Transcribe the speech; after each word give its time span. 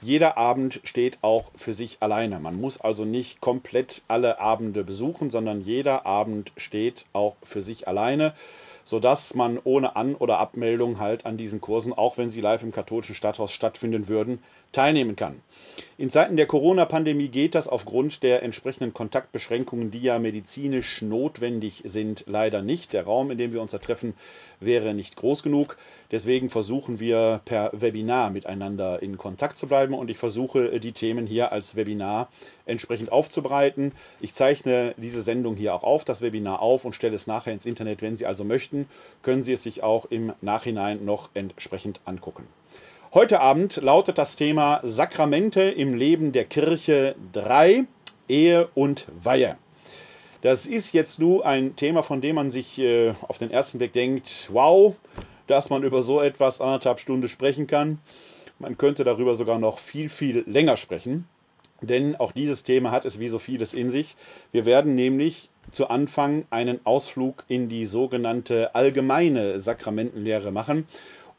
Jeder 0.02 0.36
Abend 0.36 0.80
steht 0.82 1.18
auch 1.22 1.52
für 1.54 1.72
sich 1.72 1.98
alleine. 2.00 2.40
Man 2.40 2.60
muss 2.60 2.80
also 2.80 3.04
nicht 3.04 3.40
komplett 3.40 4.02
alle 4.08 4.40
Abende 4.40 4.82
besuchen, 4.82 5.30
sondern 5.30 5.60
jeder 5.60 6.04
Abend 6.04 6.50
steht 6.56 7.06
auch 7.12 7.36
für 7.44 7.62
sich 7.62 7.86
alleine 7.86 8.34
sodass 8.82 9.34
man 9.34 9.60
ohne 9.62 9.94
An- 9.94 10.16
oder 10.16 10.38
Abmeldung 10.38 10.98
halt 10.98 11.26
an 11.26 11.36
diesen 11.36 11.60
Kursen, 11.60 11.92
auch 11.92 12.18
wenn 12.18 12.30
sie 12.30 12.40
live 12.40 12.62
im 12.64 12.72
katholischen 12.72 13.14
Stadthaus 13.14 13.52
stattfinden 13.52 14.08
würden, 14.08 14.42
teilnehmen 14.72 15.16
kann. 15.16 15.42
In 16.00 16.08
Zeiten 16.08 16.38
der 16.38 16.46
Corona-Pandemie 16.46 17.28
geht 17.28 17.54
das 17.54 17.68
aufgrund 17.68 18.22
der 18.22 18.42
entsprechenden 18.42 18.94
Kontaktbeschränkungen, 18.94 19.90
die 19.90 20.00
ja 20.00 20.18
medizinisch 20.18 21.02
notwendig 21.02 21.82
sind, 21.84 22.24
leider 22.26 22.62
nicht. 22.62 22.94
Der 22.94 23.04
Raum, 23.04 23.30
in 23.30 23.36
dem 23.36 23.52
wir 23.52 23.60
uns 23.60 23.72
da 23.72 23.78
treffen, 23.78 24.14
wäre 24.60 24.94
nicht 24.94 25.16
groß 25.16 25.42
genug. 25.42 25.76
Deswegen 26.10 26.48
versuchen 26.48 27.00
wir 27.00 27.42
per 27.44 27.70
Webinar 27.74 28.30
miteinander 28.30 29.02
in 29.02 29.18
Kontakt 29.18 29.58
zu 29.58 29.68
bleiben 29.68 29.92
und 29.92 30.08
ich 30.08 30.16
versuche 30.16 30.80
die 30.80 30.92
Themen 30.92 31.26
hier 31.26 31.52
als 31.52 31.76
Webinar 31.76 32.30
entsprechend 32.64 33.12
aufzubereiten. 33.12 33.92
Ich 34.20 34.32
zeichne 34.32 34.94
diese 34.96 35.20
Sendung 35.20 35.54
hier 35.54 35.74
auch 35.74 35.82
auf, 35.82 36.04
das 36.06 36.22
Webinar 36.22 36.62
auf 36.62 36.86
und 36.86 36.94
stelle 36.94 37.14
es 37.14 37.26
nachher 37.26 37.52
ins 37.52 37.66
Internet. 37.66 38.00
Wenn 38.00 38.16
Sie 38.16 38.24
also 38.24 38.44
möchten, 38.44 38.88
können 39.22 39.42
Sie 39.42 39.52
es 39.52 39.62
sich 39.62 39.82
auch 39.82 40.06
im 40.06 40.32
Nachhinein 40.40 41.04
noch 41.04 41.28
entsprechend 41.34 42.00
angucken. 42.06 42.46
Heute 43.12 43.40
Abend 43.40 43.78
lautet 43.82 44.18
das 44.18 44.36
Thema 44.36 44.80
Sakramente 44.84 45.62
im 45.62 45.94
Leben 45.94 46.30
der 46.30 46.44
Kirche 46.44 47.16
3, 47.32 47.86
Ehe 48.28 48.68
und 48.76 49.08
Weihe. 49.20 49.56
Das 50.42 50.64
ist 50.64 50.92
jetzt 50.92 51.18
nur 51.18 51.44
ein 51.44 51.74
Thema, 51.74 52.04
von 52.04 52.20
dem 52.20 52.36
man 52.36 52.52
sich 52.52 52.78
äh, 52.78 53.14
auf 53.22 53.36
den 53.36 53.50
ersten 53.50 53.78
Blick 53.78 53.94
denkt, 53.94 54.48
wow, 54.52 54.94
dass 55.48 55.70
man 55.70 55.82
über 55.82 56.04
so 56.04 56.20
etwas 56.20 56.60
anderthalb 56.60 57.00
Stunden 57.00 57.28
sprechen 57.28 57.66
kann. 57.66 57.98
Man 58.60 58.78
könnte 58.78 59.02
darüber 59.02 59.34
sogar 59.34 59.58
noch 59.58 59.80
viel, 59.80 60.08
viel 60.08 60.44
länger 60.46 60.76
sprechen, 60.76 61.26
denn 61.80 62.14
auch 62.14 62.30
dieses 62.30 62.62
Thema 62.62 62.92
hat 62.92 63.06
es 63.06 63.18
wie 63.18 63.28
so 63.28 63.40
vieles 63.40 63.74
in 63.74 63.90
sich. 63.90 64.14
Wir 64.52 64.66
werden 64.66 64.94
nämlich 64.94 65.50
zu 65.72 65.88
Anfang 65.88 66.44
einen 66.50 66.78
Ausflug 66.86 67.42
in 67.48 67.68
die 67.68 67.86
sogenannte 67.86 68.72
allgemeine 68.76 69.58
Sakramentenlehre 69.58 70.52
machen 70.52 70.86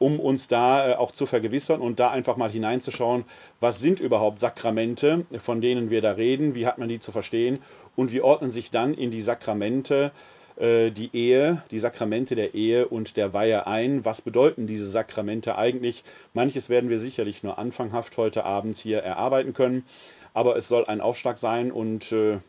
um 0.02 0.20
uns 0.20 0.48
da 0.48 0.90
äh, 0.90 0.96
auch 0.96 1.12
zu 1.12 1.28
vergewissern 1.28 1.80
und 1.80 2.00
da 2.00 2.10
einfach 2.10 2.36
mal 2.36 2.50
hineinzuschauen, 2.50 3.24
was 3.60 3.80
sind 3.80 4.00
überhaupt 4.00 4.40
Sakramente, 4.40 5.26
von 5.40 5.62
denen 5.62 5.92
wir 5.92 6.02
da 6.02 6.14
reden, 6.14 6.56
wie 6.56 6.66
hat 6.66 6.80
man 6.80 6.90
die 6.90 7.00
zu 7.00 7.12
verstehen 7.12 7.60
und 7.96 8.12
wie 8.12 8.22
ordnen 8.22 8.50
sich 8.50 8.72
dann 8.72 8.96
in 8.96 9.12
die 9.12 9.22
Sakramente 9.22 10.12
äh, 10.58 10.90
die 10.90 11.12
Ehe, 11.14 11.62
die 11.70 11.80
Sakramente 11.80 12.34
der 12.34 12.56
Ehe 12.56 12.88
und 12.88 13.16
der 13.16 13.34
Weihe 13.34 13.68
ein. 13.68 14.04
Was 14.04 14.22
bedeuten 14.22 14.66
diese 14.66 14.88
Sakramente 14.88 15.56
eigentlich? 15.56 16.04
Manches 16.34 16.68
werden 16.68 16.90
wir 16.90 16.98
sicherlich 16.98 17.44
nur 17.44 17.60
anfanghaft 17.60 18.18
heute 18.18 18.44
Abend 18.44 18.78
hier 18.78 19.04
erarbeiten 19.04 19.54
können, 19.54 19.86
aber 20.34 20.56
es 20.56 20.68
soll 20.68 20.86
ein 20.86 21.00
Aufschlag 21.00 21.38
sein 21.38 21.72
und 21.72 22.12
äh, 22.12 22.40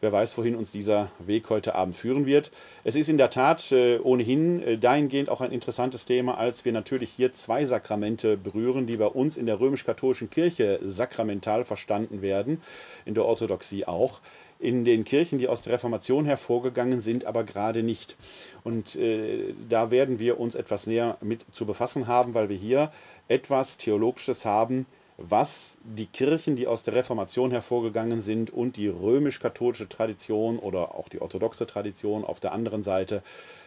Wer 0.00 0.12
weiß, 0.12 0.36
wohin 0.36 0.56
uns 0.56 0.72
dieser 0.72 1.10
Weg 1.18 1.48
heute 1.48 1.74
Abend 1.74 1.96
führen 1.96 2.26
wird. 2.26 2.52
Es 2.84 2.96
ist 2.96 3.08
in 3.08 3.16
der 3.16 3.30
Tat 3.30 3.72
äh, 3.72 3.98
ohnehin 3.98 4.62
äh, 4.62 4.78
dahingehend 4.78 5.30
auch 5.30 5.40
ein 5.40 5.52
interessantes 5.52 6.04
Thema, 6.04 6.36
als 6.36 6.66
wir 6.66 6.72
natürlich 6.72 7.10
hier 7.10 7.32
zwei 7.32 7.64
Sakramente 7.64 8.36
berühren, 8.36 8.86
die 8.86 8.98
bei 8.98 9.06
uns 9.06 9.38
in 9.38 9.46
der 9.46 9.58
römisch-katholischen 9.58 10.28
Kirche 10.28 10.80
sakramental 10.82 11.64
verstanden 11.64 12.20
werden, 12.20 12.60
in 13.06 13.14
der 13.14 13.24
Orthodoxie 13.24 13.86
auch 13.86 14.20
in 14.58 14.84
den 14.84 15.04
Kirchen, 15.04 15.38
die 15.38 15.48
aus 15.48 15.62
der 15.62 15.74
Reformation 15.74 16.24
hervorgegangen 16.24 17.00
sind, 17.00 17.24
aber 17.24 17.44
gerade 17.44 17.82
nicht. 17.82 18.16
Und 18.64 18.96
äh, 18.96 19.54
da 19.68 19.90
werden 19.90 20.18
wir 20.18 20.40
uns 20.40 20.54
etwas 20.54 20.86
näher 20.86 21.18
mit 21.20 21.44
zu 21.52 21.66
befassen 21.66 22.06
haben, 22.06 22.34
weil 22.34 22.48
wir 22.48 22.56
hier 22.56 22.90
etwas 23.28 23.76
Theologisches 23.76 24.44
haben, 24.44 24.86
was 25.18 25.78
die 25.82 26.06
Kirchen, 26.06 26.56
die 26.56 26.66
aus 26.66 26.82
der 26.82 26.94
Reformation 26.94 27.50
hervorgegangen 27.50 28.20
sind 28.20 28.50
und 28.50 28.76
die 28.76 28.88
römisch-katholische 28.88 29.88
Tradition 29.88 30.58
oder 30.58 30.94
auch 30.94 31.08
die 31.08 31.22
orthodoxe 31.22 31.66
Tradition 31.66 32.24
auf 32.24 32.38
der 32.38 32.52
anderen 32.52 32.82
Seite 32.82 33.22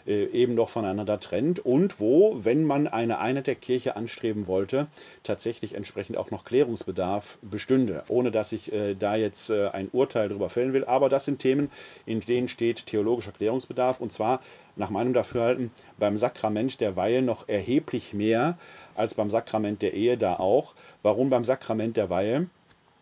äh, 0.05 0.25
eben 0.25 0.55
doch 0.55 0.69
voneinander 0.69 1.19
trennt 1.19 1.59
und 1.59 1.99
wo, 1.99 2.39
wenn 2.43 2.63
man 2.63 2.87
eine 2.87 3.19
Einheit 3.19 3.47
der 3.47 3.55
Kirche 3.55 3.95
anstreben 3.95 4.47
wollte, 4.47 4.87
tatsächlich 5.23 5.75
entsprechend 5.75 6.17
auch 6.17 6.31
noch 6.31 6.45
Klärungsbedarf 6.45 7.37
bestünde, 7.41 8.03
ohne 8.07 8.31
dass 8.31 8.51
ich 8.51 8.71
äh, 8.71 8.95
da 8.95 9.15
jetzt 9.15 9.49
äh, 9.49 9.69
ein 9.69 9.89
Urteil 9.91 10.29
darüber 10.29 10.49
fällen 10.49 10.73
will. 10.73 10.85
Aber 10.85 11.09
das 11.09 11.25
sind 11.25 11.39
Themen, 11.39 11.71
in 12.05 12.19
denen 12.21 12.47
steht 12.47 12.85
theologischer 12.85 13.31
Klärungsbedarf 13.31 13.99
und 13.99 14.11
zwar 14.11 14.39
nach 14.75 14.89
meinem 14.89 15.13
Dafürhalten 15.13 15.71
beim 15.97 16.17
Sakrament 16.17 16.79
der 16.79 16.95
Weihe 16.95 17.21
noch 17.21 17.49
erheblich 17.49 18.13
mehr 18.13 18.57
als 18.95 19.13
beim 19.13 19.29
Sakrament 19.29 19.81
der 19.81 19.93
Ehe 19.93 20.17
da 20.17 20.35
auch. 20.35 20.73
Warum 21.01 21.29
beim 21.29 21.45
Sakrament 21.45 21.97
der 21.97 22.09
Weihe? 22.09 22.47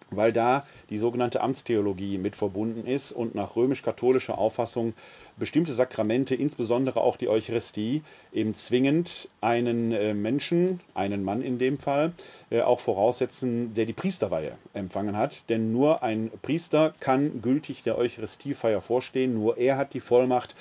Weil 0.10 0.32
da 0.32 0.66
die 0.90 0.98
sogenannte 0.98 1.42
Amtstheologie 1.42 2.18
mit 2.18 2.36
verbunden 2.36 2.88
ist 2.88 3.12
und 3.12 3.36
nach 3.36 3.58
römisch-katholischer 3.58 4.38
Auffassung 4.38 4.94
bestimmte 5.36 5.74
Sakramente, 5.74 6.34
insbesondere 6.34 7.02
auch 7.02 7.18
die 7.18 7.28
Eucharistie, 7.28 8.04
eben 8.32 8.54
zwingend 8.54 9.30
einen 9.42 9.92
äh, 9.92 10.14
Menschen, 10.14 10.80
einen 10.94 11.24
Mann 11.24 11.42
in 11.42 11.60
dem 11.60 11.78
Fall, 11.78 12.14
äh, 12.50 12.62
auch 12.62 12.80
voraussetzen, 12.80 13.74
der 13.74 13.86
die 13.86 13.94
Priesterweihe 13.94 14.54
empfangen 14.74 15.18
hat. 15.18 15.50
Denn 15.50 15.74
nur 15.74 16.04
ein 16.04 16.32
Priester 16.42 16.94
kann 17.00 17.42
gültig 17.42 17.84
der 17.84 17.98
Eucharistiefeier 17.98 18.82
vorstehen, 18.82 19.34
nur 19.34 19.58
er 19.58 19.78
hat 19.78 19.94
die 19.94 20.00
Vollmacht, 20.00 20.56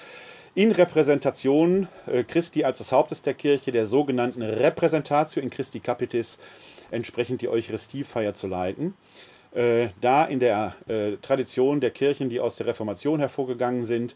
in 0.56 0.72
Repräsentation 0.72 1.86
äh, 2.06 2.24
Christi 2.24 2.64
als 2.64 2.78
des 2.78 2.90
Hauptes 2.90 3.22
der 3.22 3.34
Kirche, 3.34 3.72
der 3.72 3.84
sogenannten 3.84 4.42
Repräsentatio 4.42 5.42
in 5.42 5.50
Christi 5.50 5.80
Capitis, 5.80 6.38
entsprechend 6.90 7.42
die 7.42 7.48
Eucharistiefeier 7.48 8.34
zu 8.34 8.46
leiten. 8.46 8.94
Äh, 9.54 9.88
da 10.00 10.24
in 10.24 10.40
der 10.40 10.74
äh, 10.86 11.16
Tradition 11.22 11.80
der 11.80 11.90
Kirchen, 11.90 12.28
die 12.28 12.40
aus 12.40 12.56
der 12.56 12.66
Reformation 12.66 13.20
hervorgegangen 13.20 13.84
sind, 13.84 14.14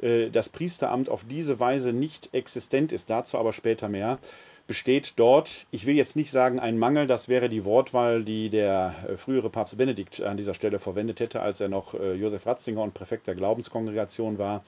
äh, 0.00 0.30
das 0.30 0.48
Priesteramt 0.48 1.08
auf 1.08 1.24
diese 1.28 1.60
Weise 1.60 1.92
nicht 1.92 2.34
existent 2.34 2.92
ist, 2.92 3.08
dazu 3.08 3.38
aber 3.38 3.52
später 3.52 3.88
mehr, 3.88 4.18
besteht 4.66 5.14
dort, 5.16 5.66
ich 5.70 5.86
will 5.86 5.96
jetzt 5.96 6.16
nicht 6.16 6.30
sagen 6.30 6.60
ein 6.60 6.78
Mangel, 6.78 7.06
das 7.06 7.28
wäre 7.28 7.48
die 7.48 7.64
Wortwahl, 7.64 8.24
die 8.24 8.48
der 8.48 8.94
äh, 9.08 9.16
frühere 9.16 9.50
Papst 9.50 9.76
Benedikt 9.76 10.22
an 10.22 10.36
dieser 10.36 10.54
Stelle 10.54 10.78
verwendet 10.78 11.20
hätte, 11.20 11.40
als 11.40 11.60
er 11.60 11.68
noch 11.68 11.94
äh, 11.94 12.14
Josef 12.14 12.46
Ratzinger 12.46 12.82
und 12.82 12.94
Präfekt 12.94 13.26
der 13.26 13.34
Glaubenskongregation 13.34 14.38
war, 14.38 14.64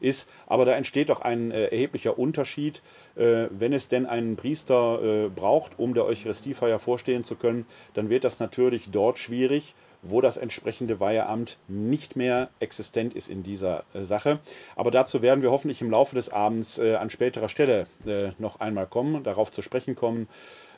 ist. 0.00 0.28
Aber 0.46 0.64
da 0.64 0.72
entsteht 0.72 1.08
doch 1.08 1.20
ein 1.20 1.50
äh, 1.50 1.66
erheblicher 1.66 2.18
Unterschied, 2.18 2.82
äh, 3.16 3.46
wenn 3.50 3.72
es 3.72 3.88
denn 3.88 4.06
einen 4.06 4.36
Priester 4.36 5.02
äh, 5.02 5.28
braucht, 5.28 5.78
um 5.78 5.94
der 5.94 6.04
Eucharistiefeier 6.04 6.78
vorstehen 6.78 7.24
zu 7.24 7.36
können, 7.36 7.66
dann 7.94 8.10
wird 8.10 8.24
das 8.24 8.40
natürlich 8.40 8.88
dort 8.90 9.18
schwierig 9.18 9.74
wo 10.10 10.20
das 10.20 10.36
entsprechende 10.36 11.00
Weiheamt 11.00 11.58
nicht 11.68 12.16
mehr 12.16 12.48
existent 12.60 13.14
ist 13.14 13.28
in 13.28 13.42
dieser 13.42 13.84
äh, 13.94 14.02
Sache. 14.02 14.38
Aber 14.74 14.90
dazu 14.90 15.22
werden 15.22 15.42
wir 15.42 15.50
hoffentlich 15.50 15.80
im 15.80 15.90
Laufe 15.90 16.14
des 16.14 16.28
Abends 16.28 16.78
äh, 16.78 16.94
an 16.94 17.10
späterer 17.10 17.48
Stelle 17.48 17.86
äh, 18.06 18.30
noch 18.38 18.60
einmal 18.60 18.86
kommen, 18.86 19.22
darauf 19.22 19.50
zu 19.50 19.62
sprechen 19.62 19.96
kommen 19.96 20.28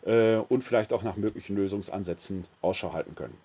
äh, 0.05 0.37
und 0.37 0.65
vielleicht 0.65 0.93
auch 0.93 1.03
nach 1.03 1.17
möglichen 1.17 1.57
Lösungsansätzen 1.57 2.45
Ausschau 2.63 2.93
halten 2.93 3.15
können. 3.15 3.37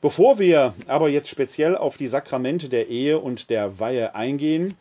Bevor 0.00 0.38
wir 0.38 0.74
aber 0.86 1.08
jetzt 1.08 1.30
speziell 1.30 1.76
auf 1.76 1.96
die 1.96 2.08
Sakramente 2.08 2.68
der 2.68 2.88
Ehe 2.88 3.18
und 3.18 3.48
der 3.48 3.80
Weihe 3.80 4.14
eingehen, 4.14 4.76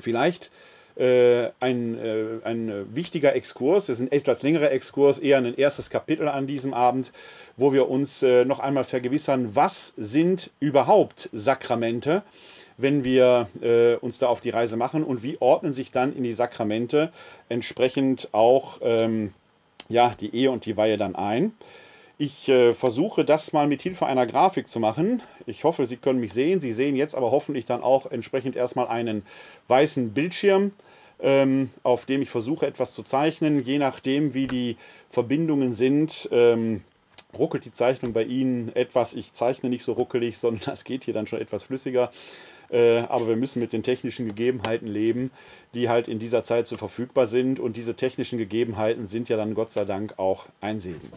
vielleicht 0.00 0.50
äh, 0.96 1.50
ein, 1.60 1.98
äh, 1.98 2.24
ein 2.44 2.94
wichtiger 2.94 3.34
Exkurs, 3.34 3.88
es 3.88 4.00
ist 4.00 4.06
ein 4.06 4.12
etwas 4.12 4.42
längerer 4.42 4.70
Exkurs, 4.70 5.18
eher 5.18 5.38
ein 5.38 5.54
erstes 5.54 5.88
Kapitel 5.90 6.28
an 6.28 6.46
diesem 6.46 6.74
Abend, 6.74 7.12
wo 7.56 7.72
wir 7.72 7.88
uns 7.88 8.22
äh, 8.22 8.44
noch 8.44 8.60
einmal 8.60 8.84
vergewissern, 8.84 9.50
was 9.54 9.94
sind 9.96 10.50
überhaupt 10.60 11.30
Sakramente, 11.32 12.22
wenn 12.76 13.04
wir 13.04 13.48
äh, 13.62 13.94
uns 13.96 14.18
da 14.18 14.28
auf 14.28 14.40
die 14.40 14.50
Reise 14.50 14.76
machen 14.76 15.04
und 15.04 15.22
wie 15.22 15.36
ordnen 15.40 15.72
sich 15.72 15.90
dann 15.90 16.14
in 16.14 16.22
die 16.22 16.32
Sakramente 16.32 17.12
entsprechend 17.48 18.28
auch 18.32 18.78
ähm, 18.82 19.32
ja, 19.88 20.12
die 20.18 20.34
Ehe 20.34 20.50
und 20.50 20.64
die 20.66 20.76
Weihe 20.76 20.96
dann 20.96 21.14
ein. 21.14 21.52
Ich 22.22 22.50
äh, 22.50 22.74
versuche 22.74 23.24
das 23.24 23.54
mal 23.54 23.66
mit 23.66 23.80
Hilfe 23.80 24.04
einer 24.04 24.26
Grafik 24.26 24.68
zu 24.68 24.78
machen. 24.78 25.22
Ich 25.46 25.64
hoffe, 25.64 25.86
Sie 25.86 25.96
können 25.96 26.20
mich 26.20 26.34
sehen. 26.34 26.60
Sie 26.60 26.74
sehen 26.74 26.94
jetzt 26.94 27.14
aber 27.14 27.30
hoffentlich 27.30 27.64
dann 27.64 27.82
auch 27.82 28.04
entsprechend 28.04 28.56
erstmal 28.56 28.88
einen 28.88 29.22
weißen 29.68 30.10
Bildschirm, 30.10 30.72
ähm, 31.18 31.70
auf 31.82 32.04
dem 32.04 32.20
ich 32.20 32.28
versuche 32.28 32.66
etwas 32.66 32.92
zu 32.92 33.04
zeichnen. 33.04 33.64
Je 33.64 33.78
nachdem, 33.78 34.34
wie 34.34 34.46
die 34.46 34.76
Verbindungen 35.08 35.72
sind, 35.72 36.28
ähm, 36.30 36.82
ruckelt 37.38 37.64
die 37.64 37.72
Zeichnung 37.72 38.12
bei 38.12 38.24
Ihnen 38.24 38.70
etwas. 38.76 39.14
Ich 39.14 39.32
zeichne 39.32 39.70
nicht 39.70 39.84
so 39.84 39.94
ruckelig, 39.94 40.36
sondern 40.38 40.60
das 40.66 40.84
geht 40.84 41.04
hier 41.04 41.14
dann 41.14 41.26
schon 41.26 41.40
etwas 41.40 41.62
flüssiger. 41.62 42.12
Äh, 42.70 42.98
aber 42.98 43.28
wir 43.28 43.36
müssen 43.36 43.60
mit 43.60 43.72
den 43.72 43.82
technischen 43.82 44.28
Gegebenheiten 44.28 44.88
leben, 44.88 45.30
die 45.72 45.88
halt 45.88 46.06
in 46.06 46.18
dieser 46.18 46.44
Zeit 46.44 46.66
so 46.66 46.76
verfügbar 46.76 47.26
sind. 47.26 47.60
Und 47.60 47.78
diese 47.78 47.96
technischen 47.96 48.36
Gegebenheiten 48.36 49.06
sind 49.06 49.30
ja 49.30 49.38
dann 49.38 49.54
Gott 49.54 49.72
sei 49.72 49.86
Dank 49.86 50.18
auch 50.18 50.44
ein 50.60 50.80
Segen. 50.80 51.10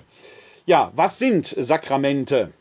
Ja, 0.66 0.94
was 0.96 1.20
sind 1.20 1.46
Sakramente? 1.46 2.54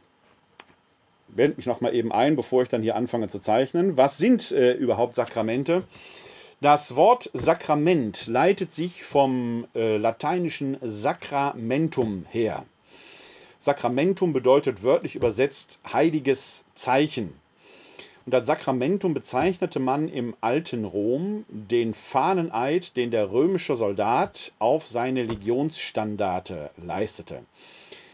Wende 1.28 1.56
mich 1.56 1.66
nochmal 1.66 1.94
eben 1.94 2.10
ein, 2.10 2.34
bevor 2.34 2.64
ich 2.64 2.69
dann 2.69 2.82
hier 2.82 2.96
anfange 2.96 3.28
zu 3.28 3.38
zeichnen. 3.38 3.96
Was 3.96 4.19
sind 4.19 4.50
äh, 4.50 4.72
überhaupt 4.72 5.14
Sakramente? 5.14 5.84
Das 6.60 6.96
Wort 6.96 7.31
Sakrament 7.32 8.26
leitet 8.26 8.72
sich 8.72 9.04
vom 9.04 9.69
äh, 9.76 9.99
lateinischen 9.99 10.78
Sacramentum 10.81 12.26
her. 12.28 12.64
Sakramentum 13.60 14.32
bedeutet 14.32 14.82
wörtlich 14.82 15.14
übersetzt 15.14 15.81
heiliges 15.93 16.64
Zeichen. 16.75 17.34
Und 18.26 18.34
als 18.34 18.49
Sakramentum 18.49 19.14
bezeichnete 19.14 19.78
man 19.78 20.08
im 20.08 20.34
alten 20.40 20.84
Rom 20.84 21.44
den 21.49 21.94
Fahneneid, 21.94 22.96
den 22.96 23.12
der 23.12 23.31
römische 23.31 23.76
Soldat 23.76 24.52
auf 24.58 24.88
seine 24.88 25.22
Legionsstandarte 25.22 26.70
leistete. 26.76 27.44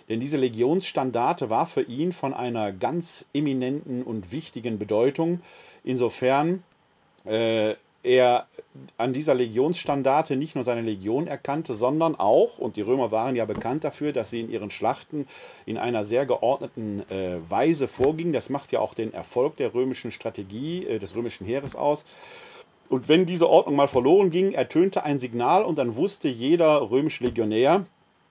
Denn 0.09 0.21
diese 0.21 0.37
Legionsstandarte 0.37 1.51
war 1.51 1.67
für 1.67 1.83
ihn 1.83 2.13
von 2.13 2.33
einer 2.33 2.73
ganz 2.73 3.27
eminenten 3.35 4.03
und 4.03 4.33
wichtigen 4.33 4.79
Bedeutung, 4.79 5.41
insofern 5.85 6.63
äh, 7.25 7.75
er 8.03 8.47
an 8.97 9.13
dieser 9.13 9.35
Legionsstandarte 9.35 10.37
nicht 10.37 10.55
nur 10.55 10.65
seine 10.65 10.83
Legion 10.83 11.27
erkannte, 11.27 11.75
sondern 11.75 12.15
auch, 12.15 12.59
und 12.59 12.77
die 12.77 12.81
Römer 12.81 13.11
waren 13.11 13.35
ja 13.35 13.45
bekannt 13.45 13.85
dafür, 13.85 14.13
dass 14.13 14.31
sie 14.31 14.41
in 14.41 14.51
ihren 14.51 14.71
Schlachten 14.71 15.27
in 15.67 15.77
einer 15.79 16.05
sehr 16.05 16.25
geordneten 16.25 17.03
äh, 17.11 17.39
Weise 17.49 17.89
vorgingen. 17.89 18.33
Das 18.33 18.51
macht 18.51 18.73
ja 18.73 18.81
auch 18.81 18.95
den 18.95 19.13
Erfolg 19.13 19.57
der 19.57 19.75
römischen 19.75 20.11
Strategie, 20.11 20.87
äh, 20.87 20.99
des 20.99 21.17
römischen 21.17 21.45
Heeres 21.47 21.75
aus. 21.75 22.05
Und 22.89 23.09
wenn 23.09 23.27
diese 23.27 23.51
Ordnung 23.51 23.77
mal 23.77 23.89
verloren 23.89 24.31
ging, 24.31 24.53
ertönte 24.53 25.05
ein 25.05 25.19
Signal 25.19 25.65
und 25.65 25.79
dann 25.79 25.97
wusste 25.97 26.29
jeder 26.29 26.91
römische 26.91 27.25
Legionär, 27.25 27.85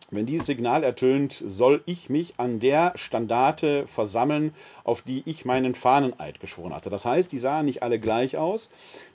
wenn 0.09 0.25
dieses 0.25 0.45
Signal 0.45 0.83
ertönt, 0.83 1.33
soll 1.33 1.81
ich 1.86 2.09
mich 2.09 2.36
an 2.38 2.62
der 2.62 2.94
Standarte 2.95 3.86
versammeln, 3.88 4.54
auf 4.86 5.01
die 5.01 5.21
ich 5.25 5.44
meinen 5.44 5.75
Fahneneid 5.75 6.39
geschworen 6.39 6.74
hatte. 6.74 6.89
Das 6.89 7.04
heißt, 7.04 7.30
die 7.30 7.39
sahen 7.39 7.65
nicht 7.65 7.83
alle 7.83 8.00
gleich 8.00 8.38
aus. 8.38 8.69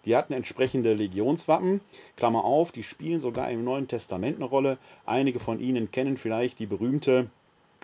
Die 0.04 0.14
hatten 0.14 0.34
entsprechende 0.34 0.92
Legionswappen. 0.92 1.80
Klammer 2.16 2.44
auf, 2.44 2.72
die 2.72 2.82
spielen 2.82 3.20
sogar 3.20 3.50
im 3.50 3.64
Neuen 3.64 3.88
Testament 3.88 4.36
eine 4.36 4.44
Rolle. 4.44 4.76
Einige 5.06 5.38
von 5.38 5.60
Ihnen 5.60 5.90
kennen 5.90 6.18
vielleicht 6.18 6.58
die 6.58 6.66
berühmte 6.66 7.30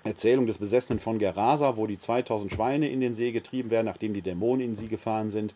Erzählung 0.05 0.47
des 0.47 0.59
Besessenen 0.59 1.01
von 1.01 1.19
Gerasa, 1.19 1.79
wo 1.79 1.87
die 1.87 1.99
2000 1.99 2.53
Schweine 2.53 2.91
in 2.91 3.01
den 3.01 3.15
See 3.15 3.33
getrieben 3.33 3.71
werden, 3.71 3.87
nachdem 3.87 4.13
die 4.13 4.23
Dämonen 4.23 4.61
in 4.61 4.77
sie 4.77 4.89
gefahren 4.89 5.31
sind. 5.31 5.55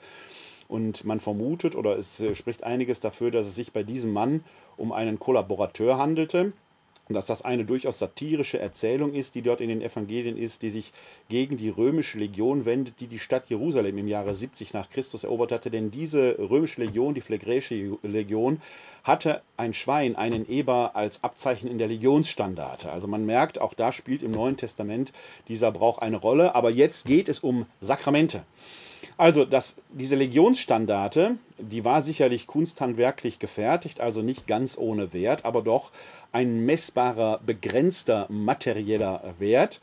Und 0.68 1.04
man 1.04 1.20
vermutet 1.20 1.76
oder 1.76 1.98
es 1.98 2.18
äh, 2.18 2.34
spricht 2.34 2.64
einiges 2.64 3.00
dafür, 3.00 3.30
dass 3.30 3.46
es 3.46 3.54
sich 3.54 3.72
bei 3.72 3.82
diesem 3.82 4.10
Mann 4.10 4.42
um 4.78 4.90
einen 4.90 5.18
Kollaborateur 5.18 5.98
handelte 5.98 6.54
dass 7.12 7.26
das 7.26 7.42
eine 7.42 7.64
durchaus 7.64 7.98
satirische 7.98 8.58
Erzählung 8.58 9.12
ist, 9.14 9.34
die 9.34 9.42
dort 9.42 9.60
in 9.60 9.68
den 9.68 9.82
Evangelien 9.82 10.36
ist, 10.36 10.62
die 10.62 10.70
sich 10.70 10.92
gegen 11.28 11.56
die 11.56 11.68
römische 11.68 12.18
Legion 12.18 12.64
wendet, 12.64 13.00
die 13.00 13.06
die 13.06 13.18
Stadt 13.18 13.48
Jerusalem 13.48 13.98
im 13.98 14.08
Jahre 14.08 14.34
70 14.34 14.72
nach 14.72 14.90
Christus 14.90 15.24
erobert 15.24 15.52
hatte. 15.52 15.70
Denn 15.70 15.90
diese 15.90 16.38
römische 16.38 16.80
Legion, 16.80 17.14
die 17.14 17.20
phlegräische 17.20 17.98
Legion, 18.02 18.60
hatte 19.04 19.42
ein 19.56 19.74
Schwein, 19.74 20.16
einen 20.16 20.48
Eber 20.48 20.94
als 20.94 21.24
Abzeichen 21.24 21.68
in 21.68 21.78
der 21.78 21.88
Legionsstandarte. 21.88 22.92
Also 22.92 23.08
man 23.08 23.26
merkt, 23.26 23.60
auch 23.60 23.74
da 23.74 23.92
spielt 23.92 24.22
im 24.22 24.30
Neuen 24.30 24.56
Testament 24.56 25.12
dieser 25.48 25.72
Brauch 25.72 25.98
eine 25.98 26.16
Rolle. 26.16 26.54
Aber 26.54 26.70
jetzt 26.70 27.06
geht 27.06 27.28
es 27.28 27.40
um 27.40 27.66
Sakramente. 27.80 28.44
Also 29.16 29.44
das, 29.44 29.76
diese 29.90 30.14
Legionsstandarte, 30.16 31.36
die 31.58 31.84
war 31.84 32.02
sicherlich 32.02 32.46
kunsthandwerklich 32.46 33.38
gefertigt, 33.38 34.00
also 34.00 34.22
nicht 34.22 34.46
ganz 34.46 34.76
ohne 34.78 35.12
Wert, 35.12 35.44
aber 35.44 35.62
doch 35.62 35.90
ein 36.32 36.64
messbarer, 36.64 37.40
begrenzter 37.44 38.26
materieller 38.28 39.34
Wert, 39.38 39.80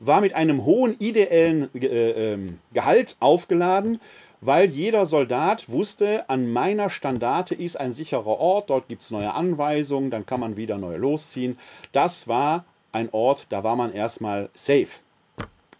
war 0.00 0.20
mit 0.20 0.34
einem 0.34 0.64
hohen 0.64 0.98
ideellen 0.98 1.70
äh, 1.74 2.32
ähm, 2.32 2.58
Gehalt 2.72 3.16
aufgeladen, 3.20 4.00
weil 4.40 4.70
jeder 4.70 5.06
Soldat 5.06 5.70
wusste, 5.70 6.28
an 6.28 6.52
meiner 6.52 6.90
Standarte 6.90 7.54
ist 7.54 7.78
ein 7.78 7.92
sicherer 7.92 8.26
Ort, 8.26 8.70
dort 8.70 8.88
gibt 8.88 9.02
es 9.02 9.12
neue 9.12 9.32
Anweisungen, 9.32 10.10
dann 10.10 10.26
kann 10.26 10.40
man 10.40 10.56
wieder 10.56 10.78
neu 10.78 10.96
losziehen. 10.96 11.56
Das 11.92 12.26
war 12.26 12.64
ein 12.90 13.08
Ort, 13.12 13.46
da 13.50 13.62
war 13.62 13.76
man 13.76 13.92
erstmal 13.92 14.50
safe. 14.54 14.88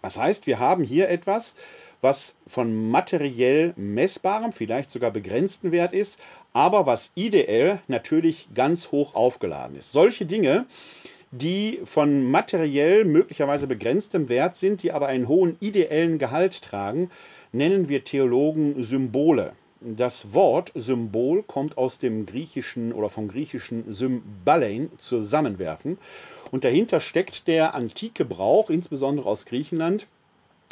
Das 0.01 0.17
heißt, 0.17 0.47
wir 0.47 0.61
haben 0.61 0.85
hier 0.85 1.09
etwas, 1.09 1.57
was 2.03 2.35
von 2.49 2.91
materiell 2.91 3.73
messbarem, 3.77 4.53
vielleicht 4.53 4.91
sogar 4.91 5.13
begrenzten 5.13 5.73
Wert 5.73 5.95
ist, 5.95 6.19
aber 6.53 6.85
was 6.85 7.13
ideell 7.15 7.81
natürlich 7.89 8.49
ganz 8.55 8.91
hoch 8.93 9.15
aufgeladen 9.15 9.77
ist. 9.77 9.93
Solche 9.93 10.27
Dinge, 10.27 10.67
die 11.31 11.81
von 11.85 12.31
materiell 12.31 13.05
möglicherweise 13.05 13.67
begrenztem 13.67 14.29
Wert 14.29 14.57
sind, 14.57 14.83
die 14.83 14.93
aber 14.93 15.07
einen 15.07 15.29
hohen 15.29 15.57
ideellen 15.61 16.19
Gehalt 16.19 16.61
tragen, 16.61 17.09
nennen 17.53 17.89
wir 17.89 18.05
Theologen 18.05 18.83
Symbole. 18.83 19.53
Das 19.81 20.35
Wort 20.35 20.73
Symbol 20.75 21.43
kommt 21.43 21.79
aus 21.79 21.99
dem 21.99 22.27
griechischen 22.27 22.93
oder 22.93 23.09
vom 23.09 23.29
griechischen 23.29 23.93
Symbalein 23.93 24.91
zusammenwerfen. 24.99 25.99
Und 26.51 26.65
dahinter 26.65 27.01
steckt 27.01 27.49
der 27.49 27.75
antike 27.75 28.25
Brauch, 28.25 28.71
insbesondere 28.71 29.29
aus 29.29 29.47
Griechenland, 29.47 30.07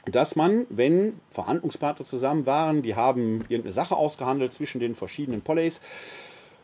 dass 0.06 0.36
man, 0.36 0.66
wenn 0.70 1.20
Verhandlungspartner 1.30 2.04
zusammen 2.04 2.46
waren, 2.46 2.82
die 2.82 2.94
haben 2.94 3.40
irgendeine 3.48 3.72
Sache 3.72 3.96
ausgehandelt 3.96 4.52
zwischen 4.52 4.80
den 4.80 4.94
verschiedenen 4.94 5.42
Poleis, 5.42 5.80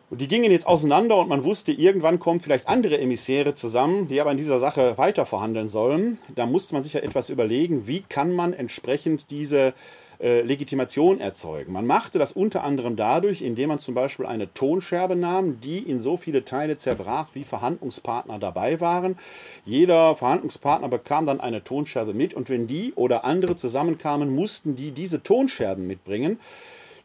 und 0.08 0.20
die 0.20 0.28
gingen 0.28 0.52
jetzt 0.52 0.68
auseinander 0.68 1.16
und 1.16 1.28
man 1.28 1.42
wusste, 1.42 1.72
irgendwann 1.72 2.20
kommen 2.20 2.38
vielleicht 2.38 2.68
andere 2.68 2.98
Emissäre 3.00 3.54
zusammen, 3.54 4.06
die 4.06 4.20
aber 4.20 4.30
in 4.30 4.36
dieser 4.36 4.60
Sache 4.60 4.96
weiter 4.98 5.26
verhandeln 5.26 5.68
sollen. 5.68 6.18
Da 6.36 6.46
musste 6.46 6.74
man 6.74 6.84
sich 6.84 6.92
ja 6.92 7.00
etwas 7.00 7.28
überlegen, 7.28 7.88
wie 7.88 8.02
kann 8.02 8.32
man 8.32 8.52
entsprechend 8.52 9.32
diese 9.32 9.74
äh, 10.20 10.42
Legitimation 10.42 11.20
erzeugen. 11.20 11.72
Man 11.72 11.86
machte 11.86 12.18
das 12.18 12.32
unter 12.32 12.64
anderem 12.64 12.96
dadurch, 12.96 13.42
indem 13.42 13.68
man 13.68 13.78
zum 13.78 13.94
Beispiel 13.94 14.26
eine 14.26 14.52
Tonscherbe 14.52 15.16
nahm, 15.16 15.60
die 15.60 15.78
in 15.78 16.00
so 16.00 16.16
viele 16.16 16.44
Teile 16.44 16.76
zerbrach, 16.78 17.28
wie 17.34 17.44
Verhandlungspartner 17.44 18.38
dabei 18.38 18.80
waren. 18.80 19.18
Jeder 19.64 20.16
Verhandlungspartner 20.16 20.88
bekam 20.88 21.26
dann 21.26 21.40
eine 21.40 21.64
Tonscherbe 21.64 22.14
mit 22.14 22.34
und 22.34 22.48
wenn 22.48 22.66
die 22.66 22.92
oder 22.94 23.24
andere 23.24 23.56
zusammenkamen, 23.56 24.34
mussten 24.34 24.76
die 24.76 24.92
diese 24.92 25.22
Tonscherben 25.22 25.86
mitbringen 25.86 26.38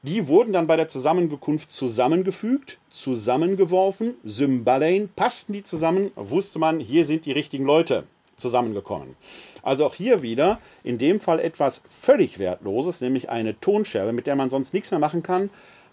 Die 0.04 0.28
wurden 0.28 0.52
dann 0.52 0.66
bei 0.66 0.78
der 0.78 0.88
Zusammenkunft 0.88 1.72
zusammengefügt, 1.72 2.80
zusammengeworfen, 2.90 4.16
Symbalein, 4.24 5.10
passten 5.16 5.54
die 5.54 5.62
zusammen, 5.62 6.12
wusste 6.16 6.58
man, 6.58 6.80
hier 6.80 7.06
sind 7.06 7.26
die 7.26 7.32
richtigen 7.32 7.66
Leute 7.66 8.06
zusammengekommen. 8.42 9.16
Also 9.64 9.86
auch 9.86 9.94
hier 9.94 10.22
wieder 10.22 10.58
in 10.84 10.98
dem 10.98 11.20
Fall 11.20 11.40
etwas 11.40 11.82
völlig 11.90 12.40
Wertloses, 12.40 13.00
nämlich 13.02 13.30
eine 13.30 13.60
Tonscherbe, 13.60 14.12
mit 14.12 14.28
der 14.28 14.36
man 14.36 14.50
sonst 14.50 14.74
nichts 14.74 14.92
mehr 14.92 15.00
machen 15.00 15.24
kann, 15.24 15.50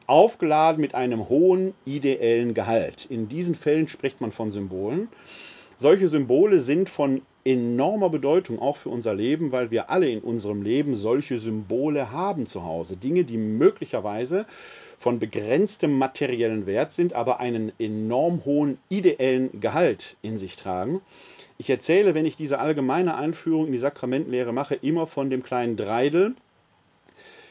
aufgeladen 0.06 0.80
mit 0.80 0.94
einem 0.94 1.28
hohen 1.28 1.74
ideellen 1.84 2.54
Gehalt. 2.54 3.06
In 3.08 3.28
diesen 3.28 3.54
Fällen 3.54 3.88
spricht 3.88 4.20
man 4.20 4.32
von 4.32 4.50
Symbolen. 4.50 5.08
Solche 5.76 6.08
Symbole 6.08 6.58
sind 6.58 6.88
von 6.88 7.22
enormer 7.44 8.10
Bedeutung 8.10 8.58
auch 8.58 8.76
für 8.76 8.88
unser 8.88 9.14
Leben, 9.14 9.52
weil 9.52 9.70
wir 9.70 9.90
alle 9.90 10.10
in 10.10 10.20
unserem 10.20 10.62
Leben 10.62 10.94
solche 10.94 11.38
Symbole 11.38 12.10
haben 12.10 12.46
zu 12.46 12.64
Hause. 12.64 12.96
Dinge, 12.96 13.24
die 13.24 13.38
möglicherweise 13.38 14.44
von 14.98 15.18
begrenztem 15.18 15.96
materiellen 15.96 16.66
Wert 16.66 16.92
sind, 16.92 17.12
aber 17.12 17.38
einen 17.38 17.72
enorm 17.78 18.44
hohen 18.44 18.78
ideellen 18.88 19.60
Gehalt 19.60 20.16
in 20.22 20.36
sich 20.36 20.56
tragen. 20.56 21.00
Ich 21.60 21.68
erzähle, 21.68 22.14
wenn 22.14 22.24
ich 22.24 22.36
diese 22.36 22.60
allgemeine 22.60 23.16
Einführung 23.16 23.66
in 23.66 23.72
die 23.72 23.78
Sakramentlehre 23.78 24.52
mache, 24.52 24.76
immer 24.76 25.08
von 25.08 25.28
dem 25.28 25.42
kleinen 25.42 25.76
Dreidel, 25.76 26.34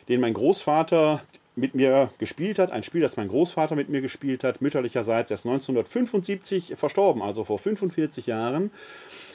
den 0.08 0.22
mein 0.22 0.34
Großvater 0.34 1.22
mit 1.58 1.76
mir 1.76 2.12
gespielt 2.18 2.58
hat. 2.58 2.72
Ein 2.72 2.84
Spiel, 2.84 3.02
das 3.02 3.18
mein 3.18 3.28
Großvater 3.28 3.76
mit 3.76 3.90
mir 3.90 4.00
gespielt 4.00 4.46
hat, 4.46 4.62
mütterlicherseits 4.62 5.30
erst 5.30 5.46
1975 5.46 6.76
verstorben, 6.78 7.22
also 7.22 7.44
vor 7.44 7.60
45 7.60 8.28
Jahren. 8.28 8.72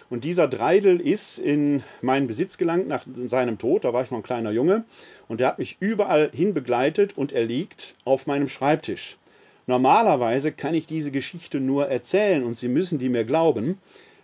Und 0.09 0.25
dieser 0.25 0.49
Dreidel 0.49 1.01
ist 1.01 1.39
in 1.39 1.83
meinen 2.01 2.27
Besitz 2.27 2.57
gelangt 2.57 2.89
nach 2.89 3.05
seinem 3.27 3.59
Tod. 3.59 3.85
Da 3.85 3.93
war 3.93 4.03
ich 4.03 4.11
noch 4.11 4.19
ein 4.19 4.25
kleiner 4.25 4.53
Junge. 4.53 4.85
Und 5.29 5.41
der 5.41 5.49
hat 5.49 5.59
mich 5.59 5.77
überall 5.81 6.31
hin 6.33 6.55
begleitet 6.55 7.17
und 7.19 7.33
er 7.33 7.45
liegt 7.45 7.97
auf 8.05 8.27
meinem 8.27 8.49
Schreibtisch. 8.49 9.19
Normalerweise 9.67 10.53
kann 10.53 10.75
ich 10.75 10.87
diese 10.87 11.11
Geschichte 11.11 11.61
nur 11.61 11.89
erzählen 11.89 12.43
und 12.43 12.57
Sie 12.57 12.69
müssen 12.69 12.99
die 12.99 13.09
mir 13.09 13.25
glauben. 13.25 13.79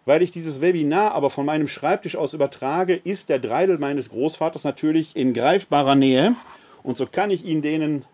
Weil 0.09 0.23
ich 0.23 0.31
dieses 0.31 0.62
Webinar 0.62 1.12
aber 1.12 1.29
von 1.29 1.45
meinem 1.45 1.69
Schreibtisch 1.69 2.17
aus 2.17 2.33
übertrage, 2.33 2.95
ist 2.95 3.29
der 3.29 3.38
Dreidel 3.38 3.77
meines 3.77 4.09
Großvaters 4.09 4.65
natürlich 4.65 5.15
in 5.15 5.35
greifbarer 5.35 5.97
Nähe. 5.97 6.35
Und 6.83 6.97
so 6.97 7.05
kann 7.05 7.31
ich 7.31 7.45
Ihnen, 7.45 7.61
denen, 7.61 8.07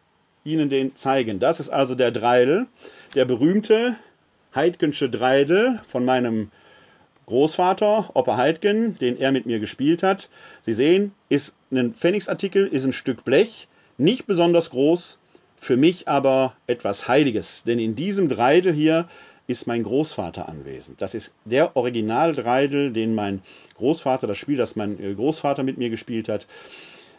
Ihnen 0.42 0.68
den 0.68 0.96
zeigen. 0.96 1.38
Das 1.38 1.60
ist 1.60 1.70
also 1.70 1.94
der 1.94 2.10
Dreidel, 2.10 2.66
der 3.14 3.26
berühmte 3.26 3.94
Heidgensche 4.56 5.08
Dreidel 5.08 5.82
von 5.86 6.04
meinem 6.04 6.50
Großvater, 7.26 8.10
Opa 8.14 8.38
Heidgen, 8.38 8.98
den 8.98 9.16
er 9.16 9.30
mit 9.30 9.46
mir 9.46 9.60
gespielt 9.60 10.02
hat. 10.02 10.30
Sie 10.62 10.72
sehen, 10.72 11.12
ist 11.28 11.54
ein 11.70 11.94
Pfennigsartikel, 11.94 12.66
ist 12.66 12.86
ein 12.86 12.92
Stück 12.92 13.22
Blech, 13.22 13.68
nicht 13.98 14.26
besonders 14.26 14.70
groß, 14.70 15.20
für 15.60 15.76
mich 15.76 16.08
aber 16.08 16.56
etwas 16.66 17.06
Heiliges. 17.06 17.62
Denn 17.62 17.78
in 17.78 17.94
diesem 17.94 18.28
Dreidel 18.28 18.72
hier 18.72 19.08
ist 19.46 19.66
mein 19.66 19.82
Großvater 19.82 20.48
anwesend. 20.48 21.02
Das 21.02 21.14
ist 21.14 21.34
der 21.44 21.76
Original-Dreidel, 21.76 22.92
den 22.92 23.14
mein 23.14 23.42
Großvater, 23.76 24.26
das 24.26 24.38
Spiel, 24.38 24.56
das 24.56 24.76
mein 24.76 25.02
äh, 25.02 25.14
Großvater 25.14 25.62
mit 25.62 25.78
mir 25.78 25.90
gespielt 25.90 26.28
hat, 26.28 26.46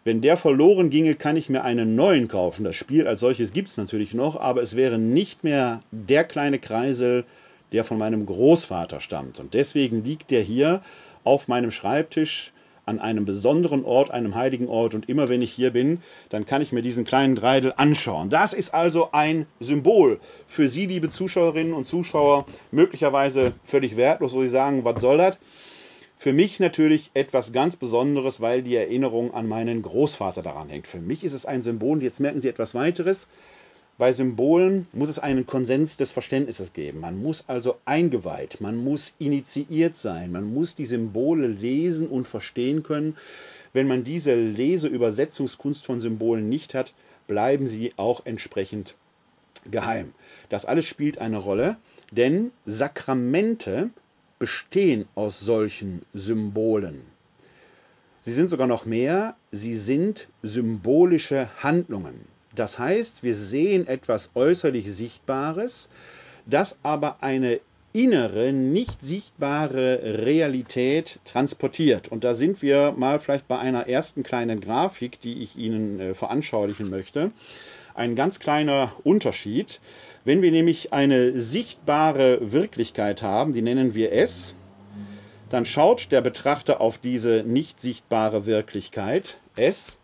wenn 0.03 0.21
der 0.21 0.37
verloren 0.37 0.91
ginge, 0.91 1.15
kann 1.15 1.35
ich 1.35 1.49
mir 1.49 1.63
einen 1.63 1.95
neuen 1.95 2.27
kaufen. 2.27 2.63
Das 2.63 2.75
Spiel 2.75 3.07
als 3.07 3.21
solches 3.21 3.53
gibt 3.53 3.69
es 3.69 3.77
natürlich 3.77 4.13
noch, 4.13 4.35
aber 4.35 4.61
es 4.61 4.75
wäre 4.75 4.99
nicht 4.99 5.43
mehr 5.43 5.81
der 5.91 6.23
kleine 6.23 6.59
Kreisel, 6.59 7.25
der 7.71 7.83
von 7.83 7.97
meinem 7.97 8.27
Großvater 8.27 9.01
stammt. 9.01 9.39
Und 9.39 9.55
deswegen 9.55 10.03
liegt 10.03 10.29
der 10.29 10.41
hier 10.41 10.81
auf 11.23 11.47
meinem 11.47 11.71
Schreibtisch 11.71 12.53
an 12.85 12.99
einem 12.99 13.25
besonderen 13.25 13.83
Ort, 13.83 14.11
einem 14.11 14.35
heiligen 14.35 14.67
Ort. 14.67 14.95
Und 14.95 15.09
immer 15.09 15.27
wenn 15.27 15.41
ich 15.41 15.51
hier 15.51 15.71
bin, 15.71 16.01
dann 16.29 16.45
kann 16.45 16.61
ich 16.61 16.71
mir 16.71 16.81
diesen 16.81 17.05
kleinen 17.05 17.35
Dreidel 17.35 17.73
anschauen. 17.77 18.29
Das 18.29 18.53
ist 18.53 18.73
also 18.73 19.09
ein 19.11 19.45
Symbol 19.59 20.19
für 20.47 20.69
Sie, 20.69 20.85
liebe 20.85 21.09
Zuschauerinnen 21.09 21.73
und 21.73 21.85
Zuschauer, 21.85 22.45
möglicherweise 22.71 23.53
völlig 23.63 23.97
wertlos, 23.97 24.33
wo 24.33 24.41
Sie 24.41 24.49
sagen, 24.49 24.85
was 24.85 25.01
soll 25.01 25.17
das? 25.17 25.37
Für 26.17 26.31
mich 26.33 26.59
natürlich 26.59 27.11
etwas 27.13 27.51
ganz 27.51 27.75
Besonderes, 27.75 28.39
weil 28.39 28.63
die 28.63 28.75
Erinnerung 28.75 29.33
an 29.33 29.47
meinen 29.47 29.81
Großvater 29.81 30.41
daran 30.41 30.69
hängt. 30.69 30.87
Für 30.87 30.99
mich 30.99 31.23
ist 31.23 31.33
es 31.33 31.45
ein 31.45 31.61
Symbol. 31.61 32.01
Jetzt 32.01 32.19
merken 32.19 32.39
Sie 32.39 32.47
etwas 32.47 32.73
weiteres. 32.73 33.27
Bei 33.97 34.11
Symbolen 34.11 34.87
muss 34.91 35.07
es 35.07 35.19
einen 35.19 35.45
Konsens 35.45 35.95
des 35.95 36.11
Verständnisses 36.11 36.73
geben. 36.73 36.99
Man 36.99 37.21
muss 37.21 37.45
also 37.47 37.77
eingeweiht, 37.85 38.59
man 38.59 38.75
muss 38.75 39.15
initiiert 39.19 39.95
sein, 39.95 40.33
man 40.33 40.53
muss 40.53 40.75
die 40.75 40.85
Symbole 40.85 41.47
lesen 41.47 42.07
und 42.07 42.27
verstehen 42.27 42.83
können. 42.83 43.15
Wenn 43.71 43.87
man 43.87 44.03
diese 44.03 44.35
Leseübersetzungskunst 44.35 45.85
von 45.85 46.01
Symbolen 46.01 46.49
nicht 46.49 46.73
hat, 46.73 46.93
bleiben 47.27 47.67
sie 47.67 47.93
auch 47.95 48.25
entsprechend 48.25 48.95
geheim. 49.71 50.13
Das 50.49 50.65
alles 50.65 50.83
spielt 50.83 51.17
eine 51.19 51.37
Rolle, 51.37 51.77
denn 52.11 52.51
Sakramente 52.65 53.91
bestehen 54.39 55.05
aus 55.15 55.39
solchen 55.39 56.01
Symbolen. 56.13 57.01
Sie 58.19 58.33
sind 58.33 58.49
sogar 58.49 58.67
noch 58.67 58.85
mehr, 58.85 59.35
sie 59.51 59.77
sind 59.77 60.27
symbolische 60.43 61.49
Handlungen. 61.63 62.34
Das 62.55 62.79
heißt, 62.79 63.23
wir 63.23 63.35
sehen 63.35 63.87
etwas 63.87 64.31
äußerlich 64.33 64.91
Sichtbares, 64.91 65.89
das 66.45 66.79
aber 66.83 67.17
eine 67.21 67.59
innere, 67.95 68.51
nicht 68.51 69.05
sichtbare 69.05 70.25
Realität 70.25 71.19
transportiert. 71.23 72.09
Und 72.09 72.25
da 72.25 72.33
sind 72.33 72.61
wir 72.61 72.91
mal 72.91 73.19
vielleicht 73.19 73.47
bei 73.47 73.57
einer 73.57 73.87
ersten 73.87 74.21
kleinen 74.21 74.59
Grafik, 74.59 75.19
die 75.21 75.41
ich 75.41 75.57
Ihnen 75.57 75.99
äh, 75.99 76.13
veranschaulichen 76.13 76.89
möchte. 76.89 77.31
Ein 77.93 78.15
ganz 78.15 78.41
kleiner 78.41 78.91
Unterschied. 79.05 79.79
Wenn 80.25 80.41
wir 80.41 80.51
nämlich 80.51 80.91
eine 80.91 81.39
sichtbare 81.39 82.51
Wirklichkeit 82.51 83.21
haben, 83.21 83.53
die 83.53 83.61
nennen 83.61 83.95
wir 83.95 84.11
S, 84.11 84.55
dann 85.49 85.65
schaut 85.65 86.11
der 86.11 86.19
Betrachter 86.19 86.81
auf 86.81 86.97
diese 86.97 87.43
nicht 87.45 87.79
sichtbare 87.79 88.45
Wirklichkeit 88.45 89.37
S. 89.55 89.97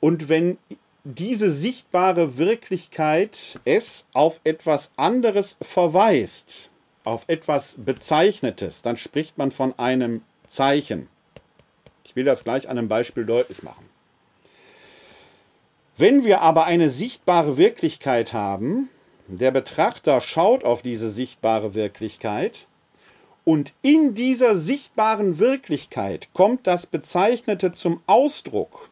Und 0.00 0.30
wenn 0.30 0.56
diese 1.04 1.50
sichtbare 1.50 2.38
Wirklichkeit 2.38 3.58
S 3.64 4.06
auf 4.12 4.40
etwas 4.44 4.92
anderes 4.96 5.56
verweist, 5.60 6.70
auf 7.04 7.24
etwas 7.26 7.76
Bezeichnetes, 7.84 8.82
dann 8.82 8.96
spricht 8.96 9.36
man 9.36 9.50
von 9.50 9.76
einem 9.78 10.22
Zeichen. 10.46 11.08
Ich 12.04 12.14
will 12.14 12.24
das 12.24 12.44
gleich 12.44 12.68
an 12.68 12.78
einem 12.78 12.88
Beispiel 12.88 13.24
deutlich 13.24 13.62
machen. 13.62 13.88
Wenn 15.96 16.24
wir 16.24 16.40
aber 16.40 16.64
eine 16.66 16.88
sichtbare 16.88 17.56
Wirklichkeit 17.56 18.32
haben, 18.32 18.88
der 19.26 19.50
Betrachter 19.50 20.20
schaut 20.20 20.64
auf 20.64 20.82
diese 20.82 21.10
sichtbare 21.10 21.74
Wirklichkeit 21.74 22.66
und 23.44 23.74
in 23.82 24.14
dieser 24.14 24.56
sichtbaren 24.56 25.38
Wirklichkeit 25.38 26.28
kommt 26.32 26.66
das 26.66 26.86
Bezeichnete 26.86 27.72
zum 27.72 28.02
Ausdruck, 28.06 28.88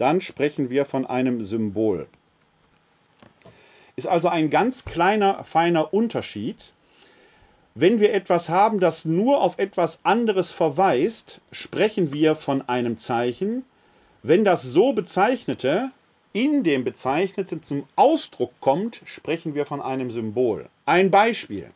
dann 0.00 0.20
sprechen 0.22 0.70
wir 0.70 0.86
von 0.86 1.04
einem 1.04 1.44
Symbol. 1.44 2.06
Ist 3.96 4.06
also 4.06 4.28
ein 4.28 4.48
ganz 4.48 4.86
kleiner, 4.86 5.44
feiner 5.44 5.92
Unterschied. 5.92 6.72
Wenn 7.74 8.00
wir 8.00 8.14
etwas 8.14 8.48
haben, 8.48 8.80
das 8.80 9.04
nur 9.04 9.42
auf 9.42 9.58
etwas 9.58 10.00
anderes 10.02 10.52
verweist, 10.52 11.42
sprechen 11.52 12.12
wir 12.12 12.34
von 12.34 12.66
einem 12.66 12.96
Zeichen. 12.96 13.64
Wenn 14.22 14.42
das 14.42 14.62
so 14.62 14.94
bezeichnete 14.94 15.90
in 16.32 16.64
dem 16.64 16.82
Bezeichneten 16.82 17.62
zum 17.62 17.84
Ausdruck 17.96 18.52
kommt, 18.60 19.02
sprechen 19.04 19.54
wir 19.54 19.66
von 19.66 19.82
einem 19.82 20.10
Symbol. 20.10 20.68
Ein 20.86 21.10
Beispiel. 21.10 21.70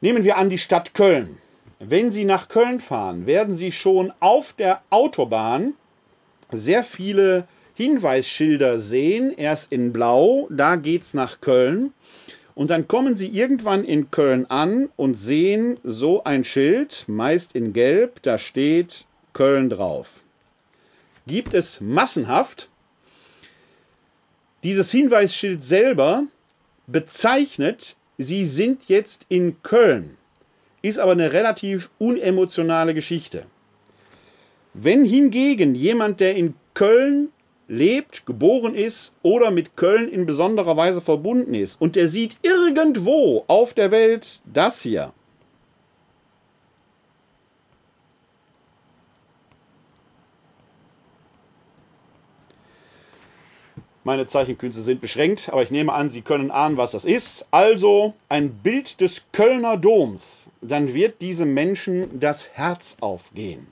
Nehmen 0.00 0.24
wir 0.24 0.38
an 0.38 0.48
die 0.48 0.58
Stadt 0.58 0.94
Köln. 0.94 1.38
Wenn 1.78 2.10
Sie 2.10 2.24
nach 2.24 2.48
Köln 2.48 2.80
fahren, 2.80 3.26
werden 3.26 3.54
Sie 3.54 3.70
schon 3.70 4.12
auf 4.20 4.52
der 4.52 4.82
Autobahn 4.88 5.74
sehr 6.52 6.84
viele 6.84 7.46
Hinweisschilder 7.74 8.78
sehen. 8.78 9.32
Erst 9.36 9.72
in 9.72 9.92
Blau, 9.92 10.46
da 10.50 10.76
geht 10.76 11.02
es 11.02 11.14
nach 11.14 11.40
Köln. 11.40 11.92
Und 12.54 12.70
dann 12.70 12.86
kommen 12.86 13.16
Sie 13.16 13.28
irgendwann 13.28 13.82
in 13.84 14.10
Köln 14.10 14.46
an 14.46 14.90
und 14.96 15.18
sehen 15.18 15.78
so 15.82 16.22
ein 16.24 16.44
Schild, 16.44 17.04
meist 17.08 17.54
in 17.54 17.72
Gelb, 17.72 18.22
da 18.22 18.38
steht 18.38 19.06
Köln 19.32 19.70
drauf 19.70 20.22
gibt 21.26 21.54
es 21.54 21.80
massenhaft. 21.80 22.68
Dieses 24.62 24.90
Hinweisschild 24.90 25.64
selber 25.64 26.24
bezeichnet, 26.86 27.96
Sie 28.18 28.44
sind 28.44 28.84
jetzt 28.88 29.26
in 29.28 29.62
Köln, 29.62 30.16
ist 30.82 30.98
aber 30.98 31.12
eine 31.12 31.32
relativ 31.32 31.90
unemotionale 31.98 32.94
Geschichte. 32.94 33.46
Wenn 34.74 35.04
hingegen 35.04 35.74
jemand, 35.74 36.20
der 36.20 36.34
in 36.34 36.54
Köln 36.74 37.28
lebt, 37.68 38.26
geboren 38.26 38.74
ist 38.74 39.14
oder 39.22 39.50
mit 39.50 39.76
Köln 39.76 40.08
in 40.08 40.26
besonderer 40.26 40.76
Weise 40.76 41.00
verbunden 41.00 41.54
ist 41.54 41.80
und 41.80 41.96
der 41.96 42.08
sieht 42.08 42.36
irgendwo 42.42 43.44
auf 43.48 43.74
der 43.74 43.90
Welt 43.90 44.40
das 44.44 44.82
hier, 44.82 45.12
Meine 54.04 54.26
Zeichenkünste 54.26 54.82
sind 54.82 55.00
beschränkt, 55.00 55.48
aber 55.52 55.62
ich 55.62 55.70
nehme 55.70 55.92
an, 55.92 56.10
Sie 56.10 56.22
können 56.22 56.50
ahnen, 56.50 56.76
was 56.76 56.90
das 56.90 57.04
ist. 57.04 57.46
Also 57.52 58.14
ein 58.28 58.52
Bild 58.52 59.00
des 59.00 59.26
Kölner 59.30 59.76
Doms. 59.76 60.50
Dann 60.60 60.92
wird 60.92 61.22
diesem 61.22 61.54
Menschen 61.54 62.18
das 62.18 62.48
Herz 62.50 62.96
aufgehen. 63.00 63.71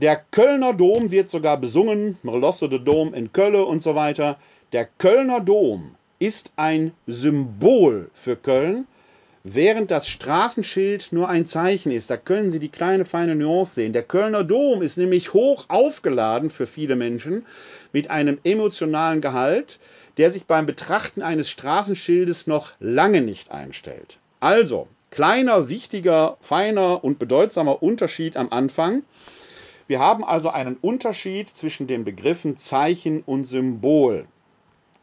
Der 0.00 0.16
Kölner 0.16 0.72
Dom 0.72 1.10
wird 1.10 1.28
sogar 1.28 1.58
besungen, 1.58 2.16
Merlosse 2.22 2.70
de 2.70 2.78
Dom 2.78 3.12
in 3.12 3.34
Köln 3.34 3.56
und 3.56 3.82
so 3.82 3.94
weiter. 3.94 4.38
Der 4.72 4.86
Kölner 4.86 5.40
Dom 5.40 5.94
ist 6.18 6.54
ein 6.56 6.92
Symbol 7.06 8.10
für 8.14 8.36
Köln, 8.36 8.86
während 9.44 9.90
das 9.90 10.08
Straßenschild 10.08 11.12
nur 11.12 11.28
ein 11.28 11.44
Zeichen 11.44 11.92
ist. 11.92 12.08
Da 12.08 12.16
können 12.16 12.50
Sie 12.50 12.60
die 12.60 12.70
kleine 12.70 13.04
feine 13.04 13.34
Nuance 13.34 13.74
sehen. 13.74 13.92
Der 13.92 14.02
Kölner 14.02 14.42
Dom 14.42 14.80
ist 14.80 14.96
nämlich 14.96 15.34
hoch 15.34 15.66
aufgeladen 15.68 16.48
für 16.48 16.66
viele 16.66 16.96
Menschen 16.96 17.44
mit 17.92 18.08
einem 18.08 18.38
emotionalen 18.42 19.20
Gehalt, 19.20 19.80
der 20.16 20.30
sich 20.30 20.46
beim 20.46 20.64
Betrachten 20.64 21.20
eines 21.20 21.50
Straßenschildes 21.50 22.46
noch 22.46 22.72
lange 22.80 23.20
nicht 23.20 23.50
einstellt. 23.50 24.18
Also, 24.40 24.88
kleiner, 25.10 25.68
wichtiger, 25.68 26.38
feiner 26.40 27.04
und 27.04 27.18
bedeutsamer 27.18 27.82
Unterschied 27.82 28.38
am 28.38 28.48
Anfang. 28.48 29.02
Wir 29.90 29.98
haben 29.98 30.22
also 30.22 30.50
einen 30.50 30.76
Unterschied 30.76 31.48
zwischen 31.48 31.88
den 31.88 32.04
Begriffen 32.04 32.56
Zeichen 32.56 33.24
und 33.26 33.42
Symbol. 33.42 34.26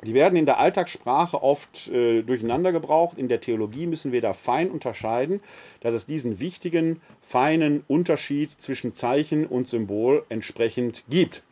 Die 0.04 0.14
werden 0.14 0.38
in 0.38 0.46
der 0.46 0.60
Alltagssprache 0.60 1.44
oft 1.44 1.90
äh, 1.90 2.22
durcheinander 2.22 2.72
gebraucht. 2.72 3.18
In 3.18 3.28
der 3.28 3.42
Theologie 3.42 3.86
müssen 3.86 4.14
wir 4.14 4.22
da 4.22 4.32
fein 4.32 4.72
unterscheiden, 4.72 5.42
dass 5.82 5.94
es 5.94 6.06
diesen 6.06 6.40
wichtigen, 6.40 7.02
feinen 7.22 7.84
Unterschied 7.90 8.50
zwischen 8.52 8.94
Zeichen 8.94 9.46
und 9.46 9.68
Symbol 9.68 10.24
entsprechend 10.30 11.04
gibt. 11.10 11.44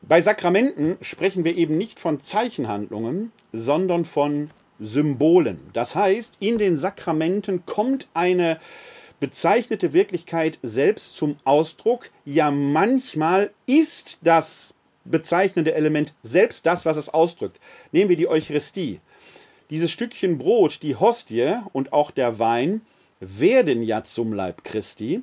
Bei 0.00 0.22
Sakramenten 0.22 0.96
sprechen 1.00 1.42
wir 1.42 1.56
eben 1.56 1.76
nicht 1.76 1.98
von 1.98 2.20
Zeichenhandlungen, 2.20 3.32
sondern 3.52 4.04
von 4.04 4.50
Symbolen. 4.78 5.58
Das 5.72 5.96
heißt, 5.96 6.36
in 6.38 6.58
den 6.58 6.76
Sakramenten 6.76 7.66
kommt 7.66 8.06
eine 8.14 8.60
bezeichnete 9.20 9.92
Wirklichkeit 9.92 10.58
selbst 10.62 11.16
zum 11.16 11.36
Ausdruck. 11.44 12.10
Ja, 12.24 12.50
manchmal 12.50 13.50
ist 13.66 14.18
das 14.22 14.74
bezeichnende 15.04 15.74
Element 15.74 16.14
selbst 16.22 16.66
das, 16.66 16.84
was 16.86 16.96
es 16.96 17.08
ausdrückt. 17.08 17.60
Nehmen 17.92 18.08
wir 18.08 18.16
die 18.16 18.28
Eucharistie. 18.28 19.00
Dieses 19.70 19.90
Stückchen 19.90 20.38
Brot, 20.38 20.82
die 20.82 20.96
Hostie 20.96 21.54
und 21.72 21.92
auch 21.92 22.10
der 22.10 22.38
Wein 22.38 22.82
werden 23.20 23.82
ja 23.82 24.04
zum 24.04 24.32
Leib 24.32 24.64
Christi. 24.64 25.22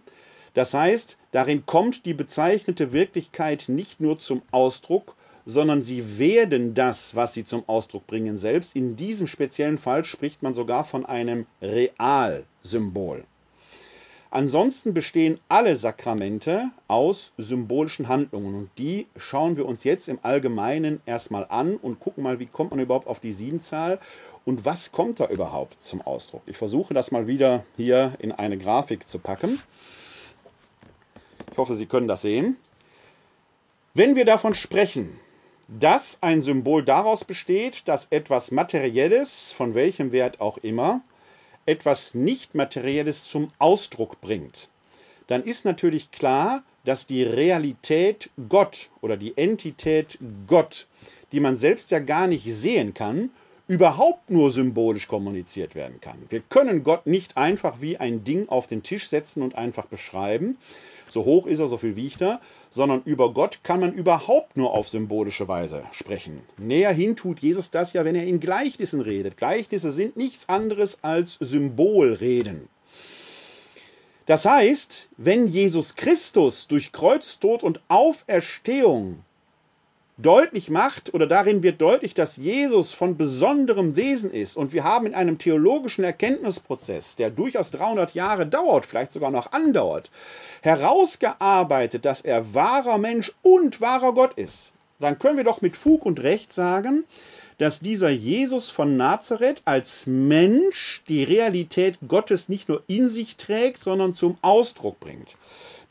Das 0.54 0.74
heißt, 0.74 1.18
darin 1.32 1.66
kommt 1.66 2.06
die 2.06 2.14
bezeichnete 2.14 2.92
Wirklichkeit 2.92 3.66
nicht 3.68 4.02
nur 4.02 4.18
zum 4.18 4.42
Ausdruck, 4.52 5.16
sondern 5.46 5.82
sie 5.82 6.20
werden 6.20 6.74
das, 6.74 7.16
was 7.16 7.34
sie 7.34 7.44
zum 7.44 7.68
Ausdruck 7.68 8.06
bringen, 8.08 8.38
selbst. 8.38 8.76
In 8.76 8.96
diesem 8.96 9.28
speziellen 9.28 9.78
Fall 9.78 10.04
spricht 10.04 10.44
man 10.44 10.54
sogar 10.54 10.84
von 10.84 11.06
einem 11.06 11.46
Realsymbol. 11.62 13.24
Ansonsten 14.34 14.94
bestehen 14.94 15.42
alle 15.50 15.76
Sakramente 15.76 16.72
aus 16.88 17.34
symbolischen 17.38 18.08
Handlungen 18.08 18.56
und 18.56 18.70
die 18.78 19.08
schauen 19.18 19.58
wir 19.58 19.66
uns 19.66 19.84
jetzt 19.84 20.08
im 20.08 20.20
Allgemeinen 20.22 21.02
erstmal 21.06 21.46
an 21.50 21.76
und 21.76 22.00
gucken 22.00 22.24
mal, 22.24 22.40
wie 22.40 22.46
kommt 22.46 22.72
man 22.72 22.80
überhaupt 22.80 23.08
auf 23.08 23.20
die 23.20 23.34
Siebenzahl 23.34 24.00
und 24.46 24.64
was 24.64 24.94
kommt 24.94 25.20
da 25.20 25.28
überhaupt 25.28 25.82
zum 25.82 26.02
Ausdruck. 26.02 26.44
Ich 26.46 26.56
versuche 26.56 26.94
das 26.94 27.12
mal 27.12 27.28
wieder 27.28 27.66
hier 27.76 28.14
in 28.20 28.32
eine 28.32 28.58
Grafik 28.58 29.06
zu 29.06 29.20
packen. 29.20 29.60
Ich 31.52 31.58
hoffe, 31.58 31.76
Sie 31.76 31.86
können 31.86 32.08
das 32.08 32.22
sehen. 32.22 32.56
Wenn 33.94 34.16
wir 34.16 34.24
davon 34.24 34.54
sprechen, 34.54 35.20
dass 35.68 36.18
ein 36.22 36.42
Symbol 36.42 36.86
daraus 36.86 37.26
besteht, 37.26 37.86
dass 37.90 38.08
etwas 38.12 38.52
Materielles, 38.52 39.52
von 39.52 39.74
welchem 39.74 40.14
Wert 40.14 40.40
auch 40.40 40.58
immer, 40.58 41.02
etwas 41.66 42.16
Nicht-Materielles 42.16 43.24
zum 43.24 43.50
Ausdruck 43.60 44.22
bringt, 44.22 44.70
dann 45.28 45.44
ist 45.44 45.66
natürlich 45.66 46.12
klar, 46.12 46.64
dass 46.84 47.08
die 47.08 47.24
Realität 47.24 48.30
Gott 48.50 48.90
oder 49.02 49.18
die 49.18 49.38
Entität 49.38 50.18
Gott, 50.48 50.88
die 51.32 51.40
man 51.40 51.58
selbst 51.58 51.92
ja 51.92 52.00
gar 52.00 52.28
nicht 52.28 52.46
sehen 52.46 52.94
kann, 52.94 53.30
überhaupt 53.68 54.30
nur 54.30 54.52
symbolisch 54.52 55.08
kommuniziert 55.08 55.76
werden 55.76 56.02
kann. 56.02 56.18
Wir 56.30 56.42
können 56.42 56.84
Gott 56.84 57.08
nicht 57.08 57.38
einfach 57.38 57.80
wie 57.80 57.98
ein 57.98 58.24
Ding 58.26 58.50
auf 58.50 58.68
den 58.68 58.84
Tisch 58.84 59.08
setzen 59.08 59.42
und 59.42 59.56
einfach 59.56 59.86
beschreiben, 59.86 60.58
so 61.10 61.26
hoch 61.26 61.46
ist 61.46 61.60
er, 61.60 61.68
so 61.68 61.78
viel 61.78 61.96
wiegt 61.96 62.22
er, 62.22 62.42
sondern 62.72 63.04
über 63.04 63.34
Gott 63.34 63.60
kann 63.64 63.82
man 63.82 63.94
überhaupt 63.94 64.58
nur 64.58 64.74
auf 64.74 64.90
symbolische 64.90 65.48
Weise 65.48 65.84
sprechen. 65.92 66.42
Näher 66.58 66.94
hin 66.94 67.16
tut 67.16 67.42
Jesus 67.42 67.70
das 67.70 67.94
ja, 67.94 68.04
wenn 68.06 68.16
er 68.16 68.26
in 68.26 68.40
Gleichnissen 68.40 69.02
redet. 69.02 69.38
Gleichnisse 69.38 69.92
sind 69.92 70.18
nichts 70.18 70.50
anderes 70.50 71.04
als 71.04 71.38
Symbolreden. 71.40 72.70
Das 74.26 74.46
heißt, 74.46 75.10
wenn 75.18 75.48
Jesus 75.48 75.96
Christus 75.96 76.68
durch 76.68 76.94
Kreuztod 76.94 77.64
und 77.64 77.82
Auferstehung 77.90 79.26
deutlich 80.22 80.70
macht 80.70 81.14
oder 81.14 81.28
darin 81.28 81.64
wird 81.64 81.82
deutlich, 81.82 82.14
dass 82.14 82.38
Jesus 82.38 82.92
von 82.92 83.18
besonderem 83.18 83.96
Wesen 83.96 84.32
ist 84.32 84.56
und 84.56 84.74
wir 84.74 84.84
haben 84.84 85.06
in 85.06 85.14
einem 85.14 85.38
theologischen 85.38 86.04
Erkenntnisprozess, 86.04 87.16
der 87.16 87.30
durchaus 87.30 87.72
300 87.72 88.14
Jahre 88.14 88.46
dauert, 88.46 88.86
vielleicht 88.86 89.12
sogar 89.12 89.32
noch 89.32 89.52
andauert, 89.52 90.12
herausgearbeitet, 90.62 92.06
dass 92.06 92.22
er 92.22 92.54
wahrer 92.54 92.98
Mensch 92.98 93.32
und 93.42 93.82
wahrer 93.82 94.14
Gott 94.14 94.34
ist, 94.36 94.74
dann 95.00 95.20
können 95.20 95.38
wir 95.38 95.44
doch 95.44 95.62
mit 95.62 95.76
Fug 95.76 96.06
und 96.06 96.22
Recht 96.22 96.54
sagen, 96.54 97.04
dass 97.58 97.80
dieser 97.80 98.10
Jesus 98.10 98.72
von 98.72 98.98
Nazareth 98.98 99.62
als 99.66 100.08
Mensch 100.08 101.04
die 101.08 101.24
Realität 101.24 102.00
Gottes 102.08 102.50
nicht 102.50 102.70
nur 102.70 102.82
in 102.88 103.08
sich 103.08 103.38
trägt, 103.38 103.84
sondern 103.84 104.16
zum 104.16 104.38
Ausdruck 104.42 105.00
bringt. 105.00 105.38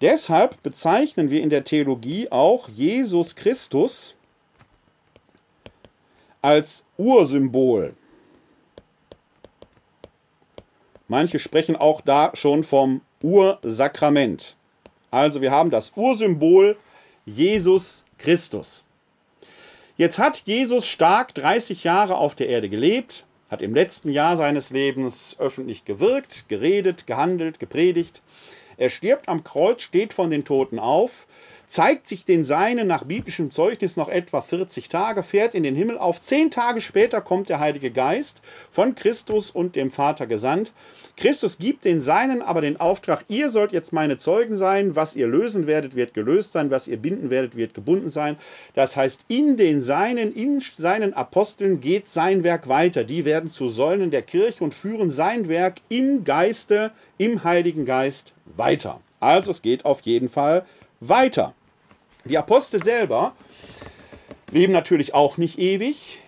Deshalb 0.01 0.63
bezeichnen 0.63 1.31
wir 1.31 1.43
in 1.43 1.51
der 1.51 1.63
Theologie 1.63 2.29
auch 2.31 2.69
Jesus 2.69 3.37
Christus 3.37 4.15
als 6.43 6.85
Ursymbol. 6.97 7.95
Manche 11.09 11.39
sprechen 11.39 11.77
auch 11.77 12.01
da 12.01 12.31
schon 12.35 12.63
vom 12.63 13.01
Ursakrament. 13.23 14.57
Also 15.11 15.41
wir 15.41 15.51
haben 15.51 15.71
das 15.71 15.93
Ursymbol 15.97 16.77
Jesus 17.27 18.05
Christus. 18.17 18.85
Jetzt 19.97 20.19
hat 20.19 20.43
Jesus 20.47 20.87
stark 20.87 21.35
30 21.35 21.85
Jahre 21.85 22.17
auf 22.17 22.35
der 22.35 22.49
Erde 22.49 22.69
gelebt, 22.69 23.27
hat 23.51 23.61
im 23.61 23.75
letzten 23.75 24.11
Jahr 24.11 24.37
seines 24.37 24.71
Lebens 24.71 25.37
öffentlich 25.39 25.85
gewirkt, 25.85 26.49
geredet, 26.49 27.07
gehandelt, 27.07 27.59
gepredigt. 27.59 28.23
Er 28.77 28.89
stirbt 28.89 29.29
am 29.29 29.45
Kreuz, 29.45 29.83
steht 29.83 30.15
von 30.15 30.31
den 30.31 30.45
Toten 30.45 30.79
auf, 30.79 31.27
zeigt 31.71 32.09
sich 32.09 32.25
den 32.25 32.43
Seinen 32.43 32.89
nach 32.89 33.05
biblischem 33.05 33.53
Zeugnis 33.53 33.97
noch 33.97 34.09
etwa 34.09 34.43
40 34.43 34.89
Tage, 34.89 35.23
fährt 35.23 35.55
in 35.55 35.63
den 35.63 35.77
Himmel 35.77 35.99
auf. 35.99 36.21
Zehn 36.21 36.51
Tage 36.51 36.81
später 36.81 37.21
kommt 37.21 37.49
der 37.49 37.61
Heilige 37.61 37.93
Geist 37.93 38.43
von 38.73 38.97
Christus 38.97 39.53
und 39.53 39.77
dem 39.77 39.93
Vater 39.93 40.27
gesandt. 40.27 40.73
Christus 41.17 41.59
gibt 41.59 41.85
den 41.85 42.01
Seinen 42.01 42.43
aber 42.43 42.61
den 42.61 42.81
Auftrag, 42.81 43.25
ihr 43.29 43.51
sollt 43.51 43.71
jetzt 43.71 43.93
meine 43.93 44.17
Zeugen 44.17 44.57
sein, 44.57 44.97
was 44.97 45.15
ihr 45.15 45.29
lösen 45.29 45.69
werdet, 45.69 45.95
wird 45.95 46.13
gelöst 46.13 46.53
sein, 46.53 46.73
was 46.73 46.89
ihr 46.89 46.97
binden 46.97 47.31
werdet, 47.31 47.55
wird 47.55 47.75
gebunden 47.75 48.11
sein. 48.11 48.37
Das 48.75 48.97
heißt, 48.97 49.27
in 49.29 49.57
den 49.57 49.81
Seinen, 49.83 50.35
in 50.35 50.61
seinen 50.61 51.15
Aposteln 51.15 51.81
geht 51.81 52.09
sein 52.09 52.43
Werk 52.43 52.67
weiter. 52.67 53.05
Die 53.05 53.25
werden 53.25 53.49
zu 53.49 53.69
Säulen 53.69 54.11
der 54.11 54.23
Kirche 54.23 54.65
und 54.65 54.75
führen 54.75 55.13
sein 55.13 55.49
Werk 55.49 55.77
im 55.89 56.25
Geiste, 56.25 56.91
im 57.17 57.45
Heiligen 57.45 57.85
Geist 57.85 58.33
weiter. 58.57 59.01
Also 59.21 59.53
es 59.53 59.63
geht 59.63 59.85
auf 59.85 60.01
jeden 60.01 60.29
Fall 60.29 60.65
weiter. 60.99 61.55
Die 62.25 62.39
Apostel 62.39 62.83
selber 62.83 63.35
leben 64.51 64.73
natürlich 64.73 65.15
auch 65.15 65.37
nicht 65.39 65.59
ewig. 65.59 66.19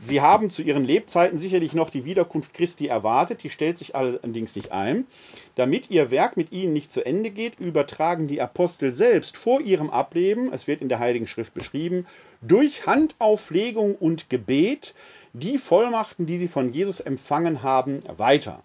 Sie 0.00 0.20
haben 0.20 0.50
zu 0.50 0.62
ihren 0.62 0.84
Lebzeiten 0.84 1.38
sicherlich 1.38 1.72
noch 1.72 1.88
die 1.88 2.04
Wiederkunft 2.04 2.52
Christi 2.52 2.86
erwartet, 2.86 3.42
die 3.42 3.50
stellt 3.50 3.78
sich 3.78 3.96
allerdings 3.96 4.54
nicht 4.54 4.70
ein. 4.70 5.06
Damit 5.54 5.90
ihr 5.90 6.10
Werk 6.10 6.36
mit 6.36 6.52
ihnen 6.52 6.74
nicht 6.74 6.92
zu 6.92 7.04
Ende 7.04 7.30
geht, 7.30 7.58
übertragen 7.58 8.28
die 8.28 8.42
Apostel 8.42 8.92
selbst 8.92 9.38
vor 9.38 9.62
ihrem 9.62 9.88
Ableben, 9.88 10.52
es 10.52 10.66
wird 10.66 10.82
in 10.82 10.90
der 10.90 10.98
Heiligen 10.98 11.26
Schrift 11.26 11.54
beschrieben, 11.54 12.06
durch 12.42 12.86
Handauflegung 12.86 13.94
und 13.94 14.28
Gebet 14.28 14.94
die 15.32 15.56
Vollmachten, 15.56 16.26
die 16.26 16.36
sie 16.36 16.48
von 16.48 16.72
Jesus 16.72 17.00
empfangen 17.00 17.62
haben, 17.62 18.00
weiter. 18.16 18.62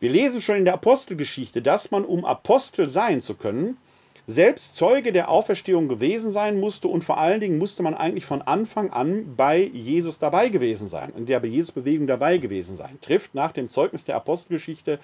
Wir 0.00 0.10
lesen 0.10 0.42
schon 0.42 0.56
in 0.56 0.64
der 0.64 0.74
Apostelgeschichte, 0.74 1.62
dass 1.62 1.90
man, 1.90 2.04
um 2.04 2.24
Apostel 2.24 2.88
sein 2.88 3.20
zu 3.22 3.34
können, 3.34 3.78
selbst 4.32 4.76
Zeuge 4.76 5.12
der 5.12 5.28
Auferstehung 5.28 5.88
gewesen 5.88 6.30
sein 6.30 6.58
musste 6.58 6.88
und 6.88 7.04
vor 7.04 7.18
allen 7.18 7.40
Dingen 7.40 7.58
musste 7.58 7.82
man 7.82 7.94
eigentlich 7.94 8.26
von 8.26 8.42
Anfang 8.42 8.90
an 8.90 9.36
bei 9.36 9.58
Jesus 9.72 10.18
dabei 10.18 10.48
gewesen 10.48 10.88
sein, 10.88 11.12
in 11.16 11.26
der 11.26 11.44
Jesus-Bewegung 11.44 12.06
dabei 12.06 12.38
gewesen 12.38 12.76
sein. 12.76 12.98
Trifft 13.00 13.34
nach 13.34 13.52
dem 13.52 13.68
Zeugnis 13.68 14.04
der 14.04 14.16
Apostelgeschichte 14.16 14.98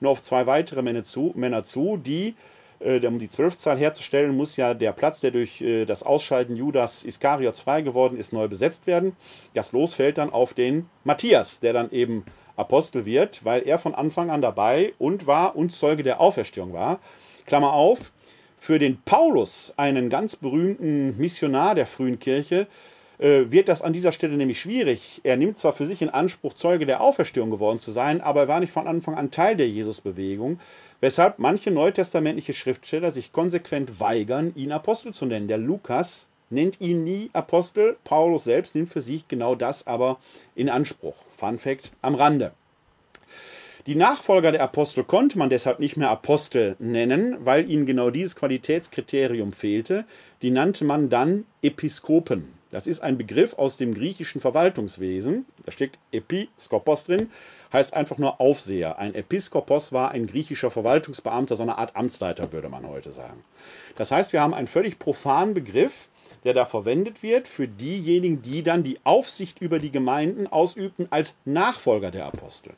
nur 0.00 0.10
auf 0.10 0.22
zwei 0.22 0.46
weitere 0.46 0.82
Männer 0.82 1.02
zu, 1.02 1.32
Männer 1.34 1.64
zu 1.64 1.96
die 1.96 2.34
äh, 2.80 3.04
um 3.06 3.18
die 3.18 3.28
Zwölfzahl 3.28 3.78
herzustellen, 3.78 4.36
muss 4.36 4.56
ja 4.56 4.74
der 4.74 4.92
Platz, 4.92 5.20
der 5.20 5.30
durch 5.30 5.60
äh, 5.60 5.84
das 5.84 6.02
Ausscheiden 6.02 6.56
Judas 6.56 7.04
Iskariots 7.04 7.60
frei 7.60 7.82
geworden 7.82 8.16
ist, 8.18 8.32
neu 8.32 8.48
besetzt 8.48 8.86
werden. 8.86 9.16
Das 9.54 9.72
Los 9.72 9.94
fällt 9.94 10.18
dann 10.18 10.32
auf 10.32 10.54
den 10.54 10.88
Matthias, 11.04 11.60
der 11.60 11.72
dann 11.72 11.90
eben 11.90 12.24
Apostel 12.56 13.06
wird, 13.06 13.44
weil 13.44 13.62
er 13.62 13.78
von 13.78 13.94
Anfang 13.94 14.30
an 14.30 14.42
dabei 14.42 14.94
und 14.98 15.26
war 15.26 15.56
und 15.56 15.70
Zeuge 15.70 16.02
der 16.02 16.20
Auferstehung 16.20 16.72
war. 16.72 17.00
Klammer 17.46 17.72
auf, 17.72 18.12
für 18.64 18.78
den 18.78 18.96
Paulus, 19.04 19.74
einen 19.76 20.08
ganz 20.08 20.36
berühmten 20.36 21.18
Missionar 21.18 21.74
der 21.74 21.86
frühen 21.86 22.18
Kirche, 22.18 22.66
äh, 23.18 23.42
wird 23.50 23.68
das 23.68 23.82
an 23.82 23.92
dieser 23.92 24.10
Stelle 24.10 24.38
nämlich 24.38 24.58
schwierig. 24.58 25.20
Er 25.22 25.36
nimmt 25.36 25.58
zwar 25.58 25.74
für 25.74 25.84
sich 25.84 26.00
in 26.00 26.08
Anspruch, 26.08 26.54
Zeuge 26.54 26.86
der 26.86 27.02
Auferstehung 27.02 27.50
geworden 27.50 27.78
zu 27.78 27.90
sein, 27.90 28.22
aber 28.22 28.40
er 28.40 28.48
war 28.48 28.60
nicht 28.60 28.72
von 28.72 28.86
Anfang 28.86 29.16
an 29.16 29.30
Teil 29.30 29.54
der 29.58 29.68
Jesusbewegung, 29.68 30.60
weshalb 31.02 31.38
manche 31.38 31.70
neutestamentliche 31.70 32.54
Schriftsteller 32.54 33.12
sich 33.12 33.32
konsequent 33.32 34.00
weigern, 34.00 34.54
ihn 34.56 34.72
Apostel 34.72 35.12
zu 35.12 35.26
nennen. 35.26 35.46
Der 35.46 35.58
Lukas 35.58 36.30
nennt 36.48 36.80
ihn 36.80 37.04
nie 37.04 37.28
Apostel, 37.34 37.98
Paulus 38.02 38.44
selbst 38.44 38.74
nimmt 38.74 38.88
für 38.88 39.02
sich 39.02 39.28
genau 39.28 39.56
das 39.56 39.86
aber 39.86 40.18
in 40.54 40.70
Anspruch. 40.70 41.16
Fun 41.36 41.58
Fact 41.58 41.92
am 42.00 42.14
Rande. 42.14 42.52
Die 43.86 43.96
Nachfolger 43.96 44.50
der 44.50 44.62
Apostel 44.62 45.04
konnte 45.04 45.36
man 45.36 45.50
deshalb 45.50 45.78
nicht 45.78 45.98
mehr 45.98 46.08
Apostel 46.08 46.74
nennen, 46.78 47.36
weil 47.40 47.70
ihnen 47.70 47.84
genau 47.84 48.08
dieses 48.08 48.34
Qualitätskriterium 48.34 49.52
fehlte. 49.52 50.06
Die 50.40 50.50
nannte 50.50 50.86
man 50.86 51.10
dann 51.10 51.44
Episkopen. 51.60 52.48
Das 52.70 52.86
ist 52.86 53.00
ein 53.00 53.18
Begriff 53.18 53.52
aus 53.58 53.76
dem 53.76 53.92
griechischen 53.92 54.40
Verwaltungswesen. 54.40 55.44
Da 55.66 55.70
steckt 55.70 55.98
Episkopos 56.12 57.04
drin, 57.04 57.30
heißt 57.74 57.92
einfach 57.92 58.16
nur 58.16 58.40
Aufseher. 58.40 58.98
Ein 58.98 59.14
Episkopos 59.14 59.92
war 59.92 60.12
ein 60.12 60.26
griechischer 60.28 60.70
Verwaltungsbeamter, 60.70 61.54
so 61.54 61.62
eine 61.62 61.76
Art 61.76 61.94
Amtsleiter, 61.94 62.52
würde 62.52 62.70
man 62.70 62.88
heute 62.88 63.12
sagen. 63.12 63.44
Das 63.96 64.10
heißt, 64.10 64.32
wir 64.32 64.40
haben 64.40 64.54
einen 64.54 64.66
völlig 64.66 64.98
profanen 64.98 65.52
Begriff, 65.52 66.08
der 66.44 66.54
da 66.54 66.64
verwendet 66.64 67.22
wird 67.22 67.48
für 67.48 67.68
diejenigen, 67.68 68.40
die 68.40 68.62
dann 68.62 68.82
die 68.82 68.98
Aufsicht 69.04 69.60
über 69.60 69.78
die 69.78 69.92
Gemeinden 69.92 70.46
ausübten 70.46 71.06
als 71.10 71.34
Nachfolger 71.44 72.10
der 72.10 72.26
Apostel. 72.26 72.72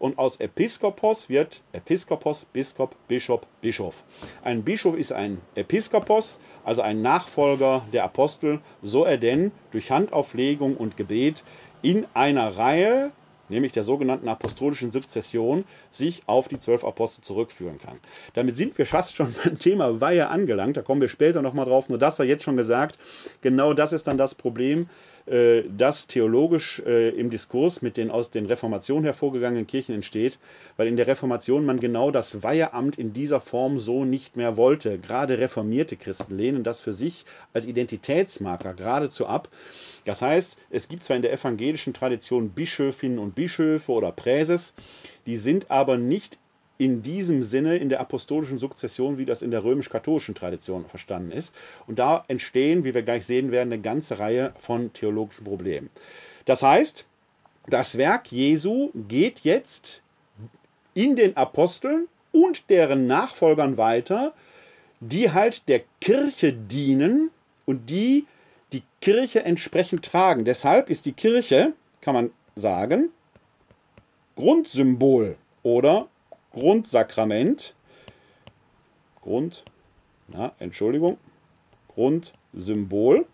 Und 0.00 0.18
aus 0.18 0.40
Episkopos 0.40 1.28
wird 1.28 1.62
Episkopos, 1.72 2.46
Biskop, 2.54 2.96
Bischof, 3.06 3.42
Bischof. 3.60 4.02
Ein 4.42 4.64
Bischof 4.64 4.96
ist 4.96 5.12
ein 5.12 5.42
Episkopos, 5.54 6.40
also 6.64 6.80
ein 6.80 7.02
Nachfolger 7.02 7.86
der 7.92 8.04
Apostel, 8.04 8.60
so 8.82 9.04
er 9.04 9.18
denn 9.18 9.52
durch 9.72 9.90
Handauflegung 9.90 10.78
und 10.78 10.96
Gebet 10.96 11.44
in 11.82 12.06
einer 12.14 12.56
Reihe 12.56 13.12
nämlich 13.50 13.72
der 13.72 13.82
sogenannten 13.82 14.28
apostolischen 14.28 14.90
Sukzession, 14.90 15.64
sich 15.90 16.22
auf 16.26 16.48
die 16.48 16.58
zwölf 16.58 16.84
Apostel 16.84 17.22
zurückführen 17.22 17.78
kann. 17.78 17.98
Damit 18.34 18.56
sind 18.56 18.78
wir 18.78 18.86
fast 18.86 19.16
schon 19.16 19.34
beim 19.44 19.58
Thema 19.58 20.00
Weihe 20.00 20.28
angelangt, 20.28 20.76
da 20.76 20.82
kommen 20.82 21.00
wir 21.00 21.08
später 21.08 21.42
nochmal 21.42 21.66
drauf, 21.66 21.88
nur 21.88 21.98
das 21.98 22.16
sei 22.16 22.24
jetzt 22.24 22.44
schon 22.44 22.56
gesagt, 22.56 22.98
genau 23.42 23.74
das 23.74 23.92
ist 23.92 24.06
dann 24.06 24.18
das 24.18 24.34
Problem, 24.34 24.88
das 25.26 26.06
theologisch 26.06 26.82
äh, 26.86 27.10
im 27.10 27.30
Diskurs 27.30 27.82
mit 27.82 27.96
den 27.96 28.10
aus 28.10 28.30
den 28.30 28.46
Reformationen 28.46 29.04
hervorgegangenen 29.04 29.66
Kirchen 29.66 29.94
entsteht, 29.94 30.38
weil 30.76 30.88
in 30.88 30.96
der 30.96 31.06
Reformation 31.06 31.64
man 31.64 31.78
genau 31.78 32.10
das 32.10 32.42
Weiheamt 32.42 32.98
in 32.98 33.12
dieser 33.12 33.40
Form 33.40 33.78
so 33.78 34.04
nicht 34.04 34.36
mehr 34.36 34.56
wollte. 34.56 34.98
Gerade 34.98 35.38
reformierte 35.38 35.96
Christen 35.96 36.36
lehnen 36.36 36.64
das 36.64 36.80
für 36.80 36.92
sich 36.92 37.24
als 37.52 37.66
Identitätsmarker 37.66 38.74
geradezu 38.74 39.26
ab. 39.26 39.48
Das 40.04 40.22
heißt, 40.22 40.56
es 40.70 40.88
gibt 40.88 41.04
zwar 41.04 41.16
in 41.16 41.22
der 41.22 41.32
evangelischen 41.32 41.92
Tradition 41.92 42.50
Bischöfinnen 42.50 43.18
und 43.18 43.34
Bischöfe 43.34 43.92
oder 43.92 44.12
Präses, 44.12 44.72
die 45.26 45.36
sind 45.36 45.70
aber 45.70 45.98
nicht 45.98 46.38
in 46.80 47.02
diesem 47.02 47.42
Sinne 47.42 47.76
in 47.76 47.90
der 47.90 48.00
apostolischen 48.00 48.56
Sukzession, 48.56 49.18
wie 49.18 49.26
das 49.26 49.42
in 49.42 49.50
der 49.50 49.64
römisch-katholischen 49.64 50.34
Tradition 50.34 50.86
verstanden 50.86 51.30
ist. 51.30 51.54
Und 51.86 51.98
da 51.98 52.24
entstehen, 52.28 52.84
wie 52.84 52.94
wir 52.94 53.02
gleich 53.02 53.26
sehen 53.26 53.52
werden, 53.52 53.70
eine 53.70 53.82
ganze 53.82 54.18
Reihe 54.18 54.54
von 54.58 54.90
theologischen 54.94 55.44
Problemen. 55.44 55.90
Das 56.46 56.62
heißt, 56.62 57.04
das 57.66 57.98
Werk 57.98 58.32
Jesu 58.32 58.92
geht 58.94 59.40
jetzt 59.40 60.02
in 60.94 61.16
den 61.16 61.36
Aposteln 61.36 62.08
und 62.32 62.70
deren 62.70 63.06
Nachfolgern 63.06 63.76
weiter, 63.76 64.32
die 65.00 65.30
halt 65.32 65.68
der 65.68 65.82
Kirche 66.00 66.54
dienen 66.54 67.30
und 67.66 67.90
die 67.90 68.24
die 68.72 68.84
Kirche 69.02 69.44
entsprechend 69.44 70.06
tragen. 70.06 70.46
Deshalb 70.46 70.88
ist 70.88 71.04
die 71.04 71.12
Kirche, 71.12 71.74
kann 72.00 72.14
man 72.14 72.30
sagen, 72.56 73.10
Grundsymbol 74.36 75.36
oder 75.62 76.08
Grundsakrament, 76.52 77.74
Grund, 79.22 79.64
na, 80.28 80.52
Entschuldigung, 80.58 81.18
Grundsymbol. 81.88 83.26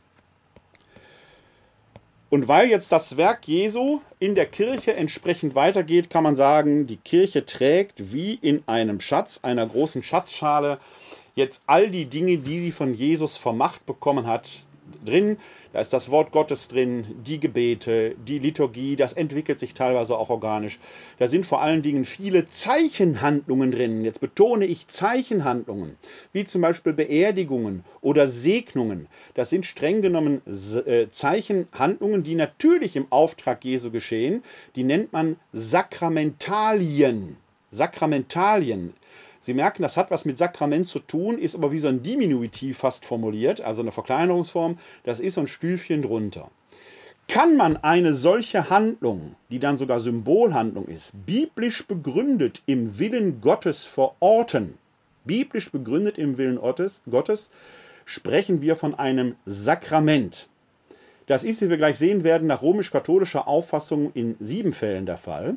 Und 2.28 2.48
weil 2.48 2.68
jetzt 2.68 2.90
das 2.90 3.16
Werk 3.16 3.46
Jesu 3.46 4.00
in 4.18 4.34
der 4.34 4.46
Kirche 4.46 4.94
entsprechend 4.94 5.54
weitergeht, 5.54 6.10
kann 6.10 6.24
man 6.24 6.34
sagen, 6.34 6.86
die 6.86 6.96
Kirche 6.96 7.46
trägt 7.46 8.12
wie 8.12 8.34
in 8.34 8.64
einem 8.66 9.00
Schatz, 9.00 9.40
einer 9.42 9.66
großen 9.66 10.02
Schatzschale, 10.02 10.78
jetzt 11.36 11.62
all 11.66 11.88
die 11.88 12.06
Dinge, 12.06 12.38
die 12.38 12.58
sie 12.58 12.72
von 12.72 12.94
Jesus 12.94 13.36
vermacht 13.36 13.86
bekommen 13.86 14.26
hat, 14.26 14.64
drin. 15.04 15.38
Da 15.76 15.80
ist 15.80 15.92
das 15.92 16.10
Wort 16.10 16.32
Gottes 16.32 16.68
drin, 16.68 17.04
die 17.22 17.38
Gebete, 17.38 18.14
die 18.26 18.38
Liturgie, 18.38 18.96
das 18.96 19.12
entwickelt 19.12 19.58
sich 19.58 19.74
teilweise 19.74 20.16
auch 20.16 20.30
organisch. 20.30 20.78
Da 21.18 21.26
sind 21.26 21.44
vor 21.44 21.60
allen 21.60 21.82
Dingen 21.82 22.06
viele 22.06 22.46
Zeichenhandlungen 22.46 23.72
drin. 23.72 24.02
Jetzt 24.02 24.22
betone 24.22 24.64
ich 24.64 24.88
Zeichenhandlungen, 24.88 25.98
wie 26.32 26.46
zum 26.46 26.62
Beispiel 26.62 26.94
Beerdigungen 26.94 27.84
oder 28.00 28.26
Segnungen. 28.26 29.08
Das 29.34 29.50
sind 29.50 29.66
streng 29.66 30.00
genommen 30.00 30.40
äh, 30.86 31.10
Zeichenhandlungen, 31.10 32.22
die 32.22 32.36
natürlich 32.36 32.96
im 32.96 33.12
Auftrag 33.12 33.62
Jesu 33.62 33.90
geschehen. 33.90 34.42
Die 34.76 34.84
nennt 34.84 35.12
man 35.12 35.36
Sakramentalien. 35.52 37.36
Sakramentalien. 37.70 38.94
Sie 39.46 39.54
merken, 39.54 39.82
das 39.82 39.96
hat 39.96 40.10
was 40.10 40.24
mit 40.24 40.38
Sakrament 40.38 40.88
zu 40.88 40.98
tun, 40.98 41.38
ist 41.38 41.54
aber 41.54 41.70
wie 41.70 41.78
so 41.78 41.86
ein 41.86 42.02
Diminutiv 42.02 42.78
fast 42.78 43.04
formuliert, 43.04 43.60
also 43.60 43.80
eine 43.80 43.92
Verkleinerungsform. 43.92 44.76
Das 45.04 45.20
ist 45.20 45.34
so 45.34 45.42
ein 45.42 45.46
Stüfchen 45.46 46.02
drunter. 46.02 46.50
Kann 47.28 47.56
man 47.56 47.76
eine 47.76 48.12
solche 48.12 48.70
Handlung, 48.70 49.36
die 49.48 49.60
dann 49.60 49.76
sogar 49.76 50.00
Symbolhandlung 50.00 50.86
ist, 50.88 51.12
biblisch 51.26 51.86
begründet 51.86 52.62
im 52.66 52.98
Willen 52.98 53.40
Gottes 53.40 53.84
verorten, 53.84 54.78
biblisch 55.24 55.70
begründet 55.70 56.18
im 56.18 56.38
Willen 56.38 56.56
Gottes, 56.56 57.02
Gottes 57.08 57.52
sprechen 58.04 58.62
wir 58.62 58.74
von 58.74 58.96
einem 58.96 59.36
Sakrament. 59.46 60.48
Das 61.26 61.44
ist, 61.44 61.62
wie 61.62 61.70
wir 61.70 61.76
gleich 61.76 61.98
sehen 61.98 62.24
werden, 62.24 62.48
nach 62.48 62.62
römisch-katholischer 62.62 63.46
Auffassung 63.46 64.10
in 64.14 64.34
sieben 64.40 64.72
Fällen 64.72 65.06
der 65.06 65.18
Fall. 65.18 65.56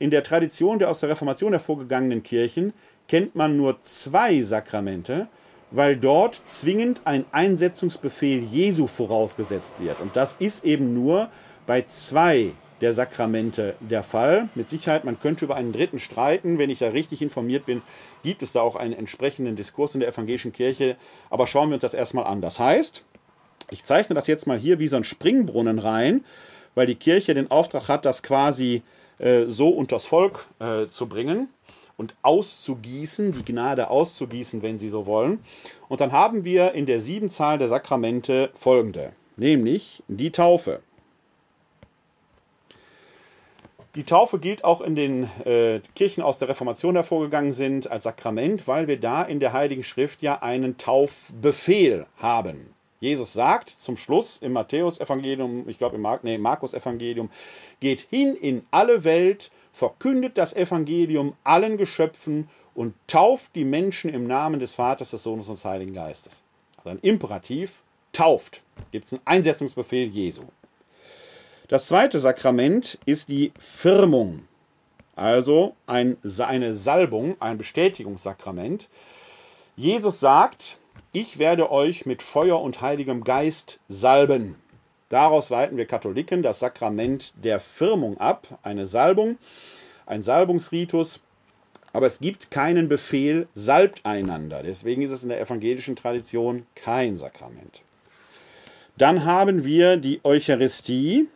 In 0.00 0.10
der 0.10 0.24
Tradition 0.24 0.80
der 0.80 0.90
aus 0.90 0.98
der 0.98 1.10
Reformation 1.10 1.52
hervorgegangenen 1.52 2.24
Kirchen 2.24 2.72
kennt 3.08 3.34
man 3.34 3.56
nur 3.56 3.80
zwei 3.82 4.42
Sakramente, 4.42 5.28
weil 5.70 5.96
dort 5.96 6.40
zwingend 6.46 7.02
ein 7.04 7.24
Einsetzungsbefehl 7.32 8.40
Jesu 8.42 8.86
vorausgesetzt 8.86 9.74
wird. 9.80 10.00
Und 10.00 10.16
das 10.16 10.36
ist 10.36 10.64
eben 10.64 10.94
nur 10.94 11.28
bei 11.66 11.82
zwei 11.82 12.52
der 12.82 12.92
Sakramente 12.92 13.76
der 13.80 14.02
Fall. 14.02 14.48
Mit 14.54 14.68
Sicherheit, 14.68 15.04
man 15.04 15.18
könnte 15.20 15.44
über 15.44 15.54
einen 15.54 15.72
dritten 15.72 16.00
streiten. 16.00 16.58
Wenn 16.58 16.68
ich 16.68 16.80
da 16.80 16.88
richtig 16.88 17.22
informiert 17.22 17.64
bin, 17.64 17.80
gibt 18.24 18.42
es 18.42 18.52
da 18.52 18.60
auch 18.60 18.76
einen 18.76 18.92
entsprechenden 18.92 19.56
Diskurs 19.56 19.94
in 19.94 20.00
der 20.00 20.08
evangelischen 20.08 20.52
Kirche. 20.52 20.96
Aber 21.30 21.46
schauen 21.46 21.70
wir 21.70 21.74
uns 21.74 21.82
das 21.82 21.94
erstmal 21.94 22.26
an. 22.26 22.40
Das 22.40 22.58
heißt, 22.58 23.04
ich 23.70 23.84
zeichne 23.84 24.14
das 24.14 24.26
jetzt 24.26 24.46
mal 24.46 24.58
hier 24.58 24.78
wie 24.80 24.88
so 24.88 24.96
ein 24.96 25.04
Springbrunnen 25.04 25.78
rein, 25.78 26.24
weil 26.74 26.86
die 26.86 26.96
Kirche 26.96 27.34
den 27.34 27.50
Auftrag 27.50 27.88
hat, 27.88 28.04
das 28.04 28.22
quasi 28.22 28.82
äh, 29.18 29.44
so 29.46 29.68
unters 29.68 30.04
Volk 30.04 30.48
äh, 30.58 30.86
zu 30.88 31.06
bringen 31.08 31.48
und 32.02 32.16
auszugießen, 32.22 33.30
die 33.30 33.44
Gnade 33.44 33.88
auszugießen, 33.88 34.60
wenn 34.60 34.76
Sie 34.76 34.88
so 34.88 35.06
wollen. 35.06 35.38
Und 35.88 36.00
dann 36.00 36.10
haben 36.10 36.44
wir 36.44 36.72
in 36.72 36.84
der 36.84 36.98
Siebenzahl 36.98 37.58
der 37.58 37.68
Sakramente 37.68 38.50
folgende, 38.54 39.12
nämlich 39.36 40.02
die 40.08 40.32
Taufe. 40.32 40.80
Die 43.94 44.02
Taufe 44.02 44.40
gilt 44.40 44.64
auch 44.64 44.80
in 44.80 44.96
den 44.96 45.30
äh, 45.44 45.80
Kirchen 45.94 46.24
aus 46.24 46.40
der 46.40 46.48
Reformation 46.48 46.96
hervorgegangen 46.96 47.52
sind 47.52 47.88
als 47.88 48.02
Sakrament, 48.04 48.66
weil 48.66 48.88
wir 48.88 48.98
da 48.98 49.22
in 49.22 49.38
der 49.38 49.52
Heiligen 49.52 49.84
Schrift 49.84 50.22
ja 50.22 50.42
einen 50.42 50.78
Taufbefehl 50.78 52.06
haben. 52.16 52.74
Jesus 52.98 53.32
sagt 53.32 53.68
zum 53.68 53.96
Schluss 53.96 54.38
im 54.38 54.54
Matthäus-Evangelium, 54.54 55.68
ich 55.68 55.78
glaube 55.78 55.96
im 55.96 56.02
Mar 56.02 56.18
nee, 56.24 56.38
Markus-Evangelium, 56.38 57.30
geht 57.78 58.00
hin 58.00 58.34
in 58.34 58.64
alle 58.72 59.04
Welt 59.04 59.52
verkündet 59.72 60.38
das 60.38 60.54
Evangelium 60.54 61.34
allen 61.44 61.76
Geschöpfen 61.76 62.48
und 62.74 62.94
tauft 63.06 63.54
die 63.54 63.64
Menschen 63.64 64.10
im 64.10 64.26
Namen 64.26 64.60
des 64.60 64.74
Vaters, 64.74 65.10
des 65.10 65.22
Sohnes 65.22 65.48
und 65.48 65.56
des 65.56 65.64
Heiligen 65.64 65.94
Geistes. 65.94 66.42
Also 66.78 66.90
ein 66.90 66.98
Imperativ, 67.00 67.82
tauft. 68.12 68.62
Gibt 68.90 69.06
es 69.06 69.12
einen 69.12 69.22
Einsetzungsbefehl 69.24 70.08
Jesu. 70.08 70.42
Das 71.68 71.86
zweite 71.86 72.20
Sakrament 72.20 72.98
ist 73.06 73.28
die 73.28 73.52
Firmung, 73.58 74.46
also 75.16 75.74
ein, 75.86 76.18
eine 76.38 76.74
Salbung, 76.74 77.36
ein 77.40 77.56
Bestätigungssakrament. 77.56 78.88
Jesus 79.74 80.20
sagt, 80.20 80.78
ich 81.12 81.38
werde 81.38 81.70
euch 81.70 82.04
mit 82.04 82.22
Feuer 82.22 82.60
und 82.60 82.80
heiligem 82.82 83.24
Geist 83.24 83.80
salben. 83.88 84.56
Daraus 85.12 85.50
leiten 85.50 85.76
wir 85.76 85.84
Katholiken 85.84 86.42
das 86.42 86.60
Sakrament 86.60 87.34
der 87.44 87.60
Firmung 87.60 88.16
ab, 88.16 88.58
eine 88.62 88.86
Salbung, 88.86 89.36
ein 90.06 90.22
Salbungsritus. 90.22 91.20
Aber 91.92 92.06
es 92.06 92.20
gibt 92.20 92.50
keinen 92.50 92.88
Befehl, 92.88 93.46
salbt 93.52 94.06
einander. 94.06 94.62
Deswegen 94.62 95.02
ist 95.02 95.10
es 95.10 95.22
in 95.22 95.28
der 95.28 95.38
evangelischen 95.38 95.96
Tradition 95.96 96.64
kein 96.74 97.18
Sakrament. 97.18 97.82
Dann 98.96 99.26
haben 99.26 99.66
wir 99.66 99.98
die 99.98 100.22
Eucharistie, 100.24 101.28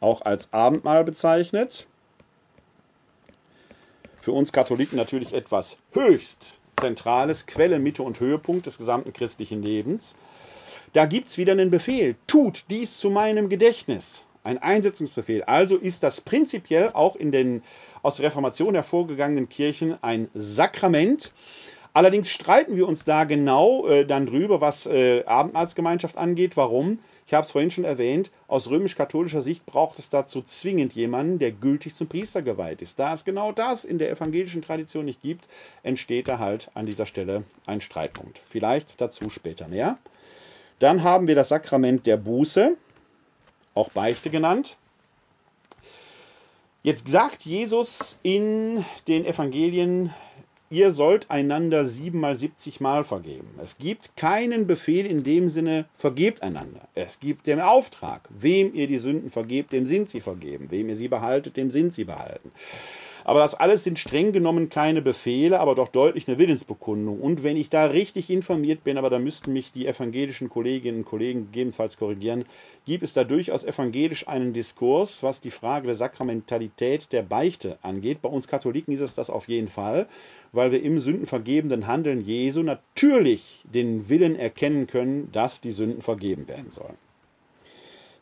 auch 0.00 0.22
als 0.22 0.54
Abendmahl 0.54 1.04
bezeichnet. 1.04 1.86
Für 4.22 4.32
uns 4.32 4.54
Katholiken 4.54 4.96
natürlich 4.96 5.34
etwas 5.34 5.76
höchst 5.92 6.58
Zentrales, 6.80 7.44
Quelle, 7.44 7.78
Mitte 7.78 8.02
und 8.02 8.20
Höhepunkt 8.20 8.64
des 8.64 8.78
gesamten 8.78 9.12
christlichen 9.12 9.62
Lebens. 9.62 10.16
Da 10.92 11.06
gibt 11.06 11.28
es 11.28 11.38
wieder 11.38 11.52
einen 11.52 11.70
Befehl. 11.70 12.16
Tut 12.26 12.64
dies 12.68 12.98
zu 12.98 13.08
meinem 13.08 13.48
Gedächtnis. 13.48 14.26
Ein 14.44 14.58
Einsetzungsbefehl. 14.58 15.42
Also 15.44 15.76
ist 15.76 16.02
das 16.02 16.20
prinzipiell 16.20 16.90
auch 16.92 17.16
in 17.16 17.32
den 17.32 17.62
aus 18.02 18.16
der 18.16 18.26
Reformation 18.26 18.74
hervorgegangenen 18.74 19.48
Kirchen 19.48 19.96
ein 20.02 20.28
Sakrament. 20.34 21.32
Allerdings 21.94 22.28
streiten 22.28 22.76
wir 22.76 22.86
uns 22.88 23.04
da 23.04 23.24
genau 23.24 23.86
äh, 23.86 24.04
dann 24.04 24.26
drüber, 24.26 24.60
was 24.60 24.86
äh, 24.86 25.24
Abendmahlsgemeinschaft 25.24 26.18
angeht. 26.18 26.56
Warum? 26.56 26.98
Ich 27.26 27.32
habe 27.32 27.44
es 27.44 27.52
vorhin 27.52 27.70
schon 27.70 27.84
erwähnt, 27.84 28.30
aus 28.46 28.68
römisch-katholischer 28.68 29.40
Sicht 29.40 29.64
braucht 29.64 29.98
es 29.98 30.10
dazu 30.10 30.42
zwingend 30.42 30.92
jemanden, 30.92 31.38
der 31.38 31.52
gültig 31.52 31.94
zum 31.94 32.08
Priester 32.08 32.42
geweiht 32.42 32.82
ist. 32.82 32.98
Da 32.98 33.14
es 33.14 33.24
genau 33.24 33.52
das 33.52 33.86
in 33.86 33.98
der 33.98 34.10
evangelischen 34.10 34.60
Tradition 34.60 35.06
nicht 35.06 35.22
gibt, 35.22 35.48
entsteht 35.82 36.28
da 36.28 36.38
halt 36.38 36.70
an 36.74 36.84
dieser 36.84 37.06
Stelle 37.06 37.44
ein 37.64 37.80
Streitpunkt. 37.80 38.42
Vielleicht 38.46 39.00
dazu 39.00 39.30
später 39.30 39.68
mehr. 39.68 39.96
Dann 40.78 41.02
haben 41.02 41.26
wir 41.26 41.34
das 41.34 41.50
Sakrament 41.50 42.06
der 42.06 42.16
Buße, 42.16 42.76
auch 43.74 43.90
Beichte 43.90 44.30
genannt. 44.30 44.76
Jetzt 46.82 47.08
sagt 47.08 47.42
Jesus 47.42 48.18
in 48.24 48.84
den 49.06 49.24
Evangelien, 49.24 50.12
ihr 50.68 50.90
sollt 50.90 51.30
einander 51.30 51.84
siebenmal, 51.84 52.36
siebzigmal 52.36 53.04
vergeben. 53.04 53.48
Es 53.62 53.78
gibt 53.78 54.16
keinen 54.16 54.66
Befehl 54.66 55.06
in 55.06 55.22
dem 55.22 55.48
Sinne, 55.48 55.84
vergebt 55.94 56.42
einander. 56.42 56.88
Es 56.94 57.20
gibt 57.20 57.46
den 57.46 57.60
Auftrag, 57.60 58.28
wem 58.30 58.74
ihr 58.74 58.88
die 58.88 58.98
Sünden 58.98 59.30
vergebt, 59.30 59.72
dem 59.72 59.86
sind 59.86 60.10
sie 60.10 60.20
vergeben. 60.20 60.70
Wem 60.70 60.88
ihr 60.88 60.96
sie 60.96 61.08
behaltet, 61.08 61.56
dem 61.56 61.70
sind 61.70 61.94
sie 61.94 62.04
behalten. 62.04 62.50
Aber 63.24 63.40
das 63.40 63.54
alles 63.54 63.84
sind 63.84 63.98
streng 63.98 64.32
genommen 64.32 64.68
keine 64.68 65.02
Befehle, 65.02 65.60
aber 65.60 65.74
doch 65.74 65.88
deutlich 65.88 66.28
eine 66.28 66.38
Willensbekundung. 66.38 67.20
Und 67.20 67.42
wenn 67.42 67.56
ich 67.56 67.70
da 67.70 67.86
richtig 67.86 68.30
informiert 68.30 68.84
bin, 68.84 68.98
aber 68.98 69.10
da 69.10 69.18
müssten 69.18 69.52
mich 69.52 69.72
die 69.72 69.86
evangelischen 69.86 70.48
Kolleginnen 70.48 70.98
und 70.98 71.04
Kollegen 71.04 71.46
gegebenenfalls 71.46 71.96
korrigieren, 71.96 72.44
gibt 72.86 73.02
es 73.02 73.12
da 73.12 73.24
durchaus 73.24 73.64
evangelisch 73.64 74.26
einen 74.26 74.52
Diskurs, 74.52 75.22
was 75.22 75.40
die 75.40 75.50
Frage 75.50 75.86
der 75.86 75.96
Sakramentalität 75.96 77.12
der 77.12 77.22
Beichte 77.22 77.78
angeht. 77.82 78.22
Bei 78.22 78.28
uns 78.28 78.48
Katholiken 78.48 78.94
ist 78.94 79.00
es 79.00 79.14
das 79.14 79.30
auf 79.30 79.48
jeden 79.48 79.68
Fall, 79.68 80.06
weil 80.52 80.72
wir 80.72 80.82
im 80.82 80.98
sündenvergebenden 80.98 81.86
Handeln 81.86 82.24
Jesu 82.24 82.62
natürlich 82.62 83.64
den 83.72 84.08
Willen 84.08 84.36
erkennen 84.36 84.86
können, 84.86 85.30
dass 85.32 85.60
die 85.60 85.72
Sünden 85.72 86.02
vergeben 86.02 86.48
werden 86.48 86.70
sollen. 86.70 86.96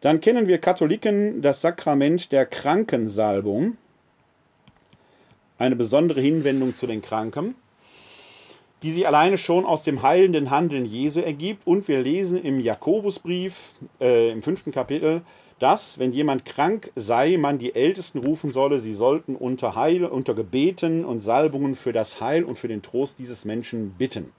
Dann 0.01 0.21
kennen 0.21 0.49
wir 0.49 0.59
Katholiken 0.59 1.43
das 1.43 1.61
Sakrament 1.61 2.33
der 2.33 2.47
Krankensalbung 2.47 3.77
eine 5.61 5.77
besondere 5.77 6.21
Hinwendung 6.21 6.75
zu 6.75 6.87
den 6.87 7.03
Kranken, 7.03 7.55
die 8.83 8.91
sich 8.91 9.07
alleine 9.07 9.37
schon 9.37 9.67
aus 9.67 9.85
dem 9.85 10.03
heilenden 10.03 10.51
Handeln 10.51 10.87
Jesu 10.87 11.21
ergibt. 11.21 11.67
Und 11.67 11.87
wir 11.87 12.01
lesen 12.01 12.43
im 12.43 12.61
Jakobusbrief 12.61 13.75
äh, 14.01 14.31
im 14.31 14.43
fünften 14.43 14.73
Kapitel, 14.73 15.21
dass, 15.59 15.99
wenn 15.99 16.13
jemand 16.13 16.47
krank 16.47 16.91
sei, 16.97 17.37
man 17.37 17.59
die 17.59 17.75
Ältesten 17.75 18.21
rufen 18.21 18.51
solle, 18.51 18.81
sie 18.81 18.95
sollten 18.95 19.37
unter, 19.37 19.77
Heil, 19.77 20.07
unter 20.07 20.35
Gebeten 20.35 21.05
und 21.05 21.21
Salbungen 21.21 21.75
für 21.75 21.93
das 21.93 22.23
Heil 22.23 22.45
und 22.45 22.59
für 22.59 22.69
den 22.69 22.81
Trost 22.81 23.19
dieses 23.19 23.45
Menschen 23.45 23.91
bitten. 23.99 24.33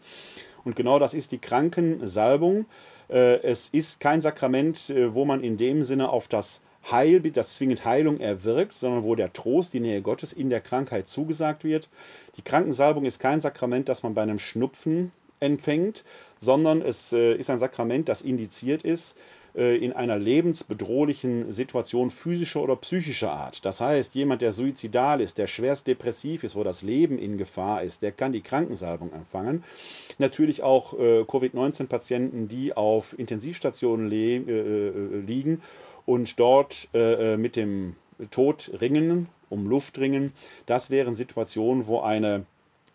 Und 0.66 0.76
genau 0.76 0.98
das 0.98 1.14
ist 1.14 1.32
die 1.32 1.38
Krankensalbung. 1.38 2.66
Äh, 3.10 3.44
es 3.44 3.70
ist 3.70 4.00
kein 4.00 4.22
Sakrament, 4.22 4.90
äh, 4.90 5.14
wo 5.14 5.24
man 5.24 5.44
in 5.44 5.58
dem 5.58 5.84
Sinne 5.84 6.10
auf 6.10 6.28
das 6.28 6.62
Heilbild, 6.90 7.38
das 7.38 7.56
zwingend 7.56 7.86
Heilung 7.86 8.20
erwirkt, 8.20 8.74
sondern 8.74 9.04
wo 9.04 9.16
der 9.16 9.34
Trost, 9.34 9.74
die 9.74 9.80
Nähe 9.80 10.02
Gottes 10.02 10.34
in 10.34 10.50
der 10.50 10.62
Krankheit 10.62 11.08
zugesagt 11.08 11.64
wird. 11.64 11.90
Die 12.38 12.42
Krankensalbung 12.42 13.06
ist 13.06 13.20
kein 13.20 13.42
Sakrament, 13.42 13.90
das 13.90 14.04
man 14.04 14.14
bei 14.14 14.24
einem 14.24 14.40
Schnupfen 14.40 15.12
empfängt, 15.40 16.04
sondern 16.40 16.82
es 16.82 17.14
äh, 17.14 17.36
ist 17.36 17.50
ein 17.50 17.60
Sakrament, 17.60 18.10
das 18.10 18.22
indiziert 18.22 18.84
ist 18.84 19.18
äh, 19.56 19.78
in 19.78 19.92
einer 19.94 20.18
lebensbedrohlichen 20.18 21.52
Situation 21.52 22.10
physischer 22.10 22.62
oder 22.62 22.76
psychischer 22.78 23.32
Art. 23.32 23.66
Das 23.66 23.82
heißt, 23.82 24.16
jemand, 24.16 24.42
der 24.42 24.52
suizidal 24.52 25.20
ist, 25.20 25.38
der 25.38 25.48
schwerst 25.48 25.88
depressiv 25.88 26.44
ist, 26.44 26.56
wo 26.56 26.64
das 26.64 26.84
Leben 26.84 27.20
in 27.20 27.38
Gefahr 27.38 27.84
ist, 27.84 28.02
der 28.02 28.12
kann 28.12 28.32
die 28.32 28.42
Krankensalbung 28.42 29.12
empfangen. 29.12 29.64
Natürlich 30.20 30.64
auch 30.64 30.98
äh, 30.98 31.26
Covid-19-Patienten, 31.26 32.48
die 32.48 32.76
auf 32.76 33.18
Intensivstationen 33.18 34.12
äh, 34.12 34.38
äh, 34.38 35.20
liegen 35.20 35.62
und 36.12 36.42
dort 36.42 36.90
äh, 36.94 37.34
äh, 37.34 37.38
mit 37.38 37.56
dem 37.56 37.96
Tod 38.32 38.70
ringen, 38.82 39.30
um 39.50 39.66
Luft 39.66 39.98
ringen. 39.98 40.34
Das 40.66 40.90
wären 40.90 41.16
Situationen, 41.16 41.88
wo 41.88 42.02
eine 42.02 42.46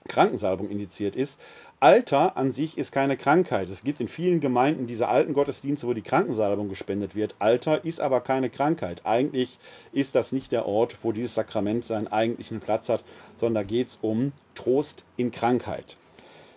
Krankensalbung 0.06 0.68
indiziert 0.68 1.16
ist. 1.16 1.40
Alter 1.80 2.36
an 2.36 2.52
sich 2.52 2.76
ist 2.76 2.92
keine 2.92 3.16
Krankheit. 3.16 3.70
Es 3.70 3.82
gibt 3.82 4.00
in 4.00 4.08
vielen 4.08 4.40
Gemeinden 4.40 4.86
diese 4.86 5.08
alten 5.08 5.32
Gottesdienste, 5.32 5.86
wo 5.86 5.94
die 5.94 6.02
Krankensalbung 6.02 6.68
gespendet 6.68 7.14
wird. 7.14 7.36
Alter 7.38 7.86
ist 7.86 8.02
aber 8.02 8.20
keine 8.20 8.50
Krankheit. 8.50 9.00
Eigentlich 9.04 9.58
ist 9.92 10.14
das 10.14 10.32
nicht 10.32 10.52
der 10.52 10.66
Ort, 10.66 10.98
wo 11.02 11.12
dieses 11.12 11.34
Sakrament 11.34 11.86
seinen 11.86 12.08
eigentlichen 12.08 12.60
Platz 12.60 12.90
hat, 12.90 13.02
sondern 13.36 13.62
da 13.64 13.68
geht 13.68 13.88
es 13.88 13.98
um 14.02 14.32
Trost 14.54 15.04
in 15.16 15.30
Krankheit. 15.30 15.96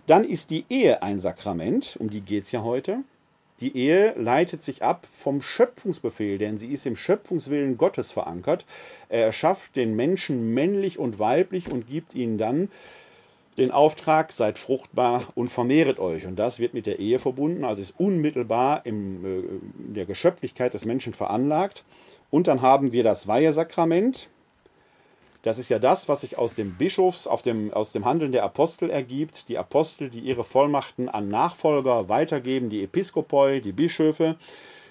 Dann 0.07 0.25
ist 0.25 0.51
die 0.51 0.65
Ehe 0.67 1.03
ein 1.03 1.21
Sakrament, 1.21 1.95
um 1.99 2.09
die 2.09 2.21
geht 2.21 2.43
es 2.43 2.51
ja 2.51 2.63
heute. 2.63 3.03
Die 3.61 3.75
Ehe 3.75 4.13
leitet 4.17 4.63
sich 4.63 4.83
ab 4.83 5.07
vom 5.17 5.41
Schöpfungsbefehl, 5.41 6.37
denn 6.37 6.57
sie 6.57 6.71
ist 6.71 6.85
im 6.85 6.95
Schöpfungswillen 6.95 7.77
Gottes 7.77 8.11
verankert. 8.11 8.65
Er 9.09 9.25
erschafft 9.25 9.75
den 9.75 9.95
Menschen 9.95 10.53
männlich 10.53 10.97
und 10.97 11.19
weiblich 11.19 11.71
und 11.71 11.87
gibt 11.87 12.15
ihnen 12.15 12.37
dann 12.37 12.69
den 13.57 13.71
Auftrag, 13.71 14.31
seid 14.31 14.57
fruchtbar 14.57 15.27
und 15.35 15.51
vermehret 15.51 15.99
euch. 15.99 16.25
Und 16.25 16.37
das 16.37 16.59
wird 16.59 16.73
mit 16.73 16.85
der 16.85 16.99
Ehe 16.99 17.19
verbunden, 17.19 17.65
also 17.65 17.81
ist 17.81 17.99
unmittelbar 17.99 18.85
äh, 18.85 18.89
in 18.89 19.93
der 19.93 20.05
Geschöpflichkeit 20.05 20.73
des 20.73 20.85
Menschen 20.85 21.13
veranlagt. 21.13 21.83
Und 22.31 22.47
dann 22.47 22.61
haben 22.61 22.91
wir 22.91 23.03
das 23.03 23.27
Weihesakrament, 23.27 24.29
das 25.41 25.57
ist 25.57 25.69
ja 25.69 25.79
das, 25.79 26.09
was 26.09 26.21
sich 26.21 26.37
aus 26.37 26.55
dem 26.55 26.75
Bischofs, 26.75 27.25
auf 27.25 27.41
dem, 27.41 27.73
aus 27.73 27.91
dem 27.91 28.05
Handeln 28.05 28.31
der 28.31 28.43
Apostel 28.43 28.89
ergibt. 28.89 29.47
Die 29.47 29.57
Apostel, 29.57 30.09
die 30.09 30.19
ihre 30.19 30.43
Vollmachten 30.43 31.07
an 31.07 31.29
Nachfolger 31.29 32.09
weitergeben, 32.09 32.69
die 32.69 32.83
Episkopoi, 32.83 33.61
die 33.61 33.71
Bischöfe. 33.71 34.35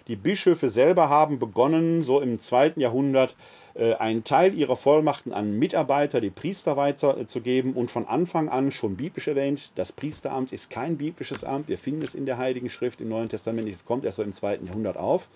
Die 0.07 0.17
Bischöfe 0.17 0.71
selber 0.71 1.11
haben 1.11 1.39
begonnen, 1.39 2.03
so 2.03 2.21
im 2.21 2.39
zweiten 2.39 2.81
Jahrhundert, 2.81 3.37
äh, 3.75 3.93
einen 3.95 4.25
Teil 4.25 4.55
ihrer 4.55 4.77
Vollmachten 4.77 5.35
an 5.35 5.59
Mitarbeiter, 5.59 6.23
die 6.23 6.31
Priester 6.31 6.79
weiterzugeben 6.79 7.75
und 7.75 7.91
von 7.91 8.09
Anfang 8.09 8.49
an 8.49 8.71
schon 8.71 8.97
biblisch 8.97 9.29
erwähnt, 9.29 9.71
das 9.75 9.93
Priesteramt 9.93 10.51
ist 10.51 10.71
kein 10.71 10.97
biblisches 10.97 11.45
Amt. 11.45 11.69
Wir 11.69 11.77
finden 11.77 12.01
es 12.01 12.15
in 12.15 12.25
der 12.25 12.39
Heiligen 12.39 12.71
Schrift 12.71 13.03
im 13.03 13.11
Neuen 13.11 13.29
Testament, 13.29 13.69
es 13.69 13.85
kommt 13.85 14.07
erst 14.07 14.17
so 14.17 14.23
im 14.23 14.33
zweiten 14.33 14.67
Jahrhundert 14.67 14.97
auf. 14.97 15.29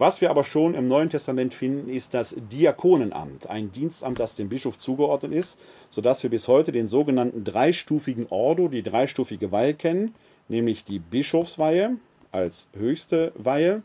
Was 0.00 0.22
wir 0.22 0.30
aber 0.30 0.44
schon 0.44 0.72
im 0.72 0.88
Neuen 0.88 1.10
Testament 1.10 1.52
finden, 1.52 1.90
ist 1.90 2.14
das 2.14 2.34
Diakonenamt, 2.34 3.50
ein 3.50 3.70
Dienstamt, 3.70 4.18
das 4.18 4.34
dem 4.34 4.48
Bischof 4.48 4.78
zugeordnet 4.78 5.32
ist, 5.32 5.58
sodass 5.90 6.22
wir 6.22 6.30
bis 6.30 6.48
heute 6.48 6.72
den 6.72 6.88
sogenannten 6.88 7.44
dreistufigen 7.44 8.26
Ordo, 8.30 8.68
die 8.68 8.82
dreistufige 8.82 9.52
Weihe 9.52 9.74
kennen, 9.74 10.14
nämlich 10.48 10.84
die 10.84 11.00
Bischofsweihe 11.00 11.98
als 12.32 12.68
höchste 12.72 13.32
Weihe. 13.34 13.82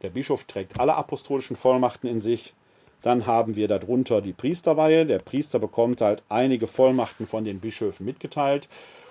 Der 0.00 0.08
Bischof 0.08 0.44
trägt 0.44 0.80
alle 0.80 0.94
apostolischen 0.94 1.56
Vollmachten 1.56 2.08
in 2.08 2.22
sich. 2.22 2.54
Dann 3.02 3.26
haben 3.26 3.56
wir 3.56 3.68
darunter 3.68 4.22
die 4.22 4.32
Priesterweihe. 4.32 5.04
Der 5.04 5.18
Priester 5.18 5.58
bekommt 5.58 6.00
halt 6.00 6.22
einige 6.30 6.66
Vollmachten 6.66 7.26
von 7.26 7.44
den 7.44 7.60
Bischöfen 7.60 8.06
mitgeteilt. 8.06 8.70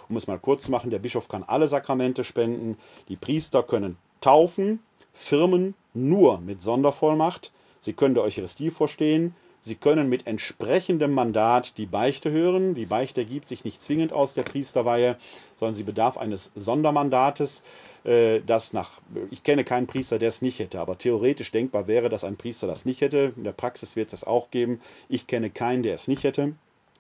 Um 0.09 0.17
es 0.17 0.25
mal 0.25 0.39
kurz 0.39 0.63
zu 0.63 0.71
machen, 0.71 0.89
der 0.89 0.97
Bischof 0.97 1.27
kann 1.27 1.43
alle 1.43 1.67
Sakramente 1.67 2.23
spenden. 2.23 2.79
Die 3.09 3.15
Priester 3.15 3.61
können 3.61 3.97
taufen, 4.21 4.79
Firmen 5.13 5.75
nur 5.93 6.39
mit 6.39 6.61
Sondervollmacht. 6.61 7.51
Sie 7.79 7.93
können 7.93 8.15
der 8.15 8.23
Eucharistie 8.23 8.69
vorstehen. 8.69 9.35
Sie 9.61 9.75
können 9.75 10.09
mit 10.09 10.27
entsprechendem 10.27 11.13
Mandat 11.13 11.77
die 11.77 11.85
Beichte 11.85 12.31
hören. 12.31 12.75
Die 12.75 12.85
Beichte 12.85 13.21
ergibt 13.21 13.47
sich 13.47 13.63
nicht 13.63 13.81
zwingend 13.81 14.11
aus 14.11 14.33
der 14.33 14.43
Priesterweihe, 14.43 15.17
sondern 15.55 15.75
sie 15.75 15.83
bedarf 15.83 16.17
eines 16.17 16.51
Sondermandates, 16.55 17.63
äh, 18.03 18.41
das 18.45 18.73
nach, 18.73 18.99
ich 19.31 19.43
kenne 19.43 19.63
keinen 19.63 19.87
Priester, 19.87 20.19
der 20.19 20.27
es 20.27 20.41
nicht 20.41 20.59
hätte, 20.59 20.81
aber 20.81 20.97
theoretisch 20.97 21.51
denkbar 21.51 21.87
wäre, 21.87 22.09
dass 22.09 22.25
ein 22.25 22.35
Priester 22.35 22.67
das 22.67 22.83
nicht 22.83 22.99
hätte. 22.99 23.33
In 23.37 23.45
der 23.45 23.53
Praxis 23.53 23.95
wird 23.95 24.07
es 24.07 24.21
das 24.21 24.27
auch 24.27 24.51
geben. 24.51 24.81
Ich 25.07 25.27
kenne 25.27 25.49
keinen, 25.49 25.83
der 25.83 25.93
es 25.93 26.09
nicht 26.09 26.25
hätte. 26.25 26.53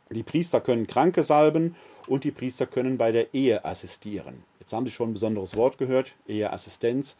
Die 0.09 0.23
Priester 0.23 0.61
können 0.61 0.87
Kranke 0.87 1.23
salben 1.23 1.75
und 2.07 2.23
die 2.23 2.31
Priester 2.31 2.65
können 2.65 2.97
bei 2.97 3.11
der 3.11 3.33
Ehe 3.33 3.65
assistieren. 3.65 4.43
Jetzt 4.63 4.71
haben 4.71 4.85
Sie 4.85 4.93
schon 4.93 5.09
ein 5.09 5.13
besonderes 5.13 5.57
Wort 5.57 5.77
gehört, 5.77 6.13
Eheassistenz. 6.25 7.17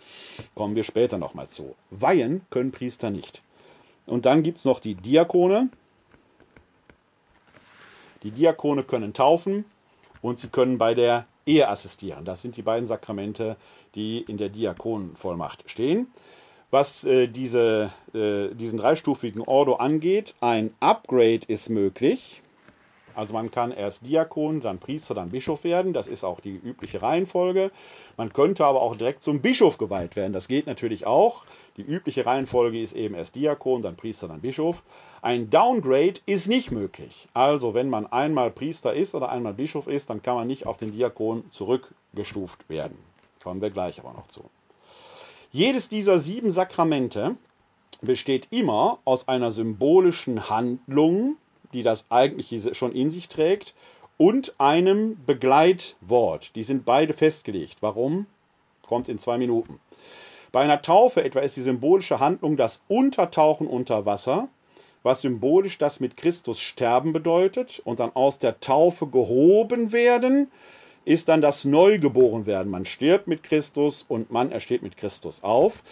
Kommen 0.55 0.77
wir 0.77 0.85
später 0.85 1.17
nochmal 1.17 1.49
zu. 1.49 1.75
Weihen 1.89 2.39
können 2.49 2.71
Priester 2.71 3.09
nicht. 3.09 3.41
Und 4.05 4.25
dann 4.25 4.43
gibt 4.43 4.59
es 4.59 4.63
noch 4.63 4.79
die 4.79 4.95
Diakone. 4.95 5.67
Die 8.23 8.31
Diakone 8.31 8.83
können 8.83 9.11
taufen 9.11 9.65
und 10.21 10.39
sie 10.39 10.47
können 10.47 10.77
bei 10.77 10.93
der 10.93 11.25
Ehe 11.45 11.67
assistieren. 11.67 12.23
Das 12.23 12.41
sind 12.41 12.55
die 12.55 12.61
beiden 12.61 12.87
Sakramente, 12.87 13.57
die 13.93 14.19
in 14.19 14.37
der 14.37 14.47
Diakonenvollmacht 14.47 15.69
stehen. 15.69 16.07
Was 16.71 17.03
äh, 17.03 17.27
diese, 17.27 17.91
äh, 18.13 18.55
diesen 18.55 18.79
dreistufigen 18.79 19.41
Ordo 19.41 19.75
angeht, 19.75 20.35
ein 20.39 20.73
Upgrade 20.79 21.41
ist 21.47 21.67
möglich. 21.67 22.41
Also 23.15 23.33
man 23.33 23.51
kann 23.51 23.71
erst 23.71 24.05
Diakon, 24.05 24.61
dann 24.61 24.79
Priester, 24.79 25.13
dann 25.13 25.29
Bischof 25.29 25.63
werden. 25.63 25.93
Das 25.93 26.07
ist 26.07 26.23
auch 26.23 26.39
die 26.39 26.55
übliche 26.55 27.01
Reihenfolge. 27.01 27.71
Man 28.17 28.33
könnte 28.33 28.65
aber 28.65 28.81
auch 28.81 28.95
direkt 28.95 29.23
zum 29.23 29.41
Bischof 29.41 29.77
geweiht 29.77 30.15
werden. 30.15 30.33
Das 30.33 30.47
geht 30.47 30.67
natürlich 30.67 31.05
auch. 31.05 31.45
Die 31.77 31.81
übliche 31.81 32.25
Reihenfolge 32.25 32.79
ist 32.79 32.93
eben 32.93 33.15
erst 33.15 33.35
Diakon, 33.35 33.81
dann 33.81 33.95
Priester, 33.95 34.27
dann 34.27 34.41
Bischof. 34.41 34.83
Ein 35.21 35.49
Downgrade 35.49 36.19
ist 36.25 36.47
nicht 36.47 36.71
möglich. 36.71 37.27
Also 37.33 37.73
wenn 37.73 37.89
man 37.89 38.05
einmal 38.07 38.51
Priester 38.51 38.93
ist 38.93 39.15
oder 39.15 39.29
einmal 39.29 39.53
Bischof 39.53 39.87
ist, 39.87 40.09
dann 40.09 40.21
kann 40.21 40.35
man 40.35 40.47
nicht 40.47 40.65
auf 40.65 40.77
den 40.77 40.91
Diakon 40.91 41.45
zurückgestuft 41.51 42.69
werden. 42.69 42.97
Kommen 43.41 43.61
wir 43.61 43.69
gleich 43.69 43.99
aber 43.99 44.13
noch 44.13 44.27
zu. 44.27 44.49
Jedes 45.51 45.87
dieser 45.87 46.19
sieben 46.19 46.49
Sakramente 46.49 47.35
besteht 48.01 48.47
immer 48.51 48.99
aus 49.05 49.27
einer 49.27 49.51
symbolischen 49.51 50.49
Handlung, 50.49 51.37
die 51.73 51.83
das 51.83 52.05
eigentlich 52.09 52.77
schon 52.77 52.93
in 52.93 53.11
sich 53.11 53.27
trägt, 53.29 53.73
und 54.17 54.55
einem 54.59 55.17
Begleitwort. 55.25 56.55
Die 56.55 56.63
sind 56.63 56.85
beide 56.85 57.13
festgelegt. 57.13 57.77
Warum? 57.81 58.27
Kommt 58.83 59.09
in 59.09 59.17
zwei 59.17 59.37
Minuten. 59.37 59.79
Bei 60.51 60.61
einer 60.61 60.81
Taufe 60.81 61.23
etwa 61.23 61.39
ist 61.39 61.57
die 61.57 61.61
symbolische 61.61 62.19
Handlung 62.19 62.55
das 62.55 62.83
Untertauchen 62.87 63.65
unter 63.65 64.05
Wasser, 64.05 64.49
was 65.01 65.21
symbolisch 65.21 65.77
das 65.77 65.99
mit 65.99 66.15
Christus 66.15 66.59
sterben 66.59 67.11
bedeutet 67.11 67.81
und 67.83 67.99
dann 67.99 68.15
aus 68.15 68.39
der 68.39 68.59
Taufe 68.59 69.07
gehoben 69.07 69.91
werden, 69.91 70.49
ist 71.05 71.27
dann 71.27 71.41
das 71.41 71.65
Neugeborenwerden. 71.65 72.71
Man 72.71 72.85
stirbt 72.85 73.27
mit 73.27 73.43
Christus 73.43 74.05
und 74.07 74.31
man 74.31 74.51
ersteht 74.51 74.83
mit 74.83 74.95
Christus 74.95 75.43
auf. 75.43 75.83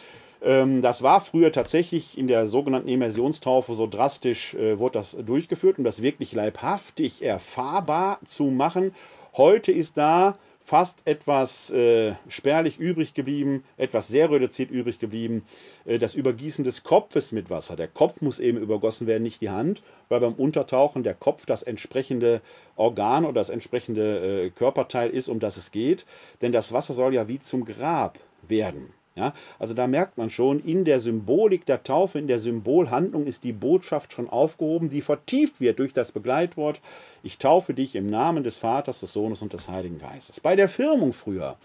Ähm, 0.41 0.82
das 0.82 1.04
war 1.04 1.21
früher 1.21 1.51
tatsächlich 1.51 2.17
in 2.17 2.27
der 2.27 2.47
sogenannten 2.47 2.89
Immersionstaufe 2.89 3.73
so 3.73 3.88
drastisch, 3.88 4.56
äh, 4.56 4.80
wurde 4.80 4.99
das 4.99 5.17
durchgeführt, 5.25 5.77
um 5.77 5.84
das 5.84 6.01
wirklich 6.01 6.34
leibhaftig 6.34 7.21
erfahrbar 7.21 8.19
zu 8.25 8.45
machen. 8.45 8.95
Heute 9.34 9.71
ist 9.71 9.97
da 9.97 10.34
fast 10.65 10.99
etwas 11.06 11.69
äh, 11.71 12.13
spärlich 12.27 12.80
übrig 12.80 13.13
geblieben, 13.13 13.63
etwas 13.77 14.08
sehr 14.08 14.32
reduziert 14.32 14.71
übrig 14.71 14.99
geblieben, 14.99 15.43
äh, 15.86 15.99
das 15.99 16.15
Übergießen 16.15 16.63
des 16.63 16.84
Kopfes 16.84 17.32
mit 17.32 17.49
Wasser. 17.49 17.75
Der 17.75 17.88
Kopf 17.88 18.21
muss 18.21 18.39
eben 18.39 18.58
übergossen 18.58 19.06
werden, 19.06 19.23
nicht 19.23 19.41
die 19.41 19.49
Hand, 19.49 19.82
weil 20.10 20.21
beim 20.21 20.34
Untertauchen 20.34 21.04
der 21.04 21.13
Kopf 21.13 21.45
das 21.45 21.63
entsprechende 21.63 22.41
Organ 22.75 23.25
oder 23.25 23.34
das 23.34 23.49
entsprechende 23.49 24.45
äh, 24.45 24.49
Körperteil 24.49 25.10
ist, 25.10 25.27
um 25.27 25.39
das 25.39 25.58
es 25.58 25.71
geht. 25.71 26.06
Denn 26.41 26.51
das 26.51 26.71
Wasser 26.71 26.93
soll 26.93 27.13
ja 27.13 27.27
wie 27.27 27.39
zum 27.39 27.65
Grab 27.65 28.19
werden. 28.47 28.93
Ja, 29.13 29.34
also 29.60 29.74
da 29.74 29.88
merkt 29.88 30.17
man 30.17 30.30
schon, 30.30 30.62
in 30.62 30.86
der 30.86 31.02
Symbolik 31.02 31.65
der 31.65 31.84
Taufe, 31.84 32.17
in 32.17 32.28
der 32.28 32.39
Symbolhandlung 32.39 33.26
ist 33.26 33.43
die 33.43 33.52
Botschaft 33.52 34.13
schon 34.13 34.30
aufgehoben, 34.30 34.89
die 34.89 35.02
vertieft 35.02 35.60
wird 35.60 35.80
durch 35.80 35.91
das 35.91 36.13
Begleitwort, 36.13 36.80
ich 37.21 37.38
taufe 37.38 37.74
dich 37.74 37.97
im 37.97 38.08
Namen 38.08 38.45
des 38.45 38.58
Vaters, 38.58 39.02
des 39.02 39.12
Sohnes 39.12 39.41
und 39.41 39.52
des 39.52 39.67
Heiligen 39.67 40.00
Geistes. 40.00 40.39
Bei 40.39 40.56
der 40.56 40.69
Firmung 40.69 41.12
früher 41.12 41.58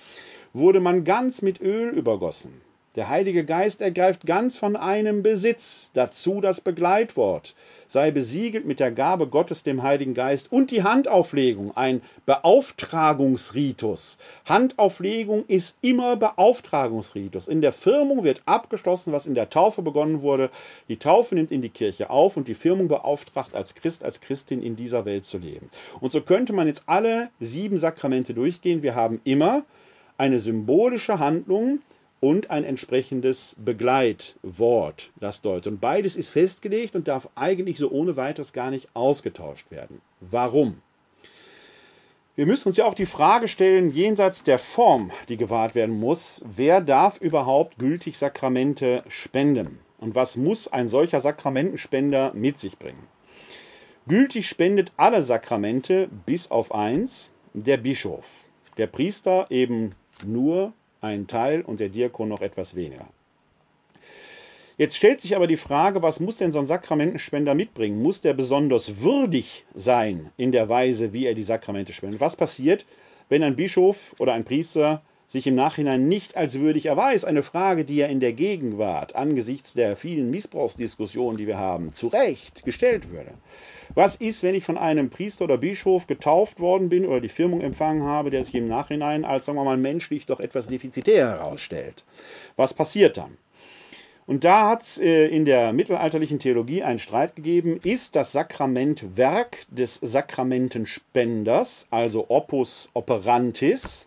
wurde 0.53 0.81
man 0.81 1.05
ganz 1.05 1.41
mit 1.41 1.61
Öl 1.61 1.91
übergossen. 1.91 2.66
Der 2.97 3.11
Heilige 3.11 3.45
Geist 3.45 3.83
ergreift 3.83 4.25
ganz 4.25 4.57
von 4.57 4.75
einem 4.75 5.23
Besitz, 5.23 5.91
dazu 5.93 6.41
das 6.41 6.63
Begleitwort, 6.63 7.55
sei 7.87 8.11
besiegelt 8.11 8.65
mit 8.65 8.81
der 8.81 8.91
Gabe 8.91 9.27
Gottes 9.27 9.63
dem 9.63 9.83
Heiligen 9.83 10.15
Geist 10.15 10.51
und 10.51 10.71
die 10.71 10.83
Handauflegung, 10.83 11.77
ein 11.77 12.01
Beauftragungsritus. 12.25 14.17
Handauflegung 14.47 15.45
ist 15.47 15.77
immer 15.83 16.17
Beauftragungsritus. 16.17 17.49
In 17.49 17.61
der 17.61 17.73
Firmung 17.73 18.25
wird 18.25 18.41
abgeschlossen, 18.47 19.13
was 19.13 19.27
in 19.27 19.35
der 19.35 19.51
Taufe 19.51 19.83
begonnen 19.83 20.23
wurde. 20.23 20.49
Die 20.89 20.97
Taufe 20.97 21.35
nimmt 21.35 21.51
in 21.51 21.61
die 21.61 21.69
Kirche 21.69 22.09
auf 22.09 22.39
und 22.39 22.49
die 22.49 22.55
Firmung 22.55 22.89
beauftragt, 22.89 23.55
als 23.55 23.75
Christ, 23.75 24.05
als 24.05 24.23
Christin 24.23 24.63
in 24.63 24.75
dieser 24.75 25.05
Welt 25.05 25.27
zu 25.27 25.37
leben. 25.37 25.69
Und 26.01 26.13
so 26.13 26.23
könnte 26.23 26.55
man 26.55 26.67
jetzt 26.67 26.85
alle 26.87 27.29
sieben 27.41 27.77
Sakramente 27.77 28.33
durchgehen. 28.33 28.83
Wir 28.83 28.95
haben 28.95 29.21
immer 29.25 29.65
eine 30.17 30.39
symbolische 30.39 31.19
Handlung, 31.19 31.81
und 32.27 32.51
ein 32.51 32.65
entsprechendes 32.65 33.55
Begleitwort, 33.57 35.13
das 35.21 35.43
deutet. 35.43 35.69
Und 35.69 35.81
beides 35.81 36.17
ist 36.17 36.29
festgelegt 36.29 36.97
und 36.97 37.07
darf 37.07 37.29
eigentlich 37.37 37.79
so 37.79 37.89
ohne 37.89 38.17
weiteres 38.17 38.53
gar 38.53 38.73
nicht 38.73 38.89
ausgetauscht 38.95 39.71
werden. 39.71 40.01
Warum? 40.21 40.83
Wir 42.35 42.47
müssen 42.47 42.67
uns 42.67 42.79
ja 42.79 42.85
auch 42.85 42.95
die 42.95 43.07
Frage 43.07 43.47
stellen, 43.47 43.93
jenseits 43.93 44.43
der 44.43 44.59
Form, 44.59 45.13
die 45.29 45.37
gewahrt 45.37 45.77
werden 45.77 46.01
muss, 46.01 46.41
wer 46.45 46.81
darf 46.81 47.21
überhaupt 47.21 47.79
gültig 47.79 48.19
Sakramente 48.19 49.05
spenden? 49.07 49.79
Und 49.99 50.17
was 50.17 50.37
muss 50.37 50.67
ein 50.67 50.89
solcher 50.89 51.21
Sakramentenspender 51.21 52.33
mit 52.35 52.59
sich 52.59 52.77
bringen? 52.77 53.07
Gültig 54.09 54.49
spendet 54.49 54.91
alle 54.97 55.23
Sakramente 55.23 56.09
bis 56.27 56.51
auf 56.51 56.75
eins, 56.75 57.31
der 57.55 57.77
Bischof. 57.77 58.27
Der 58.79 58.89
Priester 58.89 59.47
eben 59.49 59.95
nur 60.25 60.73
einen 61.01 61.27
Teil 61.27 61.63
und 61.63 61.81
der 61.81 61.89
Diakon 61.89 62.29
noch 62.29 62.41
etwas 62.41 62.75
weniger. 62.75 63.09
Jetzt 64.79 64.97
stellt 64.97 65.23
sich 65.23 65.35
aber 65.35 65.47
die 65.47 65.57
Frage, 65.57 66.03
was 66.03 66.21
muss 66.21 66.37
denn 66.37 66.53
so 66.53 66.59
ein 66.59 66.67
Sakramentenspender 66.67 67.55
mitbringen? 67.55 68.03
Muss 68.03 68.21
der 68.21 68.35
besonders 68.35 69.01
würdig 69.01 69.65
sein 69.75 70.31
in 70.37 70.53
der 70.53 70.69
Weise, 70.69 71.15
wie 71.15 71.25
er 71.25 71.35
die 71.35 71.43
Sakramente 71.43 71.95
spendet? 71.95 72.21
Was 72.21 72.37
passiert, 72.37 72.85
wenn 73.31 73.43
ein 73.43 73.57
Bischof 73.57 74.15
oder 74.19 74.35
ein 74.35 74.45
Priester 74.45 75.01
sich 75.29 75.47
im 75.47 75.55
Nachhinein 75.55 76.09
nicht 76.09 76.37
als 76.37 76.59
würdig 76.61 76.87
erweist? 76.87 77.25
Eine 77.25 77.43
Frage, 77.43 77.85
die 77.85 77.97
ja 77.97 78.07
in 78.07 78.21
der 78.21 78.33
Gegenwart 78.33 79.15
angesichts 79.17 79.75
der 79.75 79.97
vielen 79.97 80.31
Missbrauchsdiskussionen, 80.31 81.37
die 81.37 81.47
wir 81.47 81.59
haben, 81.59 81.93
zu 81.93 82.09
Recht 82.09 82.65
gestellt 82.65 83.11
würde. 83.11 83.33
Was 83.95 84.17
ist, 84.17 84.43
wenn 84.43 84.55
ich 84.55 84.65
von 84.65 84.77
einem 84.77 85.11
Priester 85.11 85.45
oder 85.45 85.59
Bischof 85.59 86.07
getauft 86.07 86.61
worden 86.61 86.89
bin 86.89 87.07
oder 87.07 87.21
die 87.21 87.29
Firmung 87.29 87.61
empfangen 87.61 88.03
habe, 88.03 88.31
der 88.31 88.45
sich 88.45 88.55
im 88.55 88.69
Nachhinein 88.69 89.25
als, 89.25 89.47
sagen 89.47 89.59
wir 89.59 89.65
mal, 89.65 89.77
menschlich 89.77 90.27
doch 90.27 90.41
etwas 90.41 90.67
defizitär 90.67 91.29
herausstellt? 91.29 92.05
Was 92.57 92.75
passiert 92.75 93.17
dann? 93.17 93.39
Und 94.27 94.43
da 94.43 94.71
hat 94.71 94.83
es 94.83 94.99
äh, 94.99 95.29
in 95.29 95.45
der 95.45 95.73
mittelalterlichen 95.73 96.41
Theologie 96.41 96.83
einen 96.83 96.99
Streit 96.99 97.37
gegeben, 97.37 97.79
ist 97.85 98.17
das 98.17 98.33
Sakrament 98.33 99.17
Werk 99.17 99.59
des 99.71 99.95
Sakramentenspenders, 99.95 101.87
also 101.91 102.27
Opus 102.29 102.89
Operantis, 102.93 104.06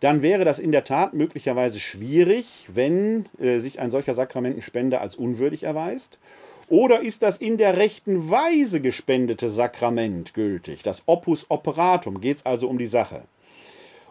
dann 0.00 0.22
wäre 0.22 0.44
das 0.44 0.58
in 0.58 0.72
der 0.72 0.84
Tat 0.84 1.14
möglicherweise 1.14 1.78
schwierig, 1.78 2.66
wenn 2.72 3.26
äh, 3.38 3.58
sich 3.58 3.80
ein 3.80 3.90
solcher 3.90 4.14
Sakramentenspender 4.14 5.00
als 5.00 5.14
unwürdig 5.14 5.62
erweist. 5.62 6.18
Oder 6.68 7.00
ist 7.00 7.22
das 7.22 7.36
in 7.36 7.56
der 7.56 7.76
rechten 7.76 8.30
Weise 8.30 8.80
gespendete 8.80 9.50
Sakrament 9.50 10.34
gültig? 10.34 10.82
Das 10.82 11.02
Opus 11.06 11.46
Operatum, 11.50 12.20
geht 12.20 12.38
es 12.38 12.46
also 12.46 12.68
um 12.68 12.78
die 12.78 12.86
Sache. 12.86 13.22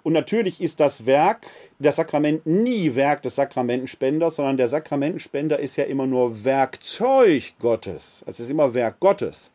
Und 0.03 0.13
natürlich 0.13 0.61
ist 0.61 0.79
das 0.79 1.05
Werk, 1.05 1.47
das 1.79 1.97
Sakrament 1.97 2.45
nie 2.45 2.95
Werk 2.95 3.21
des 3.21 3.35
Sakramentenspenders, 3.35 4.35
sondern 4.35 4.57
der 4.57 4.67
Sakramentenspender 4.67 5.59
ist 5.59 5.75
ja 5.75 5.85
immer 5.85 6.05
nur 6.05 6.43
Werkzeug 6.43 7.53
Gottes. 7.59 8.23
Es 8.27 8.39
ist 8.39 8.49
immer 8.49 8.73
Werk 8.73 8.99
Gottes. 8.99 9.51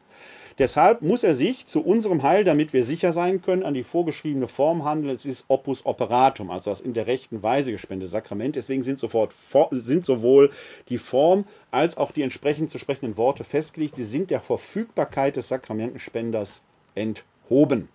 Deshalb 0.59 1.03
muss 1.03 1.25
er 1.25 1.35
sich 1.35 1.67
zu 1.67 1.85
unserem 1.85 2.23
Heil, 2.23 2.45
damit 2.45 2.73
wir 2.73 2.85
sicher 2.85 3.13
sein 3.13 3.43
können, 3.43 3.65
an 3.65 3.75
die 3.75 3.83
vorgeschriebene 3.83 4.47
Form 4.47 4.85
handeln. 4.85 5.15
Es 5.15 5.25
ist 5.25 5.47
Opus 5.49 5.85
Operatum, 5.85 6.51
also 6.51 6.71
das 6.71 6.81
in 6.81 6.95
der 6.95 7.09
rechten 7.09 7.43
Weise 7.43 7.73
gespendete 7.73 8.11
Sakrament. 8.11 8.55
Deswegen 8.55 8.85
sind, 8.85 9.01
sofort, 9.01 9.35
sind 9.73 10.07
sowohl 10.07 10.53
die 10.89 10.99
Form 10.99 11.45
als 11.73 11.97
auch 11.97 12.13
die 12.13 12.23
entsprechend 12.23 12.71
zu 12.71 12.79
sprechenden 12.79 13.17
Worte 13.17 13.43
festgelegt. 13.43 13.97
Sie 13.97 14.05
sind 14.05 14.31
der 14.31 14.41
Verfügbarkeit 14.41 15.35
des 15.35 15.49
Sakramentenspenders 15.49 16.63
enthoben. 16.95 17.89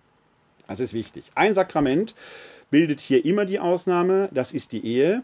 Das 0.68 0.80
ist 0.80 0.92
wichtig. 0.92 1.24
Ein 1.34 1.54
Sakrament 1.54 2.14
bildet 2.70 3.00
hier 3.00 3.24
immer 3.24 3.46
die 3.46 3.58
Ausnahme, 3.58 4.28
das 4.32 4.52
ist 4.52 4.72
die 4.72 4.84
Ehe. 4.84 5.22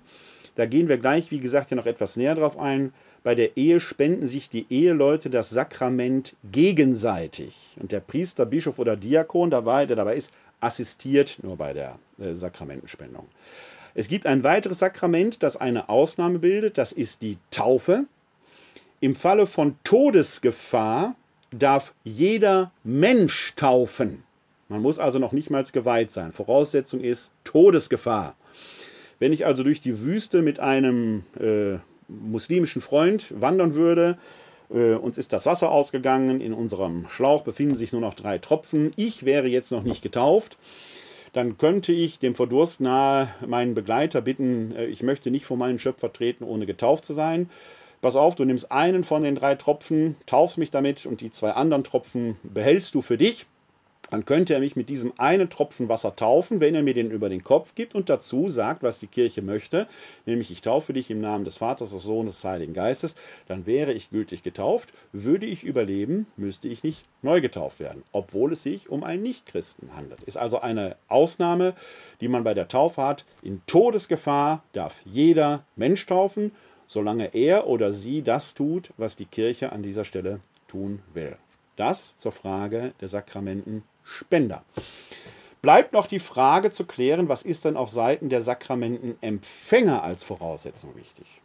Da 0.56 0.64
gehen 0.64 0.88
wir 0.88 0.96
gleich, 0.96 1.30
wie 1.30 1.38
gesagt, 1.38 1.70
ja 1.70 1.76
noch 1.76 1.86
etwas 1.86 2.16
näher 2.16 2.34
drauf 2.34 2.58
ein. 2.58 2.92
Bei 3.26 3.34
der 3.34 3.56
Ehe 3.56 3.80
spenden 3.80 4.28
sich 4.28 4.50
die 4.50 4.66
Eheleute 4.70 5.30
das 5.30 5.50
Sakrament 5.50 6.36
gegenseitig. 6.52 7.76
Und 7.80 7.90
der 7.90 7.98
Priester, 7.98 8.46
Bischof 8.46 8.78
oder 8.78 8.94
Diakon, 8.94 9.50
der 9.50 9.62
dabei 9.62 10.14
ist, 10.14 10.30
assistiert 10.60 11.38
nur 11.42 11.56
bei 11.56 11.72
der 11.72 11.98
äh, 12.20 12.34
Sakramentenspendung. 12.34 13.26
Es 13.96 14.06
gibt 14.06 14.26
ein 14.26 14.44
weiteres 14.44 14.78
Sakrament, 14.78 15.42
das 15.42 15.56
eine 15.56 15.88
Ausnahme 15.88 16.38
bildet, 16.38 16.78
das 16.78 16.92
ist 16.92 17.20
die 17.20 17.36
Taufe. 17.50 18.04
Im 19.00 19.16
Falle 19.16 19.48
von 19.48 19.74
Todesgefahr 19.82 21.16
darf 21.50 21.94
jeder 22.04 22.70
Mensch 22.84 23.54
taufen. 23.56 24.22
Man 24.68 24.82
muss 24.82 25.00
also 25.00 25.18
noch 25.18 25.32
nicht 25.32 25.50
mal 25.50 25.64
geweiht 25.64 26.12
sein. 26.12 26.30
Voraussetzung 26.30 27.00
ist 27.00 27.32
Todesgefahr. 27.42 28.36
Wenn 29.18 29.32
ich 29.32 29.46
also 29.46 29.64
durch 29.64 29.80
die 29.80 30.02
Wüste 30.02 30.42
mit 30.42 30.60
einem 30.60 31.24
äh, 31.40 31.78
muslimischen 32.08 32.82
Freund 32.82 33.32
wandern 33.40 33.74
würde, 33.74 34.18
äh, 34.72 34.94
uns 34.94 35.18
ist 35.18 35.32
das 35.32 35.46
Wasser 35.46 35.70
ausgegangen, 35.70 36.40
in 36.40 36.52
unserem 36.52 37.08
Schlauch 37.08 37.42
befinden 37.42 37.76
sich 37.76 37.92
nur 37.92 38.00
noch 38.00 38.14
drei 38.14 38.38
Tropfen, 38.38 38.92
ich 38.96 39.24
wäre 39.24 39.48
jetzt 39.48 39.72
noch 39.72 39.82
nicht 39.82 40.02
getauft, 40.02 40.58
dann 41.32 41.58
könnte 41.58 41.92
ich 41.92 42.18
dem 42.18 42.34
Verdurst 42.34 42.80
nahe 42.80 43.28
meinen 43.46 43.74
Begleiter 43.74 44.22
bitten, 44.22 44.74
äh, 44.76 44.86
ich 44.86 45.02
möchte 45.02 45.30
nicht 45.30 45.46
vor 45.46 45.56
meinen 45.56 45.78
Schöpfer 45.78 46.12
treten, 46.12 46.44
ohne 46.44 46.66
getauft 46.66 47.04
zu 47.04 47.12
sein. 47.12 47.50
Pass 48.02 48.14
auf, 48.14 48.34
du 48.34 48.44
nimmst 48.44 48.70
einen 48.70 49.04
von 49.04 49.22
den 49.22 49.34
drei 49.34 49.54
Tropfen, 49.54 50.16
taufst 50.26 50.58
mich 50.58 50.70
damit 50.70 51.06
und 51.06 51.22
die 51.22 51.30
zwei 51.30 51.52
anderen 51.52 51.82
Tropfen 51.82 52.36
behältst 52.42 52.94
du 52.94 53.02
für 53.02 53.16
dich 53.16 53.46
dann 54.10 54.24
könnte 54.24 54.54
er 54.54 54.60
mich 54.60 54.76
mit 54.76 54.88
diesem 54.88 55.12
einen 55.18 55.50
Tropfen 55.50 55.88
Wasser 55.88 56.14
taufen, 56.14 56.60
wenn 56.60 56.74
er 56.74 56.82
mir 56.82 56.94
den 56.94 57.10
über 57.10 57.28
den 57.28 57.42
Kopf 57.42 57.74
gibt 57.74 57.94
und 57.94 58.08
dazu 58.08 58.48
sagt, 58.48 58.82
was 58.82 58.98
die 58.98 59.06
Kirche 59.06 59.42
möchte, 59.42 59.86
nämlich 60.26 60.50
ich 60.50 60.62
taufe 60.62 60.92
dich 60.92 61.10
im 61.10 61.20
Namen 61.20 61.44
des 61.44 61.56
Vaters, 61.56 61.90
des 61.90 62.02
Sohnes, 62.02 62.34
des 62.34 62.44
Heiligen 62.44 62.74
Geistes, 62.74 63.16
dann 63.48 63.66
wäre 63.66 63.92
ich 63.92 64.10
gültig 64.10 64.42
getauft. 64.42 64.92
Würde 65.12 65.46
ich 65.46 65.64
überleben, 65.64 66.26
müsste 66.36 66.68
ich 66.68 66.82
nicht 66.82 67.04
neu 67.22 67.40
getauft 67.40 67.80
werden, 67.80 68.04
obwohl 68.12 68.52
es 68.52 68.62
sich 68.62 68.88
um 68.88 69.02
einen 69.02 69.22
Nichtchristen 69.22 69.96
handelt. 69.96 70.22
Ist 70.22 70.36
also 70.36 70.60
eine 70.60 70.96
Ausnahme, 71.08 71.74
die 72.20 72.28
man 72.28 72.44
bei 72.44 72.54
der 72.54 72.68
Taufe 72.68 73.02
hat. 73.02 73.24
In 73.42 73.62
Todesgefahr 73.66 74.62
darf 74.72 74.94
jeder 75.04 75.64
Mensch 75.74 76.06
taufen, 76.06 76.52
solange 76.86 77.34
er 77.34 77.66
oder 77.66 77.92
sie 77.92 78.22
das 78.22 78.54
tut, 78.54 78.90
was 78.96 79.16
die 79.16 79.24
Kirche 79.24 79.72
an 79.72 79.82
dieser 79.82 80.04
Stelle 80.04 80.40
tun 80.68 81.00
will. 81.12 81.36
Das 81.74 82.16
zur 82.16 82.32
Frage 82.32 82.92
der 83.00 83.08
Sakramenten 83.08 83.82
Spender. 84.06 84.64
Bleibt 85.62 85.92
noch 85.92 86.06
die 86.06 86.20
Frage 86.20 86.70
zu 86.70 86.84
klären, 86.84 87.28
was 87.28 87.42
ist 87.42 87.64
denn 87.64 87.76
auf 87.76 87.90
Seiten 87.90 88.28
der 88.28 88.40
Sakramentenempfänger 88.40 90.02
als 90.02 90.22
Voraussetzung 90.22 90.94
wichtig? 90.94 91.42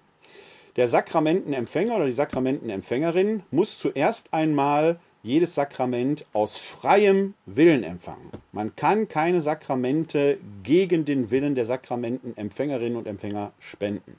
Der 0.75 0.87
Sakramentenempfänger 0.87 1.95
oder 1.95 2.05
die 2.05 2.11
Sakramentenempfängerin 2.11 3.43
muss 3.51 3.79
zuerst 3.79 4.33
einmal 4.33 4.99
jedes 5.23 5.55
Sakrament 5.55 6.25
aus 6.33 6.57
freiem 6.57 7.33
Willen 7.45 7.83
empfangen. 7.83 8.31
Man 8.51 8.75
kann 8.75 9.07
keine 9.07 9.41
Sakramente 9.41 10.37
gegen 10.63 11.05
den 11.05 11.29
Willen 11.29 11.55
der 11.55 11.65
Sakramentenempfängerinnen 11.65 12.97
und 12.97 13.07
Empfänger 13.07 13.51
spenden. 13.59 14.15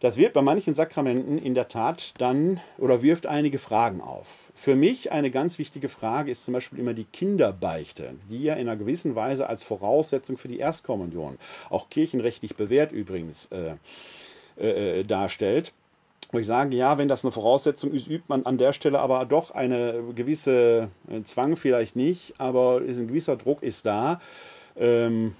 Das 0.00 0.16
wird 0.16 0.32
bei 0.32 0.42
manchen 0.42 0.74
Sakramenten 0.74 1.38
in 1.38 1.54
der 1.54 1.66
Tat 1.66 2.14
dann 2.18 2.60
oder 2.78 3.02
wirft 3.02 3.26
einige 3.26 3.58
Fragen 3.58 4.00
auf. 4.00 4.28
Für 4.54 4.76
mich 4.76 5.10
eine 5.10 5.30
ganz 5.30 5.58
wichtige 5.58 5.88
Frage 5.88 6.30
ist 6.30 6.44
zum 6.44 6.54
Beispiel 6.54 6.78
immer 6.78 6.94
die 6.94 7.04
Kinderbeichte, 7.04 8.14
die 8.30 8.44
ja 8.44 8.54
in 8.54 8.68
einer 8.68 8.76
gewissen 8.76 9.16
Weise 9.16 9.48
als 9.48 9.64
Voraussetzung 9.64 10.36
für 10.36 10.48
die 10.48 10.58
Erstkommunion, 10.58 11.38
auch 11.68 11.90
kirchenrechtlich 11.90 12.54
bewährt 12.54 12.92
übrigens, 12.92 13.48
äh, 13.50 13.74
äh, 14.60 15.04
darstellt. 15.04 15.72
Wo 16.30 16.38
ich 16.38 16.46
sage, 16.46 16.76
ja, 16.76 16.98
wenn 16.98 17.08
das 17.08 17.24
eine 17.24 17.32
Voraussetzung 17.32 17.92
ist, 17.92 18.06
übt 18.06 18.24
man 18.28 18.44
an 18.44 18.58
der 18.58 18.74
Stelle 18.74 18.98
aber 18.98 19.24
doch 19.24 19.50
eine 19.50 20.02
gewisse 20.14 20.90
äh, 21.10 21.22
Zwang 21.22 21.56
vielleicht 21.56 21.96
nicht, 21.96 22.34
aber 22.38 22.78
ein 22.78 23.08
gewisser 23.08 23.36
Druck 23.36 23.62
ist 23.62 23.86
da. 23.86 24.20
Ähm, 24.76 25.34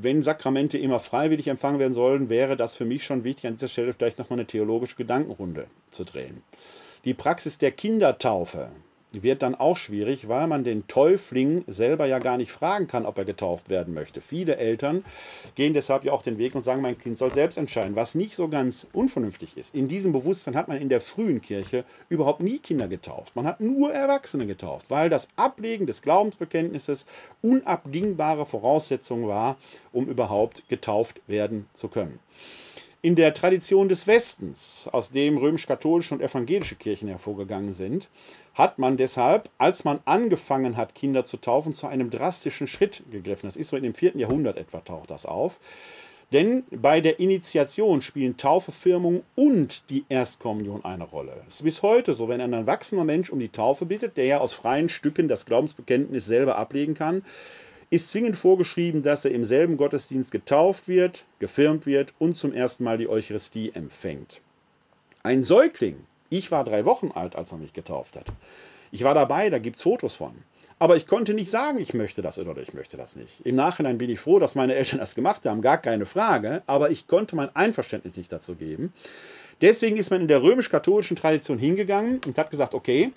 wenn 0.00 0.22
Sakramente 0.22 0.78
immer 0.78 1.00
freiwillig 1.00 1.48
empfangen 1.48 1.80
werden 1.80 1.94
sollen, 1.94 2.28
wäre 2.28 2.56
das 2.56 2.74
für 2.74 2.84
mich 2.84 3.02
schon 3.02 3.24
wichtig, 3.24 3.46
an 3.46 3.54
dieser 3.54 3.68
Stelle 3.68 3.92
vielleicht 3.92 4.18
nochmal 4.18 4.38
eine 4.38 4.46
theologische 4.46 4.96
Gedankenrunde 4.96 5.66
zu 5.90 6.04
drehen. 6.04 6.42
Die 7.04 7.14
Praxis 7.14 7.58
der 7.58 7.72
Kindertaufe 7.72 8.68
wird 9.12 9.42
dann 9.42 9.54
auch 9.54 9.76
schwierig, 9.76 10.28
weil 10.28 10.46
man 10.46 10.64
den 10.64 10.86
Täufling 10.86 11.64
selber 11.66 12.06
ja 12.06 12.18
gar 12.18 12.36
nicht 12.36 12.52
fragen 12.52 12.86
kann, 12.86 13.06
ob 13.06 13.16
er 13.18 13.24
getauft 13.24 13.70
werden 13.70 13.94
möchte. 13.94 14.20
Viele 14.20 14.56
Eltern 14.56 15.04
gehen 15.54 15.74
deshalb 15.74 16.04
ja 16.04 16.12
auch 16.12 16.22
den 16.22 16.38
Weg 16.38 16.54
und 16.54 16.62
sagen, 16.62 16.82
mein 16.82 16.98
Kind 16.98 17.16
soll 17.18 17.32
selbst 17.32 17.56
entscheiden, 17.56 17.96
was 17.96 18.14
nicht 18.14 18.34
so 18.34 18.48
ganz 18.48 18.86
unvernünftig 18.92 19.56
ist. 19.56 19.74
In 19.74 19.88
diesem 19.88 20.12
Bewusstsein 20.12 20.56
hat 20.56 20.68
man 20.68 20.78
in 20.78 20.88
der 20.88 21.00
frühen 21.00 21.40
Kirche 21.40 21.84
überhaupt 22.08 22.42
nie 22.42 22.58
Kinder 22.58 22.88
getauft. 22.88 23.34
Man 23.34 23.46
hat 23.46 23.60
nur 23.60 23.92
Erwachsene 23.92 24.46
getauft, 24.46 24.90
weil 24.90 25.08
das 25.08 25.28
Ablegen 25.36 25.86
des 25.86 26.02
Glaubensbekenntnisses 26.02 27.06
unabdingbare 27.42 28.46
Voraussetzung 28.46 29.26
war, 29.26 29.56
um 29.92 30.06
überhaupt 30.06 30.68
getauft 30.68 31.20
werden 31.26 31.66
zu 31.72 31.88
können. 31.88 32.18
In 33.00 33.14
der 33.14 33.32
Tradition 33.32 33.88
des 33.88 34.08
Westens, 34.08 34.88
aus 34.90 35.12
dem 35.12 35.38
römisch-katholische 35.38 36.14
und 36.14 36.20
evangelische 36.20 36.74
Kirchen 36.74 37.06
hervorgegangen 37.06 37.72
sind, 37.72 38.10
hat 38.54 38.80
man 38.80 38.96
deshalb, 38.96 39.50
als 39.56 39.84
man 39.84 40.00
angefangen 40.04 40.76
hat, 40.76 40.96
Kinder 40.96 41.24
zu 41.24 41.36
taufen, 41.36 41.74
zu 41.74 41.86
einem 41.86 42.10
drastischen 42.10 42.66
Schritt 42.66 43.04
gegriffen. 43.12 43.46
Das 43.46 43.56
ist 43.56 43.68
so 43.68 43.76
in 43.76 43.84
dem 43.84 43.94
vierten 43.94 44.18
Jahrhundert 44.18 44.56
etwa 44.56 44.80
taucht 44.80 45.12
das 45.12 45.26
auf. 45.26 45.60
Denn 46.32 46.64
bei 46.72 47.00
der 47.00 47.20
Initiation 47.20 48.02
spielen 48.02 48.36
Taufe, 48.36 48.72
Firmung 48.72 49.22
und 49.36 49.88
die 49.90 50.04
Erstkommunion 50.08 50.84
eine 50.84 51.04
Rolle. 51.04 51.44
Es 51.46 51.56
ist 51.56 51.62
bis 51.62 51.82
heute 51.82 52.14
so, 52.14 52.28
wenn 52.28 52.40
ein 52.40 52.52
erwachsener 52.52 53.04
Mensch 53.04 53.30
um 53.30 53.38
die 53.38 53.48
Taufe 53.48 53.86
bittet, 53.86 54.16
der 54.16 54.24
ja 54.24 54.38
aus 54.38 54.52
freien 54.52 54.88
Stücken 54.88 55.28
das 55.28 55.46
Glaubensbekenntnis 55.46 56.26
selber 56.26 56.58
ablegen 56.58 56.94
kann, 56.94 57.24
ist 57.90 58.10
zwingend 58.10 58.36
vorgeschrieben, 58.36 59.02
dass 59.02 59.24
er 59.24 59.30
im 59.30 59.44
selben 59.44 59.76
Gottesdienst 59.76 60.30
getauft 60.30 60.88
wird, 60.88 61.24
gefirmt 61.38 61.86
wird 61.86 62.12
und 62.18 62.34
zum 62.34 62.52
ersten 62.52 62.84
Mal 62.84 62.98
die 62.98 63.08
Eucharistie 63.08 63.72
empfängt. 63.74 64.42
Ein 65.22 65.42
Säugling, 65.42 65.96
ich 66.30 66.50
war 66.50 66.64
drei 66.64 66.84
Wochen 66.84 67.10
alt, 67.14 67.36
als 67.36 67.52
er 67.52 67.58
mich 67.58 67.72
getauft 67.72 68.16
hat. 68.16 68.26
Ich 68.90 69.04
war 69.04 69.14
dabei, 69.14 69.50
da 69.50 69.58
gibt 69.58 69.76
es 69.76 69.82
Fotos 69.82 70.16
von. 70.16 70.34
Aber 70.78 70.96
ich 70.96 71.06
konnte 71.06 71.34
nicht 71.34 71.50
sagen, 71.50 71.78
ich 71.78 71.94
möchte 71.94 72.22
das 72.22 72.38
oder 72.38 72.56
ich 72.60 72.72
möchte 72.72 72.96
das 72.96 73.16
nicht. 73.16 73.44
Im 73.44 73.56
Nachhinein 73.56 73.98
bin 73.98 74.10
ich 74.10 74.20
froh, 74.20 74.38
dass 74.38 74.54
meine 74.54 74.74
Eltern 74.74 75.00
das 75.00 75.14
gemacht 75.14 75.44
haben, 75.44 75.60
gar 75.60 75.78
keine 75.78 76.06
Frage, 76.06 76.62
aber 76.66 76.90
ich 76.90 77.06
konnte 77.06 77.34
mein 77.36 77.54
Einverständnis 77.54 78.16
nicht 78.16 78.32
dazu 78.32 78.54
geben. 78.54 78.92
Deswegen 79.60 79.96
ist 79.96 80.10
man 80.10 80.20
in 80.20 80.28
der 80.28 80.42
römisch-katholischen 80.42 81.16
Tradition 81.16 81.58
hingegangen 81.58 82.20
und 82.24 82.38
hat 82.38 82.50
gesagt, 82.50 82.74
okay, 82.74 83.10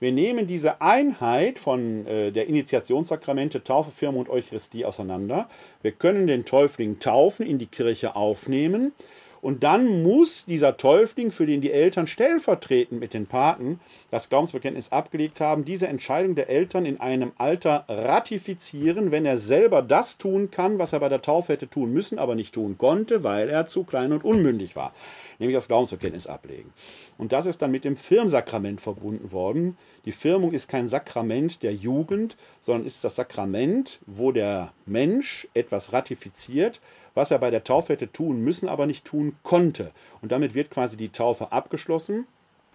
wir 0.00 0.12
nehmen 0.12 0.46
diese 0.46 0.80
Einheit 0.80 1.58
von 1.58 2.06
äh, 2.06 2.30
der 2.30 2.46
Initiationssakramente, 2.46 3.64
Taufe, 3.64 3.90
Firma 3.90 4.20
und 4.20 4.28
Eucharistie 4.28 4.84
auseinander. 4.84 5.48
Wir 5.82 5.90
können 5.90 6.28
den 6.28 6.44
Täufling 6.44 7.00
taufen, 7.00 7.44
in 7.44 7.58
die 7.58 7.66
Kirche 7.66 8.14
aufnehmen. 8.14 8.92
Und 9.40 9.62
dann 9.62 10.02
muss 10.02 10.46
dieser 10.46 10.76
Täufling, 10.76 11.30
für 11.30 11.46
den 11.46 11.60
die 11.60 11.72
Eltern 11.72 12.06
stellvertretend 12.06 13.00
mit 13.00 13.14
den 13.14 13.26
Paten 13.26 13.80
das 14.10 14.28
Glaubensbekenntnis 14.28 14.90
abgelegt 14.90 15.40
haben, 15.40 15.64
diese 15.64 15.86
Entscheidung 15.86 16.34
der 16.34 16.48
Eltern 16.48 16.86
in 16.86 17.00
einem 17.00 17.32
Alter 17.38 17.84
ratifizieren, 17.88 19.10
wenn 19.10 19.26
er 19.26 19.38
selber 19.38 19.82
das 19.82 20.18
tun 20.18 20.50
kann, 20.50 20.78
was 20.78 20.92
er 20.92 21.00
bei 21.00 21.08
der 21.08 21.22
Taufe 21.22 21.52
hätte 21.52 21.68
tun 21.68 21.92
müssen, 21.92 22.18
aber 22.18 22.34
nicht 22.34 22.54
tun 22.54 22.76
konnte, 22.78 23.22
weil 23.22 23.48
er 23.48 23.66
zu 23.66 23.84
klein 23.84 24.12
und 24.12 24.24
unmündig 24.24 24.76
war, 24.76 24.92
nämlich 25.38 25.56
das 25.56 25.68
Glaubensbekenntnis 25.68 26.26
ablegen. 26.26 26.72
Und 27.18 27.32
das 27.32 27.46
ist 27.46 27.60
dann 27.60 27.72
mit 27.72 27.84
dem 27.84 27.96
Firmsakrament 27.96 28.80
verbunden 28.80 29.32
worden. 29.32 29.76
Die 30.04 30.12
Firmung 30.12 30.52
ist 30.52 30.68
kein 30.68 30.88
Sakrament 30.88 31.62
der 31.64 31.74
Jugend, 31.74 32.36
sondern 32.60 32.86
ist 32.86 33.02
das 33.04 33.16
Sakrament, 33.16 33.98
wo 34.06 34.30
der 34.30 34.72
Mensch 34.86 35.48
etwas 35.52 35.92
ratifiziert, 35.92 36.80
was 37.14 37.32
er 37.32 37.40
bei 37.40 37.50
der 37.50 37.64
Taufe 37.64 37.94
hätte 37.94 38.12
tun 38.12 38.40
müssen, 38.42 38.68
aber 38.68 38.86
nicht 38.86 39.04
tun 39.04 39.34
konnte. 39.42 39.90
Und 40.22 40.30
damit 40.30 40.54
wird 40.54 40.70
quasi 40.70 40.96
die 40.96 41.08
Taufe 41.08 41.50
abgeschlossen. 41.50 42.26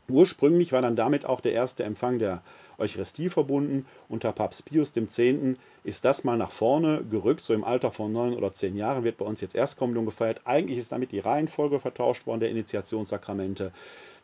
Ursprünglich 0.10 0.74
war 0.74 0.82
dann 0.82 0.98
damit 0.98 1.26
auch 1.26 1.40
der 1.40 1.54
erste 1.54 1.86
Empfang 1.86 2.20
der 2.20 2.42
Eucharistie 2.78 3.30
verbunden. 3.30 3.86
Unter 4.10 4.34
Papst 4.34 4.66
Pius 4.66 4.92
X. 4.96 5.22
ist 5.86 6.04
das 6.04 6.26
mal 6.26 6.38
nach 6.38 6.52
vorne 6.52 7.06
gerückt. 7.10 7.42
So 7.42 7.54
im 7.54 7.64
Alter 7.64 7.92
von 7.92 8.12
neun 8.12 8.34
oder 8.34 8.52
zehn 8.52 8.76
Jahren 8.76 9.06
wird 9.06 9.18
bei 9.18 9.26
uns 9.26 9.40
jetzt 9.40 9.56
Erstkommunion 9.56 10.06
gefeiert. 10.06 10.42
Eigentlich 10.44 10.80
ist 10.80 10.92
damit 10.92 11.14
die 11.14 11.20
Reihenfolge 11.20 11.80
vertauscht 11.80 12.28
worden 12.28 12.42
der 12.42 12.50
Initiationssakramente 12.50 13.72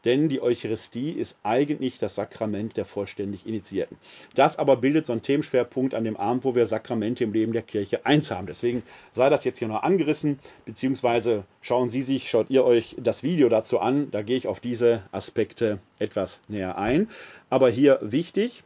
denn 0.05 0.29
die 0.29 0.41
Eucharistie 0.41 1.11
ist 1.11 1.37
eigentlich 1.43 1.99
das 1.99 2.15
Sakrament 2.15 2.77
der 2.77 2.85
vollständig 2.85 3.45
Initiierten. 3.47 3.97
Das 4.35 4.57
aber 4.57 4.77
bildet 4.77 5.05
so 5.05 5.13
einen 5.13 5.21
Themenschwerpunkt 5.21 5.93
an 5.93 6.03
dem 6.03 6.17
Abend, 6.17 6.43
wo 6.43 6.55
wir 6.55 6.65
Sakramente 6.65 7.23
im 7.23 7.33
Leben 7.33 7.53
der 7.53 7.61
Kirche 7.61 8.05
eins 8.05 8.31
haben. 8.31 8.47
Deswegen 8.47 8.83
sei 9.11 9.29
das 9.29 9.43
jetzt 9.43 9.59
hier 9.59 9.67
noch 9.67 9.83
angerissen, 9.83 10.39
beziehungsweise 10.65 11.43
schauen 11.61 11.89
Sie 11.89 12.01
sich, 12.01 12.29
schaut 12.29 12.49
ihr 12.49 12.63
euch 12.63 12.95
das 12.99 13.23
Video 13.23 13.49
dazu 13.49 13.79
an. 13.79 14.11
Da 14.11 14.21
gehe 14.21 14.37
ich 14.37 14.47
auf 14.47 14.59
diese 14.59 15.03
Aspekte 15.11 15.79
etwas 15.99 16.41
näher 16.47 16.77
ein. 16.77 17.09
Aber 17.49 17.69
hier 17.69 17.99
wichtig, 18.01 18.63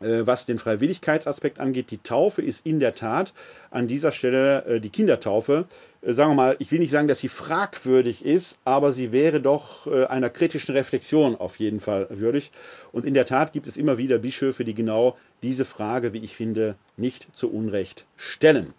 was 0.00 0.46
den 0.46 0.58
Freiwilligkeitsaspekt 0.58 1.60
angeht, 1.60 1.90
die 1.90 1.98
Taufe 1.98 2.42
ist 2.42 2.66
in 2.66 2.80
der 2.80 2.94
Tat 2.94 3.32
an 3.70 3.86
dieser 3.86 4.12
Stelle 4.12 4.64
äh, 4.64 4.80
die 4.80 4.90
Kindertaufe. 4.90 5.66
Äh, 6.02 6.12
sagen 6.12 6.32
wir 6.32 6.36
mal, 6.36 6.56
ich 6.58 6.70
will 6.72 6.80
nicht 6.80 6.90
sagen, 6.90 7.08
dass 7.08 7.20
sie 7.20 7.28
fragwürdig 7.28 8.24
ist, 8.24 8.58
aber 8.64 8.92
sie 8.92 9.12
wäre 9.12 9.40
doch 9.40 9.86
einer 9.86 10.30
kritischen 10.30 10.74
Reflexion 10.74 11.36
auf 11.36 11.58
jeden 11.58 11.80
Fall 11.80 12.06
würdig. 12.10 12.50
Und 12.92 13.06
in 13.06 13.14
der 13.14 13.24
Tat 13.24 13.52
gibt 13.52 13.66
es 13.66 13.76
immer 13.76 13.98
wieder 13.98 14.18
Bischöfe, 14.18 14.64
die 14.64 14.74
genau 14.74 15.16
diese 15.42 15.64
Frage, 15.64 16.12
wie 16.12 16.18
ich 16.18 16.34
finde, 16.34 16.76
nicht 16.96 17.28
zu 17.34 17.52
Unrecht 17.52 18.06
stellen. 18.16 18.72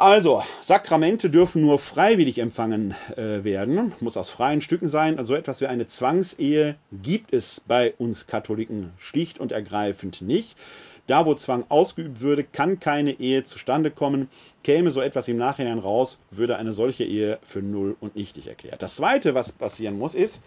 Also, 0.00 0.42
Sakramente 0.62 1.28
dürfen 1.28 1.60
nur 1.60 1.78
freiwillig 1.78 2.38
empfangen 2.38 2.94
äh, 3.18 3.44
werden, 3.44 3.92
muss 4.00 4.16
aus 4.16 4.30
freien 4.30 4.62
Stücken 4.62 4.88
sein. 4.88 5.18
Also 5.18 5.34
etwas 5.34 5.60
wie 5.60 5.66
eine 5.66 5.86
Zwangsehe 5.86 6.76
gibt 6.90 7.34
es 7.34 7.60
bei 7.68 7.92
uns 7.98 8.26
Katholiken 8.26 8.94
schlicht 8.96 9.40
und 9.40 9.52
ergreifend 9.52 10.22
nicht. 10.22 10.56
Da, 11.10 11.26
wo 11.26 11.34
Zwang 11.34 11.64
ausgeübt 11.68 12.20
würde, 12.20 12.44
kann 12.44 12.78
keine 12.78 13.18
Ehe 13.18 13.42
zustande 13.42 13.90
kommen. 13.90 14.28
Käme 14.62 14.92
so 14.92 15.00
etwas 15.00 15.26
im 15.26 15.38
Nachhinein 15.38 15.80
raus, 15.80 16.18
würde 16.30 16.56
eine 16.56 16.72
solche 16.72 17.02
Ehe 17.02 17.40
für 17.42 17.62
null 17.62 17.96
und 17.98 18.14
nichtig 18.14 18.46
erklärt. 18.46 18.80
Das 18.80 18.94
Zweite, 18.94 19.34
was 19.34 19.50
passieren 19.50 19.98
muss, 19.98 20.14
ist, 20.14 20.40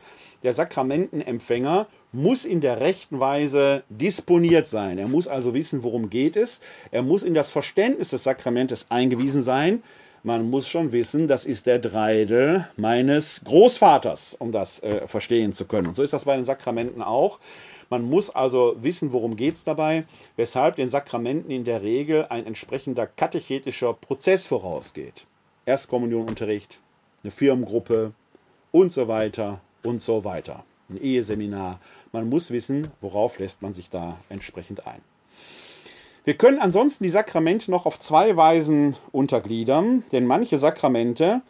der 0.43 0.53
Sakramentenempfänger 0.53 1.87
muss 2.13 2.45
in 2.45 2.61
der 2.61 2.79
rechten 2.79 3.19
Weise 3.19 3.83
disponiert 3.89 4.67
sein. 4.67 4.99
Er 4.99 5.09
muss 5.09 5.27
also 5.27 5.53
wissen, 5.53 5.83
worum 5.83 6.09
geht 6.09 6.37
es. 6.37 6.61
Er 6.91 7.01
muss 7.01 7.23
in 7.23 7.33
das 7.33 7.51
Verständnis 7.51 8.11
des 8.11 8.23
Sakramentes 8.23 8.85
eingewiesen 8.87 9.43
sein. 9.43 9.83
Man 10.23 10.49
muss 10.49 10.69
schon 10.69 10.93
wissen, 10.93 11.27
das 11.27 11.43
ist 11.43 11.65
der 11.65 11.79
Dreidel 11.79 12.69
meines 12.77 13.41
Großvaters, 13.43 14.37
um 14.39 14.53
das 14.53 14.81
äh, 14.81 15.07
verstehen 15.07 15.51
zu 15.51 15.65
können. 15.65 15.87
Und 15.87 15.97
so 15.97 16.03
ist 16.03 16.13
das 16.13 16.23
bei 16.23 16.37
den 16.37 16.45
Sakramenten 16.45 17.01
auch. 17.01 17.39
Man 17.89 18.03
muss 18.03 18.29
also 18.29 18.75
wissen, 18.79 19.13
worum 19.13 19.35
geht 19.35 19.55
es 19.55 19.63
dabei, 19.63 20.05
weshalb 20.35 20.75
den 20.75 20.89
Sakramenten 20.89 21.51
in 21.51 21.63
der 21.63 21.81
Regel 21.81 22.25
ein 22.29 22.45
entsprechender 22.45 23.07
katechetischer 23.07 23.93
Prozess 23.93 24.47
vorausgeht. 24.47 25.27
Erstkommunionunterricht, 25.65 26.81
eine 27.23 27.31
Firmengruppe 27.31 28.13
und 28.71 28.91
so 28.91 29.07
weiter 29.07 29.61
und 29.83 30.01
so 30.01 30.23
weiter. 30.23 30.63
Ein 30.89 31.01
Eheseminar. 31.01 31.79
Man 32.11 32.29
muss 32.29 32.51
wissen, 32.51 32.91
worauf 33.01 33.39
lässt 33.39 33.61
man 33.61 33.73
sich 33.73 33.89
da 33.89 34.17
entsprechend 34.29 34.85
ein. 34.85 35.01
Wir 36.25 36.35
können 36.35 36.59
ansonsten 36.59 37.03
die 37.03 37.09
Sakramente 37.09 37.69
noch 37.69 37.85
auf 37.85 37.99
zwei 37.99 38.37
Weisen 38.37 38.95
untergliedern, 39.11 40.05
denn 40.11 40.25
manche 40.25 40.57
Sakramente 40.57 41.41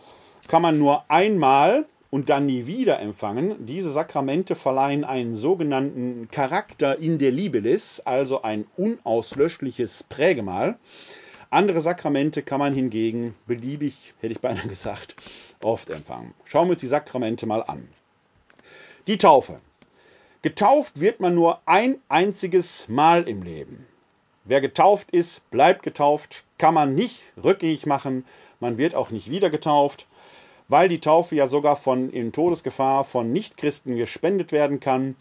kann 0.47 0.61
man 0.61 0.79
nur 0.79 1.03
einmal 1.09 1.85
und 2.13 2.29
dann 2.29 2.45
nie 2.45 2.67
wieder 2.67 2.99
empfangen. 2.99 3.65
Diese 3.65 3.89
Sakramente 3.89 4.53
verleihen 4.53 5.03
einen 5.03 5.33
sogenannten 5.33 6.27
Charakter 6.29 6.99
in 6.99 7.17
der 7.17 7.31
Libelis, 7.31 8.01
also 8.01 8.43
ein 8.43 8.67
unauslöschliches 8.77 10.03
Prägemal. 10.03 10.77
Andere 11.49 11.81
Sakramente 11.81 12.43
kann 12.43 12.59
man 12.59 12.75
hingegen 12.75 13.33
beliebig, 13.47 14.13
hätte 14.19 14.33
ich 14.33 14.41
beinahe 14.41 14.67
gesagt, 14.69 15.15
oft 15.59 15.89
empfangen. 15.89 16.35
Schauen 16.45 16.67
wir 16.67 16.73
uns 16.73 16.81
die 16.81 16.87
Sakramente 16.87 17.47
mal 17.47 17.63
an. 17.63 17.89
Die 19.07 19.17
Taufe. 19.17 19.59
Getauft 20.43 20.99
wird 20.99 21.19
man 21.19 21.33
nur 21.33 21.61
ein 21.65 21.95
einziges 22.09 22.87
Mal 22.89 23.27
im 23.27 23.41
Leben. 23.41 23.87
Wer 24.43 24.61
getauft 24.61 25.09
ist, 25.09 25.49
bleibt 25.49 25.81
getauft, 25.81 26.43
kann 26.59 26.75
man 26.75 26.93
nicht 26.93 27.23
rückgängig 27.43 27.87
machen, 27.87 28.23
man 28.59 28.77
wird 28.77 28.93
auch 28.93 29.09
nicht 29.09 29.31
wieder 29.31 29.49
getauft 29.49 30.05
weil 30.73 30.89
die 30.89 30.99
Taufe 30.99 31.35
ja 31.35 31.45
sogar 31.45 31.75
von 31.75 32.09
in 32.09 32.31
Todesgefahr 32.31 33.03
von 33.03 33.31
Nichtchristen 33.31 33.95
gespendet 33.95 34.51
werden 34.51 34.79
kann, 34.79 35.15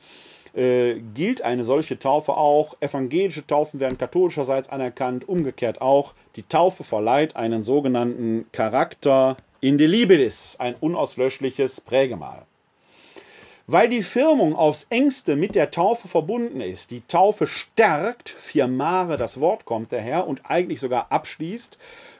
äh, 0.54 0.94
gilt 1.12 1.42
eine 1.42 1.62
solche 1.62 1.98
Taufe 1.98 2.38
auch. 2.38 2.74
Evangelische 2.80 3.46
Taufen 3.46 3.78
werden 3.78 3.98
katholischerseits 3.98 4.70
anerkannt, 4.70 5.28
umgekehrt 5.28 5.82
auch. 5.82 6.14
Die 6.36 6.42
Taufe 6.44 6.84
verleiht 6.84 7.36
einen 7.36 7.64
sogenannten 7.64 8.46
Charakter 8.52 9.36
indelibilis, 9.60 10.56
ein 10.58 10.74
unauslöschliches 10.80 11.82
Prägemal. 11.82 12.46
Weil 13.66 13.90
die 13.90 14.02
Firmung 14.02 14.56
aufs 14.56 14.86
engste 14.88 15.36
mit 15.36 15.54
der 15.54 15.70
Taufe 15.70 16.08
verbunden 16.08 16.62
ist, 16.62 16.90
die 16.90 17.02
Taufe 17.06 17.46
stärkt, 17.46 18.30
firmare, 18.30 19.18
das 19.18 19.38
Wort 19.38 19.66
kommt 19.66 19.92
daher, 19.92 20.26
und 20.26 20.40
eigentlich 20.44 20.80
sogar 20.80 21.12
abschließt, 21.12 21.76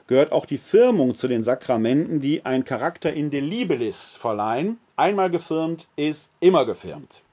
gehört 0.07 0.31
auch 0.31 0.45
die 0.45 0.57
Firmung 0.57 1.15
zu 1.15 1.27
den 1.27 1.43
Sakramenten, 1.43 2.21
die 2.21 2.45
ein 2.45 2.65
Charakter 2.65 3.13
indelibilis 3.13 4.17
verleihen. 4.19 4.77
Einmal 4.95 5.29
gefirmt 5.29 5.87
ist 5.95 6.31
immer 6.39 6.65
gefirmt. 6.65 7.23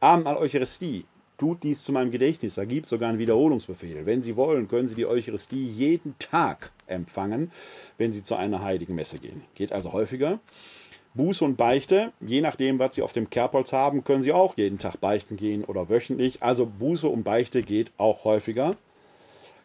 Abendmahl 0.00 0.36
Eucharistie. 0.36 1.04
Tut 1.38 1.64
dies 1.64 1.82
zu 1.82 1.90
meinem 1.90 2.12
Gedächtnis. 2.12 2.54
Da 2.54 2.64
gibt 2.64 2.88
sogar 2.88 3.08
einen 3.08 3.18
Wiederholungsbefehl. 3.18 4.06
Wenn 4.06 4.22
Sie 4.22 4.36
wollen, 4.36 4.68
können 4.68 4.86
Sie 4.86 4.94
die 4.94 5.06
Eucharistie 5.06 5.66
jeden 5.66 6.16
Tag 6.18 6.70
empfangen, 6.86 7.50
wenn 7.98 8.12
Sie 8.12 8.22
zu 8.22 8.36
einer 8.36 8.62
heiligen 8.62 8.94
Messe 8.94 9.18
gehen. 9.18 9.42
Geht 9.56 9.72
also 9.72 9.92
häufiger. 9.92 10.38
Buße 11.14 11.44
und 11.44 11.56
Beichte, 11.56 12.12
je 12.20 12.40
nachdem, 12.40 12.78
was 12.78 12.94
Sie 12.94 13.02
auf 13.02 13.12
dem 13.12 13.28
Kerbholz 13.28 13.72
haben, 13.72 14.02
können 14.04 14.22
Sie 14.22 14.32
auch 14.32 14.56
jeden 14.56 14.78
Tag 14.78 15.00
beichten 15.00 15.36
gehen 15.36 15.64
oder 15.64 15.88
wöchentlich. 15.88 16.42
Also 16.42 16.64
Buße 16.64 17.08
und 17.08 17.22
Beichte 17.22 17.62
geht 17.62 17.92
auch 17.98 18.24
häufiger. 18.24 18.76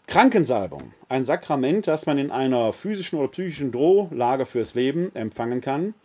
Krankensalbung, 0.08 0.94
ein 1.10 1.26
Sakrament, 1.26 1.86
das 1.86 2.06
man 2.06 2.18
in 2.18 2.32
einer 2.32 2.72
physischen 2.72 3.20
oder 3.20 3.28
psychischen 3.28 3.74
Drohlage 3.74 4.46
fürs 4.46 4.74
Leben 4.74 5.14
empfangen 5.14 5.60
kann. 5.60 5.96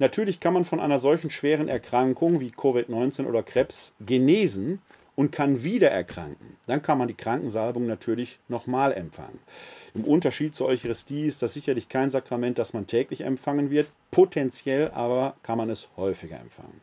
Natürlich 0.00 0.40
kann 0.40 0.52
man 0.52 0.64
von 0.64 0.80
einer 0.80 0.98
solchen 0.98 1.30
schweren 1.30 1.68
Erkrankung 1.68 2.40
wie 2.40 2.50
Covid-19 2.50 3.24
oder 3.24 3.44
Krebs 3.44 3.94
genesen 4.00 4.82
und 5.14 5.30
kann 5.30 5.62
wieder 5.62 5.92
erkranken. 5.92 6.56
Dann 6.66 6.82
kann 6.82 6.98
man 6.98 7.06
die 7.06 7.14
Krankensalbung 7.14 7.86
natürlich 7.86 8.40
nochmal 8.48 8.92
empfangen. 8.92 9.38
Im 9.94 10.02
Unterschied 10.02 10.56
zur 10.56 10.66
Eucharistie 10.66 11.24
ist 11.24 11.40
das 11.40 11.54
sicherlich 11.54 11.88
kein 11.88 12.10
Sakrament, 12.10 12.58
das 12.58 12.72
man 12.72 12.88
täglich 12.88 13.20
empfangen 13.20 13.70
wird. 13.70 13.92
Potenziell 14.10 14.90
aber 14.90 15.36
kann 15.44 15.56
man 15.56 15.70
es 15.70 15.88
häufiger 15.96 16.40
empfangen. 16.40 16.80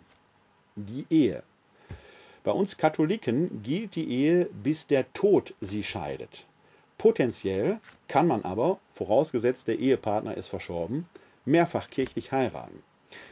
Die 0.77 1.05
Ehe. 1.09 1.43
Bei 2.45 2.51
uns 2.51 2.77
Katholiken 2.77 3.61
gilt 3.63 3.95
die 3.95 4.09
Ehe, 4.09 4.49
bis 4.63 4.87
der 4.87 5.11
Tod 5.11 5.53
sie 5.59 5.83
scheidet. 5.83 6.47
Potenziell 6.97 7.79
kann 8.07 8.27
man 8.27 8.43
aber, 8.43 8.79
vorausgesetzt 8.93 9.67
der 9.67 9.79
Ehepartner 9.79 10.37
ist 10.37 10.47
verschorben, 10.47 11.07
mehrfach 11.45 11.89
kirchlich 11.89 12.31
heiraten. 12.31 12.83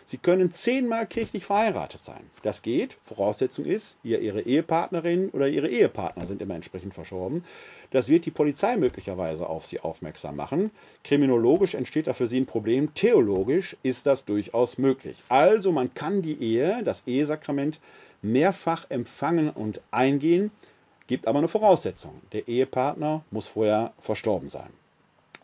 Sie 0.05 0.17
können 0.17 0.51
zehnmal 0.51 1.07
kirchlich 1.07 1.45
verheiratet 1.45 2.03
sein. 2.03 2.29
Das 2.43 2.61
geht. 2.61 2.97
Voraussetzung 3.01 3.65
ist, 3.65 3.97
ihr, 4.03 4.19
Ihre 4.19 4.41
Ehepartnerin 4.41 5.29
oder 5.29 5.47
Ihre 5.47 5.69
Ehepartner 5.69 6.25
sind 6.25 6.41
immer 6.41 6.55
entsprechend 6.55 6.93
verschorben. 6.93 7.43
Das 7.91 8.07
wird 8.07 8.25
die 8.25 8.31
Polizei 8.31 8.77
möglicherweise 8.77 9.47
auf 9.47 9.65
Sie 9.65 9.79
aufmerksam 9.79 10.35
machen. 10.35 10.71
Kriminologisch 11.03 11.75
entsteht 11.75 12.07
da 12.07 12.13
für 12.13 12.27
Sie 12.27 12.39
ein 12.39 12.45
Problem. 12.45 12.93
Theologisch 12.93 13.75
ist 13.83 14.05
das 14.05 14.25
durchaus 14.25 14.77
möglich. 14.77 15.17
Also 15.29 15.71
man 15.71 15.93
kann 15.93 16.21
die 16.21 16.41
Ehe, 16.41 16.83
das 16.83 17.03
Ehesakrament, 17.07 17.79
mehrfach 18.21 18.85
empfangen 18.89 19.49
und 19.49 19.81
eingehen 19.91 20.51
gibt 21.11 21.27
aber 21.27 21.39
eine 21.39 21.49
Voraussetzung. 21.49 22.21
Der 22.31 22.47
Ehepartner 22.47 23.25
muss 23.31 23.45
vorher 23.45 23.91
verstorben 23.99 24.47
sein. 24.47 24.69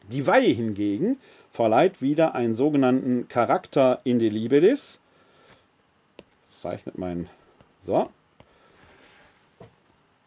Die 0.09 0.26
Weihe 0.26 0.53
hingegen 0.53 1.20
verleiht 1.51 2.01
wieder 2.01 2.36
einen 2.36 2.55
sogenannten 2.55 3.28
Charakter 3.28 3.99
indelibilis. 4.05 5.01
Das 6.47 6.61
zeichnet 6.61 6.97
mein. 6.97 7.28
So. 7.86 8.09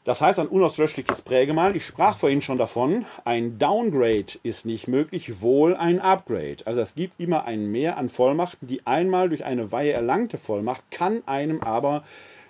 Das 0.05 0.21
heißt 0.21 0.39
ein 0.41 0.47
unauslöschliches 0.47 1.23
Prägemal. 1.23 1.75
Ich 1.75 1.87
sprach 1.87 2.19
vorhin 2.19 2.43
schon 2.43 2.59
davon, 2.59 3.07
ein 3.25 3.59
Downgrade 3.59 4.39
ist 4.43 4.67
nicht 4.67 4.89
möglich, 4.89 5.41
wohl 5.41 5.75
ein 5.75 6.01
Upgrade. 6.01 6.59
Also 6.67 6.83
es 6.83 6.95
gibt 6.95 7.19
immer 7.19 7.47
ein 7.47 7.73
Mehr 7.73 7.97
an 7.97 8.11
Vollmachten. 8.11 8.69
Die 8.69 8.87
einmal 8.87 9.31
durch 9.31 9.47
eine 9.47 9.73
Weihe 9.73 9.93
erlangte 9.93 10.37
Vollmacht 10.37 10.83
kann 10.91 11.23
einem 11.25 11.63
aber 11.63 12.03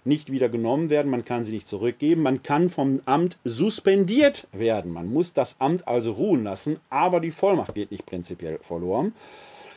nicht 0.04 0.30
wieder 0.30 0.48
genommen 0.48 0.90
werden, 0.90 1.10
man 1.10 1.24
kann 1.24 1.44
sie 1.44 1.52
nicht 1.52 1.68
zurückgeben, 1.68 2.22
man 2.22 2.42
kann 2.42 2.68
vom 2.68 3.00
Amt 3.04 3.38
suspendiert 3.44 4.46
werden. 4.52 4.92
Man 4.92 5.12
muss 5.12 5.32
das 5.32 5.56
Amt 5.58 5.86
also 5.86 6.12
ruhen 6.12 6.44
lassen, 6.44 6.78
aber 6.88 7.20
die 7.20 7.30
Vollmacht 7.30 7.74
geht 7.74 7.90
nicht 7.90 8.06
prinzipiell 8.06 8.58
verloren. 8.62 9.12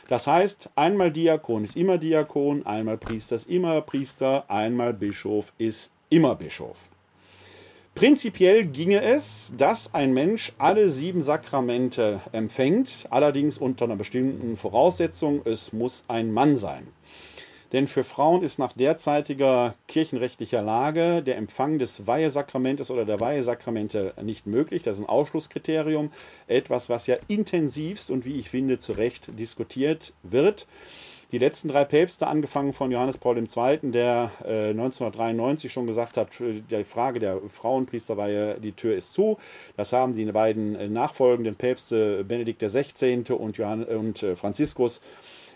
Das 0.08 0.26
heißt, 0.26 0.70
einmal 0.74 1.10
Diakon 1.10 1.64
ist 1.64 1.76
immer 1.76 1.98
Diakon, 1.98 2.66
einmal 2.66 2.98
Priester 2.98 3.36
ist 3.36 3.48
immer 3.48 3.80
Priester, 3.80 4.44
einmal 4.48 4.92
Bischof 4.92 5.52
ist 5.58 5.90
immer 6.10 6.34
Bischof. 6.34 6.76
Prinzipiell 7.94 8.66
ginge 8.66 9.02
es, 9.02 9.54
dass 9.56 9.94
ein 9.94 10.12
Mensch 10.12 10.52
alle 10.58 10.90
sieben 10.90 11.22
Sakramente 11.22 12.20
empfängt, 12.32 13.06
allerdings 13.10 13.56
unter 13.56 13.84
einer 13.84 13.94
bestimmten 13.94 14.56
Voraussetzung, 14.56 15.42
es 15.44 15.72
muss 15.72 16.04
ein 16.08 16.32
Mann 16.32 16.56
sein. 16.56 16.88
Denn 17.74 17.88
für 17.88 18.04
Frauen 18.04 18.44
ist 18.44 18.60
nach 18.60 18.72
derzeitiger 18.72 19.74
kirchenrechtlicher 19.88 20.62
Lage 20.62 21.24
der 21.24 21.36
Empfang 21.36 21.80
des 21.80 22.06
Weihesakramentes 22.06 22.88
oder 22.88 23.04
der 23.04 23.18
Weihesakramente 23.18 24.14
nicht 24.22 24.46
möglich. 24.46 24.84
Das 24.84 24.94
ist 24.94 25.02
ein 25.02 25.08
Ausschlusskriterium, 25.08 26.12
etwas, 26.46 26.88
was 26.88 27.08
ja 27.08 27.16
intensivst 27.26 28.12
und 28.12 28.24
wie 28.26 28.38
ich 28.38 28.48
finde 28.48 28.78
zu 28.78 28.92
Recht 28.92 29.36
diskutiert 29.40 30.12
wird. 30.22 30.68
Die 31.32 31.38
letzten 31.38 31.66
drei 31.66 31.84
Päpste, 31.84 32.28
angefangen 32.28 32.72
von 32.72 32.92
Johannes 32.92 33.18
Paul 33.18 33.36
II., 33.38 33.90
der 33.90 34.30
äh, 34.44 34.70
1993 34.70 35.72
schon 35.72 35.88
gesagt 35.88 36.16
hat, 36.16 36.28
die 36.38 36.84
Frage 36.84 37.18
der 37.18 37.40
Frauenpriesterweihe, 37.48 38.60
die 38.60 38.70
Tür 38.70 38.94
ist 38.94 39.14
zu. 39.14 39.36
Das 39.76 39.92
haben 39.92 40.14
die 40.14 40.26
beiden 40.26 40.76
äh, 40.76 40.86
nachfolgenden 40.88 41.56
Päpste, 41.56 42.22
Benedikt 42.22 42.62
XVI. 42.62 43.24
und, 43.32 43.58
äh, 44.22 44.36
Franziskus, 44.36 45.00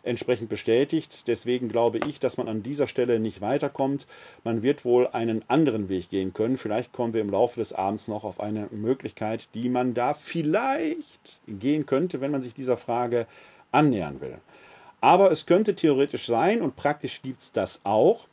entsprechend 0.08 0.48
bestätigt. 0.48 1.28
Deswegen 1.28 1.68
glaube 1.68 2.00
ich, 2.06 2.18
dass 2.18 2.36
man 2.36 2.48
an 2.48 2.62
dieser 2.62 2.86
Stelle 2.86 3.20
nicht 3.20 3.40
weiterkommt. 3.40 4.06
Man 4.42 4.62
wird 4.62 4.84
wohl 4.84 5.06
einen 5.08 5.44
anderen 5.48 5.88
Weg 5.88 6.10
gehen 6.10 6.32
können. 6.32 6.58
Vielleicht 6.58 6.92
kommen 6.92 7.14
wir 7.14 7.20
im 7.20 7.30
Laufe 7.30 7.60
des 7.60 7.72
Abends 7.72 8.08
noch 8.08 8.24
auf 8.24 8.40
eine 8.40 8.68
Möglichkeit, 8.70 9.48
die 9.54 9.68
man 9.68 9.94
da 9.94 10.14
vielleicht 10.14 11.40
gehen 11.46 11.86
könnte, 11.86 12.20
wenn 12.20 12.30
man 12.30 12.42
sich 12.42 12.54
dieser 12.54 12.76
Frage 12.76 13.26
annähern 13.70 14.20
will. 14.20 14.38
Aber 15.00 15.30
es 15.30 15.46
könnte 15.46 15.74
theoretisch 15.74 16.26
sein, 16.26 16.60
und 16.60 16.74
praktisch 16.74 17.22
gibt 17.22 17.40
es 17.40 17.52
das 17.52 17.80
auch, 17.84 18.26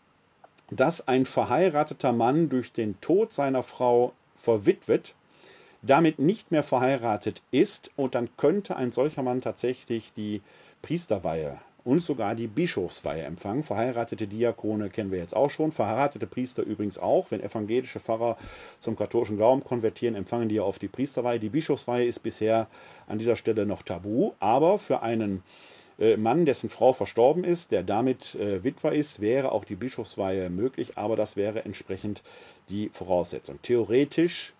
dass 0.71 1.07
ein 1.07 1.25
verheirateter 1.25 2.11
Mann 2.11 2.49
durch 2.49 2.71
den 2.71 2.99
Tod 3.01 3.31
seiner 3.31 3.61
Frau 3.61 4.13
verwitwet, 4.35 5.13
damit 5.83 6.17
nicht 6.17 6.51
mehr 6.51 6.63
verheiratet 6.63 7.43
ist 7.51 7.91
und 7.95 8.15
dann 8.15 8.29
könnte 8.37 8.75
ein 8.75 8.91
solcher 8.91 9.21
Mann 9.21 9.41
tatsächlich 9.41 10.13
die 10.13 10.41
Priesterweihe 10.85 11.57
und 11.83 11.99
sogar 11.99 12.35
die 12.35 12.45
Bischofsweihe 12.45 13.23
empfangen. 13.23 13.63
Verheiratete 13.63 14.27
Diakone 14.27 14.89
kennen 14.89 15.09
wir 15.09 15.17
jetzt 15.17 15.35
auch 15.35 15.49
schon, 15.49 15.71
verheiratete 15.71 16.27
Priester 16.27 16.61
übrigens 16.61 16.99
auch. 16.99 17.31
Wenn 17.31 17.41
evangelische 17.41 17.99
Pfarrer 17.99 18.37
zum 18.79 18.95
katholischen 18.95 19.37
Glauben 19.37 19.63
konvertieren, 19.63 20.13
empfangen 20.13 20.47
die 20.47 20.55
ja 20.55 20.61
auf 20.61 20.77
die 20.77 20.87
Priesterweihe. 20.87 21.39
Die 21.39 21.49
Bischofsweihe 21.49 22.05
ist 22.05 22.19
bisher 22.19 22.67
an 23.07 23.17
dieser 23.17 23.35
Stelle 23.35 23.65
noch 23.65 23.81
tabu, 23.81 24.33
aber 24.39 24.77
für 24.77 25.01
einen 25.01 25.41
äh, 25.97 26.17
Mann, 26.17 26.45
dessen 26.45 26.69
Frau 26.69 26.93
verstorben 26.93 27.43
ist, 27.43 27.71
der 27.71 27.81
damit 27.81 28.35
äh, 28.35 28.63
Witwer 28.63 28.93
ist, 28.93 29.21
wäre 29.21 29.51
auch 29.51 29.65
die 29.65 29.75
Bischofsweihe 29.75 30.51
möglich, 30.51 30.99
aber 30.99 31.15
das 31.15 31.35
wäre 31.35 31.65
entsprechend 31.65 32.21
die 32.69 32.89
Voraussetzung. 32.89 33.59
Theoretisch 33.63 34.53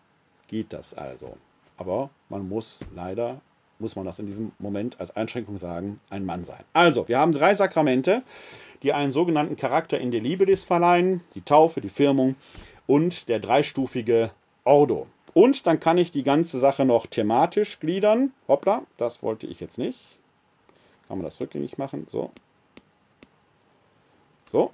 geht 0.47 0.73
das 0.73 0.95
also. 0.95 1.37
Aber 1.77 2.09
man 2.29 2.49
muss 2.49 2.79
leider, 2.95 3.41
muss 3.79 3.95
man 3.95 4.05
das 4.05 4.19
in 4.19 4.25
diesem 4.25 4.51
Moment 4.59 4.99
als 4.99 5.15
Einschränkung 5.15 5.57
sagen, 5.57 5.99
ein 6.09 6.25
Mann 6.25 6.45
sein. 6.45 6.63
Also, 6.73 7.07
wir 7.07 7.19
haben 7.19 7.31
drei 7.31 7.55
Sakramente, 7.55 8.23
die 8.83 8.93
einen 8.93 9.11
sogenannten 9.11 9.55
Charakter 9.55 9.99
in 9.99 10.11
der 10.11 10.21
Libelis 10.21 10.63
verleihen, 10.63 11.21
die 11.33 11.41
Taufe, 11.41 11.81
die 11.81 11.89
Firmung 11.89 12.35
und 12.87 13.29
der 13.29 13.39
dreistufige 13.39 14.31
Ordo. 14.63 15.07
Und 15.33 15.67
dann 15.67 15.79
kann 15.79 15.97
ich 15.97 16.11
die 16.11 16.23
ganze 16.23 16.59
Sache 16.59 16.85
noch 16.85 17.07
thematisch 17.07 17.79
gliedern. 17.79 18.31
Hoppla, 18.47 18.83
das 18.97 19.21
wollte 19.21 19.47
ich 19.47 19.59
jetzt 19.59 19.77
nicht. 19.77 20.17
Kann 21.07 21.17
man 21.17 21.25
das 21.25 21.41
rückgängig 21.41 21.77
machen? 21.77 22.07
So. 22.09 22.31
So. 24.51 24.71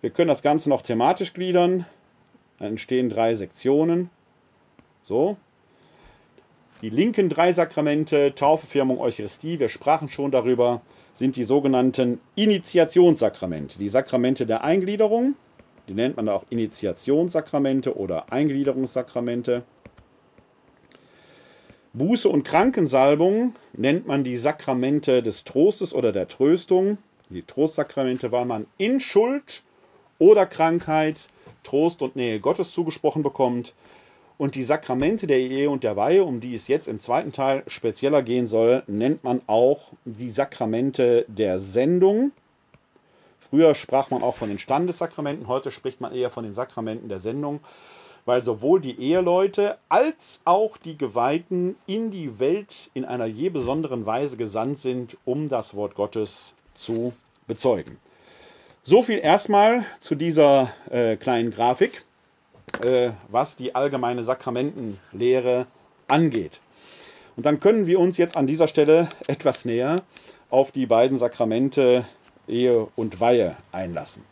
Wir 0.00 0.10
können 0.10 0.28
das 0.28 0.42
Ganze 0.42 0.68
noch 0.68 0.82
thematisch 0.82 1.32
gliedern. 1.32 1.86
Dann 2.58 2.68
entstehen 2.68 3.10
drei 3.10 3.34
Sektionen. 3.34 4.10
So. 5.02 5.36
Die 6.82 6.90
linken 6.90 7.28
drei 7.28 7.52
Sakramente, 7.52 8.34
Taufe, 8.34 8.66
Firmung, 8.66 8.98
Eucharistie, 8.98 9.60
wir 9.60 9.68
sprachen 9.68 10.08
schon 10.08 10.32
darüber, 10.32 10.82
sind 11.14 11.36
die 11.36 11.44
sogenannten 11.44 12.20
Initiationssakramente. 12.34 13.78
Die 13.78 13.88
Sakramente 13.88 14.46
der 14.46 14.64
Eingliederung, 14.64 15.36
die 15.86 15.94
nennt 15.94 16.16
man 16.16 16.28
auch 16.28 16.42
Initiationssakramente 16.50 17.96
oder 17.96 18.32
Eingliederungssakramente. 18.32 19.62
Buße 21.92 22.28
und 22.28 22.42
Krankensalbung 22.42 23.54
nennt 23.74 24.08
man 24.08 24.24
die 24.24 24.36
Sakramente 24.36 25.22
des 25.22 25.44
Trostes 25.44 25.94
oder 25.94 26.10
der 26.10 26.26
Tröstung. 26.26 26.98
Die 27.28 27.42
Trostsakramente, 27.42 28.32
weil 28.32 28.44
man 28.44 28.66
in 28.76 28.98
Schuld 28.98 29.62
oder 30.18 30.46
Krankheit 30.46 31.28
Trost 31.62 32.02
und 32.02 32.16
Nähe 32.16 32.40
Gottes 32.40 32.72
zugesprochen 32.72 33.22
bekommt. 33.22 33.72
Und 34.38 34.54
die 34.54 34.64
Sakramente 34.64 35.26
der 35.26 35.38
Ehe 35.38 35.70
und 35.70 35.84
der 35.84 35.96
Weihe, 35.96 36.24
um 36.24 36.40
die 36.40 36.54
es 36.54 36.68
jetzt 36.68 36.88
im 36.88 37.00
zweiten 37.00 37.32
Teil 37.32 37.62
spezieller 37.66 38.22
gehen 38.22 38.46
soll, 38.46 38.82
nennt 38.86 39.24
man 39.24 39.42
auch 39.46 39.92
die 40.04 40.30
Sakramente 40.30 41.24
der 41.28 41.58
Sendung. 41.58 42.32
Früher 43.38 43.74
sprach 43.74 44.10
man 44.10 44.22
auch 44.22 44.36
von 44.36 44.48
den 44.48 44.58
Standessakramenten, 44.58 45.46
heute 45.46 45.70
spricht 45.70 46.00
man 46.00 46.14
eher 46.14 46.30
von 46.30 46.44
den 46.44 46.54
Sakramenten 46.54 47.08
der 47.08 47.20
Sendung 47.20 47.60
weil 48.24 48.44
sowohl 48.44 48.80
die 48.80 49.00
Eheleute 49.00 49.78
als 49.88 50.40
auch 50.44 50.76
die 50.76 50.96
Geweihten 50.96 51.76
in 51.86 52.10
die 52.10 52.38
Welt 52.38 52.90
in 52.94 53.04
einer 53.04 53.26
je 53.26 53.50
besonderen 53.50 54.06
Weise 54.06 54.36
gesandt 54.36 54.78
sind, 54.78 55.16
um 55.24 55.48
das 55.48 55.74
Wort 55.74 55.94
Gottes 55.94 56.54
zu 56.74 57.12
bezeugen. 57.46 57.98
So 58.82 59.02
viel 59.02 59.18
erstmal 59.18 59.84
zu 59.98 60.14
dieser 60.14 60.72
äh, 60.90 61.16
kleinen 61.16 61.50
Grafik, 61.50 62.04
was 63.28 63.56
die 63.56 63.74
allgemeine 63.74 64.22
Sakramentenlehre 64.22 65.66
angeht. 66.08 66.60
Und 67.36 67.46
dann 67.46 67.60
können 67.60 67.86
wir 67.86 67.98
uns 67.98 68.18
jetzt 68.18 68.36
an 68.36 68.46
dieser 68.46 68.68
Stelle 68.68 69.08
etwas 69.26 69.64
näher 69.64 70.02
auf 70.50 70.70
die 70.70 70.86
beiden 70.86 71.16
Sakramente 71.16 72.04
Ehe 72.46 72.88
und 72.96 73.20
Weihe 73.20 73.56
einlassen. 73.70 74.24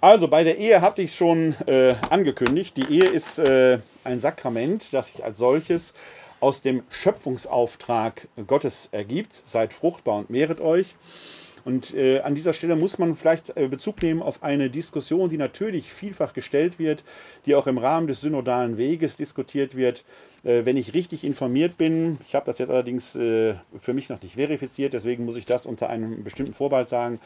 Also 0.00 0.28
bei 0.28 0.44
der 0.44 0.58
Ehe 0.58 0.80
hatte 0.80 1.02
ich 1.02 1.10
es 1.10 1.16
schon 1.16 1.54
äh, 1.66 1.94
angekündigt. 2.10 2.76
Die 2.76 2.90
Ehe 2.90 3.08
ist 3.08 3.38
äh, 3.38 3.78
ein 4.04 4.20
Sakrament, 4.20 4.92
das 4.92 5.08
sich 5.12 5.24
als 5.24 5.38
solches 5.38 5.94
aus 6.40 6.60
dem 6.60 6.82
Schöpfungsauftrag 6.90 8.26
Gottes 8.48 8.88
ergibt. 8.90 9.32
Seid 9.32 9.72
fruchtbar 9.72 10.18
und 10.18 10.30
mehret 10.30 10.60
euch. 10.60 10.96
Und 11.64 11.94
äh, 11.94 12.20
an 12.20 12.34
dieser 12.34 12.52
Stelle 12.52 12.76
muss 12.76 12.98
man 12.98 13.16
vielleicht 13.16 13.56
äh, 13.56 13.68
Bezug 13.68 14.02
nehmen 14.02 14.22
auf 14.22 14.42
eine 14.42 14.70
Diskussion, 14.70 15.28
die 15.28 15.36
natürlich 15.36 15.92
vielfach 15.92 16.32
gestellt 16.32 16.78
wird, 16.78 17.04
die 17.46 17.54
auch 17.54 17.66
im 17.66 17.78
Rahmen 17.78 18.06
des 18.06 18.20
synodalen 18.20 18.76
Weges 18.76 19.16
diskutiert 19.16 19.76
wird. 19.76 20.04
Äh, 20.44 20.64
wenn 20.64 20.76
ich 20.76 20.94
richtig 20.94 21.24
informiert 21.24 21.78
bin, 21.78 22.18
ich 22.26 22.34
habe 22.34 22.46
das 22.46 22.58
jetzt 22.58 22.70
allerdings 22.70 23.14
äh, 23.14 23.54
für 23.78 23.94
mich 23.94 24.08
noch 24.08 24.20
nicht 24.22 24.34
verifiziert, 24.34 24.92
deswegen 24.92 25.24
muss 25.24 25.36
ich 25.36 25.46
das 25.46 25.66
unter 25.66 25.88
einem 25.88 26.24
bestimmten 26.24 26.52
Vorbehalt 26.54 26.88
sagen, 26.88 27.20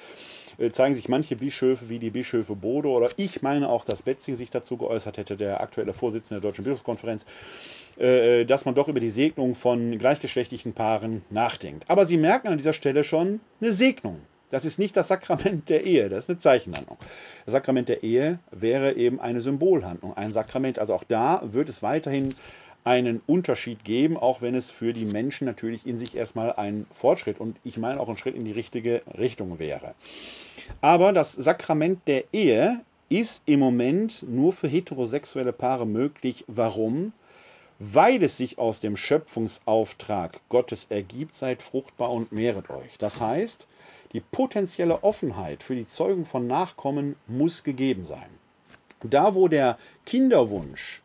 äh, 0.58 0.70
zeigen 0.70 0.94
sich 0.94 1.08
manche 1.08 1.36
Bischöfe 1.36 1.88
wie 1.88 1.98
die 1.98 2.10
Bischöfe 2.10 2.54
Bodo 2.54 2.94
oder 2.94 3.10
ich 3.16 3.40
meine 3.40 3.68
auch, 3.70 3.84
dass 3.84 4.02
Betzing 4.02 4.34
sich 4.34 4.50
dazu 4.50 4.76
geäußert 4.76 5.16
hätte, 5.16 5.36
der 5.36 5.62
aktuelle 5.62 5.94
Vorsitzende 5.94 6.40
der 6.40 6.50
Deutschen 6.50 6.64
Bischofskonferenz, 6.64 7.24
dass 7.96 8.64
man 8.64 8.74
doch 8.74 8.88
über 8.88 9.00
die 9.00 9.10
Segnung 9.10 9.54
von 9.54 9.96
gleichgeschlechtlichen 9.98 10.74
Paaren 10.74 11.22
nachdenkt. 11.30 11.84
Aber 11.88 12.04
Sie 12.04 12.16
merken 12.16 12.48
an 12.48 12.58
dieser 12.58 12.72
Stelle 12.72 13.04
schon 13.04 13.40
eine 13.60 13.72
Segnung. 13.72 14.20
Das 14.50 14.64
ist 14.64 14.78
nicht 14.78 14.96
das 14.96 15.08
Sakrament 15.08 15.68
der 15.68 15.84
Ehe, 15.84 16.08
das 16.08 16.24
ist 16.24 16.30
eine 16.30 16.38
Zeichenhandlung. 16.38 16.98
Das 17.44 17.52
Sakrament 17.52 17.88
der 17.88 18.04
Ehe 18.04 18.38
wäre 18.52 18.94
eben 18.94 19.18
eine 19.20 19.40
Symbolhandlung, 19.40 20.16
ein 20.16 20.32
Sakrament. 20.32 20.78
Also 20.78 20.94
auch 20.94 21.04
da 21.04 21.42
wird 21.44 21.68
es 21.68 21.82
weiterhin 21.82 22.34
einen 22.84 23.20
Unterschied 23.26 23.84
geben, 23.84 24.16
auch 24.16 24.42
wenn 24.42 24.54
es 24.54 24.70
für 24.70 24.92
die 24.92 25.04
Menschen 25.04 25.46
natürlich 25.46 25.84
in 25.84 25.98
sich 25.98 26.16
erstmal 26.16 26.52
ein 26.52 26.86
Fortschritt 26.92 27.40
und 27.40 27.56
ich 27.64 27.76
meine 27.78 27.98
auch 27.98 28.08
ein 28.08 28.16
Schritt 28.16 28.36
in 28.36 28.44
die 28.44 28.52
richtige 28.52 29.02
Richtung 29.18 29.58
wäre. 29.58 29.94
Aber 30.80 31.12
das 31.12 31.32
Sakrament 31.32 32.06
der 32.06 32.24
Ehe 32.32 32.80
ist 33.08 33.42
im 33.46 33.58
Moment 33.58 34.24
nur 34.28 34.52
für 34.52 34.68
heterosexuelle 34.68 35.52
Paare 35.52 35.86
möglich. 35.86 36.44
Warum? 36.46 37.12
Weil 37.78 38.22
es 38.22 38.36
sich 38.36 38.58
aus 38.58 38.80
dem 38.80 38.96
Schöpfungsauftrag 38.96 40.40
Gottes 40.48 40.86
ergibt, 40.88 41.34
seid 41.34 41.62
fruchtbar 41.62 42.10
und 42.10 42.32
mehret 42.32 42.70
euch. 42.70 42.96
Das 42.98 43.20
heißt, 43.20 43.66
die 44.12 44.20
potenzielle 44.20 45.02
Offenheit 45.04 45.62
für 45.62 45.74
die 45.74 45.86
Zeugung 45.86 46.24
von 46.24 46.46
Nachkommen 46.46 47.16
muss 47.26 47.64
gegeben 47.64 48.04
sein. 48.04 48.30
Da, 49.00 49.34
wo 49.34 49.48
der 49.48 49.78
Kinderwunsch 50.06 51.02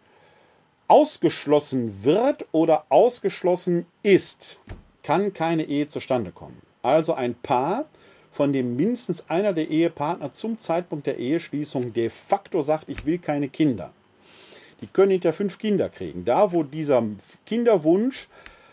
ausgeschlossen 0.87 2.03
wird 2.03 2.45
oder 2.51 2.85
ausgeschlossen 2.89 3.85
ist, 4.03 4.59
kann 5.03 5.33
keine 5.33 5.63
Ehe 5.63 5.87
zustande 5.87 6.31
kommen. 6.31 6.61
Also 6.81 7.13
ein 7.13 7.35
Paar, 7.35 7.85
von 8.31 8.53
dem 8.53 8.75
mindestens 8.75 9.29
einer 9.29 9.53
der 9.53 9.69
Ehepartner 9.69 10.33
zum 10.33 10.57
Zeitpunkt 10.57 11.05
der 11.05 11.17
Eheschließung 11.17 11.93
de 11.93 12.09
facto 12.09 12.61
sagt, 12.61 12.89
ich 12.89 13.05
will 13.05 13.17
keine 13.19 13.49
Kinder. 13.49 13.91
Die 14.81 14.87
können 14.87 15.11
hinter 15.11 15.33
fünf 15.33 15.57
Kinder 15.57 15.89
kriegen. 15.89 16.25
Da, 16.25 16.51
wo 16.51 16.63
dieser 16.63 17.03
Kinderwunsch 17.45 18.27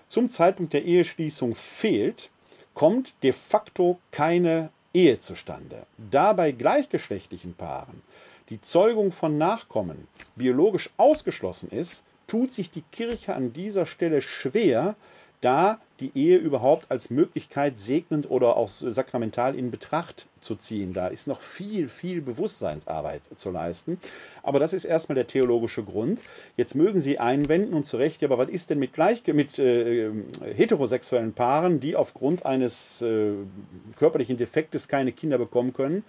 zum 0.09 0.29
Zeitpunkt 0.29 0.73
der 0.73 0.85
Eheschließung 0.85 1.55
fehlt, 1.55 2.31
kommt 2.75 3.15
de 3.23 3.33
facto 3.33 3.99
keine 4.11 4.71
Ehe 4.95 5.19
zustande. 5.19 5.85
Da 6.11 6.33
bei 6.33 6.53
gleichgeschlechtlichen 6.53 7.55
Paaren 7.55 8.03
die 8.49 8.61
Zeugung 8.61 9.13
von 9.13 9.37
Nachkommen 9.37 10.09
biologisch 10.37 10.91
ausgeschlossen 10.97 11.71
ist, 11.71 12.05
tut 12.27 12.53
sich 12.53 12.71
die 12.71 12.85
Kirche 12.93 13.35
an 13.35 13.53
dieser 13.53 13.85
Stelle 13.85 14.23
schwer, 14.23 14.97
da 15.41 15.81
die 16.01 16.13
Ehe 16.15 16.37
überhaupt 16.37 16.91
als 16.91 17.11
Möglichkeit 17.11 17.79
segnend 17.79 18.31
oder 18.31 18.57
auch 18.57 18.69
sakramental 18.69 19.55
in 19.55 19.71
Betracht 19.71 20.27
zu 20.41 20.55
ziehen. 20.55 20.93
Da 20.93 21.09
ist 21.09 21.27
noch 21.27 21.41
viel, 21.41 21.89
viel 21.89 22.21
Bewusstseinsarbeit 22.21 23.23
zu 23.37 23.51
leisten. 23.51 23.99
Aber 24.43 24.59
das 24.59 24.73
ist 24.73 24.85
erstmal 24.85 25.17
der 25.17 25.27
theologische 25.27 25.83
Grund. 25.83 26.23
Jetzt 26.57 26.75
mögen 26.75 27.01
Sie 27.01 27.19
einwenden 27.19 27.75
und 27.75 27.85
zu 27.85 27.97
Recht, 27.97 28.23
aber 28.23 28.39
was 28.39 28.49
ist 28.49 28.71
denn 28.71 28.79
mit, 28.79 28.93
gleich, 28.93 29.27
mit 29.27 29.59
äh, 29.59 30.11
heterosexuellen 30.57 31.33
Paaren, 31.33 31.81
die 31.81 31.97
aufgrund 31.97 32.47
eines 32.47 33.03
äh, 33.03 33.33
körperlichen 33.97 34.37
Defektes 34.37 34.89
keine 34.89 35.13
Kinder 35.13 35.39
bekommen 35.39 35.73
können? 35.73 36.05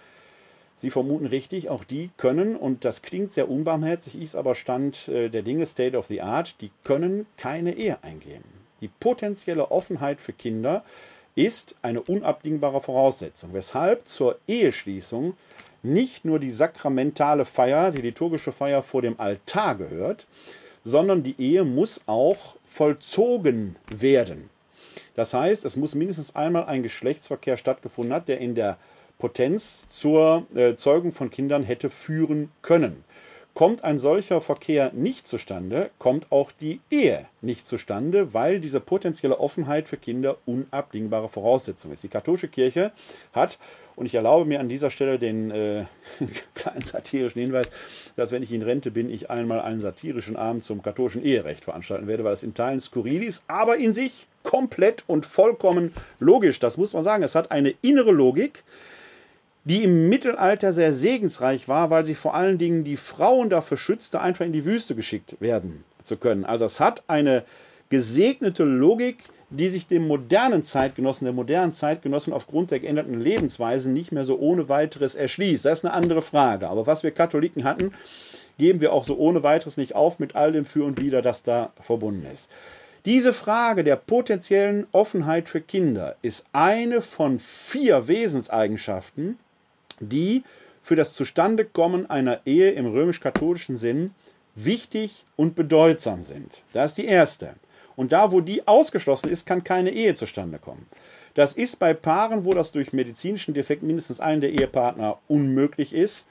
Sie 0.76 0.92
vermuten 0.92 1.26
richtig, 1.26 1.68
auch 1.68 1.84
die 1.84 2.10
können, 2.16 2.56
und 2.56 2.86
das 2.86 3.02
klingt 3.02 3.34
sehr 3.34 3.50
unbarmherzig, 3.50 4.22
ist 4.22 4.38
aber 4.38 4.56
Stand 4.56 5.10
äh, 5.10 5.28
der 5.28 5.42
Dinge, 5.42 5.66
State 5.66 5.98
of 5.98 6.06
the 6.06 6.22
Art, 6.22 6.62
die 6.62 6.72
können 6.86 7.26
keine 7.36 7.76
Ehe 7.76 8.02
eingehen. 8.02 8.59
Die 8.82 8.88
potenzielle 8.88 9.72
Offenheit 9.72 10.22
für 10.22 10.34
Kinder 10.34 10.84
ist 11.36 11.76
eine 11.82 12.02
unabdingbare 12.02 12.82
Voraussetzung, 12.82 13.54
weshalb 13.54 14.08
zur 14.08 14.38
Eheschließung 14.48 15.36
nicht 15.84 16.26
nur 16.26 16.40
die 16.40 16.52
sakramentale 16.52 17.46
Feier, 17.46 17.92
die 17.92 18.02
liturgische 18.02 18.52
Feier 18.52 18.84
vor 18.84 19.02
dem 19.02 19.20
Altar 19.20 19.76
gehört, 19.76 20.28
sondern 20.84 21.24
die 21.24 21.36
Ehe 21.40 21.64
muss 21.64 22.02
auch 22.06 22.56
vollzogen 22.66 23.76
werden. 23.90 24.50
Das 25.16 25.34
heißt, 25.34 25.66
es 25.66 25.76
muss 25.76 25.96
mindestens 25.96 26.36
einmal 26.36 26.66
ein 26.66 26.84
Geschlechtsverkehr 26.84 27.58
stattgefunden 27.58 28.14
haben, 28.14 28.26
der 28.26 28.40
in 28.40 28.56
der 28.56 28.78
Potenz 29.18 29.88
zur 29.90 30.48
äh, 30.56 30.76
Zeugung 30.76 31.12
von 31.12 31.30
Kindern 31.30 31.64
hätte 31.64 31.90
führen 31.90 32.52
können. 32.62 33.04
Kommt 33.54 33.84
ein 33.84 34.00
solcher 34.00 34.39
Verkehr 34.39 34.91
nicht 34.93 35.28
zustande, 35.28 35.89
kommt 35.97 36.32
auch 36.32 36.52
die 36.52 36.80
Ehe 36.89 37.26
nicht 37.41 37.68
zustande, 37.68 38.34
weil 38.34 38.60
diese 38.60 38.80
potenzielle 38.80 39.39
Offenheit 39.39 39.88
für 39.88 39.97
Kinder 39.97 40.38
unabdingbare 40.45 41.28
Voraussetzung 41.28 41.91
ist. 41.91 42.04
Die 42.04 42.10
katholische 42.10 42.47
Kirche 42.47 42.91
hat, 43.34 43.58
und 43.97 44.06
ich 44.06 44.16
erlaube 44.16 44.45
mir 44.45 44.62
an 44.62 44.70
dieser 44.70 44.91
Stelle 44.91 45.20
den 45.20 45.52
äh, 45.52 45.84
kleinen 46.54 46.84
satirischen 46.84 47.41
Hinweis, 47.41 47.70
dass 48.16 48.32
wenn 48.32 48.43
ich 48.43 48.54
in 48.54 48.62
Rente 48.62 48.91
bin, 48.91 49.10
ich 49.10 49.30
einmal 49.30 49.60
einen 49.60 49.82
satirischen 49.82 50.38
Abend 50.38 50.64
zum 50.64 50.82
katholischen 50.82 51.22
Eherecht 51.22 51.66
veranstalten 51.66 52.08
werde, 52.08 52.24
weil 52.24 52.32
es 52.32 52.43
in 52.43 52.54
Teilen 52.54 52.80
skurril 52.80 53.24
ist, 53.24 53.43
aber 53.47 53.76
in 53.76 53.93
sich 53.93 54.28
komplett 54.43 55.04
und 55.08 55.26
vollkommen 55.26 55.93
logisch. 56.20 56.60
Das 56.60 56.78
muss 56.78 56.93
man 56.93 57.04
sagen. 57.04 57.24
Es 57.24 57.36
hat 57.36 57.52
eine 57.52 57.74
innere 57.82 58.12
Logik, 58.12 58.64
die 59.70 59.84
im 59.84 60.09
Mittelalter 60.09 60.74
sehr 60.74 60.93
segensreich 60.93 61.67
war, 61.67 61.91
weil 61.91 62.03
sie 62.03 62.15
vor 62.15 62.34
allen 62.34 62.57
Dingen 62.57 62.84
die 62.84 62.97
Frauen 62.97 63.51
dafür 63.51 63.78
schützte, 63.78 64.20
einfach 64.20 64.45
in 64.45 64.51
die 64.51 64.65
Wüste 64.65 64.95
geschickt 64.95 65.38
werden 65.39 65.84
zu 66.03 66.17
können. 66.17 66.43
Also 66.43 66.65
es 66.65 66.80
hat 66.80 67.03
eine 67.07 67.43
gesegnete 67.89 68.63
Logik, 68.63 69.17
die 69.51 69.70
sich 69.70 69.88
dem 69.88 70.07
modernen 70.07 70.63
Zeitgenossen, 70.63 71.26
der 71.26 71.34
modernen 71.34 71.72
Zeitgenossen 71.72 72.34
aufgrund 72.34 72.72
der 72.72 72.80
geänderten 72.80 73.20
Lebensweisen 73.20 73.93
nicht 73.93 74.11
mehr 74.11 74.24
so 74.24 74.39
ohne 74.39 74.70
weiteres 74.70 75.13
erschließt. 75.13 75.65
Das 75.65 75.80
ist 75.80 75.86
eine 75.86 75.93
andere 75.93 76.24
Frage. 76.24 76.67
Aber 76.67 76.88
was 76.88 77.03
wir 77.03 77.11
Katholiken 77.11 77.63
hatten, 77.63 77.93
geben 78.57 78.82
wir 78.82 78.91
auch 78.91 79.03
so 79.03 79.17
ohne 79.17 79.43
weiteres 79.43 79.78
nicht 79.78 79.95
auf 79.95 80.17
mit 80.17 80.36
all 80.36 80.51
dem 80.51 80.65
Für 80.65 80.84
und 80.84 80.99
Wider, 80.99 81.22
das 81.22 81.43
da 81.43 81.72
verbunden 81.80 82.26
ist. 82.32 82.49
Diese 83.05 83.34
Frage 83.34 83.84
der 83.84 83.95
potenziellen 83.95 84.88
Offenheit 84.91 85.47
für 85.47 85.61
Kinder 85.61 86.15
ist 86.22 86.45
eine 86.53 87.01
von 87.01 87.39
vier 87.39 88.07
Wesenseigenschaften, 88.07 89.38
die 90.00 90.43
für 90.82 90.95
das 90.95 91.14
Zustandekommen 91.14 92.10
einer 92.10 92.41
Ehe 92.45 92.72
im 92.72 92.86
römisch-katholischen 92.88 93.78
Sinn 93.78 94.12
wichtig 94.56 95.26
und 95.36 95.56
bedeutsam 95.56 96.24
sind. 96.24 96.64
Das 96.74 96.91
ist 96.91 96.97
die 96.97 97.06
erste. 97.06 97.56
Und 97.95 98.12
da, 98.12 98.32
wo 98.32 98.41
die 98.41 98.68
ausgeschlossen 98.68 99.30
ist, 99.30 99.45
kann 99.45 99.64
keine 99.64 99.91
Ehe 99.91 100.16
zustande 100.16 100.58
kommen. 100.58 100.88
Das 101.34 101.54
ist 101.54 101.80
bei 101.80 101.93
Paaren, 101.93 102.45
wo 102.45 102.54
das 102.54 102.72
durch 102.72 102.93
medizinischen 102.93 103.54
Defekt 103.54 103.84
mindestens 103.84 104.20
einen 104.20 104.41
der 104.41 104.52
Ehepartner 104.52 105.20
unmöglich 105.28 105.93
ist, 105.93 106.28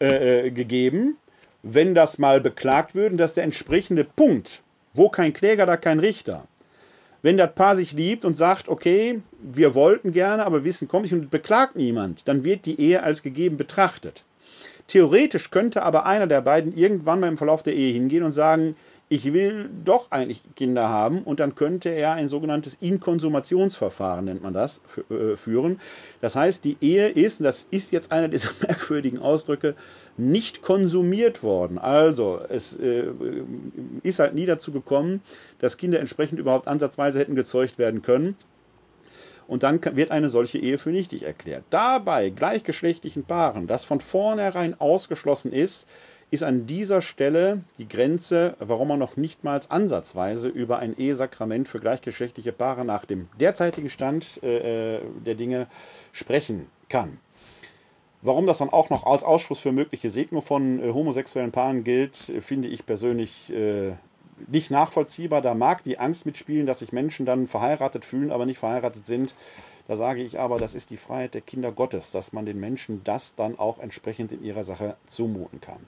äh, 0.00 0.46
äh 0.46 0.50
gegeben. 0.50 1.16
Wenn 1.62 1.94
das 1.94 2.18
mal 2.18 2.40
beklagt 2.40 2.94
würde, 2.94 3.16
dass 3.16 3.34
der 3.34 3.44
entsprechende 3.44 4.04
Punkt, 4.04 4.62
wo 4.94 5.08
kein 5.08 5.32
Kläger, 5.32 5.66
da 5.66 5.76
kein 5.76 6.00
Richter, 6.00 6.46
wenn 7.22 7.36
das 7.36 7.54
Paar 7.54 7.76
sich 7.76 7.92
liebt 7.92 8.24
und 8.24 8.36
sagt, 8.36 8.68
okay, 8.68 9.20
wir 9.40 9.74
wollten 9.74 10.12
gerne, 10.12 10.46
aber 10.46 10.64
wissen, 10.64 10.88
kommt 10.88 11.04
nicht 11.04 11.14
und 11.14 11.30
beklagt 11.30 11.76
niemand, 11.76 12.26
dann 12.28 12.44
wird 12.44 12.66
die 12.66 12.80
Ehe 12.80 13.02
als 13.02 13.22
gegeben 13.22 13.56
betrachtet. 13.56 14.24
Theoretisch 14.86 15.50
könnte 15.50 15.82
aber 15.82 16.06
einer 16.06 16.26
der 16.26 16.40
beiden 16.40 16.76
irgendwann 16.76 17.20
mal 17.20 17.28
im 17.28 17.36
Verlauf 17.36 17.62
der 17.62 17.74
Ehe 17.74 17.92
hingehen 17.92 18.22
und 18.22 18.32
sagen, 18.32 18.76
ich 19.08 19.32
will 19.32 19.70
doch 19.84 20.10
eigentlich 20.10 20.42
Kinder 20.56 20.88
haben 20.88 21.22
und 21.22 21.38
dann 21.38 21.54
könnte 21.54 21.90
er 21.90 22.14
ein 22.14 22.26
sogenanntes 22.28 22.76
Inkonsumationsverfahren, 22.80 24.24
nennt 24.24 24.42
man 24.42 24.52
das, 24.52 24.80
äh, 25.10 25.36
führen. 25.36 25.80
Das 26.20 26.34
heißt, 26.34 26.64
die 26.64 26.76
Ehe 26.80 27.08
ist, 27.08 27.44
das 27.44 27.66
ist 27.70 27.92
jetzt 27.92 28.10
einer 28.10 28.28
dieser 28.28 28.50
merkwürdigen 28.60 29.18
Ausdrücke, 29.20 29.76
nicht 30.18 30.62
konsumiert 30.62 31.42
worden. 31.42 31.78
Also 31.78 32.40
es 32.48 32.76
äh, 32.76 33.06
ist 34.02 34.18
halt 34.18 34.34
nie 34.34 34.46
dazu 34.46 34.72
gekommen, 34.72 35.22
dass 35.58 35.76
Kinder 35.76 36.00
entsprechend 36.00 36.38
überhaupt 36.38 36.68
ansatzweise 36.68 37.18
hätten 37.18 37.34
gezeugt 37.34 37.78
werden 37.78 38.02
können. 38.02 38.36
Und 39.46 39.62
dann 39.62 39.80
wird 39.96 40.10
eine 40.10 40.28
solche 40.28 40.58
Ehe 40.58 40.78
für 40.78 40.90
nichtig 40.90 41.22
erklärt. 41.22 41.64
Dabei 41.70 42.30
gleichgeschlechtlichen 42.30 43.24
Paaren, 43.24 43.66
das 43.66 43.84
von 43.84 44.00
vornherein 44.00 44.80
ausgeschlossen 44.80 45.52
ist, 45.52 45.86
ist 46.30 46.42
an 46.42 46.66
dieser 46.66 47.02
Stelle 47.02 47.62
die 47.78 47.88
Grenze, 47.88 48.56
warum 48.58 48.88
man 48.88 48.98
noch 48.98 49.16
nicht 49.16 49.44
mal 49.44 49.60
ansatzweise 49.68 50.48
über 50.48 50.80
ein 50.80 50.98
Ehesakrament 50.98 51.68
für 51.68 51.78
gleichgeschlechtliche 51.78 52.52
Paare 52.52 52.84
nach 52.84 53.04
dem 53.04 53.28
derzeitigen 53.38 53.88
Stand 53.88 54.40
äh, 54.42 54.96
äh 54.96 55.00
der 55.24 55.36
Dinge 55.36 55.68
sprechen 56.10 56.66
kann. 56.88 57.18
Warum 58.26 58.48
das 58.48 58.58
dann 58.58 58.70
auch 58.70 58.90
noch 58.90 59.06
als 59.06 59.22
Ausschluss 59.22 59.60
für 59.60 59.70
mögliche 59.70 60.10
Segnung 60.10 60.42
von 60.42 60.82
äh, 60.82 60.92
homosexuellen 60.92 61.52
Paaren 61.52 61.84
gilt, 61.84 62.16
finde 62.40 62.66
ich 62.66 62.84
persönlich 62.84 63.52
äh, 63.52 63.92
nicht 64.48 64.72
nachvollziehbar. 64.72 65.42
Da 65.42 65.54
mag 65.54 65.84
die 65.84 66.00
Angst 66.00 66.26
mitspielen, 66.26 66.66
dass 66.66 66.80
sich 66.80 66.92
Menschen 66.92 67.24
dann 67.24 67.46
verheiratet 67.46 68.04
fühlen, 68.04 68.32
aber 68.32 68.44
nicht 68.44 68.58
verheiratet 68.58 69.06
sind. 69.06 69.36
Da 69.86 69.96
sage 69.96 70.24
ich 70.24 70.40
aber, 70.40 70.58
das 70.58 70.74
ist 70.74 70.90
die 70.90 70.96
Freiheit 70.96 71.34
der 71.34 71.40
Kinder 71.40 71.70
Gottes, 71.70 72.10
dass 72.10 72.32
man 72.32 72.46
den 72.46 72.58
Menschen 72.58 73.02
das 73.04 73.36
dann 73.36 73.60
auch 73.60 73.78
entsprechend 73.78 74.32
in 74.32 74.42
ihrer 74.42 74.64
Sache 74.64 74.96
zumuten 75.06 75.60
kann. 75.60 75.86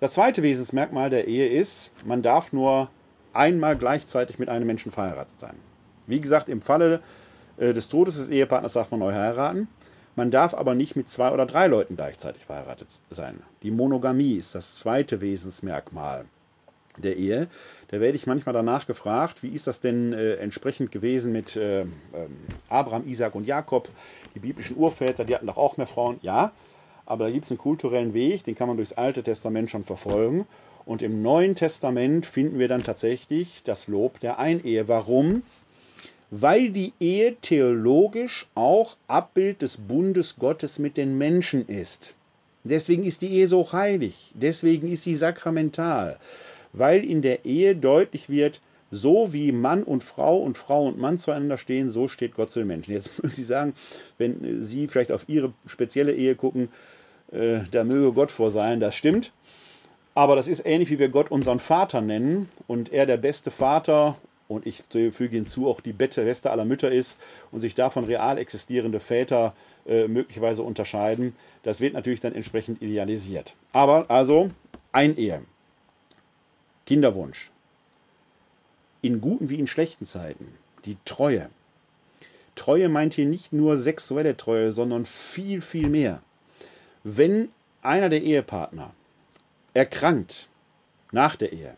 Das 0.00 0.14
zweite 0.14 0.42
Wesensmerkmal 0.42 1.08
der 1.08 1.28
Ehe 1.28 1.46
ist, 1.46 1.92
man 2.04 2.22
darf 2.22 2.52
nur 2.52 2.90
einmal 3.32 3.76
gleichzeitig 3.76 4.40
mit 4.40 4.48
einem 4.48 4.66
Menschen 4.66 4.90
verheiratet 4.90 5.38
sein. 5.38 5.54
Wie 6.08 6.20
gesagt, 6.20 6.48
im 6.48 6.62
Falle 6.62 7.00
äh, 7.58 7.72
des 7.72 7.88
Todes 7.88 8.16
des 8.16 8.28
Ehepartners 8.28 8.72
darf 8.72 8.90
man 8.90 8.98
neu 8.98 9.12
heiraten. 9.12 9.68
Man 10.14 10.30
darf 10.30 10.54
aber 10.54 10.74
nicht 10.74 10.94
mit 10.96 11.08
zwei 11.08 11.32
oder 11.32 11.46
drei 11.46 11.66
Leuten 11.66 11.96
gleichzeitig 11.96 12.44
verheiratet 12.44 12.88
sein. 13.10 13.42
Die 13.62 13.70
Monogamie 13.70 14.34
ist 14.34 14.54
das 14.54 14.76
zweite 14.76 15.20
Wesensmerkmal 15.20 16.26
der 16.98 17.16
Ehe. 17.16 17.48
Da 17.88 18.00
werde 18.00 18.16
ich 18.16 18.26
manchmal 18.26 18.52
danach 18.52 18.86
gefragt, 18.86 19.42
wie 19.42 19.48
ist 19.48 19.66
das 19.66 19.80
denn 19.80 20.12
äh, 20.12 20.34
entsprechend 20.34 20.92
gewesen 20.92 21.32
mit 21.32 21.56
äh, 21.56 21.86
Abraham, 22.68 23.06
Isaac 23.06 23.34
und 23.34 23.46
Jakob, 23.46 23.88
die 24.34 24.40
biblischen 24.40 24.76
Urväter, 24.76 25.24
die 25.24 25.34
hatten 25.34 25.46
doch 25.46 25.56
auch 25.56 25.78
mehr 25.78 25.86
Frauen. 25.86 26.18
Ja, 26.20 26.52
aber 27.06 27.24
da 27.26 27.30
gibt 27.30 27.46
es 27.46 27.50
einen 27.50 27.58
kulturellen 27.58 28.14
Weg, 28.14 28.44
den 28.44 28.54
kann 28.54 28.68
man 28.68 28.76
durchs 28.76 28.92
Alte 28.92 29.22
Testament 29.22 29.70
schon 29.70 29.84
verfolgen. 29.84 30.46
Und 30.84 31.02
im 31.02 31.22
Neuen 31.22 31.54
Testament 31.54 32.26
finden 32.26 32.58
wir 32.58 32.68
dann 32.68 32.82
tatsächlich 32.82 33.62
das 33.62 33.86
Lob 33.86 34.18
der 34.20 34.38
Einehe. 34.38 34.88
Warum? 34.88 35.42
Weil 36.34 36.70
die 36.70 36.94
Ehe 36.98 37.36
theologisch 37.42 38.46
auch 38.54 38.96
Abbild 39.06 39.60
des 39.60 39.76
Bundes 39.76 40.36
Gottes 40.36 40.78
mit 40.78 40.96
den 40.96 41.18
Menschen 41.18 41.68
ist. 41.68 42.14
Deswegen 42.64 43.04
ist 43.04 43.20
die 43.20 43.28
Ehe 43.28 43.46
so 43.48 43.70
heilig, 43.70 44.32
deswegen 44.34 44.88
ist 44.88 45.02
sie 45.02 45.14
sakramental, 45.14 46.18
weil 46.72 47.04
in 47.04 47.20
der 47.20 47.44
Ehe 47.44 47.76
deutlich 47.76 48.30
wird, 48.30 48.62
so 48.90 49.34
wie 49.34 49.52
Mann 49.52 49.82
und 49.82 50.02
Frau 50.02 50.38
und 50.38 50.56
Frau 50.56 50.86
und 50.86 50.98
Mann 50.98 51.18
zueinander 51.18 51.58
stehen, 51.58 51.90
so 51.90 52.08
steht 52.08 52.34
Gott 52.34 52.50
zu 52.50 52.60
den 52.60 52.68
Menschen. 52.68 52.94
Jetzt 52.94 53.10
mögen 53.22 53.34
Sie 53.34 53.44
sagen, 53.44 53.74
wenn 54.16 54.62
Sie 54.62 54.88
vielleicht 54.88 55.12
auf 55.12 55.28
Ihre 55.28 55.52
spezielle 55.66 56.14
Ehe 56.14 56.34
gucken, 56.34 56.70
äh, 57.30 57.60
da 57.70 57.84
möge 57.84 58.12
Gott 58.12 58.32
vor 58.32 58.50
sein, 58.50 58.80
das 58.80 58.94
stimmt. 58.94 59.32
Aber 60.14 60.34
das 60.34 60.48
ist 60.48 60.64
ähnlich 60.64 60.90
wie 60.90 60.98
wir 60.98 61.10
Gott 61.10 61.30
unseren 61.30 61.58
Vater 61.58 62.00
nennen 62.00 62.48
und 62.66 62.90
er 62.90 63.04
der 63.04 63.18
beste 63.18 63.50
Vater 63.50 64.16
und 64.48 64.66
ich 64.66 64.84
füge 64.90 65.36
hinzu, 65.36 65.68
auch 65.68 65.80
die 65.80 65.92
beste 65.92 66.50
aller 66.50 66.64
Mütter 66.64 66.90
ist 66.90 67.18
und 67.50 67.60
sich 67.60 67.74
davon 67.74 68.04
real 68.04 68.38
existierende 68.38 69.00
Väter 69.00 69.54
äh, 69.86 70.08
möglicherweise 70.08 70.62
unterscheiden. 70.62 71.34
Das 71.62 71.80
wird 71.80 71.94
natürlich 71.94 72.20
dann 72.20 72.34
entsprechend 72.34 72.82
idealisiert. 72.82 73.56
Aber 73.72 74.10
also 74.10 74.50
ein 74.92 75.16
Ehe, 75.16 75.42
Kinderwunsch, 76.86 77.50
in 79.00 79.20
guten 79.20 79.48
wie 79.48 79.58
in 79.58 79.66
schlechten 79.66 80.06
Zeiten, 80.06 80.54
die 80.84 80.96
Treue. 81.04 81.48
Treue 82.54 82.88
meint 82.88 83.14
hier 83.14 83.26
nicht 83.26 83.52
nur 83.52 83.76
sexuelle 83.78 84.36
Treue, 84.36 84.72
sondern 84.72 85.06
viel, 85.06 85.62
viel 85.62 85.88
mehr. 85.88 86.22
Wenn 87.02 87.48
einer 87.80 88.08
der 88.08 88.22
Ehepartner 88.22 88.92
erkrankt 89.74 90.48
nach 91.10 91.36
der 91.36 91.52
Ehe, 91.52 91.76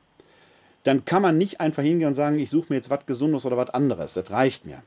dann 0.84 1.04
kann 1.04 1.22
man 1.22 1.36
nicht 1.36 1.60
einfach 1.60 1.82
hingehen 1.82 2.08
und 2.08 2.14
sagen, 2.14 2.38
ich 2.38 2.50
suche 2.50 2.66
mir 2.68 2.76
jetzt 2.76 2.90
was 2.90 3.06
Gesundes 3.06 3.44
oder 3.44 3.56
was 3.56 3.70
anderes. 3.70 4.14
Das 4.14 4.30
reicht 4.30 4.64
mir. 4.64 4.82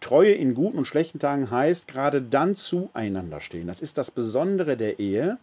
Treue 0.00 0.32
in 0.32 0.54
guten 0.54 0.78
und 0.78 0.84
schlechten 0.86 1.18
Tagen 1.18 1.50
heißt 1.50 1.88
gerade 1.88 2.20
dann 2.20 2.54
zueinander 2.54 3.40
stehen. 3.40 3.66
Das 3.66 3.80
ist 3.80 3.96
das 3.98 4.10
Besondere 4.10 4.76
der 4.76 4.98
Ehe, 4.98 5.38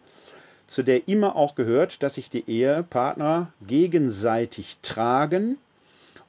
zu 0.66 0.82
der 0.82 1.08
immer 1.08 1.36
auch 1.36 1.54
gehört, 1.54 2.02
dass 2.02 2.14
sich 2.14 2.30
die 2.30 2.48
Ehepartner 2.48 3.52
gegenseitig 3.66 4.78
tragen 4.82 5.58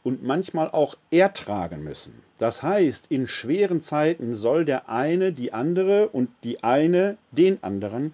und 0.04 0.24
manchmal 0.24 0.70
auch 0.70 0.96
ertragen 1.12 1.84
müssen. 1.84 2.14
Das 2.38 2.62
heißt, 2.62 3.08
in 3.10 3.28
schweren 3.28 3.82
Zeiten 3.82 4.34
soll 4.34 4.66
der 4.66 4.90
eine 4.90 5.32
die 5.32 5.54
andere 5.54 6.10
und 6.10 6.30
die 6.44 6.64
eine 6.64 7.18
den 7.32 7.64
anderen 7.64 8.14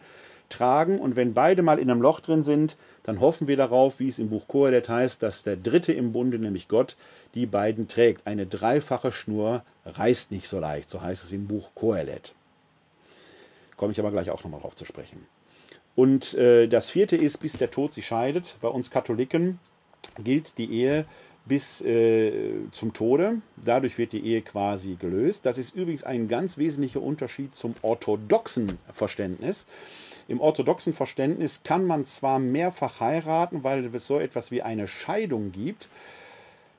tragen. 0.51 0.99
Und 0.99 1.15
wenn 1.15 1.33
beide 1.33 1.61
mal 1.61 1.79
in 1.79 1.89
einem 1.89 2.01
Loch 2.01 2.19
drin 2.19 2.43
sind, 2.43 2.77
dann 3.03 3.19
hoffen 3.19 3.47
wir 3.47 3.57
darauf, 3.57 3.99
wie 3.99 4.07
es 4.07 4.19
im 4.19 4.29
Buch 4.29 4.47
Kohelet 4.47 4.89
heißt, 4.89 5.23
dass 5.23 5.43
der 5.43 5.57
Dritte 5.57 5.93
im 5.93 6.11
Bunde, 6.11 6.37
nämlich 6.39 6.67
Gott, 6.67 6.95
die 7.33 7.45
beiden 7.45 7.87
trägt. 7.87 8.27
Eine 8.27 8.45
dreifache 8.45 9.11
Schnur 9.11 9.63
reißt 9.85 10.31
nicht 10.31 10.47
so 10.47 10.59
leicht, 10.59 10.89
so 10.89 11.01
heißt 11.01 11.23
es 11.23 11.31
im 11.31 11.47
Buch 11.47 11.69
Kohelet. 11.73 12.35
Komme 13.77 13.93
ich 13.93 13.99
aber 13.99 14.11
gleich 14.11 14.29
auch 14.29 14.43
nochmal 14.43 14.61
drauf 14.61 14.75
zu 14.75 14.85
sprechen. 14.85 15.25
Und 15.95 16.35
äh, 16.35 16.67
das 16.67 16.89
vierte 16.89 17.17
ist, 17.17 17.39
bis 17.39 17.53
der 17.53 17.71
Tod 17.71 17.93
sie 17.93 18.01
scheidet. 18.01 18.57
Bei 18.61 18.67
uns 18.67 18.91
Katholiken 18.91 19.59
gilt 20.23 20.57
die 20.57 20.71
Ehe 20.71 21.05
bis 21.45 21.81
äh, 21.81 22.31
zum 22.71 22.93
Tode. 22.93 23.41
Dadurch 23.57 23.97
wird 23.97 24.13
die 24.13 24.25
Ehe 24.25 24.41
quasi 24.41 24.95
gelöst. 24.95 25.45
Das 25.45 25.57
ist 25.57 25.75
übrigens 25.75 26.03
ein 26.03 26.27
ganz 26.27 26.57
wesentlicher 26.57 27.01
Unterschied 27.01 27.55
zum 27.55 27.75
orthodoxen 27.81 28.77
Verständnis. 28.93 29.65
Im 30.31 30.39
orthodoxen 30.39 30.93
Verständnis 30.93 31.59
kann 31.65 31.85
man 31.85 32.05
zwar 32.05 32.39
mehrfach 32.39 33.01
heiraten, 33.01 33.65
weil 33.65 33.93
es 33.93 34.07
so 34.07 34.17
etwas 34.17 34.49
wie 34.49 34.61
eine 34.61 34.87
Scheidung 34.87 35.51
gibt. 35.51 35.89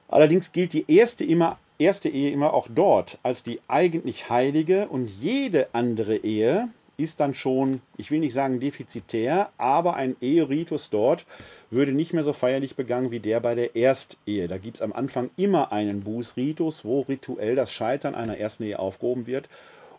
Allerdings 0.08 0.52
gilt 0.52 0.72
die 0.72 0.90
erste, 0.90 1.26
immer, 1.26 1.58
erste 1.78 2.08
Ehe 2.08 2.30
immer 2.30 2.54
auch 2.54 2.66
dort 2.74 3.18
als 3.22 3.42
die 3.42 3.60
eigentlich 3.68 4.30
heilige 4.30 4.88
und 4.88 5.08
jede 5.08 5.68
andere 5.74 6.16
Ehe 6.16 6.70
ist 6.96 7.20
dann 7.20 7.34
schon, 7.34 7.82
ich 7.98 8.10
will 8.10 8.20
nicht 8.20 8.32
sagen 8.32 8.58
defizitär, 8.58 9.50
aber 9.58 9.96
ein 9.96 10.16
Eheritus 10.22 10.88
dort 10.88 11.26
würde 11.70 11.92
nicht 11.92 12.14
mehr 12.14 12.22
so 12.22 12.32
feierlich 12.32 12.74
begangen 12.74 13.10
wie 13.10 13.20
der 13.20 13.40
bei 13.40 13.54
der 13.54 13.76
Erstehe. 13.76 14.48
Da 14.48 14.56
gibt 14.56 14.76
es 14.78 14.82
am 14.82 14.94
Anfang 14.94 15.28
immer 15.36 15.72
einen 15.72 16.00
Bußritus, 16.04 16.86
wo 16.86 17.02
rituell 17.02 17.54
das 17.54 17.70
Scheitern 17.70 18.14
einer 18.14 18.38
ersten 18.38 18.64
Ehe 18.64 18.78
aufgehoben 18.78 19.26
wird. 19.26 19.50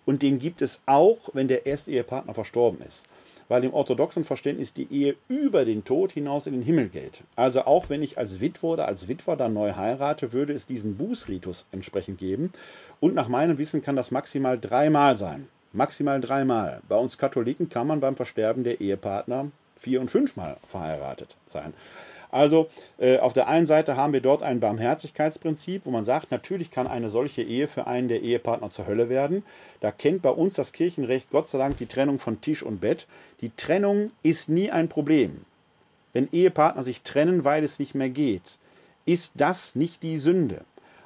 Und 0.05 0.23
den 0.23 0.39
gibt 0.39 0.63
es 0.63 0.81
auch, 0.87 1.29
wenn 1.33 1.47
der 1.47 1.67
Erstehepartner 1.67 2.33
verstorben 2.33 2.81
ist. 2.81 3.05
Weil 3.47 3.63
im 3.63 3.73
orthodoxen 3.73 4.23
Verständnis 4.23 4.73
die 4.73 4.87
Ehe 4.91 5.15
über 5.27 5.65
den 5.65 5.83
Tod 5.83 6.11
hinaus 6.11 6.47
in 6.47 6.53
den 6.53 6.61
Himmel 6.61 6.89
gilt. 6.89 7.23
Also 7.35 7.63
auch 7.63 7.89
wenn 7.89 8.03
ich 8.03 8.17
als 8.17 8.41
Witwer 8.41 8.71
oder 8.71 8.87
als 8.87 9.07
Witwer 9.07 9.35
dann 9.35 9.53
neu 9.53 9.75
heirate, 9.75 10.33
würde 10.33 10.53
es 10.53 10.65
diesen 10.65 10.97
Bußritus 10.97 11.65
entsprechend 11.71 12.17
geben. 12.17 12.51
Und 12.99 13.15
nach 13.15 13.27
meinem 13.27 13.57
Wissen 13.57 13.81
kann 13.81 13.95
das 13.95 14.11
maximal 14.11 14.59
dreimal 14.59 15.17
sein. 15.17 15.47
Maximal 15.73 16.21
dreimal. 16.21 16.81
Bei 16.87 16.95
uns 16.95 17.17
Katholiken 17.17 17.69
kann 17.69 17.87
man 17.87 17.99
beim 17.99 18.15
Versterben 18.15 18.63
der 18.63 18.79
Ehepartner 18.79 19.51
vier- 19.75 20.01
und 20.01 20.11
fünfmal 20.11 20.57
verheiratet 20.67 21.35
sein. 21.47 21.73
Also 22.33 22.67
äh, 22.97 23.19
auf 23.19 23.33
der 23.33 23.47
einen 23.47 23.67
Seite 23.67 23.95
haben 23.95 24.11
wir 24.11 24.19
dort 24.19 24.41
ein 24.41 24.59
Barmherzigkeitsprinzip, 24.59 25.85
wo 25.85 25.91
man 25.91 26.03
sagt, 26.03 26.31
natürlich 26.31 26.71
kann 26.71 26.87
eine 26.87 27.09
solche 27.09 27.43
Ehe 27.43 27.67
für 27.67 27.85
einen 27.85 28.07
der 28.07 28.23
Ehepartner 28.23 28.71
zur 28.71 28.87
Hölle 28.87 29.07
werden. 29.07 29.43
Da 29.81 29.91
kennt 29.91 30.23
bei 30.23 30.31
uns 30.31 30.55
das 30.55 30.71
Kirchenrecht 30.71 31.29
Gott 31.29 31.47
sei 31.47 31.59
Dank 31.59 31.77
die 31.77 31.85
Trennung 31.85 32.17
von 32.17 32.41
Tisch 32.41 32.63
und 32.63 32.81
Bett. 32.81 33.05
Die 33.41 33.51
Trennung 33.55 34.09
ist 34.23 34.49
nie 34.49 34.71
ein 34.71 34.89
Problem. 34.89 35.45
Wenn 36.11 36.27
Ehepartner 36.31 36.81
sich 36.81 37.03
trennen, 37.03 37.45
weil 37.45 37.63
es 37.63 37.77
nicht 37.77 37.93
mehr 37.93 38.09
geht, 38.09 38.57
ist 39.05 39.33
das 39.35 39.75
nicht 39.75 40.01
die 40.01 40.17
Sünde. 40.17 40.61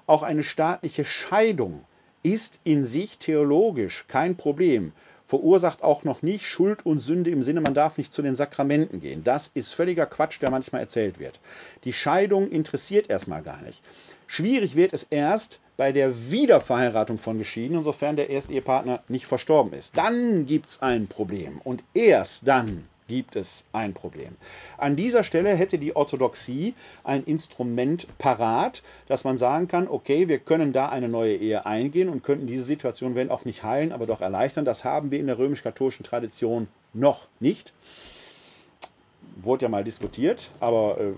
Auch 0.06 0.24
eine 0.24 0.44
staatliche 0.44 1.04
Scheidung 1.04 1.84
ist 2.24 2.62
in 2.64 2.86
sich 2.86 3.18
theologisch 3.18 4.06
kein 4.08 4.38
Problem, 4.38 4.94
verursacht 5.28 5.84
auch 5.84 6.04
noch 6.04 6.22
nicht 6.22 6.46
Schuld 6.46 6.86
und 6.86 7.00
Sünde 7.00 7.30
im 7.30 7.44
Sinne, 7.44 7.62
man 7.62 7.74
darf 7.74 7.98
nicht 7.98 8.14
zu 8.14 8.22
den 8.22 8.36
Sakramenten 8.36 9.02
gehen. 9.02 9.24
Das 9.24 9.52
ist 9.54 9.74
völliger 9.74 10.06
Quatsch, 10.06 10.42
der 10.42 10.50
manchmal 10.50 10.82
erzählt 10.82 11.20
wird. 11.20 11.40
Die 11.84 11.94
Scheidung 11.94 12.50
interessiert 12.50 13.10
erstmal 13.10 13.44
gar 13.44 13.62
nicht. 13.62 13.84
Schwierig 14.26 14.76
wird 14.76 14.94
es 14.94 15.04
erst 15.04 15.60
bei 15.76 15.92
der 15.92 16.32
Wiederverheiratung 16.32 17.20
von 17.20 17.38
Geschiedenen, 17.38 17.84
sofern 17.84 18.16
der 18.16 18.30
Erstehepartner 18.30 19.04
nicht 19.10 19.28
verstorben 19.28 19.74
ist. 19.74 19.98
Dann 19.98 20.46
gibt 20.46 20.68
es 20.68 20.82
ein 20.82 21.08
Problem. 21.08 21.62
Und 21.64 21.84
erst 21.94 22.48
dann 22.48 22.86
gibt 23.08 23.36
es 23.36 23.66
ein 23.74 23.94
Problem. 23.94 24.36
An 24.78 24.96
dieser 24.96 25.24
Stelle 25.24 25.56
hätte 25.56 25.78
die 25.78 25.96
Orthodoxie 25.96 26.74
ein 27.04 27.24
Instrument 27.24 28.08
parat, 28.18 28.84
dass 29.08 29.24
man 29.24 29.38
sagen 29.38 29.68
kann, 29.68 29.88
okay, 29.88 30.28
wir 30.28 30.40
können 30.40 30.74
da 30.74 30.90
eine 30.90 31.10
neue 31.10 31.36
Ehe 31.36 31.66
eingehen 31.66 32.10
und 32.10 32.24
könnten 32.24 32.48
diese 32.48 32.64
Situation, 32.64 33.16
wenn 33.16 33.32
auch 33.32 33.46
nicht 33.46 33.64
heilen, 33.64 33.92
aber 33.92 34.06
doch 34.06 34.22
erleichtern. 34.22 34.66
Das 34.66 34.84
haben 34.84 35.12
wir 35.12 35.20
in 35.20 35.28
der 35.28 35.38
römisch-katholischen 35.38 36.04
Tradition 36.04 36.68
noch 36.94 37.28
nicht. 37.40 37.74
Wurde 39.42 39.66
ja 39.66 39.70
mal 39.70 39.84
diskutiert, 39.84 40.52
aber 40.60 40.98
äh, 41.00 41.12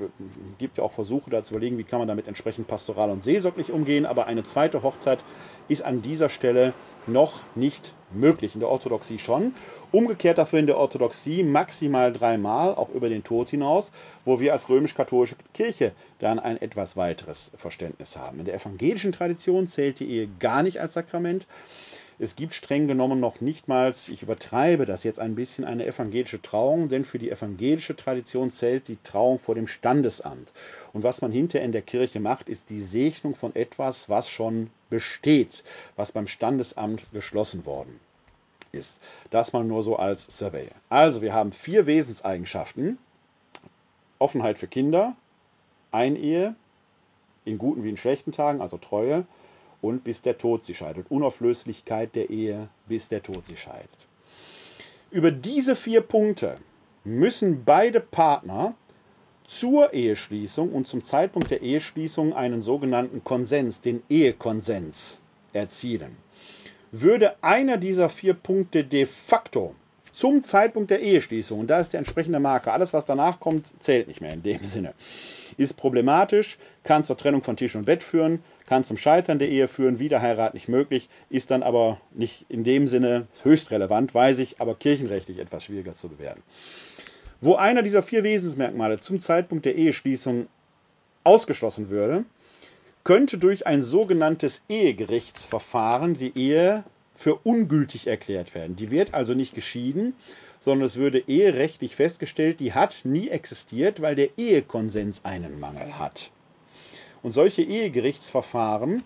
gibt 0.57 0.77
ja 0.77 0.83
auch 0.83 0.91
Versuche 0.91 1.29
da 1.29 1.41
zu 1.41 1.53
überlegen, 1.53 1.77
wie 1.77 1.83
kann 1.83 1.99
man 1.99 2.07
damit 2.07 2.27
entsprechend 2.27 2.67
pastoral 2.67 3.09
und 3.09 3.23
seelsorglich 3.23 3.71
umgehen. 3.71 4.05
Aber 4.05 4.27
eine 4.27 4.43
zweite 4.43 4.83
Hochzeit 4.83 5.23
ist 5.67 5.83
an 5.83 6.01
dieser 6.01 6.29
Stelle 6.29 6.73
noch 7.07 7.41
nicht 7.55 7.93
möglich. 8.11 8.55
In 8.55 8.59
der 8.59 8.69
Orthodoxie 8.69 9.19
schon. 9.19 9.53
Umgekehrt 9.91 10.37
dafür 10.37 10.59
in 10.59 10.67
der 10.67 10.77
Orthodoxie 10.77 11.43
maximal 11.43 12.13
dreimal, 12.13 12.75
auch 12.75 12.89
über 12.89 13.09
den 13.09 13.23
Tod 13.23 13.49
hinaus, 13.49 13.91
wo 14.25 14.39
wir 14.39 14.53
als 14.53 14.69
römisch-katholische 14.69 15.35
Kirche 15.53 15.93
dann 16.19 16.39
ein 16.39 16.61
etwas 16.61 16.97
weiteres 16.97 17.51
Verständnis 17.55 18.17
haben. 18.17 18.39
In 18.39 18.45
der 18.45 18.55
evangelischen 18.55 19.11
Tradition 19.11 19.67
zählt 19.67 19.99
die 19.99 20.09
Ehe 20.09 20.29
gar 20.39 20.63
nicht 20.63 20.79
als 20.79 20.93
Sakrament. 20.93 21.47
Es 22.21 22.35
gibt 22.35 22.53
streng 22.53 22.87
genommen 22.87 23.21
noch 23.21 23.39
nicht 23.39 23.69
mal, 23.69 23.91
ich 23.91 24.21
übertreibe 24.21 24.85
das 24.85 25.05
jetzt 25.05 25.21
ein 25.21 25.35
bisschen, 25.35 25.63
eine 25.63 25.85
evangelische 25.85 26.41
Trauung, 26.41 26.89
denn 26.89 27.05
für 27.05 27.17
die 27.17 27.31
evangelische 27.31 27.95
Tradition 27.95 28.51
zählt 28.51 28.89
die 28.89 28.97
Trauung 29.01 29.39
vor 29.39 29.55
dem 29.55 29.67
Standesamt. 29.67 30.51
Und 30.91 31.03
was 31.03 31.21
man 31.21 31.31
hinterher 31.31 31.65
in 31.65 31.71
der 31.71 31.81
Kirche 31.81 32.19
macht, 32.19 32.49
ist 32.49 32.69
die 32.69 32.81
Segnung 32.81 33.35
von 33.35 33.55
etwas, 33.55 34.09
was 34.09 34.29
schon 34.29 34.69
besteht, 34.89 35.63
was 35.95 36.11
beim 36.11 36.27
Standesamt 36.27 37.05
geschlossen 37.13 37.65
worden 37.65 38.01
ist. 38.73 38.99
Das 39.29 39.53
mal 39.53 39.63
nur 39.63 39.81
so 39.81 39.95
als 39.95 40.25
Survey. 40.25 40.67
Also, 40.89 41.21
wir 41.21 41.33
haben 41.33 41.53
vier 41.53 41.85
Wesenseigenschaften. 41.85 42.97
Offenheit 44.19 44.57
für 44.57 44.67
Kinder, 44.67 45.15
Einehe, 45.91 46.55
in 47.45 47.57
guten 47.57 47.83
wie 47.83 47.89
in 47.89 47.97
schlechten 47.97 48.33
Tagen, 48.33 48.61
also 48.61 48.77
Treue, 48.77 49.25
und 49.81 50.03
bis 50.03 50.21
der 50.21 50.37
Tod 50.37 50.65
sie 50.65 50.73
scheidet. 50.73 51.05
Unauflöslichkeit 51.09 52.15
der 52.15 52.29
Ehe, 52.29 52.69
bis 52.87 53.07
der 53.07 53.23
Tod 53.23 53.45
sie 53.45 53.55
scheidet. 53.55 54.07
Über 55.11 55.31
diese 55.31 55.75
vier 55.75 56.01
Punkte 56.01 56.57
müssen 57.03 57.63
beide 57.63 57.99
Partner 57.99 58.75
zur 59.47 59.93
Eheschließung 59.93 60.71
und 60.71 60.85
zum 60.85 61.03
Zeitpunkt 61.03 61.49
der 61.49 61.61
Eheschließung 61.61 62.33
einen 62.33 62.61
sogenannten 62.61 63.23
Konsens, 63.23 63.81
den 63.81 64.03
Ehekonsens, 64.07 65.17
erzielen. 65.53 66.17
Würde 66.91 67.35
einer 67.41 67.77
dieser 67.77 68.09
vier 68.09 68.35
Punkte 68.35 68.83
de 68.83 69.05
facto 69.05 69.73
zum 70.11 70.43
Zeitpunkt 70.43 70.91
der 70.91 71.01
Eheschließung, 71.01 71.59
und 71.59 71.67
da 71.67 71.79
ist 71.79 71.93
der 71.93 71.99
entsprechende 71.99 72.39
Marker, 72.39 72.73
alles 72.73 72.93
was 72.93 73.05
danach 73.05 73.39
kommt, 73.39 73.73
zählt 73.79 74.07
nicht 74.07 74.21
mehr 74.21 74.33
in 74.33 74.43
dem 74.43 74.63
Sinne, 74.63 74.93
ist 75.57 75.73
problematisch, 75.73 76.57
kann 76.83 77.03
zur 77.03 77.17
Trennung 77.17 77.43
von 77.43 77.57
Tisch 77.57 77.75
und 77.75 77.85
Bett 77.85 78.03
führen, 78.03 78.43
kann 78.69 78.83
zum 78.83 78.97
Scheitern 78.97 79.39
der 79.39 79.49
Ehe 79.49 79.67
führen, 79.67 79.99
Wiederheirat 79.99 80.53
nicht 80.53 80.69
möglich, 80.69 81.09
ist 81.29 81.49
dann 81.49 81.63
aber 81.63 81.99
nicht 82.11 82.45
in 82.49 82.63
dem 82.63 82.87
Sinne 82.87 83.27
höchst 83.43 83.71
relevant, 83.71 84.13
weiß 84.13 84.37
ich, 84.39 84.61
aber 84.61 84.75
kirchenrechtlich 84.75 85.39
etwas 85.39 85.65
schwieriger 85.65 85.95
zu 85.95 86.07
bewerten. 86.07 86.43
Wo 87.41 87.55
einer 87.55 87.81
dieser 87.81 88.03
vier 88.03 88.23
Wesensmerkmale 88.23 88.99
zum 88.99 89.19
Zeitpunkt 89.19 89.65
der 89.65 89.75
Eheschließung 89.75 90.47
ausgeschlossen 91.23 91.89
würde, 91.89 92.25
könnte 93.03 93.39
durch 93.39 93.65
ein 93.65 93.81
sogenanntes 93.81 94.61
Ehegerichtsverfahren 94.69 96.13
die 96.13 96.37
Ehe 96.37 96.83
für 97.15 97.35
ungültig 97.43 98.05
erklärt 98.05 98.53
werden. 98.53 98.75
Die 98.75 98.91
wird 98.91 99.15
also 99.15 99.33
nicht 99.33 99.55
geschieden, 99.55 100.13
sondern 100.59 100.85
es 100.85 100.97
würde 100.97 101.23
eherechtlich 101.25 101.95
festgestellt, 101.95 102.59
die 102.59 102.73
hat 102.73 103.01
nie 103.03 103.29
existiert, 103.29 104.01
weil 104.01 104.15
der 104.15 104.37
Ehekonsens 104.37 105.25
einen 105.25 105.59
Mangel 105.59 105.97
hat. 105.97 106.31
Und 107.21 107.31
solche 107.31 107.61
Ehegerichtsverfahren 107.61 109.03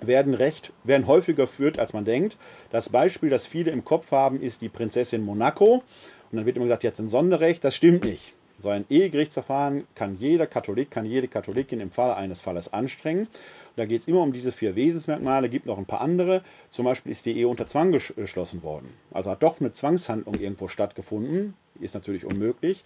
werden, 0.00 0.34
recht, 0.34 0.72
werden 0.84 1.06
häufiger 1.06 1.44
geführt, 1.44 1.78
als 1.78 1.92
man 1.92 2.04
denkt. 2.04 2.36
Das 2.70 2.88
Beispiel, 2.88 3.30
das 3.30 3.46
viele 3.46 3.70
im 3.70 3.84
Kopf 3.84 4.10
haben, 4.12 4.40
ist 4.40 4.60
die 4.60 4.68
Prinzessin 4.68 5.22
Monaco. 5.22 5.82
Und 6.30 6.36
dann 6.36 6.46
wird 6.46 6.56
immer 6.56 6.66
gesagt, 6.66 6.82
die 6.82 6.88
hat 6.88 6.98
ein 6.98 7.08
Sonderrecht. 7.08 7.64
Das 7.64 7.74
stimmt 7.74 8.04
nicht. 8.04 8.34
So 8.58 8.70
ein 8.70 8.86
Ehegerichtsverfahren 8.88 9.86
kann 9.94 10.16
jeder 10.16 10.46
Katholik, 10.46 10.90
kann 10.90 11.04
jede 11.04 11.28
Katholikin 11.28 11.78
im 11.80 11.90
Falle 11.90 12.16
eines 12.16 12.40
Falles 12.40 12.72
anstrengen. 12.72 13.28
Da 13.76 13.84
geht 13.84 14.00
es 14.00 14.08
immer 14.08 14.22
um 14.22 14.32
diese 14.32 14.50
vier 14.50 14.74
Wesensmerkmale, 14.74 15.50
gibt 15.50 15.66
noch 15.66 15.76
ein 15.76 15.84
paar 15.84 16.00
andere. 16.00 16.42
Zum 16.70 16.86
Beispiel 16.86 17.12
ist 17.12 17.26
die 17.26 17.36
Ehe 17.36 17.48
unter 17.48 17.66
Zwang 17.66 17.92
geschlossen 17.92 18.62
worden. 18.62 18.88
Also 19.10 19.30
hat 19.30 19.42
doch 19.42 19.60
eine 19.60 19.72
Zwangshandlung 19.72 20.36
irgendwo 20.36 20.68
stattgefunden. 20.68 21.52
Ist 21.78 21.94
natürlich 21.94 22.24
unmöglich. 22.24 22.84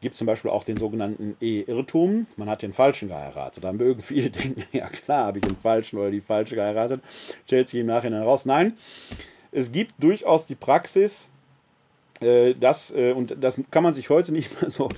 Gibt 0.00 0.16
zum 0.16 0.26
Beispiel 0.26 0.50
auch 0.50 0.64
den 0.64 0.78
sogenannten 0.78 1.36
Eheirrtum. 1.40 2.26
Man 2.36 2.48
hat 2.48 2.62
den 2.62 2.72
Falschen 2.72 3.08
geheiratet. 3.08 3.64
Da 3.64 3.72
mögen 3.72 4.00
viele 4.00 4.30
denken, 4.30 4.64
ja 4.72 4.88
klar, 4.88 5.26
habe 5.26 5.38
ich 5.38 5.44
den 5.44 5.56
Falschen 5.56 5.98
oder 5.98 6.10
die 6.10 6.20
Falsche 6.20 6.54
geheiratet. 6.54 7.02
Stellt 7.46 7.68
sich 7.68 7.80
im 7.80 7.86
Nachhinein 7.86 8.22
raus. 8.22 8.46
Nein, 8.46 8.76
es 9.52 9.72
gibt 9.72 9.94
durchaus 9.98 10.46
die 10.46 10.54
Praxis, 10.54 11.30
äh, 12.20 12.54
das, 12.54 12.92
äh, 12.92 13.12
und 13.12 13.36
das 13.40 13.60
kann 13.70 13.82
man 13.82 13.94
sich 13.94 14.10
heute 14.10 14.32
nicht 14.32 14.60
mehr 14.60 14.70
so 14.70 14.88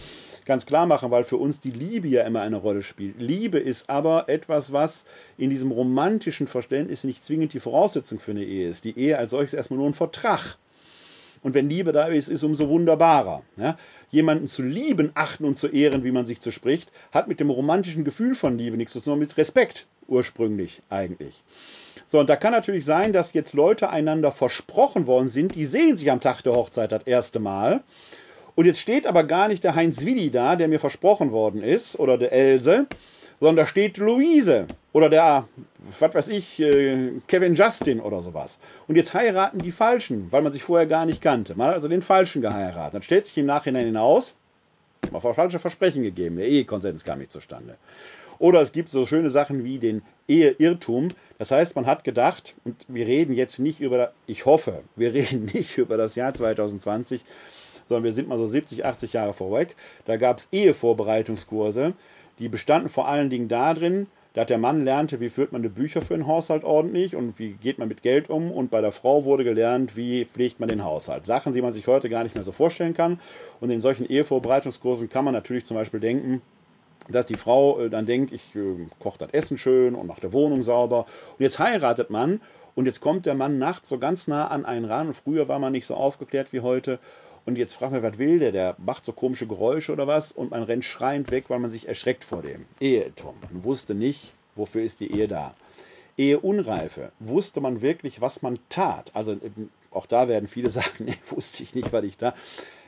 ganz 0.45 0.67
klar 0.67 0.87
machen, 0.87 1.11
weil 1.11 1.25
für 1.25 1.37
uns 1.37 1.61
die 1.61 1.71
Liebe 1.71 2.09
ja 2.09 2.25
immer 2.25 2.41
eine 2.41 2.57
Rolle 2.57 2.83
spielt. 2.83 3.21
Liebe 3.21 3.59
ist 3.59 3.89
aber 3.89 4.29
etwas, 4.29 4.73
was 4.73 5.05
in 5.39 5.51
diesem 5.51 5.71
romantischen 5.71 6.47
Verständnis 6.47 7.05
nicht 7.05 7.25
zwingend 7.25 7.53
die 7.53 7.61
Voraussetzung 7.61 8.19
für 8.19 8.33
eine 8.33 8.45
Ehe 8.45 8.69
ist. 8.69 8.85
Die 8.85 8.99
Ehe 8.99 9.19
als 9.19 9.31
solches 9.31 9.55
erstmal 9.55 9.79
nur 9.79 9.89
ein 9.89 9.95
Vertrag. 9.95 10.57
Und 11.43 11.55
wenn 11.55 11.69
Liebe 11.69 11.93
da 11.93 12.07
ist, 12.07 12.29
ist 12.29 12.45
umso 12.45 12.69
wunderbarer. 12.69 13.43
Ja? 13.57 13.77
Jemanden 14.11 14.47
zu 14.47 14.63
lieben, 14.63 15.11
achten 15.15 15.45
und 15.45 15.57
zu 15.57 15.69
ehren, 15.69 16.05
wie 16.05 16.13
man 16.13 16.27
sich 16.27 16.41
zu 16.41 16.53
spricht, 16.53 16.93
hat 17.13 17.29
mit 17.29 17.41
dem 17.41 17.51
romantischen 17.51 18.05
Gefühl 18.05 18.35
von 18.35 18.57
Liebe 18.57 18.77
nichts 18.77 18.93
zu 18.93 19.01
tun, 19.01 19.05
sondern 19.05 19.21
mit 19.21 19.37
Respekt 19.37 19.87
ursprünglich 20.09 20.83
eigentlich. 20.91 21.43
So, 22.07 22.21
und 22.21 22.29
da 22.29 22.37
kann 22.37 22.53
natürlich 22.53 22.85
sein, 22.85 23.13
dass 23.13 23.33
jetzt 23.33 23.55
Leute 23.55 23.91
einander 23.91 24.31
versprochen 24.31 25.07
worden 25.07 25.29
sind, 25.29 25.55
die 25.55 25.67
sehen 25.67 25.97
sich 25.97 26.11
am 26.11 26.21
Tag 26.21 26.43
der 26.43 26.55
Hochzeit 26.55 26.93
das 26.93 27.05
erste 27.05 27.41
Mal. 27.41 27.83
Und 28.55 28.67
jetzt 28.67 28.81
steht 28.81 29.07
aber 29.07 29.25
gar 29.25 29.49
nicht 29.49 29.65
der 29.65 29.75
Heinz 29.75 30.05
Willi 30.05 30.31
da, 30.31 30.57
der 30.57 30.69
mir 30.69 30.79
versprochen 30.79 31.33
worden 31.33 31.63
ist, 31.63 31.99
oder 31.99 32.19
der 32.19 32.33
Else, 32.33 32.87
sondern 33.41 33.57
da 33.57 33.67
steht 33.67 33.97
Luise 33.97 34.67
oder 34.93 35.09
der, 35.09 35.49
was 36.01 36.15
weiß 36.15 36.29
ich, 36.29 36.61
äh, 36.61 37.13
Kevin 37.27 37.55
Justin 37.55 38.01
oder 38.01 38.21
sowas. 38.21 38.59
Und 38.89 38.97
jetzt 38.97 39.15
heiraten 39.15 39.59
die 39.59 39.73
Falschen, 39.73 40.31
weil 40.31 40.43
man 40.43 40.53
sich 40.53 40.63
vorher 40.63 40.87
gar 40.87 41.07
nicht 41.07 41.23
kannte. 41.23 41.55
Man 41.55 41.69
hat 41.69 41.75
also 41.77 41.89
den 41.89 42.03
Falschen 42.03 42.43
geheiratet. 42.43 42.95
Dann 42.95 43.03
stellt 43.03 43.27
sich 43.27 43.39
im 43.39 43.47
Nachhinein 43.47 43.87
hinaus, 43.87 44.37
man 45.11 45.23
hat 45.23 45.35
falsche 45.35 45.59
Versprechen 45.59 46.03
gegeben, 46.03 46.37
der 46.37 46.47
Ehekonsens 46.47 47.05
kam 47.05 47.19
nicht 47.19 47.33
zustande. 47.33 47.77
Oder 48.39 48.61
es 48.61 48.73
gibt 48.73 48.89
so 48.89 49.07
schöne 49.07 49.31
Sachen 49.31 49.65
wie 49.65 49.79
den 49.79 50.03
Eheirrtum. 50.29 51.11
Das 51.39 51.51
heißt, 51.51 51.77
man 51.77 51.87
hat 51.87 52.03
gedacht, 52.03 52.55
und 52.65 52.85
wir 52.89 53.07
reden 53.07 53.33
jetzt 53.35 53.59
nicht 53.59 53.81
über, 53.81 54.13
ich 54.27 54.47
hoffe, 54.47 54.83
wir 54.97 55.15
reden 55.15 55.51
nicht 55.53 55.79
über 55.79 55.97
das 55.97 56.17
Jahr 56.17 56.35
2020, 56.35 57.25
sondern 57.85 58.05
wir 58.05 58.13
sind 58.13 58.29
mal 58.29 58.39
so 58.39 58.47
70, 58.47 58.85
80 58.85 59.13
Jahre 59.13 59.33
vorweg. 59.33 59.77
Da 60.05 60.17
gab 60.17 60.39
es 60.39 60.49
Ehevorbereitungskurse, 60.53 61.95
die 62.39 62.49
bestanden 62.49 62.89
vor 62.89 63.09
allen 63.09 63.31
Dingen 63.31 63.49
darin, 63.49 64.07
dass 64.35 64.47
der 64.47 64.59
Mann 64.59 64.85
lernte, 64.85 65.21
wie 65.21 65.29
führt 65.29 65.53
man 65.53 65.63
die 65.63 65.69
Bücher 65.69 66.01
für 66.01 66.15
den 66.15 66.27
Haushalt 66.27 66.65
ordentlich 66.65 67.17
und 67.17 67.39
wie 67.39 67.53
geht 67.53 67.79
man 67.79 67.89
mit 67.89 68.03
Geld 68.03 68.31
um. 68.31 68.51
Und 68.51 68.71
bei 68.71 68.81
der 68.81 68.93
Frau 68.93 69.25
wurde 69.25 69.45
gelernt, 69.45 69.97
wie 69.97 70.25
pflegt 70.25 70.59
man 70.59 70.69
den 70.69 70.85
Haushalt. 70.85 71.27
Sachen, 71.27 71.53
die 71.53 71.63
man 71.63 71.73
sich 71.73 71.87
heute 71.87 72.09
gar 72.09 72.23
nicht 72.23 72.35
mehr 72.35 72.45
so 72.45 72.53
vorstellen 72.53 72.95
kann. 72.95 73.21
Und 73.61 73.71
in 73.71 73.81
solchen 73.81 74.07
Ehevorbereitungskursen 74.07 75.11
kann 75.11 75.25
man 75.25 75.35
natürlich 75.35 75.67
zum 75.67 75.77
Beispiel 75.77 76.01
denken, 76.01 76.41
dass 77.09 77.27
die 77.27 77.37
Frau 77.37 77.81
äh, 77.81 77.91
dann 77.91 78.07
denkt, 78.07 78.33
ich 78.33 78.55
äh, 78.55 78.87
koche 78.99 79.19
das 79.19 79.31
Essen 79.33 79.59
schön 79.59 79.95
und 79.95 80.07
mache 80.07 80.21
die 80.21 80.33
Wohnung 80.33 80.63
sauber. 80.63 81.07
Und 81.39 81.43
jetzt 81.43 81.59
heiratet 81.59 82.11
man 82.11 82.41
und 82.75 82.87
jetzt 82.87 83.01
kommt 83.01 83.27
der 83.27 83.35
Mann 83.35 83.59
nachts 83.59 83.89
so 83.89 83.99
ganz 83.99 84.29
nah 84.29 84.49
an 84.49 84.65
einen 84.65 84.87
ran. 84.87 85.13
Früher 85.13 85.49
war 85.49 85.59
man 85.59 85.73
nicht 85.73 85.87
so 85.87 85.95
aufgeklärt 85.95 86.53
wie 86.53 86.61
heute. 86.61 86.99
Und 87.45 87.59
jetzt 87.59 87.75
fragt 87.75 87.93
man, 87.93 88.03
was 88.03 88.19
will 88.19 88.39
der? 88.39 88.53
Der 88.53 88.77
macht 88.79 89.05
so 89.05 89.13
komische 89.13 89.47
Geräusche 89.47 89.93
oder 89.93 90.07
was? 90.07 90.33
Und 90.33 90.51
man 90.51 90.63
rennt 90.63 90.85
schreiend 90.85 91.31
weg, 91.31 91.47
weil 91.49 91.59
man 91.59 91.71
sich 91.71 91.89
erschreckt 91.89 92.25
vor 92.25 92.43
dem. 92.43 92.67
Eheturm. 92.81 93.35
Man 93.51 93.65
wusste 93.65 93.95
nicht, 93.95 94.35
wofür 94.55 94.83
ist 94.83 95.01
die 95.01 95.13
Ehe 95.13 95.27
da. 95.27 95.55
Eheunreife. 96.17 97.11
Wusste 97.19 97.61
man 97.61 97.83
wirklich, 97.83 98.21
was 98.21 98.43
man 98.43 98.59
tat? 98.69 99.11
Also 99.15 99.37
auch 99.91 100.07
da 100.07 100.29
werden 100.29 100.49
viele 100.49 100.71
sagen, 100.71 101.05
nee, 101.05 101.17
wusste 101.31 101.63
ich 101.63 101.75
nicht, 101.75 101.93
was 101.93 102.05
ich 102.05 102.17
da. 102.17 102.35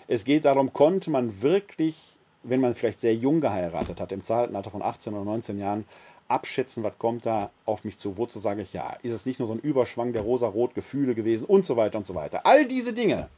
Es 0.07 0.25
geht 0.25 0.45
darum, 0.45 0.73
konnte 0.73 1.11
man 1.11 1.43
wirklich, 1.43 2.17
wenn 2.43 2.61
man 2.61 2.75
vielleicht 2.75 3.01
sehr 3.01 3.15
jung 3.15 3.41
geheiratet 3.41 4.01
hat, 4.01 4.13
im 4.13 4.23
Alter 4.29 4.71
von 4.71 4.83
18 4.83 5.15
oder 5.15 5.25
19 5.25 5.59
Jahren, 5.59 5.85
abschätzen, 6.29 6.83
was 6.83 6.99
kommt 6.99 7.27
da 7.27 7.51
auf 7.67 7.85
mich 7.85 7.99
zu, 7.99 8.17
wozu 8.17 8.39
sage 8.39 8.63
ich 8.63 8.73
ja. 8.73 8.97
Ist 9.03 9.13
es 9.13 9.27
nicht 9.27 9.41
nur 9.41 9.47
so 9.47 9.55
ein 9.55 9.61
Überschwang 9.61 10.13
der 10.13 10.23
rosa-rot 10.23 10.75
Gefühle 10.75 11.15
gewesen 11.15 11.45
und 11.45 11.65
so 11.65 11.77
weiter 11.77 11.99
und 11.99 12.07
so 12.07 12.15
weiter. 12.15 12.47
All 12.47 12.67
diese 12.67 12.93
Dinge 12.93 13.29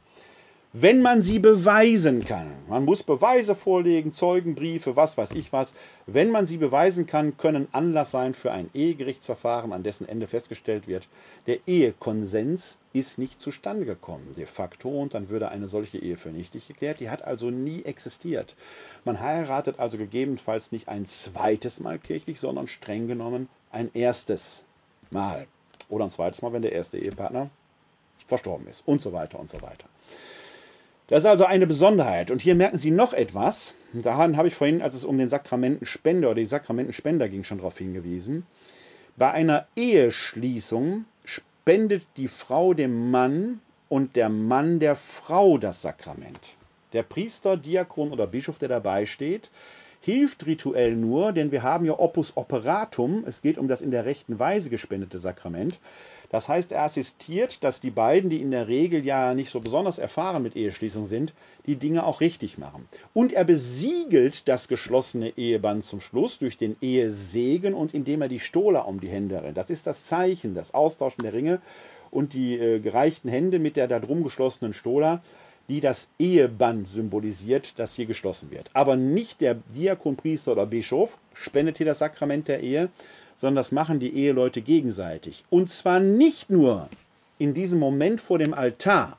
wenn 0.79 1.01
man 1.01 1.23
sie 1.23 1.39
beweisen 1.39 2.23
kann. 2.23 2.51
Man 2.67 2.85
muss 2.85 3.01
Beweise 3.01 3.55
vorlegen, 3.55 4.11
Zeugenbriefe, 4.11 4.95
was 4.95 5.17
weiß 5.17 5.31
ich 5.31 5.51
was. 5.51 5.73
Wenn 6.05 6.29
man 6.29 6.45
sie 6.45 6.57
beweisen 6.57 7.07
kann, 7.07 7.35
können 7.37 7.67
Anlass 7.71 8.11
sein 8.11 8.35
für 8.35 8.51
ein 8.51 8.69
Ehegerichtsverfahren, 8.75 9.73
an 9.73 9.81
dessen 9.81 10.07
Ende 10.07 10.27
festgestellt 10.27 10.87
wird, 10.87 11.07
der 11.47 11.57
Ehekonsens 11.65 12.77
ist 12.93 13.17
nicht 13.17 13.41
zustande 13.41 13.85
gekommen, 13.85 14.33
de 14.37 14.45
facto, 14.45 14.89
und 14.89 15.15
dann 15.15 15.29
würde 15.29 15.49
eine 15.49 15.67
solche 15.67 15.97
Ehe 15.97 16.15
für 16.15 16.29
nichtig 16.29 16.67
geklärt. 16.67 16.99
Die 16.99 17.09
hat 17.09 17.23
also 17.23 17.49
nie 17.49 17.83
existiert. 17.83 18.55
Man 19.03 19.19
heiratet 19.19 19.79
also 19.79 19.97
gegebenenfalls 19.97 20.71
nicht 20.71 20.89
ein 20.89 21.07
zweites 21.07 21.79
Mal 21.79 21.97
kirchlich, 21.97 22.39
sondern 22.39 22.67
streng 22.67 23.07
genommen 23.07 23.49
ein 23.71 23.89
erstes 23.95 24.63
Mal. 25.09 25.47
Oder 25.89 26.05
ein 26.05 26.11
zweites 26.11 26.43
Mal, 26.43 26.53
wenn 26.53 26.61
der 26.61 26.73
erste 26.73 26.99
Ehepartner 26.99 27.49
verstorben 28.27 28.67
ist 28.67 28.83
und 28.85 29.01
so 29.01 29.11
weiter 29.11 29.39
und 29.39 29.49
so 29.49 29.59
weiter. 29.63 29.87
Das 31.07 31.19
ist 31.19 31.25
also 31.25 31.45
eine 31.45 31.67
Besonderheit. 31.67 32.31
Und 32.31 32.41
hier 32.41 32.55
merken 32.55 32.77
Sie 32.77 32.91
noch 32.91 33.13
etwas. 33.13 33.73
Daran 33.93 34.35
habe 34.35 34.49
ich 34.49 34.55
vorhin, 34.55 34.81
als 34.81 34.93
es 34.93 35.05
um 35.05 35.17
den 35.17 35.29
Sakramentenspender 35.29 36.29
oder 36.29 36.41
die 36.41 36.45
Sakramentenspender 36.45 37.29
ging, 37.29 37.43
schon 37.43 37.59
darauf 37.59 37.77
hingewiesen. 37.77 38.45
Bei 39.15 39.31
einer 39.31 39.67
Eheschließung 39.75 41.05
spendet 41.23 42.05
die 42.17 42.27
Frau 42.27 42.73
dem 42.73 43.09
Mann 43.09 43.61
und 43.89 44.15
der 44.15 44.29
Mann 44.29 44.79
der 44.79 44.95
Frau 44.95 45.57
das 45.57 45.81
Sakrament. 45.81 46.57
Der 46.93 47.03
Priester, 47.03 47.57
Diakon 47.57 48.11
oder 48.11 48.27
Bischof, 48.27 48.59
der 48.59 48.69
dabei 48.69 49.05
steht, 49.05 49.49
hilft 50.01 50.45
rituell 50.45 50.95
nur, 50.95 51.31
denn 51.31 51.51
wir 51.51 51.63
haben 51.63 51.85
ja 51.85 51.97
Opus 51.97 52.35
Operatum. 52.35 53.23
Es 53.25 53.41
geht 53.41 53.57
um 53.57 53.67
das 53.67 53.81
in 53.81 53.91
der 53.91 54.05
rechten 54.05 54.39
Weise 54.39 54.69
gespendete 54.69 55.19
Sakrament. 55.19 55.79
Das 56.29 56.49
heißt, 56.49 56.71
er 56.71 56.83
assistiert, 56.83 57.63
dass 57.63 57.79
die 57.79 57.91
beiden, 57.91 58.29
die 58.29 58.41
in 58.41 58.51
der 58.51 58.67
Regel 58.67 59.05
ja 59.05 59.33
nicht 59.33 59.49
so 59.49 59.59
besonders 59.59 59.97
erfahren 59.97 60.43
mit 60.43 60.55
Eheschließung 60.55 61.05
sind, 61.05 61.33
die 61.65 61.77
Dinge 61.77 62.05
auch 62.05 62.21
richtig 62.21 62.57
machen. 62.57 62.87
Und 63.13 63.33
er 63.33 63.43
besiegelt 63.43 64.47
das 64.47 64.67
geschlossene 64.67 65.37
Eheband 65.37 65.83
zum 65.83 66.01
Schluss 66.01 66.39
durch 66.39 66.57
den 66.57 66.75
Ehesegen 66.81 67.73
und 67.73 67.93
indem 67.93 68.21
er 68.21 68.27
die 68.27 68.39
Stola 68.39 68.81
um 68.81 68.99
die 68.99 69.09
Hände 69.09 69.41
rennt. 69.41 69.57
Das 69.57 69.69
ist 69.69 69.87
das 69.87 70.05
Zeichen, 70.05 70.55
das 70.55 70.73
Austauschen 70.73 71.23
der 71.23 71.33
Ringe 71.33 71.61
und 72.11 72.33
die 72.33 72.57
äh, 72.57 72.79
gereichten 72.79 73.29
Hände 73.29 73.59
mit 73.59 73.75
der 73.75 73.87
da 73.87 73.99
drum 73.99 74.23
geschlossenen 74.23 74.73
Stola, 74.73 75.21
die 75.69 75.81
das 75.81 76.07
Eheband 76.17 76.87
symbolisiert, 76.87 77.77
das 77.79 77.93
hier 77.93 78.05
geschlossen 78.05 78.51
wird. 78.51 78.69
Aber 78.73 78.95
nicht 78.95 79.41
der 79.41 79.55
Diakon, 79.55 80.15
Priester 80.15 80.53
oder 80.53 80.65
Bischof 80.65 81.17
spendet 81.33 81.77
hier 81.77 81.85
das 81.85 81.99
Sakrament 81.99 82.47
der 82.47 82.61
Ehe, 82.61 82.89
sondern 83.37 83.55
das 83.55 83.71
machen 83.71 83.99
die 83.99 84.13
Eheleute 84.15 84.61
gegenseitig. 84.61 85.45
Und 85.49 85.69
zwar 85.69 85.99
nicht 85.99 86.49
nur 86.49 86.89
in 87.37 87.53
diesem 87.53 87.79
Moment 87.79 88.19
vor 88.19 88.39
dem 88.39 88.53
Altar, 88.53 89.17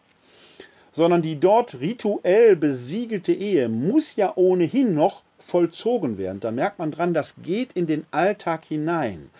sondern 0.92 1.22
die 1.22 1.38
dort 1.38 1.80
rituell 1.80 2.56
besiegelte 2.56 3.32
Ehe 3.32 3.68
muss 3.68 4.16
ja 4.16 4.32
ohnehin 4.34 4.94
noch 4.94 5.22
vollzogen 5.38 6.18
werden. 6.18 6.40
Da 6.40 6.50
merkt 6.50 6.78
man 6.78 6.90
dran, 6.90 7.14
das 7.14 7.36
geht 7.42 7.72
in 7.74 7.86
den 7.86 8.04
Alltag 8.10 8.64
hinein. 8.64 9.30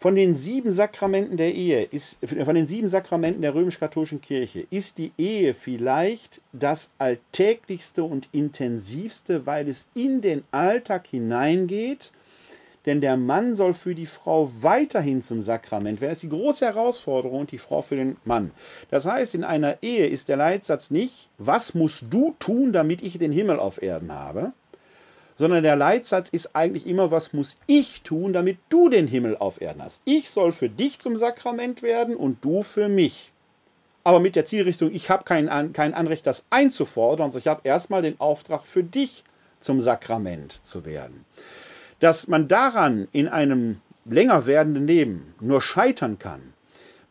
Von 0.00 0.16
den 0.16 0.34
sieben 0.34 0.72
Sakramenten 0.72 1.36
der 1.36 1.54
Ehe 1.54 1.84
ist, 1.84 2.16
von 2.26 2.56
den 2.56 2.66
sieben 2.66 2.88
Sakramenten 2.88 3.42
der 3.42 3.54
römisch-katholischen 3.54 4.20
Kirche 4.20 4.66
ist 4.68 4.98
die 4.98 5.12
Ehe 5.16 5.54
vielleicht 5.54 6.40
das 6.52 6.90
alltäglichste 6.98 8.02
und 8.02 8.28
intensivste, 8.32 9.46
weil 9.46 9.68
es 9.68 9.86
in 9.94 10.20
den 10.20 10.42
Alltag 10.50 11.06
hineingeht 11.06 12.10
denn 12.86 13.00
der 13.00 13.16
Mann 13.16 13.54
soll 13.54 13.74
für 13.74 13.94
die 13.94 14.06
Frau 14.06 14.50
weiterhin 14.60 15.22
zum 15.22 15.40
Sakrament 15.40 16.00
werden. 16.00 16.10
Das 16.10 16.18
ist 16.18 16.24
die 16.24 16.36
große 16.36 16.64
Herausforderung 16.64 17.40
und 17.40 17.52
die 17.52 17.58
Frau 17.58 17.82
für 17.82 17.96
den 17.96 18.16
Mann. 18.24 18.50
Das 18.90 19.06
heißt, 19.06 19.34
in 19.34 19.44
einer 19.44 19.82
Ehe 19.82 20.06
ist 20.06 20.28
der 20.28 20.36
Leitsatz 20.36 20.90
nicht, 20.90 21.28
was 21.38 21.74
musst 21.74 22.06
du 22.10 22.34
tun, 22.38 22.72
damit 22.72 23.02
ich 23.02 23.18
den 23.18 23.32
Himmel 23.32 23.58
auf 23.58 23.80
Erden 23.82 24.12
habe, 24.12 24.52
sondern 25.36 25.62
der 25.62 25.76
Leitsatz 25.76 26.28
ist 26.28 26.54
eigentlich 26.54 26.86
immer, 26.86 27.10
was 27.10 27.32
muss 27.32 27.56
ich 27.66 28.02
tun, 28.02 28.32
damit 28.32 28.58
du 28.68 28.88
den 28.88 29.06
Himmel 29.06 29.36
auf 29.36 29.60
Erden 29.60 29.82
hast. 29.82 30.02
Ich 30.04 30.30
soll 30.30 30.52
für 30.52 30.68
dich 30.68 30.98
zum 30.98 31.16
Sakrament 31.16 31.82
werden 31.82 32.16
und 32.16 32.44
du 32.44 32.62
für 32.62 32.88
mich. 32.88 33.32
Aber 34.04 34.18
mit 34.18 34.34
der 34.34 34.44
Zielrichtung, 34.44 34.90
ich 34.92 35.10
habe 35.10 35.22
kein, 35.22 35.72
kein 35.72 35.94
Anrecht, 35.94 36.26
das 36.26 36.44
einzufordern, 36.50 37.30
sondern 37.30 37.42
ich 37.42 37.48
habe 37.48 37.60
erstmal 37.62 38.02
den 38.02 38.18
Auftrag 38.20 38.66
für 38.66 38.82
dich 38.82 39.22
zum 39.60 39.80
Sakrament 39.80 40.64
zu 40.64 40.84
werden. 40.84 41.24
Dass 42.02 42.26
man 42.26 42.48
daran 42.48 43.06
in 43.12 43.28
einem 43.28 43.80
länger 44.04 44.46
werdenden 44.46 44.88
Leben 44.88 45.34
nur 45.38 45.60
scheitern 45.60 46.18
kann, 46.18 46.52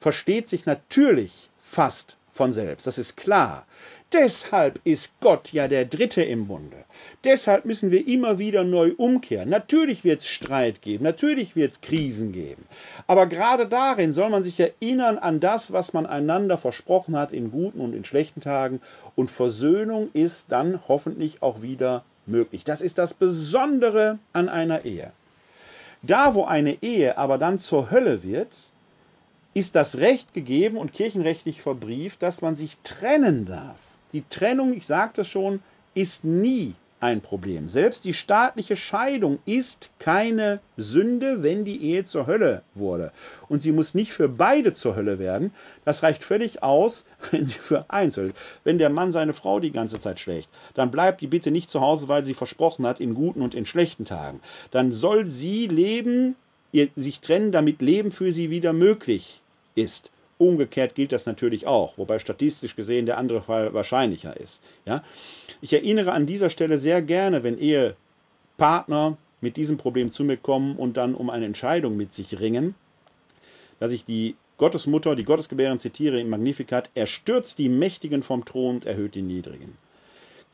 versteht 0.02 0.50
sich 0.50 0.66
natürlich 0.66 1.50
fast 1.62 2.18
von 2.34 2.52
selbst. 2.52 2.88
Das 2.88 2.98
ist 2.98 3.16
klar. 3.16 3.66
Deshalb 4.12 4.82
ist 4.84 5.18
Gott 5.22 5.54
ja 5.54 5.70
der 5.70 5.86
Dritte 5.86 6.22
im 6.24 6.48
Bunde. 6.48 6.84
Deshalb 7.24 7.64
müssen 7.64 7.90
wir 7.90 8.06
immer 8.06 8.38
wieder 8.38 8.66
neu 8.66 8.92
umkehren. 8.98 9.48
Natürlich 9.48 10.04
wird 10.04 10.20
es 10.20 10.28
Streit 10.28 10.82
geben, 10.82 11.06
natürlich 11.06 11.56
wird 11.56 11.72
es 11.72 11.80
Krisen 11.80 12.34
geben. 12.34 12.66
Aber 13.08 13.28
gerade 13.28 13.68
darin 13.68 14.12
soll 14.12 14.30
man 14.30 14.44
sich 14.44 14.60
erinnern 14.60 15.18
an 15.18 15.40
das, 15.40 15.72
was 15.72 15.94
man 15.94 16.06
einander 16.06 16.58
versprochen 16.58 17.16
hat 17.16 17.32
in 17.32 17.50
guten 17.50 17.80
und 17.80 17.96
in 17.96 18.04
schlechten 18.04 18.42
Tagen. 18.42 18.82
Und 19.16 19.32
Versöhnung 19.32 20.10
ist 20.12 20.48
dann 20.52 20.82
hoffentlich 20.90 21.42
auch 21.42 21.62
wieder 21.62 22.04
möglich. 22.32 22.64
Das 22.64 22.82
ist 22.82 22.98
das 22.98 23.14
Besondere 23.14 24.20
an 24.34 24.50
einer 24.50 24.86
Ehe. 24.86 25.12
Da, 26.02 26.34
wo 26.34 26.46
eine 26.46 26.82
Ehe 26.82 27.18
aber 27.18 27.38
dann 27.38 27.60
zur 27.60 27.92
Hölle 27.92 28.24
wird, 28.24 28.72
ist 29.54 29.76
das 29.76 29.98
Recht 29.98 30.34
gegeben 30.34 30.78
und 30.78 30.94
kirchenrechtlich 30.94 31.62
verbrieft, 31.62 32.24
dass 32.24 32.42
man 32.42 32.56
sich 32.56 32.78
trennen 32.84 33.46
darf. 33.46 33.78
Die 34.14 34.24
Trennung, 34.30 34.74
ich 34.74 34.86
sagte 34.86 35.26
schon, 35.26 35.62
ist 35.94 36.24
nie 36.24 36.74
ein 37.02 37.22
Problem. 37.22 37.68
Selbst 37.68 38.06
die 38.06 38.14
staatliche 38.14 38.78
Scheidung 38.78 39.40
ist 39.46 39.92
keine 40.00 40.60
Sünde, 40.78 41.44
wenn 41.44 41.66
die 41.66 41.84
Ehe 41.84 42.06
zur 42.06 42.28
Hölle 42.28 42.62
wurde. 42.76 43.12
Und 43.50 43.62
sie 43.62 43.72
muss 43.72 43.94
nicht 43.94 44.14
für 44.14 44.30
beide 44.30 44.74
zur 44.74 44.96
Hölle 44.96 45.20
werden. 45.20 45.54
Das 45.84 46.04
reicht 46.04 46.24
völlig 46.24 46.64
aus, 46.64 47.06
wenn 47.32 47.44
sie 47.44 47.54
für 47.54 47.86
eins 47.90 48.18
ist. 48.18 48.36
Wenn 48.64 48.78
der 48.78 48.90
Mann 48.90 49.12
seine 49.12 49.34
Frau 49.34 49.60
die 49.60 49.72
ganze 49.72 50.00
Zeit 50.00 50.20
schlägt, 50.20 50.50
dann 50.76 50.92
bleibt 50.92 51.22
die 51.22 51.28
bitte 51.28 51.52
nicht 51.52 51.70
zu 51.70 51.82
Hause, 51.82 52.08
weil 52.08 52.24
sie 52.24 52.34
versprochen 52.34 52.86
hat, 52.86 53.00
in 53.00 53.16
guten 53.16 53.42
und 53.42 53.56
in 53.56 53.66
schlechten 53.66 54.06
Tagen. 54.06 54.40
Dann 54.70 54.92
soll 54.92 55.28
sie 55.28 55.68
leben 55.68 56.36
ihr 56.72 56.90
sich 56.96 57.20
trennen, 57.22 57.52
damit 57.52 57.82
Leben 57.82 58.12
für 58.12 58.32
sie 58.32 58.50
wieder 58.50 58.74
möglich 58.74 59.42
ist. 59.76 60.12
Umgekehrt 60.42 60.96
gilt 60.96 61.12
das 61.12 61.28
natürlich 61.28 61.68
auch, 61.68 62.00
wobei 62.00 62.18
statistisch 62.18 62.76
gesehen 62.76 63.06
der 63.06 63.20
andere 63.20 63.44
Fall 63.44 63.76
wahrscheinlicher 63.76 64.36
ist. 64.38 64.60
Ja? 64.86 65.04
Ich 65.62 65.72
erinnere 65.72 66.14
an 66.14 66.26
dieser 66.26 66.50
Stelle 66.50 66.80
sehr 66.80 67.04
gerne, 67.04 67.44
wenn 67.44 67.60
Ehepartner 67.60 69.18
mit 69.40 69.56
diesem 69.56 69.78
Problem 69.78 70.12
zu 70.12 70.24
mir 70.24 70.38
kommen 70.38 70.78
und 70.78 70.98
dann 70.98 71.14
um 71.14 71.30
eine 71.30 71.46
Entscheidung 71.46 71.96
mit 71.96 72.16
sich 72.16 72.40
ringen, 72.40 72.74
dass 73.80 73.92
ich 73.92 74.04
die 74.04 74.36
Gottesmutter, 74.58 75.16
die 75.16 75.26
Gottesgebärin 75.26 75.78
zitiere 75.78 76.20
im 76.20 76.30
Magnificat, 76.30 76.90
er 76.96 77.06
stürzt 77.06 77.60
die 77.60 77.70
Mächtigen 77.70 78.24
vom 78.24 78.44
Thron 78.44 78.78
und 78.78 78.86
erhöht 78.86 79.14
die 79.14 79.22
Niedrigen. 79.22 79.78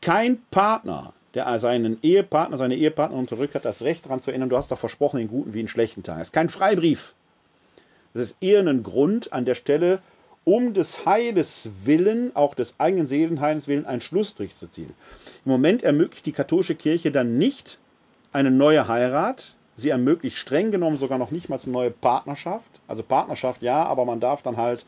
Kein 0.02 0.42
Partner, 0.50 1.14
der 1.32 1.58
seinen 1.58 1.98
Ehepartner, 2.02 2.58
seine 2.58 2.76
Ehepartnerin 2.76 3.26
zurück 3.26 3.54
hat, 3.54 3.64
das 3.64 3.80
Recht 3.80 4.04
daran 4.04 4.20
zu 4.20 4.32
erinnern, 4.32 4.50
du 4.50 4.56
hast 4.58 4.70
doch 4.70 4.78
versprochen, 4.78 5.18
in 5.18 5.28
guten 5.28 5.54
wie 5.54 5.60
in 5.60 5.68
schlechten 5.68 6.02
Tagen. 6.02 6.20
Es 6.20 6.28
ist 6.28 6.32
kein 6.34 6.50
Freibrief. 6.50 7.14
Es 8.18 8.32
ist 8.32 8.42
eher 8.42 8.66
ein 8.66 8.82
Grund 8.82 9.32
an 9.32 9.44
der 9.44 9.54
Stelle, 9.54 10.00
um 10.44 10.72
des 10.72 11.04
Heiles 11.04 11.70
willen, 11.84 12.34
auch 12.34 12.54
des 12.54 12.74
eigenen 12.78 13.06
Seelenheils 13.06 13.68
willen, 13.68 13.86
einen 13.86 14.00
Schlussstrich 14.00 14.56
zu 14.56 14.66
ziehen. 14.66 14.94
Im 15.44 15.52
Moment 15.52 15.82
ermöglicht 15.82 16.26
die 16.26 16.32
katholische 16.32 16.74
Kirche 16.74 17.10
dann 17.10 17.36
nicht 17.36 17.78
eine 18.32 18.50
neue 18.50 18.88
Heirat. 18.88 19.56
Sie 19.76 19.90
ermöglicht 19.90 20.38
streng 20.38 20.70
genommen 20.70 20.98
sogar 20.98 21.18
noch 21.18 21.30
nicht 21.30 21.48
mal 21.48 21.60
eine 21.62 21.72
neue 21.72 21.90
Partnerschaft. 21.90 22.80
Also 22.86 23.02
Partnerschaft 23.02 23.62
ja, 23.62 23.84
aber 23.84 24.04
man 24.04 24.20
darf 24.20 24.42
dann 24.42 24.56
halt 24.56 24.86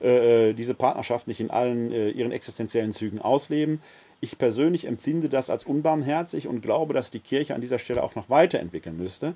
äh, 0.00 0.50
äh, 0.50 0.52
diese 0.52 0.74
Partnerschaft 0.74 1.28
nicht 1.28 1.40
in 1.40 1.50
allen 1.50 1.92
äh, 1.92 2.10
ihren 2.10 2.32
existenziellen 2.32 2.92
Zügen 2.92 3.20
ausleben. 3.20 3.80
Ich 4.20 4.38
persönlich 4.38 4.86
empfinde 4.86 5.28
das 5.28 5.50
als 5.50 5.64
unbarmherzig 5.64 6.46
und 6.48 6.62
glaube, 6.62 6.94
dass 6.94 7.10
die 7.10 7.20
Kirche 7.20 7.54
an 7.54 7.60
dieser 7.60 7.78
Stelle 7.78 8.02
auch 8.02 8.14
noch 8.14 8.30
weiterentwickeln 8.30 8.96
müsste. 8.96 9.34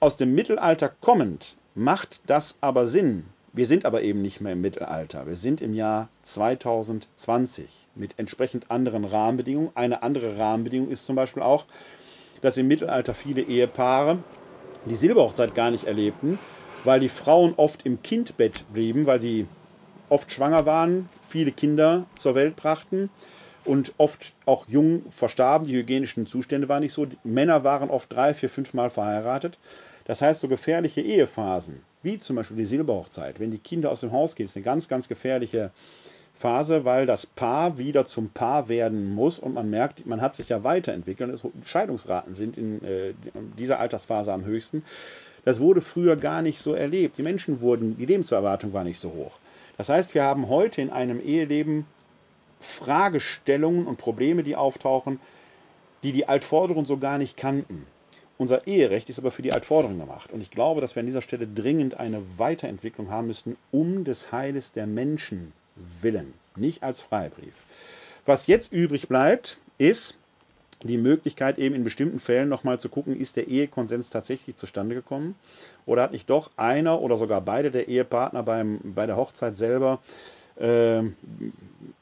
Aus 0.00 0.16
dem 0.16 0.34
Mittelalter 0.34 0.88
kommend 0.88 1.56
macht 1.78 2.20
das 2.26 2.58
aber 2.60 2.86
Sinn. 2.86 3.24
Wir 3.52 3.66
sind 3.66 3.84
aber 3.84 4.02
eben 4.02 4.20
nicht 4.20 4.40
mehr 4.40 4.52
im 4.52 4.60
Mittelalter. 4.60 5.26
Wir 5.26 5.34
sind 5.34 5.60
im 5.60 5.74
Jahr 5.74 6.08
2020 6.24 7.88
mit 7.94 8.18
entsprechend 8.18 8.70
anderen 8.70 9.04
Rahmenbedingungen. 9.04 9.70
Eine 9.74 10.02
andere 10.02 10.38
Rahmenbedingung 10.38 10.90
ist 10.90 11.06
zum 11.06 11.16
Beispiel 11.16 11.42
auch, 11.42 11.64
dass 12.40 12.56
im 12.56 12.68
Mittelalter 12.68 13.14
viele 13.14 13.42
Ehepaare 13.42 14.18
die 14.84 14.96
Silberhochzeit 14.96 15.54
gar 15.54 15.70
nicht 15.70 15.84
erlebten, 15.84 16.38
weil 16.84 17.00
die 17.00 17.08
Frauen 17.08 17.54
oft 17.56 17.86
im 17.86 18.02
Kindbett 18.02 18.64
blieben, 18.72 19.06
weil 19.06 19.20
sie 19.20 19.46
oft 20.08 20.30
schwanger 20.30 20.66
waren, 20.66 21.08
viele 21.28 21.52
Kinder 21.52 22.06
zur 22.16 22.34
Welt 22.34 22.56
brachten 22.56 23.10
und 23.64 23.92
oft 23.98 24.34
auch 24.46 24.66
jung 24.68 25.02
verstarben. 25.10 25.66
Die 25.66 25.76
hygienischen 25.76 26.26
Zustände 26.26 26.68
waren 26.68 26.82
nicht 26.82 26.92
so. 26.92 27.06
Die 27.06 27.18
Männer 27.24 27.64
waren 27.64 27.90
oft 27.90 28.12
drei, 28.12 28.34
vier, 28.34 28.48
fünf 28.50 28.74
Mal 28.74 28.90
verheiratet. 28.90 29.58
Das 30.08 30.22
heißt, 30.22 30.40
so 30.40 30.48
gefährliche 30.48 31.02
Ehephasen, 31.02 31.82
wie 32.02 32.18
zum 32.18 32.36
Beispiel 32.36 32.56
die 32.56 32.64
Silberhochzeit, 32.64 33.38
wenn 33.38 33.50
die 33.50 33.58
Kinder 33.58 33.90
aus 33.92 34.00
dem 34.00 34.10
Haus 34.10 34.34
gehen, 34.34 34.46
ist 34.46 34.56
eine 34.56 34.64
ganz, 34.64 34.88
ganz 34.88 35.06
gefährliche 35.06 35.70
Phase, 36.34 36.84
weil 36.86 37.04
das 37.04 37.26
Paar 37.26 37.76
wieder 37.76 38.06
zum 38.06 38.30
Paar 38.30 38.70
werden 38.70 39.14
muss 39.14 39.38
und 39.38 39.52
man 39.52 39.68
merkt, 39.68 40.06
man 40.06 40.22
hat 40.22 40.34
sich 40.34 40.48
ja 40.48 40.64
weiterentwickelt. 40.64 41.42
Scheidungsraten 41.62 42.34
sind 42.34 42.56
in 42.56 42.82
äh, 42.82 43.12
dieser 43.58 43.80
Altersphase 43.80 44.32
am 44.32 44.46
höchsten. 44.46 44.82
Das 45.44 45.60
wurde 45.60 45.82
früher 45.82 46.16
gar 46.16 46.40
nicht 46.40 46.60
so 46.60 46.72
erlebt. 46.72 47.18
Die 47.18 47.22
Menschen 47.22 47.60
wurden, 47.60 47.98
die 47.98 48.06
Lebenserwartung 48.06 48.72
war 48.72 48.84
nicht 48.84 48.98
so 48.98 49.12
hoch. 49.12 49.38
Das 49.76 49.90
heißt, 49.90 50.14
wir 50.14 50.22
haben 50.22 50.48
heute 50.48 50.80
in 50.80 50.90
einem 50.90 51.20
Eheleben 51.20 51.86
Fragestellungen 52.60 53.86
und 53.86 53.98
Probleme, 53.98 54.42
die 54.42 54.56
auftauchen, 54.56 55.20
die 56.02 56.12
die 56.12 56.28
Altvorderen 56.28 56.86
so 56.86 56.96
gar 56.96 57.18
nicht 57.18 57.36
kannten. 57.36 57.86
Unser 58.38 58.68
Eherecht 58.68 59.10
ist 59.10 59.18
aber 59.18 59.32
für 59.32 59.42
die 59.42 59.52
Altvorderen 59.52 59.98
gemacht. 59.98 60.32
Und 60.32 60.40
ich 60.40 60.50
glaube, 60.50 60.80
dass 60.80 60.94
wir 60.94 61.00
an 61.00 61.06
dieser 61.06 61.22
Stelle 61.22 61.46
dringend 61.46 61.98
eine 61.98 62.22
Weiterentwicklung 62.38 63.10
haben 63.10 63.26
müssten, 63.26 63.56
um 63.72 64.04
des 64.04 64.30
Heiles 64.30 64.72
der 64.72 64.86
Menschen 64.86 65.52
willen, 66.00 66.34
nicht 66.56 66.84
als 66.84 67.00
Freibrief. 67.00 67.54
Was 68.24 68.46
jetzt 68.46 68.72
übrig 68.72 69.08
bleibt, 69.08 69.58
ist 69.76 70.16
die 70.84 70.98
Möglichkeit, 70.98 71.58
eben 71.58 71.74
in 71.74 71.82
bestimmten 71.82 72.20
Fällen 72.20 72.48
nochmal 72.48 72.78
zu 72.78 72.88
gucken, 72.88 73.18
ist 73.18 73.36
der 73.36 73.48
Ehekonsens 73.48 74.10
tatsächlich 74.10 74.54
zustande 74.54 74.94
gekommen 74.94 75.34
oder 75.86 76.02
hat 76.02 76.12
nicht 76.12 76.30
doch 76.30 76.50
einer 76.56 77.00
oder 77.00 77.16
sogar 77.16 77.40
beide 77.40 77.72
der 77.72 77.88
Ehepartner 77.88 78.44
beim, 78.44 78.78
bei 78.84 79.06
der 79.06 79.16
Hochzeit 79.16 79.56
selber 79.56 79.98
äh, 80.56 81.02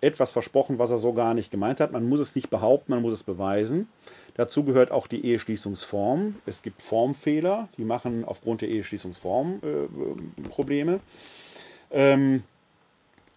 etwas 0.03 0.31
versprochen, 0.31 0.79
was 0.79 0.91
er 0.91 0.99
so 0.99 1.15
gar 1.15 1.33
nicht 1.33 1.51
gemeint 1.51 1.81
hat. 1.81 1.93
Man 1.93 2.09
muss 2.09 2.21
es 2.21 2.35
nicht 2.35 2.51
behaupten, 2.51 2.93
man 2.93 3.03
muss 3.03 3.13
es 3.13 3.23
beweisen. 3.23 3.89
Dazu 4.37 4.65
gehört 4.65 4.91
auch 4.91 5.07
die 5.07 5.25
Eheschließungsform. 5.25 6.37
Es 6.45 6.61
gibt 6.61 6.83
Formfehler, 6.83 7.69
die 7.79 7.85
machen 7.85 8.23
aufgrund 8.23 8.61
der 8.61 8.69
Eheschließungsform 8.69 9.61
äh, 9.63 10.49
Probleme. 10.49 11.01
Ähm, 11.91 12.43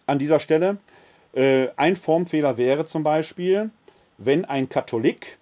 an 0.06 0.20
dieser 0.20 0.41
Stelle, 0.41 0.78
äh, 1.34 1.70
ein 1.78 1.95
Formfehler 1.95 2.58
wäre 2.58 2.86
zum 2.86 3.04
Beispiel, 3.04 3.70
wenn 4.18 4.43
ein 4.43 4.68
Katholik 4.68 5.38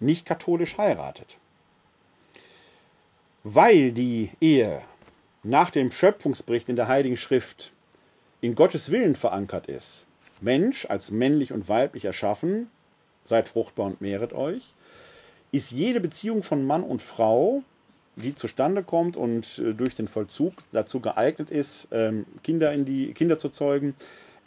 nicht 0.00 0.24
katholisch 0.24 0.78
heiratet. 0.78 1.36
Weil 3.44 3.92
die 3.92 4.30
Ehe 4.40 4.80
nach 5.42 5.68
dem 5.68 5.90
Schöpfungsbericht 5.90 6.70
in 6.70 6.76
der 6.76 6.88
Heiligen 6.88 7.18
Schrift 7.18 7.72
in 8.40 8.54
Gottes 8.54 8.90
Willen 8.90 9.14
verankert 9.14 9.66
ist, 9.66 10.06
Mensch 10.40 10.86
als 10.86 11.10
männlich 11.10 11.52
und 11.52 11.68
weiblich 11.68 12.06
erschaffen, 12.06 12.70
seid 13.26 13.48
fruchtbar 13.48 13.86
und 13.86 14.00
mehret 14.00 14.32
euch, 14.32 14.74
ist 15.52 15.70
jede 15.70 16.00
Beziehung 16.00 16.42
von 16.42 16.66
Mann 16.66 16.82
und 16.82 17.02
Frau, 17.02 17.62
die 18.16 18.34
zustande 18.34 18.82
kommt 18.82 19.16
und 19.16 19.58
äh, 19.58 19.74
durch 19.74 19.94
den 19.94 20.08
Vollzug 20.08 20.54
dazu 20.72 21.00
geeignet 21.00 21.50
ist, 21.50 21.88
ähm, 21.92 22.24
Kinder, 22.42 22.72
in 22.72 22.84
die, 22.84 23.12
Kinder 23.12 23.38
zu 23.38 23.50
zeugen, 23.50 23.94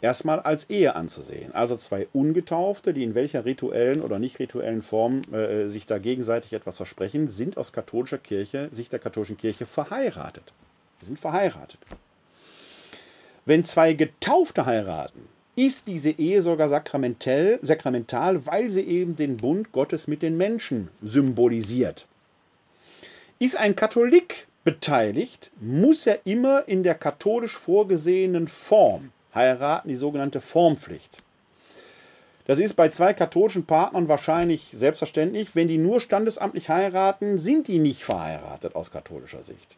erstmal 0.00 0.40
als 0.40 0.68
Ehe 0.70 0.94
anzusehen. 0.96 1.54
Also 1.54 1.76
zwei 1.76 2.08
Ungetaufte, 2.12 2.92
die 2.92 3.04
in 3.04 3.14
welcher 3.14 3.44
rituellen 3.44 4.02
oder 4.02 4.18
nicht 4.18 4.38
rituellen 4.38 4.82
Form 4.82 5.22
äh, 5.32 5.68
sich 5.68 5.86
da 5.86 5.98
gegenseitig 5.98 6.52
etwas 6.52 6.76
versprechen, 6.76 7.28
sind 7.28 7.56
aus 7.56 7.72
katholischer 7.72 8.18
Kirche, 8.18 8.68
sich 8.72 8.88
der 8.88 8.98
katholischen 8.98 9.36
Kirche 9.36 9.66
verheiratet. 9.66 10.52
Sie 11.00 11.06
sind 11.06 11.18
verheiratet. 11.18 11.78
Wenn 13.46 13.64
zwei 13.64 13.94
Getaufte 13.94 14.66
heiraten, 14.66 15.28
ist 15.56 15.88
diese 15.88 16.10
Ehe 16.10 16.42
sogar 16.42 16.68
sakramental, 16.68 17.58
sakramental, 17.62 18.46
weil 18.46 18.70
sie 18.70 18.82
eben 18.82 19.16
den 19.16 19.36
Bund 19.36 19.72
Gottes 19.72 20.08
mit 20.08 20.22
den 20.22 20.36
Menschen 20.36 20.88
symbolisiert. 21.02 22.06
Ist 23.38 23.56
ein 23.56 23.76
Katholik 23.76 24.46
beteiligt, 24.64 25.50
muss 25.60 26.06
er 26.06 26.20
immer 26.24 26.68
in 26.68 26.82
der 26.82 26.94
katholisch 26.94 27.56
vorgesehenen 27.56 28.48
Form 28.48 29.12
heiraten, 29.34 29.88
die 29.88 29.96
sogenannte 29.96 30.40
Formpflicht. 30.40 31.22
Das 32.46 32.58
ist 32.58 32.74
bei 32.74 32.88
zwei 32.88 33.12
katholischen 33.14 33.64
Partnern 33.64 34.08
wahrscheinlich 34.08 34.70
selbstverständlich. 34.74 35.54
Wenn 35.54 35.68
die 35.68 35.78
nur 35.78 36.00
standesamtlich 36.00 36.68
heiraten, 36.68 37.38
sind 37.38 37.68
die 37.68 37.78
nicht 37.78 38.02
verheiratet 38.02 38.74
aus 38.74 38.90
katholischer 38.90 39.42
Sicht. 39.42 39.76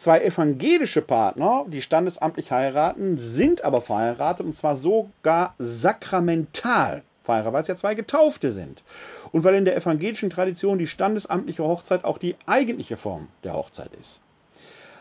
Zwei 0.00 0.22
evangelische 0.22 1.02
Partner, 1.02 1.66
die 1.68 1.82
standesamtlich 1.82 2.50
heiraten, 2.50 3.18
sind 3.18 3.64
aber 3.64 3.82
verheiratet 3.82 4.46
und 4.46 4.56
zwar 4.56 4.74
sogar 4.74 5.54
sakramental 5.58 7.02
verheiratet, 7.22 7.52
weil 7.52 7.60
es 7.60 7.68
ja 7.68 7.76
zwei 7.76 7.94
Getaufte 7.94 8.50
sind. 8.50 8.82
Und 9.30 9.44
weil 9.44 9.56
in 9.56 9.66
der 9.66 9.76
evangelischen 9.76 10.30
Tradition 10.30 10.78
die 10.78 10.86
standesamtliche 10.86 11.64
Hochzeit 11.64 12.04
auch 12.04 12.16
die 12.16 12.34
eigentliche 12.46 12.96
Form 12.96 13.28
der 13.44 13.52
Hochzeit 13.52 13.90
ist. 14.00 14.22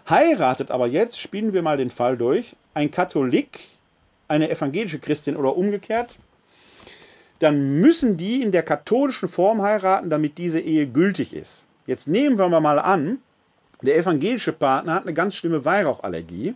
Heiratet 0.10 0.70
aber 0.70 0.88
jetzt, 0.88 1.18
spielen 1.18 1.54
wir 1.54 1.62
mal 1.62 1.78
den 1.78 1.92
Fall 1.92 2.18
durch, 2.18 2.58
ein 2.74 2.92
Katholik, 2.92 3.62
eine 4.28 4.50
evangelische 4.50 5.00
Christin 5.00 5.38
oder 5.38 5.56
umgekehrt, 5.56 6.18
dann 7.40 7.80
müssen 7.80 8.18
die 8.18 8.42
in 8.42 8.52
der 8.52 8.64
katholischen 8.64 9.30
Form 9.30 9.62
heiraten, 9.62 10.10
damit 10.10 10.38
diese 10.38 10.60
Ehe 10.60 10.88
gültig 10.88 11.34
ist. 11.34 11.68
Jetzt 11.86 12.10
nehmen 12.10 12.38
wir 12.38 12.50
mal 12.50 12.80
an, 12.80 13.20
der 13.82 13.98
evangelische 13.98 14.54
Partner 14.54 14.94
hat 14.94 15.04
eine 15.04 15.14
ganz 15.14 15.36
schlimme 15.36 15.64
Weihrauchallergie 15.64 16.56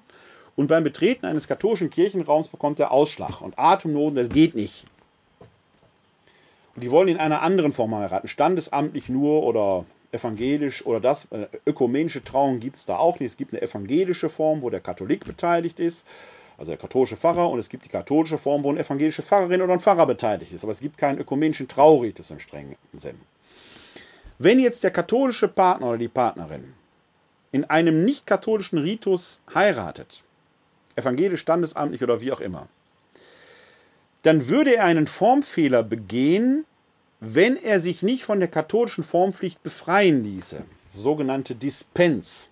und 0.56 0.68
beim 0.68 0.84
Betreten 0.84 1.26
eines 1.26 1.48
katholischen 1.48 1.90
Kirchenraums 1.90 2.48
bekommt 2.48 2.80
er 2.80 2.92
Ausschlag 2.92 3.42
und 3.42 3.58
Atemnoten, 3.58 4.16
das 4.16 4.30
geht 4.30 4.56
nicht. 4.56 4.86
Und 6.76 6.84
die 6.84 6.92
wollen 6.92 7.08
in 7.08 7.18
einer 7.18 7.42
anderen 7.42 7.72
Form 7.72 7.96
heiraten, 7.96 8.28
standesamtlich 8.28 9.10
nur 9.10 9.44
oder 9.44 9.86
evangelisch 10.12 10.86
oder 10.86 11.00
das. 11.00 11.26
Äh, 11.32 11.48
ökumenische 11.66 12.24
Trauung 12.24 12.60
gibt 12.60 12.76
es 12.76 12.86
da 12.86 12.98
auch 12.98 13.20
nicht. 13.20 13.32
Es 13.32 13.38
gibt 13.38 13.54
eine 13.54 13.62
evangelische 13.62 14.30
Form, 14.30 14.62
wo 14.62 14.70
der 14.70 14.80
Katholik 14.80 15.26
beteiligt 15.26 15.80
ist, 15.80 16.06
also 16.58 16.72
der 16.72 16.78
katholische 16.78 17.18
Pfarrer, 17.18 17.50
und 17.50 17.60
es 17.60 17.70
gibt 17.70 17.86
die 17.86 17.90
katholische 17.90 18.38
Form, 18.38 18.64
wo 18.64 18.70
eine 18.70 18.80
evangelische 18.80 19.24
Pfarrerin 19.24 19.62
oder 19.62 19.74
ein 19.74 19.80
Pfarrer 19.80 20.06
beteiligt 20.06 20.52
ist. 20.52 20.64
Aber 20.64 20.72
es 20.72 20.80
gibt 20.80 20.98
keinen 20.98 21.20
ökumenischen 21.20 21.68
Trauritus 21.68 22.32
im 22.32 22.40
strengen 22.40 22.76
Sinn. 22.94 23.20
Wenn 24.38 24.60
jetzt 24.60 24.84
der 24.84 24.92
katholische 24.92 25.48
Partner 25.48 25.90
oder 25.90 25.98
die 25.98 26.08
Partnerin 26.08 26.74
in 27.54 27.66
einem 27.66 28.04
nicht-katholischen 28.04 28.80
Ritus 28.80 29.42
heiratet, 29.54 30.24
evangelisch, 30.96 31.42
standesamtlich 31.42 32.04
oder 32.04 32.20
wie 32.20 32.32
auch 32.32 32.42
immer, 32.42 32.68
dann 34.24 34.50
würde 34.50 34.76
er 34.76 34.86
einen 34.86 35.08
Formfehler 35.08 35.84
begehen, 35.84 36.66
wenn 37.20 37.56
er 37.56 37.80
sich 37.80 38.02
nicht 38.02 38.24
von 38.24 38.40
der 38.40 38.50
katholischen 38.50 39.04
Formpflicht 39.04 39.62
befreien 39.62 40.24
ließe. 40.24 40.64
Sogenannte 40.90 41.56
Dispens. 41.56 42.50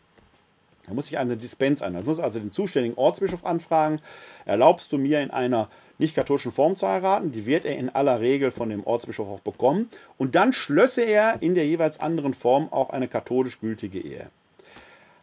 Da 0.86 0.94
muss 0.94 1.08
sich 1.08 1.18
eine 1.18 1.36
Dispens 1.36 1.82
ein. 1.82 1.94
Man 1.94 2.06
muss 2.06 2.20
also 2.20 2.40
den 2.40 2.52
zuständigen 2.52 2.98
Ortsbischof 2.98 3.44
anfragen, 3.44 4.00
erlaubst 4.46 4.94
du 4.94 5.00
mir 5.00 5.22
in 5.22 5.32
einer 5.32 5.68
nicht-katholischen 5.98 6.52
Form 6.52 6.76
zu 6.76 6.88
heiraten? 6.88 7.32
Die 7.32 7.48
wird 7.48 7.66
er 7.66 7.76
in 7.76 7.90
aller 7.90 8.20
Regel 8.20 8.52
von 8.52 8.70
dem 8.70 8.86
Ortsbischof 8.86 9.28
auch 9.28 9.40
bekommen. 9.40 9.90
Und 10.18 10.36
dann 10.36 10.54
schlösse 10.54 11.02
er 11.02 11.42
in 11.42 11.56
der 11.56 11.66
jeweils 11.66 12.00
anderen 12.00 12.36
Form 12.36 12.72
auch 12.72 12.92
eine 12.92 13.08
katholisch 13.08 13.60
gültige 13.60 14.00
Ehe. 14.00 14.30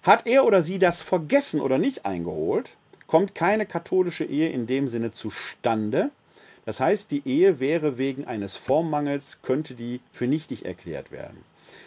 Hat 0.08 0.26
er 0.26 0.46
oder 0.46 0.62
sie 0.62 0.78
das 0.78 1.02
vergessen 1.02 1.60
oder 1.60 1.76
nicht 1.76 2.06
eingeholt, 2.06 2.78
kommt 3.06 3.34
keine 3.34 3.66
katholische 3.66 4.24
Ehe 4.24 4.48
in 4.48 4.66
dem 4.66 4.88
Sinne 4.88 5.10
zustande. 5.10 6.08
Das 6.64 6.80
heißt, 6.80 7.10
die 7.10 7.20
Ehe 7.26 7.60
wäre 7.60 7.98
wegen 7.98 8.26
eines 8.26 8.56
Formmangels, 8.56 9.40
könnte 9.42 9.74
die 9.74 10.00
für 10.10 10.26
nichtig 10.26 10.64
erklärt 10.64 11.12
werden. 11.12 11.44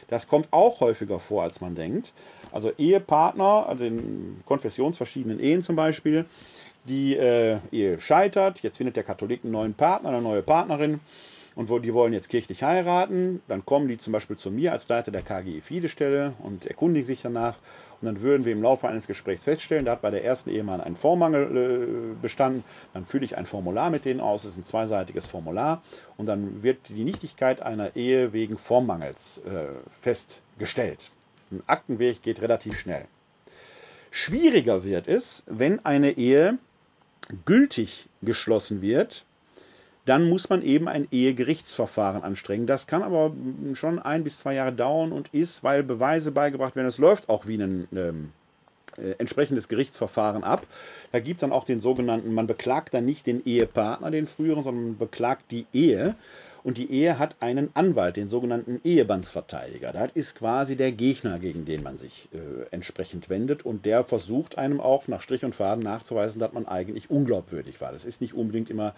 Das 0.08 0.28
kommt 0.28 0.50
auch 0.52 0.82
häufiger 0.82 1.20
vor, 1.20 1.42
als 1.42 1.62
man 1.62 1.74
denkt. 1.74 2.14
Also 2.52 2.72
Ehepartner, 2.78 3.66
also 3.68 3.86
in 3.86 4.42
konfessionsverschiedenen 4.46 5.40
Ehen 5.40 5.64
zum 5.64 5.76
Beispiel, 5.76 6.26
die 6.84 7.18
äh, 7.18 7.58
Ehe 7.72 8.00
scheitert, 8.00 8.62
jetzt 8.62 8.78
findet 8.78 8.98
der 8.98 9.04
Katholik 9.04 9.44
einen 9.44 9.54
neuen 9.54 9.74
Partner, 9.74 10.10
eine 10.10 10.22
neue 10.22 10.44
Partnerin 10.44 11.00
und 11.56 11.70
wo, 11.70 11.80
die 11.80 11.94
wollen 11.94 12.14
jetzt 12.14 12.30
kirchlich 12.30 12.64
heiraten, 12.64 13.42
dann 13.48 13.66
kommen 13.66 13.88
die 13.88 13.98
zum 13.98 14.14
Beispiel 14.14 14.38
zu 14.38 14.52
mir 14.52 14.72
als 14.72 14.88
Leiter 14.88 15.12
der 15.12 15.22
KGE 15.22 15.62
Fidestelle 15.62 16.34
und 16.40 16.66
erkundigen 16.66 17.06
sich 17.06 17.22
danach 17.22 17.58
und 18.02 18.08
dann 18.08 18.22
würden 18.22 18.46
wir 18.46 18.54
im 18.54 18.64
Laufe 18.64 18.88
eines 18.88 19.06
Gesprächs 19.06 19.44
feststellen, 19.44 19.86
da 19.86 19.92
hat 19.92 20.02
bei 20.02 20.10
der 20.10 20.26
ersten 20.26 20.50
Ehemann 20.50 20.82
ein 20.82 20.96
Vormangel 20.96 22.16
äh, 22.16 22.20
bestanden. 22.20 22.64
Dann 22.94 23.06
fülle 23.06 23.26
ich 23.26 23.38
ein 23.38 23.46
Formular 23.46 23.92
mit 23.92 24.06
denen 24.06 24.20
aus. 24.20 24.44
Es 24.44 24.52
ist 24.52 24.58
ein 24.58 24.64
zweiseitiges 24.64 25.28
Formular. 25.28 25.84
Und 26.18 26.26
dann 26.26 26.64
wird 26.64 26.90
die 26.90 27.04
Nichtigkeit 27.04 27.62
einer 27.62 27.96
Ehe 27.96 28.34
wegen 28.34 28.58
Formmangels 28.58 29.44
äh, 29.46 29.68
festgestellt. 30.02 31.12
Ein 31.52 31.62
Aktenweg 31.68 32.24
geht 32.24 32.42
relativ 32.42 32.78
schnell. 32.80 33.06
Schwieriger 34.10 34.84
wird 34.84 35.08
es, 35.08 35.44
wenn 35.46 35.86
eine 35.86 36.18
Ehe 36.18 36.58
gültig 37.46 38.10
geschlossen 38.24 38.82
wird 38.82 39.26
dann 40.06 40.28
muss 40.28 40.50
man 40.50 40.62
eben 40.64 40.88
ein 40.88 41.08
Ehegerichtsverfahren 41.12 42.24
anstrengen. 42.24 42.66
Das 42.66 42.88
kann 42.88 43.04
aber 43.04 43.34
schon 43.74 44.00
ein 44.00 44.24
bis 44.24 44.40
zwei 44.40 44.56
Jahre 44.56 44.74
dauern 44.74 45.12
und 45.12 45.30
ist, 45.34 45.64
weil 45.64 45.84
Beweise 45.84 46.32
beigebracht 46.32 46.76
werden, 46.76 46.88
es 46.88 46.98
läuft 46.98 47.30
auch 47.30 47.46
wie 47.46 47.62
ein 47.62 47.88
ähm, 47.96 48.32
äh, 48.98 49.12
entsprechendes 49.20 49.68
Gerichtsverfahren 49.68 50.44
ab. 50.44 50.66
Da 51.12 51.20
gibt 51.20 51.38
es 51.38 51.42
dann 51.42 51.52
auch 51.52 51.64
den 51.64 51.80
sogenannten, 51.80 52.34
man 52.34 52.48
beklagt 52.48 52.94
dann 52.94 53.06
nicht 53.06 53.28
den 53.28 53.46
Ehepartner, 53.46 54.12
den 54.12 54.28
früheren, 54.28 54.64
sondern 54.64 54.84
man 54.86 54.98
beklagt 54.98 55.52
die 55.52 55.66
Ehe. 55.74 56.16
Und 56.64 56.78
die 56.78 56.92
Ehe 56.92 57.18
hat 57.18 57.38
einen 57.40 57.72
Anwalt, 57.74 58.18
den 58.18 58.30
sogenannten 58.30 58.82
Ehebandsverteidiger. 58.84 59.94
Das 59.94 60.12
ist 60.14 60.36
quasi 60.36 60.76
der 60.76 60.92
Gegner, 60.92 61.40
gegen 61.40 61.66
den 61.66 61.82
man 61.82 61.98
sich 61.98 62.30
äh, 62.34 62.68
entsprechend 62.70 63.30
wendet. 63.30 63.66
Und 63.66 63.86
der 63.86 64.04
versucht 64.04 64.60
einem 64.60 64.80
auch 64.80 65.08
nach 65.08 65.24
Strich 65.24 65.44
und 65.44 65.56
Faden 65.56 65.84
nachzuweisen, 65.84 66.40
dass 66.40 66.54
man 66.54 66.68
eigentlich 66.68 67.10
unglaubwürdig 67.10 67.82
war. 67.82 67.92
Das 67.92 68.06
ist 68.06 68.22
nicht 68.22 68.36
unbedingt 68.36 68.70
immer 68.70 68.94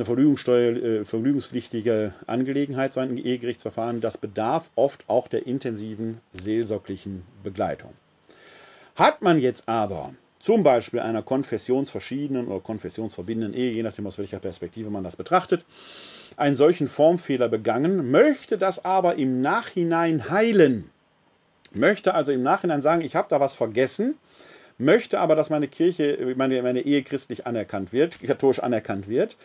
eine 0.00 0.06
Verlügungssteuer, 0.06 0.76
äh, 0.76 1.04
verlügungspflichtige 1.04 2.14
Angelegenheit, 2.26 2.94
so 2.94 3.00
ein 3.00 3.18
Ehegerichtsverfahren, 3.18 4.00
das 4.00 4.16
bedarf 4.16 4.70
oft 4.74 5.04
auch 5.08 5.28
der 5.28 5.46
intensiven 5.46 6.20
seelsorglichen 6.32 7.22
Begleitung. 7.42 7.92
Hat 8.96 9.20
man 9.20 9.38
jetzt 9.38 9.68
aber 9.68 10.14
zum 10.38 10.62
Beispiel 10.62 11.00
einer 11.00 11.22
konfessionsverschiedenen 11.22 12.48
oder 12.48 12.60
konfessionsverbindenden 12.60 13.52
Ehe, 13.52 13.72
je 13.72 13.82
nachdem 13.82 14.06
aus 14.06 14.16
welcher 14.16 14.38
Perspektive 14.38 14.88
man 14.88 15.04
das 15.04 15.16
betrachtet, 15.16 15.66
einen 16.38 16.56
solchen 16.56 16.88
Formfehler 16.88 17.50
begangen, 17.50 18.10
möchte 18.10 18.56
das 18.56 18.82
aber 18.82 19.16
im 19.16 19.42
Nachhinein 19.42 20.30
heilen, 20.30 20.88
möchte 21.72 22.14
also 22.14 22.32
im 22.32 22.42
Nachhinein 22.42 22.80
sagen, 22.80 23.02
ich 23.02 23.16
habe 23.16 23.28
da 23.28 23.38
was 23.38 23.52
vergessen, 23.52 24.14
möchte 24.78 25.20
aber, 25.20 25.36
dass 25.36 25.50
meine 25.50 25.68
Kirche, 25.68 26.34
meine, 26.36 26.62
meine 26.62 26.80
Ehe 26.80 27.02
christlich 27.02 27.46
anerkannt 27.46 27.92
wird, 27.92 28.18
katholisch 28.22 28.60
anerkannt 28.60 29.06
wird, 29.08 29.36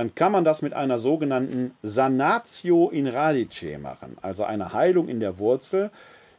dann 0.00 0.14
kann 0.14 0.32
man 0.32 0.44
das 0.44 0.62
mit 0.62 0.72
einer 0.72 0.96
sogenannten 0.96 1.72
Sanatio 1.82 2.88
in 2.88 3.06
radice 3.06 3.78
machen, 3.78 4.16
also 4.22 4.44
eine 4.44 4.72
Heilung 4.72 5.10
in 5.10 5.20
der 5.20 5.36
Wurzel. 5.36 5.90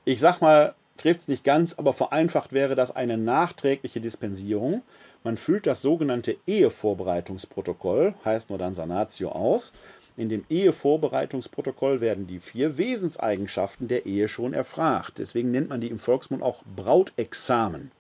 Ich 0.04 0.20
sag 0.20 0.42
mal, 0.42 0.74
trifft 0.98 1.20
es 1.20 1.28
nicht 1.28 1.44
ganz, 1.44 1.76
aber 1.76 1.94
vereinfacht 1.94 2.54
wäre 2.54 2.74
das 2.74 2.96
eine 2.96 3.20
nachträgliche 3.20 4.02
Dispensierung. 4.02 4.82
Man 5.24 5.38
füllt 5.38 5.68
das 5.68 5.84
sogenannte 5.84 6.38
Ehevorbereitungsprotokoll, 6.48 8.16
heißt 8.26 8.50
nur 8.50 8.58
dann 8.58 8.74
Sanatio, 8.74 9.30
aus. 9.30 9.74
In 10.18 10.28
dem 10.28 10.44
Ehevorbereitungsprotokoll 10.50 12.02
werden 12.02 12.26
die 12.26 12.40
vier 12.40 12.80
Wesenseigenschaften 12.80 13.88
der 13.88 14.08
Ehe 14.08 14.28
schon 14.28 14.56
erfragt. 14.56 15.20
Deswegen 15.20 15.52
nennt 15.52 15.70
man 15.70 15.82
die 15.82 15.90
im 15.90 16.00
Volksmund 16.00 16.42
auch 16.42 16.64
Brautexamen 16.76 17.92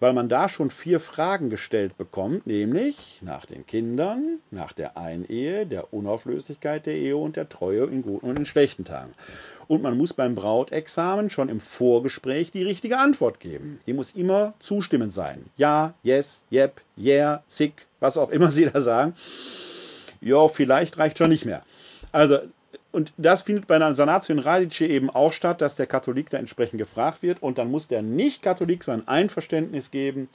weil 0.00 0.12
man 0.12 0.28
da 0.28 0.48
schon 0.48 0.70
vier 0.70 1.00
Fragen 1.00 1.50
gestellt 1.50 1.96
bekommt, 1.96 2.46
nämlich 2.46 3.20
nach 3.22 3.46
den 3.46 3.66
Kindern, 3.66 4.38
nach 4.50 4.72
der 4.72 4.96
Einehe, 4.96 5.66
der 5.66 5.92
Unauflöslichkeit 5.92 6.86
der 6.86 6.94
Ehe 6.94 7.16
und 7.16 7.36
der 7.36 7.48
Treue 7.48 7.84
in 7.84 8.02
guten 8.02 8.26
und 8.26 8.38
in 8.38 8.46
schlechten 8.46 8.84
Tagen. 8.84 9.14
Und 9.66 9.82
man 9.82 9.96
muss 9.96 10.12
beim 10.12 10.34
Brautexamen 10.34 11.30
schon 11.30 11.48
im 11.48 11.60
Vorgespräch 11.60 12.50
die 12.50 12.62
richtige 12.62 12.98
Antwort 12.98 13.40
geben. 13.40 13.80
Die 13.86 13.92
muss 13.94 14.12
immer 14.12 14.54
zustimmend 14.60 15.12
sein. 15.12 15.46
Ja, 15.56 15.94
yes, 16.02 16.44
yep, 16.52 16.80
yeah, 16.98 17.42
sick, 17.48 17.86
was 18.00 18.18
auch 18.18 18.30
immer 18.30 18.50
Sie 18.50 18.66
da 18.66 18.80
sagen. 18.80 19.14
Ja, 20.20 20.48
vielleicht 20.48 20.98
reicht 20.98 21.18
schon 21.18 21.30
nicht 21.30 21.46
mehr. 21.46 21.62
Also 22.12 22.38
und 22.94 23.12
das 23.16 23.42
findet 23.42 23.66
bei 23.66 23.76
einer 23.76 23.94
Sanatio 23.94 24.34
in 24.34 24.38
Radice 24.38 24.82
eben 24.82 25.10
auch 25.10 25.32
statt, 25.32 25.60
dass 25.60 25.76
der 25.76 25.86
Katholik 25.86 26.30
da 26.30 26.38
entsprechend 26.38 26.78
gefragt 26.78 27.22
wird. 27.22 27.42
Und 27.42 27.58
dann 27.58 27.70
muss 27.70 27.88
der 27.88 28.02
Nicht-Katholik 28.02 28.84
sein 28.84 29.06
Einverständnis 29.08 29.90
geben, 29.90 30.28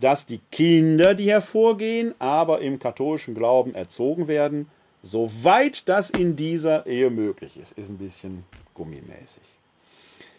dass 0.00 0.26
die 0.26 0.40
Kinder, 0.52 1.14
die 1.14 1.30
hervorgehen, 1.30 2.14
aber 2.18 2.60
im 2.60 2.78
katholischen 2.78 3.34
Glauben 3.34 3.74
erzogen 3.74 4.28
werden, 4.28 4.68
soweit 5.02 5.88
das 5.88 6.10
in 6.10 6.36
dieser 6.36 6.86
Ehe 6.86 7.10
möglich 7.10 7.56
ist. 7.56 7.72
Ist 7.72 7.88
ein 7.88 7.98
bisschen 7.98 8.44
gummimäßig. 8.74 9.42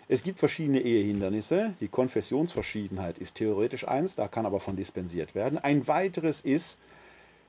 Es 0.08 0.22
gibt 0.22 0.38
verschiedene 0.38 0.82
Ehehindernisse. 0.82 1.74
Die 1.80 1.88
Konfessionsverschiedenheit 1.88 3.18
ist 3.18 3.36
theoretisch 3.36 3.88
eins, 3.88 4.16
da 4.16 4.28
kann 4.28 4.46
aber 4.46 4.60
von 4.60 4.76
dispensiert 4.76 5.34
werden. 5.34 5.58
Ein 5.58 5.88
weiteres 5.88 6.42
ist 6.42 6.78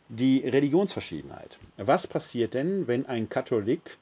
die 0.09 0.47
Religionsverschiedenheit. 0.47 1.59
Was 1.77 2.07
passiert 2.07 2.55
denn, 2.55 2.87
wenn 2.87 3.07
ein 3.07 3.29
Katholik 3.29 3.99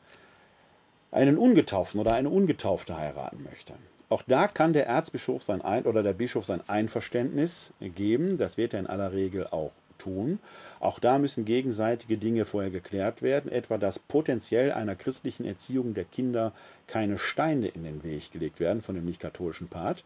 einen 1.14 1.39
Ungetauften 1.39 2.01
oder 2.01 2.12
eine 2.14 2.28
Ungetaufte 2.28 2.97
heiraten 2.97 3.44
möchte. 3.44 3.74
Auch 4.09 4.22
da 4.26 4.48
kann 4.48 4.72
der 4.72 4.86
Erzbischof 4.86 5.43
sein 5.43 5.62
Ein 5.62 5.85
oder 5.85 6.02
der 6.02 6.12
Bischof 6.12 6.44
sein 6.44 6.60
Einverständnis 6.68 7.72
geben. 7.81 8.36
Das 8.36 8.59
wird 8.59 8.74
er 8.74 8.81
in 8.81 8.86
aller 8.86 9.12
Regel 9.12 9.47
auch 9.47 9.70
tun. 9.97 10.40
Auch 10.81 10.98
da 10.98 11.18
müssen 11.18 11.44
gegenseitige 11.44 12.18
Dinge 12.18 12.44
vorher 12.44 12.70
geklärt 12.70 13.22
werden, 13.22 13.51
etwa 13.51 13.78
dass 13.78 13.98
potenziell 13.98 14.72
einer 14.72 14.97
christlichen 14.97 15.47
Erziehung 15.47 15.94
der 15.94 16.05
Kinder 16.05 16.52
keine 16.86 17.16
Steine 17.16 17.68
in 17.68 17.85
den 17.85 18.02
Weg 18.02 18.32
gelegt 18.32 18.60
werden 18.60 18.82
von 18.82 18.97
dem 18.97 19.05
nicht-katholischen 19.05 19.68
Part. 19.68 20.05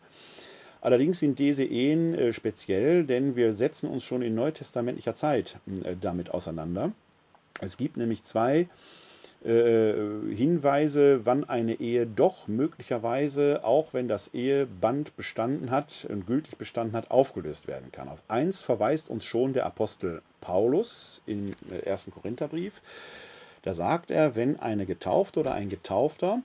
Allerdings 0.80 1.18
sind 1.18 1.38
diese 1.38 1.64
Ehen 1.64 2.14
äh, 2.14 2.32
speziell, 2.32 3.04
denn 3.04 3.36
wir 3.36 3.52
setzen 3.52 3.88
uns 3.88 4.04
schon 4.04 4.22
in 4.22 4.34
neutestamentlicher 4.34 5.14
Zeit 5.14 5.58
äh, 5.84 5.96
damit 6.00 6.30
auseinander. 6.30 6.92
Es 7.60 7.76
gibt 7.76 7.96
nämlich 7.96 8.22
zwei 8.22 8.68
äh, 9.44 9.92
Hinweise, 10.34 11.24
wann 11.24 11.44
eine 11.44 11.74
Ehe 11.74 12.06
doch 12.06 12.48
möglicherweise, 12.48 13.60
auch 13.64 13.92
wenn 13.92 14.08
das 14.08 14.34
Eheband 14.34 15.16
bestanden 15.16 15.70
hat 15.70 16.06
und 16.08 16.26
gültig 16.26 16.56
bestanden 16.56 16.96
hat, 16.96 17.10
aufgelöst 17.10 17.66
werden 17.66 17.90
kann. 17.92 18.08
Auf 18.08 18.22
eins 18.28 18.62
verweist 18.62 19.10
uns 19.10 19.24
schon 19.24 19.52
der 19.52 19.66
Apostel 19.66 20.22
Paulus 20.40 21.22
im 21.26 21.52
ersten 21.84 22.12
Korintherbrief. 22.12 22.80
Da 23.62 23.74
sagt 23.74 24.10
er, 24.10 24.36
wenn 24.36 24.58
eine 24.60 24.86
Getaufte 24.86 25.40
oder 25.40 25.54
ein 25.54 25.68
Getaufter 25.68 26.40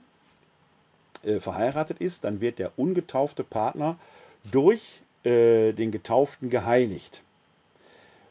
äh, 1.24 1.40
verheiratet 1.40 1.98
ist, 1.98 2.24
dann 2.24 2.40
wird 2.40 2.58
der 2.58 2.72
ungetaufte 2.76 3.44
Partner 3.44 3.96
durch 4.50 5.02
äh, 5.24 5.72
den 5.72 5.90
Getauften 5.90 6.50
geheiligt. 6.50 7.22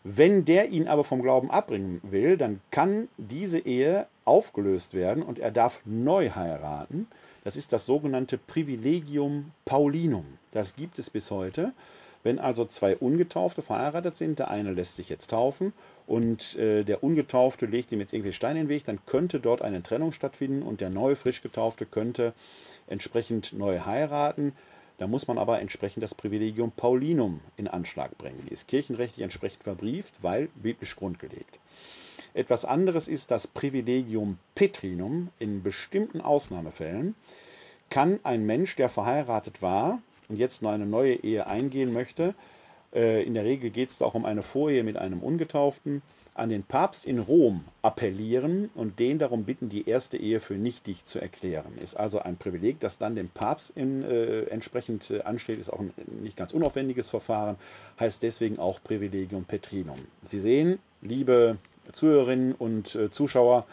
Wenn 0.03 0.43
der 0.43 0.69
ihn 0.69 0.87
aber 0.87 1.03
vom 1.03 1.21
Glauben 1.21 1.49
abbringen 1.49 2.01
will, 2.03 2.37
dann 2.37 2.59
kann 2.71 3.07
diese 3.17 3.59
Ehe 3.59 4.07
aufgelöst 4.25 4.93
werden 4.93 5.23
und 5.23 5.39
er 5.39 5.51
darf 5.51 5.81
neu 5.85 6.29
heiraten. 6.31 7.07
Das 7.43 7.55
ist 7.55 7.73
das 7.73 7.85
sogenannte 7.85 8.37
Privilegium 8.37 9.51
Paulinum. 9.65 10.25
Das 10.51 10.75
gibt 10.75 10.99
es 10.99 11.09
bis 11.09 11.31
heute. 11.31 11.73
Wenn 12.23 12.39
also 12.39 12.63
zwei 12.63 12.95
Ungetaufte 12.95 13.61
verheiratet 13.61 14.15
sind, 14.15 14.39
der 14.39 14.49
eine 14.49 14.71
lässt 14.71 14.95
sich 14.95 15.09
jetzt 15.09 15.29
taufen 15.29 15.73
und 16.07 16.55
äh, 16.55 16.83
der 16.83 17.03
Ungetaufte 17.03 17.65
legt 17.65 17.91
ihm 17.91 17.99
jetzt 17.99 18.13
irgendwie 18.13 18.31
Steine 18.31 18.61
in 18.61 18.65
den 18.67 18.69
Weg, 18.69 18.85
dann 18.85 18.99
könnte 19.05 19.41
dort 19.41 19.61
eine 19.61 19.83
Trennung 19.83 20.13
stattfinden 20.13 20.63
und 20.63 20.79
der 20.79 20.89
neue 20.89 21.17
frisch 21.17 21.41
Getaufte 21.41 21.85
könnte 21.85 22.33
entsprechend 22.87 23.53
neu 23.53 23.79
heiraten. 23.79 24.53
Da 24.97 25.07
muss 25.07 25.27
man 25.27 25.37
aber 25.37 25.59
entsprechend 25.59 26.03
das 26.03 26.15
Privilegium 26.15 26.71
Paulinum 26.71 27.41
in 27.57 27.67
Anschlag 27.67 28.17
bringen. 28.17 28.45
Die 28.47 28.53
ist 28.53 28.67
kirchenrechtlich 28.67 29.23
entsprechend 29.23 29.63
verbrieft, 29.63 30.13
weil 30.21 30.49
biblisch 30.55 30.95
grundgelegt. 30.95 31.59
Etwas 32.33 32.65
anderes 32.65 33.07
ist 33.07 33.31
das 33.31 33.47
Privilegium 33.47 34.37
Petrinum. 34.55 35.29
In 35.39 35.63
bestimmten 35.63 36.21
Ausnahmefällen 36.21 37.15
kann 37.89 38.19
ein 38.23 38.45
Mensch, 38.45 38.75
der 38.75 38.89
verheiratet 38.89 39.61
war, 39.61 40.01
und 40.29 40.37
jetzt 40.37 40.61
nur 40.61 40.71
eine 40.71 40.85
neue 40.85 41.15
Ehe 41.15 41.47
eingehen 41.47 41.93
möchte, 41.93 42.33
äh, 42.93 43.23
in 43.23 43.33
der 43.33 43.43
Regel 43.43 43.69
geht 43.69 43.89
es 43.89 44.01
auch 44.01 44.13
um 44.13 44.25
eine 44.25 44.43
Vorehe 44.43 44.83
mit 44.83 44.97
einem 44.97 45.21
Ungetauften, 45.21 46.01
an 46.35 46.49
den 46.49 46.63
Papst 46.63 47.05
in 47.05 47.19
Rom 47.19 47.63
appellieren 47.81 48.69
und 48.73 48.99
den 48.99 49.19
darum 49.19 49.43
bitten, 49.43 49.69
die 49.69 49.87
erste 49.87 50.17
Ehe 50.17 50.39
für 50.39 50.55
nichtig 50.55 51.05
zu 51.05 51.19
erklären. 51.19 51.77
Ist 51.77 51.95
also 51.95 52.19
ein 52.19 52.37
Privileg, 52.37 52.79
das 52.79 52.97
dann 52.97 53.15
dem 53.15 53.29
Papst 53.29 53.71
in, 53.75 54.03
äh, 54.03 54.43
entsprechend 54.43 55.11
äh, 55.11 55.21
ansteht, 55.21 55.59
ist 55.59 55.71
auch 55.71 55.79
ein 55.79 55.93
nicht 56.21 56.35
ganz 56.35 56.53
unaufwendiges 56.53 57.09
Verfahren, 57.09 57.57
heißt 57.99 58.23
deswegen 58.23 58.57
auch 58.57 58.79
Privilegium 58.83 59.45
Petrinum. 59.45 59.99
Sie 60.23 60.39
sehen, 60.39 60.79
liebe 61.01 61.57
Zuhörerinnen 61.91 62.53
und 62.53 62.95
äh, 62.95 63.11
Zuschauer, 63.11 63.65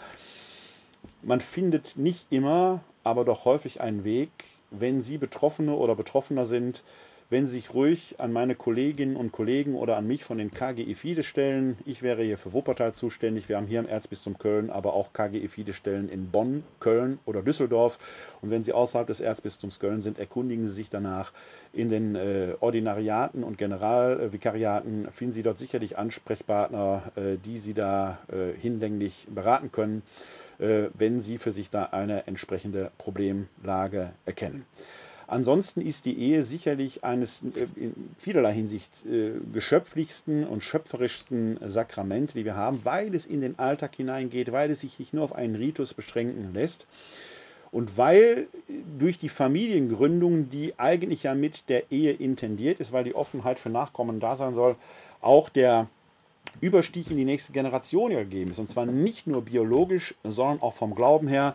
man 1.23 1.41
findet 1.41 1.97
nicht 1.97 2.27
immer, 2.31 2.81
aber 3.05 3.25
doch 3.25 3.45
häufig 3.47 3.81
einen 3.81 4.05
Weg, 4.05 4.31
wenn 4.71 5.01
Sie 5.01 5.19
Betroffene 5.19 5.75
oder 5.75 5.95
Betroffener 5.95 6.45
sind, 6.45 6.85
wenn 7.31 7.47
Sie 7.47 7.53
sich 7.55 7.73
ruhig 7.73 8.17
an 8.19 8.33
meine 8.33 8.57
Kolleginnen 8.57 9.15
und 9.15 9.31
Kollegen 9.31 9.77
oder 9.77 9.97
an 9.97 10.07
mich 10.07 10.25
von 10.25 10.39
den 10.39 10.51
KGI 10.51 10.97
FIDE 10.97 11.23
stellen. 11.23 11.79
Ich 11.87 12.03
wäre 12.03 12.25
hier 12.25 12.37
für 12.37 12.53
Wuppertal 12.53 12.93
zuständig. 12.93 13.49
Wir 13.49 13.57
haben 13.57 13.69
hier 13.69 13.79
im 13.79 13.89
Erzbistum 13.89 14.37
Köln 14.37 14.69
aber 14.69 14.95
auch 14.95 15.13
KGI 15.13 15.47
FIDE 15.49 15.73
Stellen 15.73 16.09
in 16.09 16.31
Bonn, 16.31 16.65
Köln 16.81 17.21
oder 17.25 17.43
Düsseldorf. 17.43 17.99
Und 18.43 18.51
wenn 18.51 18.65
Sie 18.65 18.73
außerhalb 18.73 19.07
des 19.07 19.21
Erzbistums 19.21 19.79
Köln 19.79 20.03
sind, 20.03 20.19
erkundigen 20.19 20.67
Sie 20.67 20.75
sich 20.75 20.91
danach. 20.91 21.33
In 21.73 21.89
den 21.89 22.17
äh, 22.17 22.55
Ordinariaten 22.59 23.45
und 23.45 23.59
Generalvikariaten 23.59 25.09
finden 25.13 25.33
Sie 25.33 25.45
dort 25.45 25.59
sicherlich 25.59 25.97
Ansprechpartner, 25.97 27.13
äh, 27.15 27.37
die 27.37 27.59
Sie 27.59 27.75
da 27.75 28.19
äh, 28.33 28.59
hinlänglich 28.59 29.29
beraten 29.33 29.71
können, 29.71 30.03
äh, 30.59 30.89
wenn 30.95 31.21
Sie 31.21 31.39
für 31.39 31.53
sich 31.53 31.71
da 31.71 31.85
eine 31.85 32.27
entsprechende 32.27 32.91
Problemlage 32.99 34.11
erkennen. 34.27 34.67
Ansonsten 35.31 35.81
ist 35.81 36.07
die 36.07 36.19
Ehe 36.19 36.43
sicherlich 36.43 37.05
eines 37.05 37.45
äh, 37.55 37.67
in 37.77 37.95
vielerlei 38.17 38.53
Hinsicht 38.53 39.07
äh, 39.07 39.31
geschöpflichsten 39.53 40.45
und 40.45 40.65
schöpferischsten 40.65 41.61
Sakramente, 41.65 42.35
die 42.35 42.45
wir 42.45 42.57
haben, 42.57 42.81
weil 42.85 43.15
es 43.15 43.27
in 43.27 43.41
den 43.41 43.57
Alltag 43.57 43.95
hineingeht, 43.95 44.51
weil 44.51 44.73
es 44.73 44.81
sich 44.81 44.99
nicht 44.99 45.15
nur 45.15 45.23
auf 45.23 45.33
einen 45.33 45.55
Ritus 45.55 45.95
beschränken 45.95 46.53
lässt. 46.53 46.89
Und 47.71 47.97
weil 47.97 48.49
durch 48.99 49.19
die 49.19 49.29
Familiengründung, 49.29 50.51
die 50.51 50.77
eigentlich 50.81 51.23
ja 51.23 51.37
mit 51.37 51.69
der 51.69 51.93
Ehe 51.93 52.11
intendiert 52.11 52.81
ist, 52.81 52.91
weil 52.91 53.05
die 53.05 53.15
Offenheit 53.15 53.61
für 53.61 53.71
Nachkommen 53.71 54.19
da 54.19 54.35
sein 54.35 54.57
soll, 54.57 54.75
auch 55.21 55.49
der 55.49 55.89
Überstieg 56.61 57.09
in 57.09 57.17
die 57.17 57.25
nächste 57.25 57.53
Generation 57.53 58.11
gegeben 58.11 58.51
ist. 58.51 58.59
Und 58.59 58.69
zwar 58.69 58.87
nicht 58.87 59.29
nur 59.29 59.43
biologisch, 59.43 60.17
sondern 60.25 60.61
auch 60.61 60.75
vom 60.75 60.97
Glauben 60.97 61.29
her. 61.29 61.55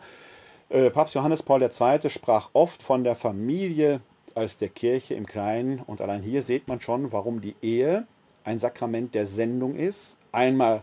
Äh, 0.69 0.89
Papst 0.89 1.13
Johannes 1.13 1.43
Paul 1.43 1.61
II. 1.61 2.09
sprach 2.09 2.49
oft 2.53 2.81
von 2.81 3.03
der 3.03 3.15
Familie 3.15 4.01
als 4.33 4.57
der 4.57 4.69
Kirche 4.69 5.13
im 5.13 5.25
Kleinen. 5.25 5.79
Und 5.79 6.01
allein 6.01 6.23
hier 6.23 6.41
sieht 6.41 6.67
man 6.67 6.81
schon, 6.81 7.11
warum 7.11 7.41
die 7.41 7.55
Ehe 7.61 8.07
ein 8.43 8.59
Sakrament 8.59 9.13
der 9.13 9.27
Sendung 9.27 9.75
ist. 9.75 10.17
Einmal, 10.31 10.81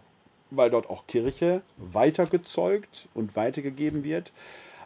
weil 0.51 0.71
dort 0.71 0.89
auch 0.89 1.07
Kirche 1.07 1.63
weitergezeugt 1.77 3.09
und 3.15 3.35
weitergegeben 3.35 4.05
wird, 4.05 4.33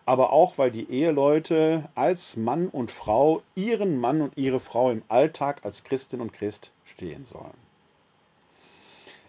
aber 0.07 0.33
auch, 0.33 0.57
weil 0.57 0.71
die 0.71 0.91
Eheleute 0.91 1.89
als 1.95 2.37
Mann 2.37 2.69
und 2.69 2.91
Frau 2.91 3.43
ihren 3.55 3.99
Mann 3.99 4.23
und 4.23 4.37
ihre 4.37 4.61
Frau 4.61 4.91
im 4.91 5.03
Alltag 5.09 5.61
als 5.65 5.85
Christin 5.85 6.21
und 6.21 6.33
Christ 6.33 6.73
stehen 6.85 7.25
sollen. 7.25 7.67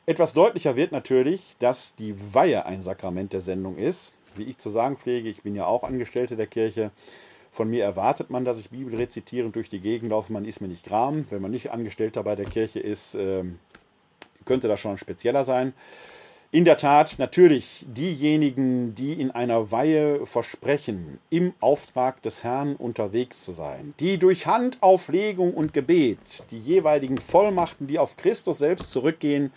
Etwas 0.06 0.34
deutlicher 0.34 0.76
wird 0.76 0.92
natürlich, 0.92 1.58
dass 1.60 1.96
die 1.96 2.16
Weihe 2.34 2.66
ein 2.66 2.82
Sakrament 2.82 3.34
der 3.34 3.42
Sendung 3.42 3.76
ist 3.76 4.14
wie 4.38 4.44
ich 4.44 4.58
zu 4.58 4.70
sagen 4.70 4.98
pflege, 4.98 5.30
ich 5.30 5.44
bin 5.44 5.56
ja 5.56 5.66
auch 5.66 5.84
Angestellte 5.84 6.36
der 6.36 6.48
Kirche. 6.48 6.92
Von 7.50 7.70
mir 7.70 7.84
erwartet 7.84 8.30
man, 8.30 8.46
dass 8.46 8.60
ich 8.60 8.70
Bibel 8.70 8.96
rezitierend 8.96 9.56
durch 9.56 9.70
die 9.70 9.80
Gegend 9.80 10.10
laufe. 10.10 10.34
Man 10.34 10.46
ist 10.46 10.62
mir 10.62 10.68
nicht 10.68 10.86
gram. 10.86 11.26
Wenn 11.30 11.42
man 11.42 11.52
nicht 11.52 11.72
Angestellter 11.72 12.24
bei 12.24 12.36
der 12.36 12.46
Kirche 12.46 12.80
ist, 12.80 13.16
ähm, 13.16 13.60
könnte 14.46 14.68
das 14.68 14.80
schon 14.80 14.98
spezieller 14.98 15.44
sein. 15.44 15.74
In 16.50 16.64
der 16.64 16.78
Tat, 16.78 17.16
natürlich 17.20 17.86
diejenigen, 17.90 18.96
die 18.96 19.14
in 19.14 19.32
einer 19.32 19.70
Weihe 19.70 20.26
versprechen, 20.26 21.20
im 21.30 21.54
Auftrag 21.60 22.22
des 22.22 22.42
Herrn 22.42 22.78
unterwegs 22.78 23.44
zu 23.44 23.52
sein, 23.52 23.94
die 24.00 24.18
durch 24.18 24.48
Handauflegung 24.48 25.54
und 25.54 25.74
Gebet 25.74 26.46
die 26.52 26.58
jeweiligen 26.58 27.18
Vollmachten, 27.18 27.86
die 27.88 28.00
auf 28.00 28.16
Christus 28.16 28.60
selbst 28.60 28.92
zurückgehen, 28.92 29.52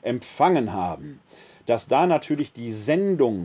empfangen 0.00 0.72
haben, 0.72 1.20
dass 1.66 1.88
da 1.88 2.06
natürlich 2.06 2.54
die 2.54 2.72
Sendung 2.72 3.44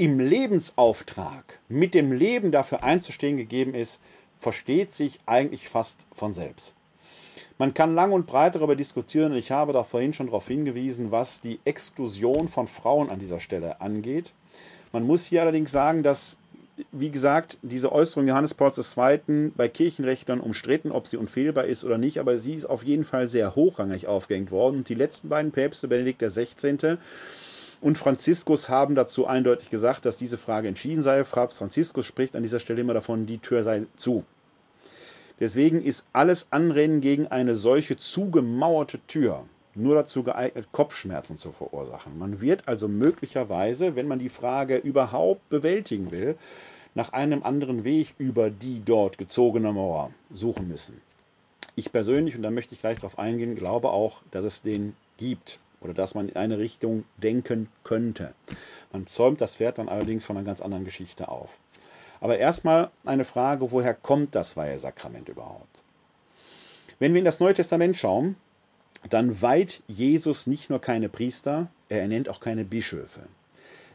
im 0.00 0.18
Lebensauftrag 0.18 1.58
mit 1.68 1.92
dem 1.92 2.10
Leben 2.10 2.52
dafür 2.52 2.82
einzustehen 2.82 3.36
gegeben 3.36 3.74
ist, 3.74 4.00
versteht 4.38 4.94
sich 4.94 5.20
eigentlich 5.26 5.68
fast 5.68 6.06
von 6.14 6.32
selbst. 6.32 6.74
Man 7.58 7.74
kann 7.74 7.94
lang 7.94 8.12
und 8.12 8.26
breit 8.26 8.54
darüber 8.54 8.76
diskutieren, 8.76 9.32
und 9.32 9.36
ich 9.36 9.50
habe 9.50 9.74
da 9.74 9.84
vorhin 9.84 10.14
schon 10.14 10.28
darauf 10.28 10.48
hingewiesen, 10.48 11.10
was 11.10 11.42
die 11.42 11.60
Exklusion 11.66 12.48
von 12.48 12.66
Frauen 12.66 13.10
an 13.10 13.18
dieser 13.18 13.40
Stelle 13.40 13.82
angeht. 13.82 14.32
Man 14.90 15.06
muss 15.06 15.26
hier 15.26 15.42
allerdings 15.42 15.70
sagen, 15.70 16.02
dass, 16.02 16.38
wie 16.92 17.10
gesagt, 17.10 17.58
diese 17.60 17.92
Äußerung 17.92 18.26
Johannes 18.26 18.54
Pauls 18.54 18.78
II. 18.78 19.50
bei 19.54 19.68
Kirchenrechtlern 19.68 20.40
umstritten, 20.40 20.92
ob 20.92 21.08
sie 21.08 21.18
unfehlbar 21.18 21.66
ist 21.66 21.84
oder 21.84 21.98
nicht, 21.98 22.20
aber 22.20 22.38
sie 22.38 22.54
ist 22.54 22.64
auf 22.64 22.84
jeden 22.84 23.04
Fall 23.04 23.28
sehr 23.28 23.54
hochrangig 23.54 24.06
aufgehängt 24.06 24.50
worden. 24.50 24.76
Und 24.78 24.88
die 24.88 24.94
letzten 24.94 25.28
beiden 25.28 25.52
Päpste, 25.52 25.88
Benedikt 25.88 26.22
XVI 26.22 26.96
und 27.80 27.98
Franziskus 27.98 28.68
haben 28.68 28.94
dazu 28.94 29.26
eindeutig 29.26 29.70
gesagt, 29.70 30.04
dass 30.04 30.18
diese 30.18 30.38
Frage 30.38 30.68
entschieden 30.68 31.02
sei. 31.02 31.22
Papst 31.22 31.58
Franziskus 31.58 32.06
spricht 32.06 32.36
an 32.36 32.42
dieser 32.42 32.60
Stelle 32.60 32.80
immer 32.80 32.94
davon, 32.94 33.26
die 33.26 33.38
Tür 33.38 33.62
sei 33.62 33.86
zu. 33.96 34.24
Deswegen 35.38 35.82
ist 35.82 36.06
alles 36.12 36.48
Anrennen 36.50 37.00
gegen 37.00 37.26
eine 37.28 37.54
solche 37.54 37.96
zugemauerte 37.96 38.98
Tür 39.06 39.44
nur 39.74 39.94
dazu 39.94 40.22
geeignet, 40.22 40.68
Kopfschmerzen 40.72 41.36
zu 41.36 41.52
verursachen. 41.52 42.18
Man 42.18 42.40
wird 42.40 42.68
also 42.68 42.88
möglicherweise, 42.88 43.96
wenn 43.96 44.08
man 44.08 44.18
die 44.18 44.28
Frage 44.28 44.76
überhaupt 44.76 45.48
bewältigen 45.48 46.10
will, 46.10 46.36
nach 46.94 47.12
einem 47.12 47.44
anderen 47.44 47.84
Weg 47.84 48.14
über 48.18 48.50
die 48.50 48.82
dort 48.84 49.16
gezogene 49.16 49.72
Mauer 49.72 50.10
suchen 50.32 50.68
müssen. 50.68 51.00
Ich 51.76 51.92
persönlich, 51.92 52.34
und 52.34 52.42
da 52.42 52.50
möchte 52.50 52.74
ich 52.74 52.80
gleich 52.80 52.98
darauf 52.98 53.18
eingehen, 53.18 53.54
glaube 53.54 53.90
auch, 53.90 54.22
dass 54.32 54.44
es 54.44 54.60
den 54.62 54.96
gibt 55.16 55.60
oder 55.80 55.94
dass 55.94 56.14
man 56.14 56.28
in 56.28 56.36
eine 56.36 56.58
Richtung 56.58 57.04
denken 57.16 57.68
könnte. 57.84 58.34
Man 58.92 59.06
zäumt 59.06 59.40
das 59.40 59.56
Pferd 59.56 59.78
dann 59.78 59.88
allerdings 59.88 60.24
von 60.24 60.36
einer 60.36 60.46
ganz 60.46 60.60
anderen 60.60 60.84
Geschichte 60.84 61.28
auf. 61.28 61.58
Aber 62.20 62.38
erstmal 62.38 62.90
eine 63.04 63.24
Frage, 63.24 63.72
woher 63.72 63.94
kommt 63.94 64.34
das 64.34 64.56
Weihesakrament 64.56 65.28
überhaupt? 65.28 65.82
Wenn 66.98 67.14
wir 67.14 67.18
in 67.18 67.24
das 67.24 67.40
Neue 67.40 67.54
Testament 67.54 67.96
schauen, 67.96 68.36
dann 69.08 69.40
weiht 69.40 69.82
Jesus 69.88 70.46
nicht 70.46 70.68
nur 70.68 70.80
keine 70.80 71.08
Priester, 71.08 71.68
er 71.88 72.02
ernennt 72.02 72.28
auch 72.28 72.40
keine 72.40 72.64
Bischöfe. 72.64 73.20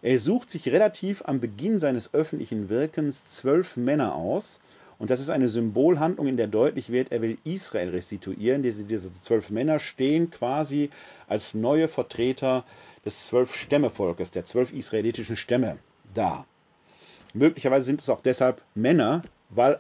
Er 0.02 0.20
sucht 0.20 0.50
sich 0.50 0.70
relativ 0.70 1.24
am 1.26 1.40
Beginn 1.40 1.80
seines 1.80 2.14
öffentlichen 2.14 2.70
Wirkens 2.70 3.26
zwölf 3.26 3.78
Männer 3.78 4.16
aus, 4.16 4.60
und 4.98 5.10
das 5.10 5.20
ist 5.20 5.30
eine 5.30 5.50
Symbolhandlung, 5.50 6.28
in 6.28 6.38
der 6.38 6.48
deutlich 6.48 6.92
wird, 6.92 7.12
er 7.12 7.22
will 7.22 7.38
Israel 7.44 7.90
restituieren. 7.90 8.64
Diese, 8.64 8.86
diese 8.86 9.12
zwölf 9.14 9.50
Männer 9.50 9.80
stehen 9.80 10.30
quasi 10.30 10.90
als 11.28 11.54
neue 11.54 11.88
Vertreter 11.88 12.64
des 13.04 13.26
zwölf 13.26 13.56
Stämmevolkes, 13.56 14.32
der 14.32 14.46
zwölf 14.46 14.72
israelitischen 14.72 15.36
Stämme 15.36 15.78
da. 16.14 16.46
Möglicherweise 17.34 17.86
sind 17.86 18.02
es 18.02 18.10
auch 18.10 18.22
deshalb 18.22 18.62
Männer, 18.74 19.24
weil 19.50 19.80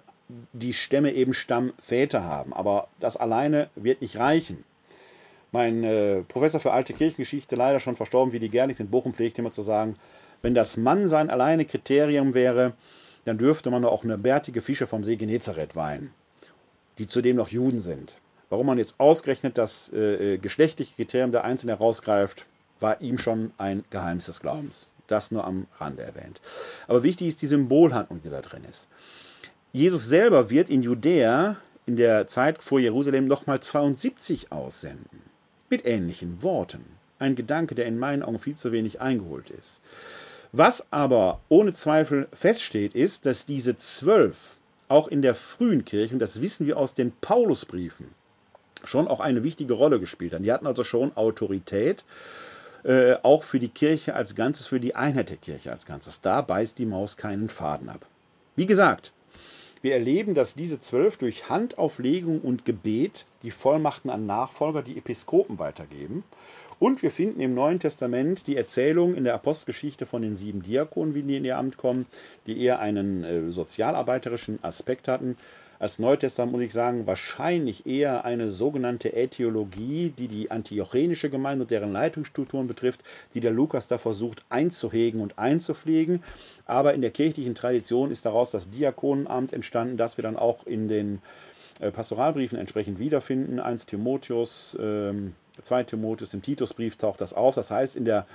die 0.53 0.73
Stämme 0.73 1.13
eben 1.13 1.33
Stammväter 1.33 2.23
haben. 2.23 2.53
Aber 2.53 2.89
das 2.99 3.15
alleine 3.15 3.69
wird 3.75 4.01
nicht 4.01 4.17
reichen. 4.17 4.63
Mein 5.51 5.83
äh, 5.85 6.23
Professor 6.23 6.59
für 6.59 6.73
alte 6.73 6.93
Kirchengeschichte, 6.93 7.55
leider 7.55 7.79
schon 7.79 7.95
verstorben, 7.95 8.33
wie 8.33 8.39
die 8.39 8.49
Gerlitz 8.49 8.81
in 8.81 8.89
Bochum, 8.89 9.13
pflegt 9.13 9.39
immer 9.39 9.51
zu 9.51 9.61
sagen, 9.61 9.95
wenn 10.41 10.53
das 10.53 10.75
Mann 10.75 11.07
sein 11.07 11.29
alleine 11.29 11.63
Kriterium 11.63 12.33
wäre, 12.33 12.73
dann 13.25 13.37
dürfte 13.37 13.69
man 13.69 13.83
auch 13.83 14.03
eine 14.03 14.17
bärtige 14.17 14.61
Fische 14.61 14.87
vom 14.87 15.03
See 15.03 15.17
Genezareth 15.17 15.75
weinen, 15.75 16.11
die 16.97 17.07
zudem 17.07 17.35
noch 17.35 17.49
Juden 17.49 17.79
sind. 17.79 18.15
Warum 18.49 18.67
man 18.67 18.77
jetzt 18.77 18.99
ausgerechnet 18.99 19.57
das 19.57 19.91
äh, 19.93 20.35
äh, 20.35 20.37
geschlechtliche 20.37 20.95
Kriterium 20.95 21.31
der 21.31 21.43
Einzelnen 21.43 21.75
herausgreift, 21.77 22.45
war 22.79 23.01
ihm 23.01 23.17
schon 23.17 23.51
ein 23.57 23.83
Geheimnis 23.89 24.27
des 24.27 24.39
Glaubens. 24.39 24.93
Das 25.07 25.31
nur 25.31 25.45
am 25.45 25.67
Rande 25.79 26.03
erwähnt. 26.03 26.41
Aber 26.87 27.03
wichtig 27.03 27.27
ist 27.27 27.41
die 27.41 27.47
Symbolhandlung, 27.47 28.21
die 28.23 28.29
da 28.29 28.41
drin 28.41 28.63
ist. 28.69 28.87
Jesus 29.71 30.05
selber 30.05 30.49
wird 30.49 30.69
in 30.69 30.83
Judäa 30.83 31.57
in 31.85 31.95
der 31.95 32.27
Zeit 32.27 32.63
vor 32.63 32.79
Jerusalem 32.79 33.27
nochmal 33.27 33.59
72 33.59 34.51
aussenden. 34.51 35.21
Mit 35.69 35.85
ähnlichen 35.85 36.41
Worten. 36.41 36.85
Ein 37.19 37.35
Gedanke, 37.35 37.75
der 37.75 37.85
in 37.85 37.99
meinen 37.99 38.23
Augen 38.23 38.39
viel 38.39 38.55
zu 38.55 38.71
wenig 38.71 39.01
eingeholt 39.01 39.49
ist. 39.49 39.81
Was 40.57 40.87
aber 40.89 41.41
ohne 41.49 41.73
Zweifel 41.73 42.29
feststeht, 42.31 42.95
ist, 42.95 43.25
dass 43.25 43.45
diese 43.45 43.75
zwölf 43.75 44.55
auch 44.87 45.09
in 45.09 45.21
der 45.21 45.35
frühen 45.35 45.83
Kirche, 45.83 46.13
und 46.13 46.19
das 46.19 46.41
wissen 46.41 46.65
wir 46.65 46.77
aus 46.77 46.93
den 46.93 47.11
Paulusbriefen, 47.19 48.07
schon 48.85 49.09
auch 49.09 49.19
eine 49.19 49.43
wichtige 49.43 49.73
Rolle 49.73 49.99
gespielt 49.99 50.33
haben. 50.33 50.43
Die 50.43 50.53
hatten 50.53 50.65
also 50.65 50.85
schon 50.85 51.11
Autorität, 51.17 52.05
äh, 52.85 53.15
auch 53.21 53.43
für 53.43 53.59
die 53.59 53.67
Kirche 53.67 54.15
als 54.15 54.33
Ganzes, 54.33 54.65
für 54.67 54.79
die 54.79 54.95
Einheit 54.95 55.29
der 55.29 55.35
Kirche 55.35 55.73
als 55.73 55.85
Ganzes. 55.85 56.21
Da 56.21 56.41
beißt 56.41 56.79
die 56.79 56.85
Maus 56.85 57.17
keinen 57.17 57.49
Faden 57.49 57.89
ab. 57.89 58.05
Wie 58.55 58.65
gesagt, 58.65 59.11
Wir 59.85 59.93
erleben, 59.93 60.33
dass 60.33 60.55
diese 60.55 60.79
zwölf 60.79 61.15
durch 61.17 61.47
Handauflegung 61.47 62.41
und 62.41 62.65
Gebet 62.65 63.27
die 63.43 63.51
Vollmachten 63.51 64.09
an 64.09 64.25
Nachfolger, 64.25 64.81
die 64.81 64.97
Episkopen 64.97 65.59
weitergeben. 65.59 66.23
Und 66.77 67.01
wir 67.01 67.11
finden 67.11 67.39
im 67.39 67.53
Neuen 67.53 67.79
Testament 67.79 68.47
die 68.47 68.57
Erzählung 68.57 69.15
in 69.15 69.23
der 69.23 69.33
Apostelgeschichte 69.33 70.05
von 70.05 70.21
den 70.21 70.35
sieben 70.35 70.61
Diakonen, 70.61 71.15
wie 71.15 71.23
die 71.23 71.37
in 71.37 71.45
ihr 71.45 71.57
Amt 71.57 71.77
kommen, 71.77 72.05
die 72.47 72.61
eher 72.61 72.79
einen 72.79 73.23
äh, 73.23 73.51
sozialarbeiterischen 73.51 74.59
Aspekt 74.61 75.07
hatten. 75.07 75.37
Als 75.77 75.99
Neutestament 75.99 76.53
muss 76.53 76.61
ich 76.61 76.73
sagen, 76.73 77.05
wahrscheinlich 77.05 77.85
eher 77.85 78.23
eine 78.23 78.49
sogenannte 78.49 79.13
Äthiologie, 79.13 80.13
die 80.17 80.27
die 80.27 80.49
antiochenische 80.49 81.29
Gemeinde 81.29 81.63
und 81.63 81.71
deren 81.71 81.91
Leitungsstrukturen 81.91 82.67
betrifft, 82.67 83.03
die 83.33 83.41
der 83.41 83.51
Lukas 83.51 83.87
da 83.87 83.97
versucht 83.97 84.43
einzuhegen 84.49 85.21
und 85.21 85.37
einzupflegen. 85.37 86.23
Aber 86.65 86.93
in 86.93 87.01
der 87.01 87.11
kirchlichen 87.11 87.55
Tradition 87.55 88.09
ist 88.09 88.25
daraus 88.25 88.51
das 88.51 88.69
Diakonenamt 88.69 89.51
entstanden, 89.51 89.97
das 89.97 90.17
wir 90.17 90.23
dann 90.23 90.37
auch 90.37 90.65
in 90.65 90.87
den 90.87 91.21
äh, 91.81 91.91
Pastoralbriefen 91.91 92.57
entsprechend 92.57 92.99
wiederfinden. 92.99 93.59
1 93.59 93.85
Timotheus, 93.85 94.77
ähm, 94.79 95.33
2 95.61 95.83
Timotheus, 95.83 96.33
im 96.33 96.41
Titusbrief 96.41 96.95
taucht 96.95 97.21
das 97.21 97.33
auf. 97.33 97.55
Das 97.55 97.71
heißt, 97.71 97.95
in 97.95 98.05
der 98.05 98.25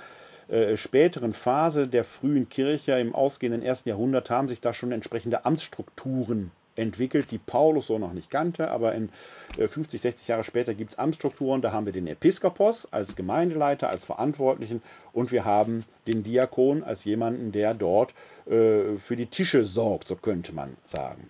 äh, 0.47 0.75
späteren 0.75 1.33
Phase 1.33 1.87
der 1.87 2.03
frühen 2.03 2.49
Kirche 2.49 2.93
im 2.93 3.15
ausgehenden 3.15 3.61
ersten 3.61 3.89
Jahrhundert 3.89 4.29
haben 4.29 4.47
sich 4.47 4.61
da 4.61 4.73
schon 4.73 4.91
entsprechende 4.91 5.45
Amtsstrukturen 5.45 6.51
entwickelt, 6.75 7.31
die 7.31 7.37
Paulus 7.37 7.87
so 7.87 7.99
noch 7.99 8.13
nicht 8.13 8.29
kannte, 8.29 8.71
aber 8.71 8.93
in 8.95 9.09
50, 9.57 9.99
äh, 9.99 10.01
60 10.01 10.27
Jahre 10.27 10.43
später 10.43 10.73
gibt 10.73 10.91
es 10.91 10.99
Amtsstrukturen, 10.99 11.61
da 11.61 11.71
haben 11.71 11.85
wir 11.85 11.93
den 11.93 12.07
Episkopos 12.07 12.91
als 12.91 13.15
Gemeindeleiter, 13.15 13.89
als 13.89 14.05
Verantwortlichen 14.05 14.81
und 15.13 15.31
wir 15.31 15.45
haben 15.45 15.83
den 16.07 16.23
Diakon 16.23 16.83
als 16.83 17.03
jemanden, 17.05 17.51
der 17.51 17.73
dort 17.73 18.13
äh, 18.45 18.97
für 18.97 19.15
die 19.15 19.27
Tische 19.27 19.65
sorgt, 19.65 20.07
so 20.07 20.15
könnte 20.15 20.53
man 20.53 20.75
sagen. 20.85 21.29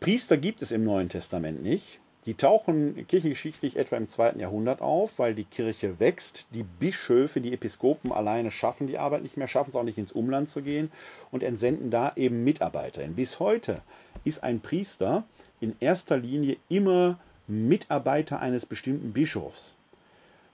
Priester 0.00 0.36
gibt 0.36 0.62
es 0.62 0.72
im 0.72 0.84
Neuen 0.84 1.08
Testament 1.08 1.62
nicht. 1.62 2.00
Die 2.24 2.34
tauchen 2.34 3.04
kirchengeschichtlich 3.08 3.76
etwa 3.76 3.96
im 3.96 4.06
zweiten 4.06 4.38
Jahrhundert 4.38 4.80
auf, 4.80 5.18
weil 5.18 5.34
die 5.34 5.44
Kirche 5.44 5.98
wächst. 5.98 6.46
Die 6.54 6.62
Bischöfe, 6.62 7.40
die 7.40 7.52
Episkopen 7.52 8.12
alleine 8.12 8.52
schaffen 8.52 8.86
die 8.86 8.98
Arbeit 8.98 9.22
nicht 9.22 9.36
mehr, 9.36 9.48
schaffen 9.48 9.70
es 9.70 9.76
auch 9.76 9.82
nicht 9.82 9.98
ins 9.98 10.12
Umland 10.12 10.48
zu 10.48 10.62
gehen 10.62 10.92
und 11.32 11.42
entsenden 11.42 11.90
da 11.90 12.12
eben 12.14 12.44
Mitarbeiter. 12.44 13.02
Bis 13.08 13.40
heute 13.40 13.82
ist 14.22 14.44
ein 14.44 14.60
Priester 14.60 15.24
in 15.60 15.74
erster 15.80 16.16
Linie 16.16 16.58
immer 16.68 17.18
Mitarbeiter 17.48 18.38
eines 18.38 18.66
bestimmten 18.66 19.12
Bischofs. 19.12 19.74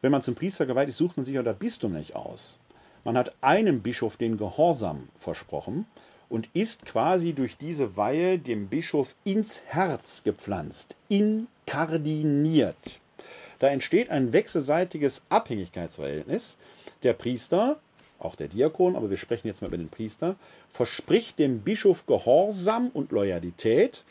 Wenn 0.00 0.12
man 0.12 0.22
zum 0.22 0.34
Priester 0.34 0.64
geweiht 0.64 0.88
ist, 0.88 0.96
sucht 0.96 1.18
man 1.18 1.26
sich 1.26 1.34
ja 1.34 1.42
das 1.42 1.58
Bistum 1.58 1.92
nicht 1.92 2.16
aus. 2.16 2.58
Man 3.04 3.18
hat 3.18 3.34
einem 3.42 3.82
Bischof 3.82 4.16
den 4.16 4.38
Gehorsam 4.38 5.08
versprochen 5.18 5.86
und 6.28 6.48
ist 6.52 6.84
quasi 6.84 7.32
durch 7.32 7.56
diese 7.56 7.96
Weihe 7.96 8.38
dem 8.38 8.68
Bischof 8.68 9.14
ins 9.24 9.62
Herz 9.66 10.22
gepflanzt, 10.24 10.96
inkardiniert. 11.08 13.00
Da 13.58 13.68
entsteht 13.68 14.10
ein 14.10 14.32
wechselseitiges 14.32 15.22
Abhängigkeitsverhältnis. 15.28 16.56
Der 17.02 17.12
Priester, 17.12 17.80
auch 18.18 18.34
der 18.34 18.48
Diakon, 18.48 18.96
aber 18.96 19.10
wir 19.10 19.16
sprechen 19.16 19.48
jetzt 19.48 19.62
mal 19.62 19.68
über 19.68 19.78
den 19.78 19.88
Priester, 19.88 20.36
verspricht 20.70 21.38
dem 21.38 21.60
Bischof 21.60 22.06
Gehorsam 22.06 22.90
und 22.92 23.10
Loyalität 23.10 24.04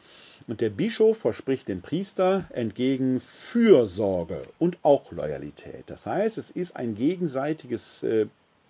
und 0.48 0.61
der 0.61 0.69
Bischof 0.69 1.18
verspricht 1.18 1.68
dem 1.68 1.81
Priester 1.81 2.45
entgegen 2.52 3.19
Fürsorge 3.19 4.44
und 4.60 4.77
auch 4.81 5.11
Loyalität. 5.11 5.84
Das 5.88 6.06
heißt, 6.06 6.38
es 6.38 6.52
ist 6.52 6.76
ein 6.76 6.95
gegenseitiges 6.95 8.03
äh, 8.03 8.27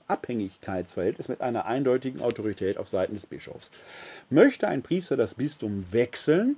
Abhängigkeitsverhältnis 0.08 1.28
mit 1.28 1.42
einer 1.42 1.66
eindeutigen 1.66 2.22
Autorität 2.22 2.78
auf 2.78 2.88
Seiten 2.88 3.14
des 3.14 3.26
Bischofs. 3.26 3.72
Möchte 4.30 4.68
ein 4.68 4.82
Priester 4.82 5.18
das 5.18 5.36
Bistum 5.36 5.86
wechseln, 5.92 6.58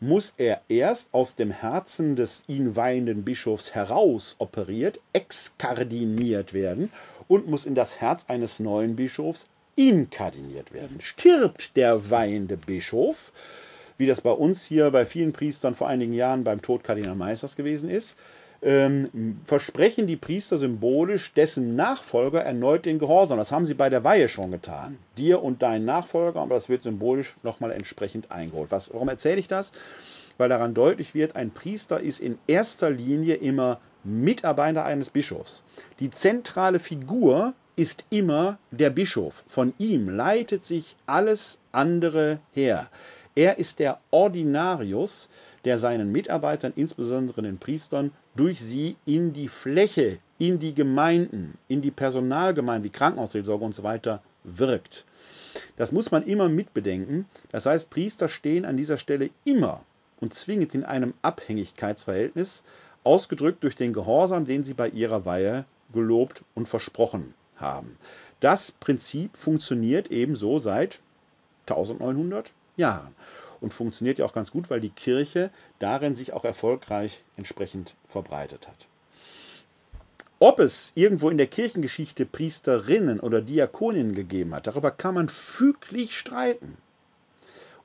muss 0.00 0.34
er 0.36 0.62
erst 0.68 1.12
aus 1.12 1.36
dem 1.36 1.50
Herzen 1.50 2.16
des 2.16 2.44
ihn 2.46 2.76
weihenden 2.76 3.24
Bischofs 3.24 3.74
heraus 3.74 4.36
operiert, 4.38 5.00
exkardiniert 5.12 6.52
werden 6.52 6.90
und 7.26 7.48
muss 7.48 7.66
in 7.66 7.74
das 7.74 8.00
Herz 8.00 8.24
eines 8.28 8.60
neuen 8.60 8.96
Bischofs 8.96 9.46
inkardiniert 9.76 10.72
werden. 10.72 11.00
Stirbt 11.00 11.76
der 11.76 12.10
weihende 12.10 12.56
Bischof, 12.56 13.32
wie 13.96 14.06
das 14.06 14.20
bei 14.20 14.30
uns 14.30 14.64
hier 14.64 14.90
bei 14.90 15.06
vielen 15.06 15.32
Priestern 15.32 15.74
vor 15.74 15.88
einigen 15.88 16.12
Jahren 16.12 16.44
beim 16.44 16.62
Tod 16.62 16.84
Kardinal 16.84 17.16
Meisters 17.16 17.56
gewesen 17.56 17.90
ist, 17.90 18.16
ähm, 18.60 19.40
versprechen 19.44 20.06
die 20.06 20.16
Priester 20.16 20.58
symbolisch 20.58 21.32
dessen 21.34 21.76
Nachfolger 21.76 22.42
erneut 22.42 22.86
den 22.86 22.98
Gehorsam. 22.98 23.38
Das 23.38 23.52
haben 23.52 23.64
sie 23.64 23.74
bei 23.74 23.88
der 23.88 24.04
Weihe 24.04 24.28
schon 24.28 24.50
getan. 24.50 24.98
Dir 25.16 25.42
und 25.42 25.62
dein 25.62 25.84
Nachfolger, 25.84 26.40
aber 26.40 26.54
das 26.54 26.68
wird 26.68 26.82
symbolisch 26.82 27.34
nochmal 27.42 27.70
entsprechend 27.70 28.30
eingeholt. 28.30 28.70
Was, 28.70 28.92
warum 28.92 29.08
erzähle 29.08 29.38
ich 29.38 29.48
das? 29.48 29.72
Weil 30.38 30.48
daran 30.48 30.74
deutlich 30.74 31.14
wird, 31.14 31.36
ein 31.36 31.50
Priester 31.50 32.00
ist 32.00 32.20
in 32.20 32.38
erster 32.46 32.90
Linie 32.90 33.34
immer 33.34 33.80
Mitarbeiter 34.04 34.84
eines 34.84 35.10
Bischofs. 35.10 35.62
Die 36.00 36.10
zentrale 36.10 36.78
Figur 36.78 37.54
ist 37.76 38.04
immer 38.10 38.58
der 38.72 38.90
Bischof. 38.90 39.44
Von 39.46 39.72
ihm 39.78 40.08
leitet 40.08 40.64
sich 40.64 40.96
alles 41.06 41.58
andere 41.70 42.40
her. 42.52 42.88
Er 43.34 43.58
ist 43.58 43.78
der 43.78 44.00
Ordinarius, 44.10 45.28
der 45.64 45.78
seinen 45.78 46.12
Mitarbeitern, 46.12 46.72
insbesondere 46.76 47.42
den 47.42 47.58
Priestern, 47.58 48.12
durch 48.36 48.60
sie 48.60 48.96
in 49.04 49.32
die 49.32 49.48
Fläche, 49.48 50.18
in 50.38 50.58
die 50.58 50.74
Gemeinden, 50.74 51.58
in 51.68 51.82
die 51.82 51.90
Personalgemeinden 51.90 52.84
wie 52.84 52.96
Krankenhausseelsorge 52.96 53.64
und 53.64 53.74
so 53.74 53.82
weiter 53.82 54.22
wirkt. 54.44 55.04
Das 55.76 55.92
muss 55.92 56.10
man 56.10 56.24
immer 56.24 56.48
mitbedenken. 56.48 57.26
Das 57.50 57.66
heißt, 57.66 57.90
Priester 57.90 58.28
stehen 58.28 58.64
an 58.64 58.76
dieser 58.76 58.98
Stelle 58.98 59.30
immer 59.44 59.82
und 60.20 60.34
zwingend 60.34 60.74
in 60.74 60.84
einem 60.84 61.14
Abhängigkeitsverhältnis, 61.22 62.64
ausgedrückt 63.04 63.62
durch 63.62 63.74
den 63.74 63.92
Gehorsam, 63.92 64.44
den 64.44 64.64
sie 64.64 64.74
bei 64.74 64.88
ihrer 64.88 65.24
Weihe 65.24 65.64
gelobt 65.92 66.42
und 66.54 66.68
versprochen 66.68 67.34
haben. 67.56 67.96
Das 68.40 68.72
Prinzip 68.72 69.36
funktioniert 69.36 70.10
ebenso 70.10 70.58
seit 70.58 71.00
1900 71.66 72.52
Jahren 72.76 73.14
und 73.60 73.74
funktioniert 73.74 74.18
ja 74.18 74.24
auch 74.24 74.32
ganz 74.32 74.50
gut, 74.50 74.70
weil 74.70 74.80
die 74.80 74.90
Kirche 74.90 75.50
darin 75.78 76.14
sich 76.14 76.32
auch 76.32 76.44
erfolgreich 76.44 77.24
entsprechend 77.36 77.96
verbreitet 78.06 78.68
hat. 78.68 78.88
Ob 80.40 80.60
es 80.60 80.92
irgendwo 80.94 81.30
in 81.30 81.38
der 81.38 81.48
Kirchengeschichte 81.48 82.24
Priesterinnen 82.24 83.18
oder 83.18 83.42
Diakoninnen 83.42 84.14
gegeben 84.14 84.54
hat, 84.54 84.68
darüber 84.68 84.92
kann 84.92 85.14
man 85.14 85.28
füglich 85.28 86.16
streiten. 86.16 86.76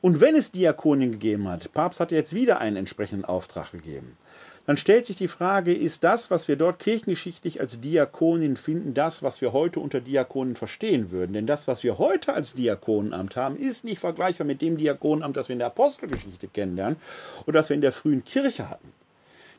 Und 0.01 0.19
wenn 0.19 0.35
es 0.35 0.51
Diakoninnen 0.51 1.13
gegeben 1.13 1.47
hat, 1.47 1.73
Papst 1.73 1.99
hat 1.99 2.11
jetzt 2.11 2.33
wieder 2.33 2.59
einen 2.59 2.75
entsprechenden 2.75 3.25
Auftrag 3.25 3.71
gegeben, 3.71 4.17
dann 4.65 4.77
stellt 4.77 5.05
sich 5.05 5.17
die 5.17 5.27
Frage, 5.27 5.73
ist 5.73 6.05
das, 6.05 6.31
was 6.31 6.47
wir 6.47 6.55
dort 6.55 6.79
kirchengeschichtlich 6.79 7.59
als 7.59 7.81
Diakonin 7.81 8.55
finden, 8.55 8.93
das, 8.93 9.21
was 9.21 9.41
wir 9.41 9.51
heute 9.51 9.81
unter 9.81 9.99
Diakonin 9.99 10.55
verstehen 10.55 11.11
würden? 11.11 11.33
Denn 11.33 11.47
das, 11.47 11.67
was 11.67 11.83
wir 11.83 11.97
heute 11.97 12.33
als 12.33 12.53
Diakonenamt 12.53 13.35
haben, 13.35 13.57
ist 13.57 13.83
nicht 13.83 13.99
vergleichbar 13.99 14.47
mit 14.47 14.61
dem 14.61 14.77
Diakonenamt, 14.77 15.35
das 15.35 15.49
wir 15.49 15.53
in 15.53 15.59
der 15.59 15.67
Apostelgeschichte 15.67 16.47
kennenlernen 16.47 16.97
oder 17.45 17.59
das 17.59 17.69
wir 17.69 17.75
in 17.75 17.81
der 17.81 17.91
frühen 17.91 18.23
Kirche 18.23 18.69
hatten. 18.69 18.93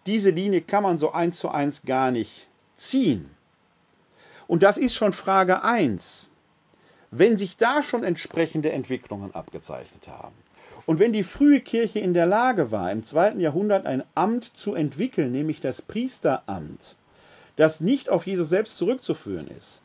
Diese 0.06 0.30
Linie 0.30 0.62
kann 0.62 0.82
man 0.82 0.96
so 0.96 1.12
eins 1.12 1.38
zu 1.38 1.50
eins 1.50 1.82
gar 1.82 2.10
nicht 2.10 2.48
ziehen. 2.76 3.30
Und 4.46 4.62
das 4.62 4.78
ist 4.78 4.94
schon 4.94 5.12
Frage 5.12 5.64
1. 5.64 6.30
Wenn 7.10 7.36
sich 7.36 7.56
da 7.56 7.82
schon 7.82 8.04
entsprechende 8.04 8.72
Entwicklungen 8.72 9.34
abgezeichnet 9.34 10.08
haben, 10.08 10.34
und 10.86 10.98
wenn 10.98 11.12
die 11.12 11.22
frühe 11.22 11.60
Kirche 11.60 12.00
in 12.00 12.14
der 12.14 12.26
Lage 12.26 12.70
war, 12.70 12.92
im 12.92 13.02
zweiten 13.02 13.40
Jahrhundert 13.40 13.86
ein 13.86 14.02
Amt 14.14 14.44
zu 14.44 14.74
entwickeln, 14.74 15.32
nämlich 15.32 15.60
das 15.60 15.80
Priesteramt, 15.80 16.96
das 17.56 17.80
nicht 17.80 18.10
auf 18.10 18.26
Jesus 18.26 18.50
selbst 18.50 18.76
zurückzuführen 18.76 19.48
ist, 19.48 19.80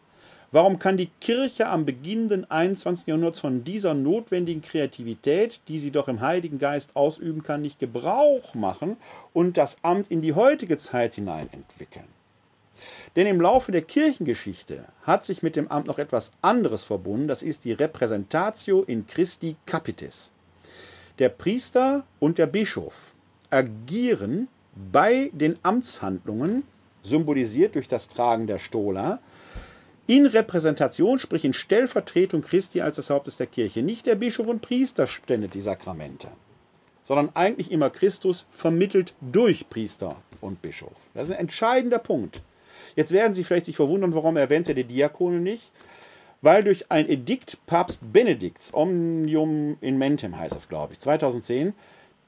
warum 0.51 0.77
kann 0.77 0.97
die 0.97 1.09
Kirche 1.21 1.67
am 1.67 1.85
Beginn 1.85 2.27
des 2.27 2.49
21. 2.49 3.07
Jahrhunderts 3.07 3.39
von 3.39 3.63
dieser 3.63 3.93
notwendigen 3.93 4.61
Kreativität, 4.61 5.61
die 5.67 5.79
sie 5.79 5.91
doch 5.91 6.09
im 6.09 6.19
Heiligen 6.19 6.59
Geist 6.59 6.95
ausüben 6.95 7.43
kann, 7.43 7.61
nicht 7.61 7.79
Gebrauch 7.79 8.53
machen 8.53 8.97
und 9.31 9.57
das 9.57 9.77
Amt 9.83 10.09
in 10.09 10.21
die 10.21 10.33
heutige 10.33 10.77
Zeit 10.77 11.15
hinein 11.15 11.47
entwickeln? 11.53 12.07
Denn 13.15 13.27
im 13.27 13.41
Laufe 13.41 13.71
der 13.71 13.81
Kirchengeschichte 13.81 14.85
hat 15.03 15.25
sich 15.25 15.43
mit 15.43 15.55
dem 15.55 15.69
Amt 15.69 15.87
noch 15.87 15.99
etwas 15.99 16.31
anderes 16.41 16.83
verbunden, 16.83 17.27
das 17.27 17.41
ist 17.43 17.65
die 17.65 17.73
Repräsentatio 17.73 18.83
in 18.83 19.05
Christi 19.07 19.55
Capitis. 19.65 20.31
Der 21.19 21.29
Priester 21.29 22.05
und 22.19 22.37
der 22.37 22.47
Bischof 22.47 23.13
agieren 23.49 24.47
bei 24.91 25.29
den 25.33 25.57
Amtshandlungen, 25.63 26.63
symbolisiert 27.03 27.75
durch 27.75 27.89
das 27.89 28.07
Tragen 28.07 28.47
der 28.47 28.57
Stola, 28.57 29.19
in 30.07 30.25
Repräsentation, 30.25 31.19
sprich 31.19 31.43
in 31.43 31.53
Stellvertretung 31.53 32.41
Christi 32.41 32.81
als 32.81 32.95
des 32.95 33.09
Hauptes 33.09 33.37
der 33.37 33.47
Kirche. 33.47 33.83
Nicht 33.83 34.05
der 34.05 34.15
Bischof 34.15 34.47
und 34.47 34.61
Priester 34.61 35.07
spendet 35.07 35.53
die 35.53 35.61
Sakramente, 35.61 36.29
sondern 37.03 37.29
eigentlich 37.35 37.69
immer 37.69 37.89
Christus 37.89 38.45
vermittelt 38.49 39.13
durch 39.19 39.69
Priester 39.69 40.15
und 40.39 40.61
Bischof. 40.61 40.95
Das 41.13 41.27
ist 41.27 41.33
ein 41.33 41.41
entscheidender 41.41 41.99
Punkt. 41.99 42.41
Jetzt 42.95 43.11
werden 43.11 43.33
Sie 43.33 43.43
vielleicht 43.43 43.65
sich 43.65 43.75
verwundern, 43.75 44.15
warum 44.15 44.37
erwähnt 44.37 44.69
er 44.69 44.75
die 44.75 44.85
Diakone 44.85 45.41
nicht 45.41 45.71
weil 46.41 46.63
durch 46.63 46.91
ein 46.91 47.09
Edikt 47.09 47.57
Papst 47.65 48.01
Benedikts, 48.13 48.73
Omnium 48.73 49.77
in 49.81 49.97
Mentem 49.97 50.37
heißt 50.37 50.55
das, 50.55 50.69
glaube 50.69 50.93
ich, 50.93 50.99
2010, 50.99 51.73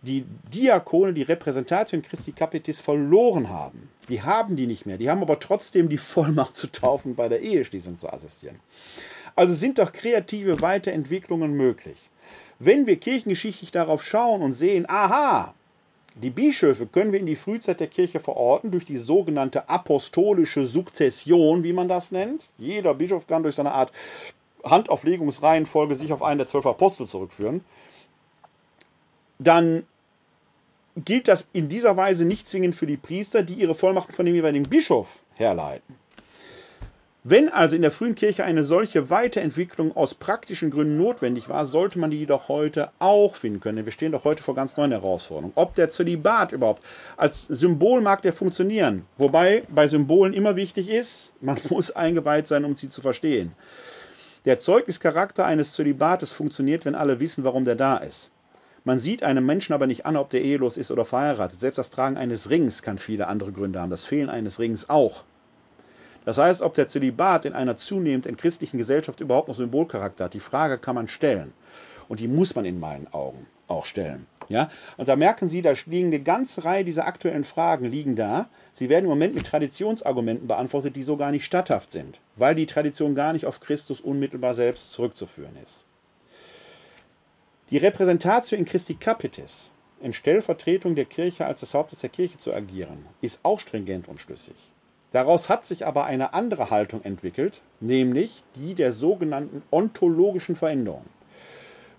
die 0.02 0.26
Diakone 0.54 1.14
die 1.14 1.22
Repräsentation 1.22 2.02
Christi 2.02 2.32
Capitis 2.32 2.82
verloren 2.82 3.50
haben. 3.50 3.90
Die 4.10 4.22
haben 4.22 4.56
die 4.56 4.66
nicht 4.66 4.86
mehr. 4.86 4.98
Die 4.98 5.10
haben 5.10 5.22
aber 5.22 5.40
trotzdem 5.40 5.90
die 5.90 6.00
Vollmacht 6.00 6.56
zu 6.56 6.68
taufen, 6.68 7.16
bei 7.16 7.30
der 7.30 7.42
Eheschließung 7.42 7.98
zu 7.98 8.12
assistieren. 8.12 8.60
Also 9.36 9.54
sind 9.54 9.78
doch 9.78 9.94
kreative 9.94 10.62
Weiterentwicklungen 10.62 11.54
möglich. 11.54 12.10
Wenn 12.60 12.88
wir 12.88 12.98
kirchengeschichtlich 12.98 13.72
darauf 13.72 14.04
schauen 14.06 14.42
und 14.42 14.54
sehen, 14.54 14.86
aha, 14.90 15.54
die 16.16 16.30
Bischöfe 16.30 16.88
können 16.88 17.12
wir 17.12 17.20
in 17.20 17.26
die 17.26 17.36
Frühzeit 17.36 17.80
der 17.80 17.88
Kirche 17.88 18.20
verorten 18.20 18.72
durch 18.72 18.86
die 18.86 18.98
sogenannte 18.98 19.70
apostolische 19.70 20.66
Sukzession, 20.66 21.64
wie 21.64 21.74
man 21.74 21.88
das 21.88 22.12
nennt. 22.12 22.50
Jeder 22.58 22.94
Bischof 22.94 23.28
kann 23.28 23.44
durch 23.44 23.56
seine 23.56 23.72
Art 23.72 23.92
Handauflegungsreihenfolge 24.64 25.96
sich 25.96 26.12
auf 26.14 26.22
einen 26.22 26.40
der 26.40 26.48
zwölf 26.48 26.66
Apostel 26.66 27.08
zurückführen. 27.08 27.64
Dann 29.40 29.86
gilt 30.98 31.28
das 31.28 31.48
in 31.54 31.70
dieser 31.70 31.96
Weise 31.96 32.26
nicht 32.26 32.48
zwingend 32.48 32.76
für 32.76 32.88
die 32.88 32.98
Priester, 32.98 33.44
die 33.44 33.56
ihre 33.56 33.76
Vollmachten 33.76 34.14
von 34.14 34.26
dem 34.26 34.36
jeweiligen 34.36 34.70
Bischof 34.70 35.24
herleiten. 35.36 35.96
Wenn 37.24 37.50
also 37.50 37.76
in 37.76 37.84
der 37.84 37.92
frühen 37.92 38.16
Kirche 38.16 38.46
eine 38.46 38.64
solche 38.64 39.12
Weiterentwicklung 39.12 39.96
aus 39.96 40.16
praktischen 40.16 40.72
Gründen 40.72 40.98
notwendig 40.98 41.50
war, 41.50 41.68
sollte 41.68 42.00
man 42.00 42.10
die 42.10 42.26
doch 42.26 42.48
heute 42.48 42.90
auch 42.98 43.36
finden 43.36 43.60
können. 43.60 43.86
Wir 43.86 43.92
stehen 43.92 44.12
doch 44.12 44.24
heute 44.24 44.42
vor 44.42 44.56
ganz 44.56 44.76
neuen 44.76 44.90
Herausforderungen. 44.90 45.54
Ob 45.54 45.76
der 45.76 45.92
Zölibat 45.92 46.52
überhaupt 46.52 46.82
als 47.18 47.46
Symbol 47.46 48.02
mag 48.02 48.24
der 48.24 48.34
funktionieren, 48.34 49.06
wobei 49.20 49.62
bei 49.70 49.86
Symbolen 49.86 50.34
immer 50.34 50.56
wichtig 50.56 50.90
ist, 50.90 51.34
man 51.42 51.60
muss 51.70 51.92
eingeweiht 51.92 52.48
sein, 52.48 52.66
um 52.66 52.76
sie 52.76 52.90
zu 52.90 53.02
verstehen. 53.02 53.52
Der 54.46 54.58
Zeugnischarakter 54.58 55.46
eines 55.46 55.74
Zölibates 55.74 56.32
funktioniert, 56.32 56.86
wenn 56.86 56.96
alle 56.96 57.20
wissen, 57.20 57.44
warum 57.44 57.66
der 57.66 57.76
da 57.76 57.98
ist. 57.98 58.32
Man 58.84 58.98
sieht 58.98 59.22
einem 59.22 59.46
Menschen 59.46 59.74
aber 59.74 59.86
nicht 59.86 60.08
an, 60.08 60.18
ob 60.18 60.32
der 60.32 60.42
ehelos 60.42 60.76
ist 60.76 60.90
oder 60.90 61.06
verheiratet. 61.06 61.60
Selbst 61.60 61.78
das 61.78 61.92
Tragen 61.92 62.18
eines 62.18 62.50
Rings 62.50 62.82
kann 62.82 62.98
viele 62.98 63.28
andere 63.28 63.52
Gründe 63.52 63.80
haben. 63.80 63.92
Das 63.92 64.06
Fehlen 64.06 64.28
eines 64.28 64.60
Rings 64.60 64.90
auch. 64.90 65.24
Das 66.26 66.38
heißt, 66.38 66.62
ob 66.62 66.76
der 66.76 66.88
Zölibat 66.88 67.46
in 67.46 67.54
einer 67.54 67.78
zunehmend 67.78 68.28
entchristlichen 68.28 68.78
Gesellschaft 68.78 69.20
überhaupt 69.20 69.48
noch 69.48 69.56
Symbolcharakter 69.56 70.26
hat, 70.26 70.34
die 70.34 70.40
Frage 70.40 70.78
kann 70.78 70.96
man 70.96 71.08
stellen. 71.08 71.54
Und 72.08 72.20
die 72.20 72.28
muss 72.28 72.56
man 72.56 72.66
in 72.66 72.80
meinen 72.80 73.08
Augen 73.14 73.48
auch 73.68 73.86
stellen. 73.86 74.28
Ja? 74.50 74.70
Und 74.98 75.08
da 75.08 75.16
merken 75.16 75.48
Sie, 75.48 75.62
da 75.62 75.74
liegen 75.86 76.08
eine 76.08 76.20
ganze 76.20 76.66
Reihe 76.66 76.84
dieser 76.84 77.08
aktuellen 77.08 77.44
Fragen 77.44 77.86
liegen 77.86 78.16
da. 78.16 78.50
Sie 78.74 78.90
werden 78.90 79.06
im 79.06 79.10
Moment 79.10 79.34
mit 79.34 79.48
Traditionsargumenten 79.48 80.48
beantwortet, 80.48 80.96
die 80.96 81.04
so 81.04 81.18
gar 81.18 81.32
nicht 81.32 81.46
statthaft 81.46 81.92
sind, 81.92 82.20
weil 82.36 82.54
die 82.54 82.66
Tradition 82.66 83.16
gar 83.16 83.34
nicht 83.34 83.46
auf 83.46 83.62
Christus 83.62 84.02
unmittelbar 84.02 84.54
selbst 84.54 84.92
zurückzuführen 84.92 85.56
ist. 85.64 85.86
Die 87.70 87.78
Repräsentatio 87.78 88.58
in 88.58 88.66
Christi 88.66 88.96
Capitis, 88.96 89.72
in 90.02 90.12
Stellvertretung 90.12 90.96
der 90.96 91.06
Kirche 91.06 91.46
als 91.46 91.62
des 91.62 91.74
Hauptes 91.74 92.02
der 92.02 92.10
Kirche 92.10 92.38
zu 92.38 92.54
agieren, 92.54 93.06
ist 93.22 93.40
auch 93.44 93.62
stringent 93.62 94.10
und 94.10 94.20
schlüssig. 94.20 94.74
Daraus 95.12 95.50
hat 95.50 95.66
sich 95.66 95.86
aber 95.86 96.06
eine 96.06 96.34
andere 96.34 96.70
Haltung 96.70 97.04
entwickelt, 97.04 97.62
nämlich 97.80 98.44
die 98.56 98.76
der 98.76 98.92
sogenannten 98.92 99.62
ontologischen 99.70 100.56
Veränderung. 100.56 101.06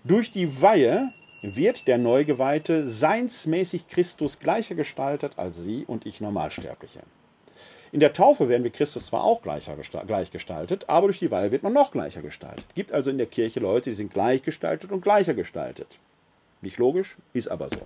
Durch 0.03 0.31
die 0.31 0.61
Weihe 0.61 1.13
wird 1.43 1.87
der 1.87 1.97
Neugeweihte 1.97 2.87
seinsmäßig 2.87 3.87
Christus 3.87 4.39
gleicher 4.39 4.75
gestaltet 4.75 5.33
als 5.37 5.61
Sie 5.61 5.83
und 5.85 6.05
ich 6.05 6.21
Normalsterbliche. 6.21 7.01
In 7.91 7.99
der 7.99 8.13
Taufe 8.13 8.49
werden 8.49 8.63
wir 8.63 8.71
Christus 8.71 9.05
zwar 9.05 9.23
auch 9.23 9.43
gleicher, 9.43 9.75
gleich 10.07 10.31
gestaltet, 10.31 10.85
aber 10.87 11.07
durch 11.07 11.19
die 11.19 11.29
Weihe 11.29 11.51
wird 11.51 11.61
man 11.61 11.73
noch 11.73 11.91
gleicher 11.91 12.23
gestaltet. 12.23 12.65
Es 12.69 12.73
gibt 12.73 12.91
also 12.91 13.11
in 13.11 13.19
der 13.19 13.27
Kirche 13.27 13.59
Leute, 13.59 13.91
die 13.91 13.95
sind 13.95 14.11
gleich 14.11 14.41
gestaltet 14.41 14.91
und 14.91 15.01
gleicher 15.01 15.35
gestaltet. 15.35 15.99
Nicht 16.61 16.79
logisch, 16.79 17.17
ist 17.33 17.49
aber 17.49 17.69
so. 17.69 17.81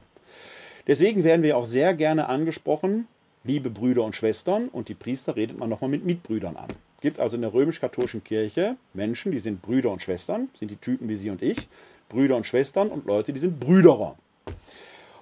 Deswegen 0.88 1.26
werden 1.26 1.44
wir 1.44 1.58
auch 1.58 1.66
sehr 1.66 1.94
gerne 1.94 2.30
angesprochen, 2.30 3.08
liebe 3.44 3.70
Brüder 3.70 4.04
und 4.04 4.16
Schwestern, 4.16 4.68
und 4.70 4.90
die 4.90 4.94
Priester 4.94 5.36
redet 5.36 5.58
man 5.58 5.70
nochmal 5.70 5.90
mit 5.90 6.06
Mitbrüdern 6.06 6.58
an. 6.58 6.68
Es 6.98 7.02
gibt 7.02 7.20
also 7.20 7.36
in 7.36 7.42
der 7.42 7.54
römisch-katholischen 7.54 8.24
Kirche 8.24 8.76
Menschen, 8.94 9.32
die 9.32 9.40
sind 9.40 9.62
Brüder 9.62 9.92
und 9.92 10.02
Schwestern, 10.02 10.50
sind 10.54 10.72
die 10.72 10.78
Typen 10.78 11.08
wie 11.10 11.16
Sie 11.16 11.30
und 11.30 11.42
ich, 11.42 11.70
Brüder 12.10 12.36
und 12.36 12.46
Schwestern 12.46 12.90
und 12.90 13.06
Leute, 13.06 13.34
die 13.34 13.40
sind 13.40 13.60
Brüderer. 13.60 14.18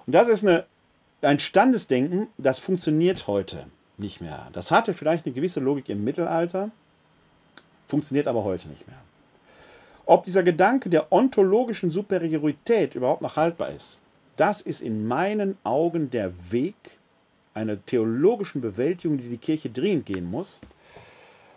Und 0.06 0.14
das 0.14 0.28
ist 0.28 0.44
eine, 0.44 0.64
ein 1.20 1.38
Standesdenken, 1.38 2.28
das 2.38 2.58
funktioniert 2.58 3.26
heute 3.26 3.66
nicht 3.98 4.20
mehr. 4.20 4.48
Das 4.52 4.70
hatte 4.70 4.94
vielleicht 4.94 5.26
eine 5.26 5.34
gewisse 5.34 5.60
Logik 5.60 5.88
im 5.88 6.04
Mittelalter, 6.04 6.70
funktioniert 7.88 8.26
aber 8.26 8.44
heute 8.44 8.68
nicht 8.68 8.86
mehr. 8.86 8.98
Ob 10.06 10.24
dieser 10.24 10.42
Gedanke 10.42 10.88
der 10.88 11.12
ontologischen 11.12 11.90
Superiorität 11.90 12.94
überhaupt 12.94 13.22
noch 13.22 13.36
haltbar 13.36 13.70
ist, 13.70 13.98
das 14.36 14.60
ist 14.60 14.80
in 14.80 15.06
meinen 15.06 15.56
Augen 15.64 16.10
der 16.10 16.32
Weg 16.50 16.74
einer 17.56 17.84
theologischen 17.84 18.60
Bewältigung, 18.60 19.18
die 19.18 19.28
die 19.28 19.38
Kirche 19.38 19.70
dringend 19.70 20.06
gehen 20.06 20.30
muss, 20.30 20.60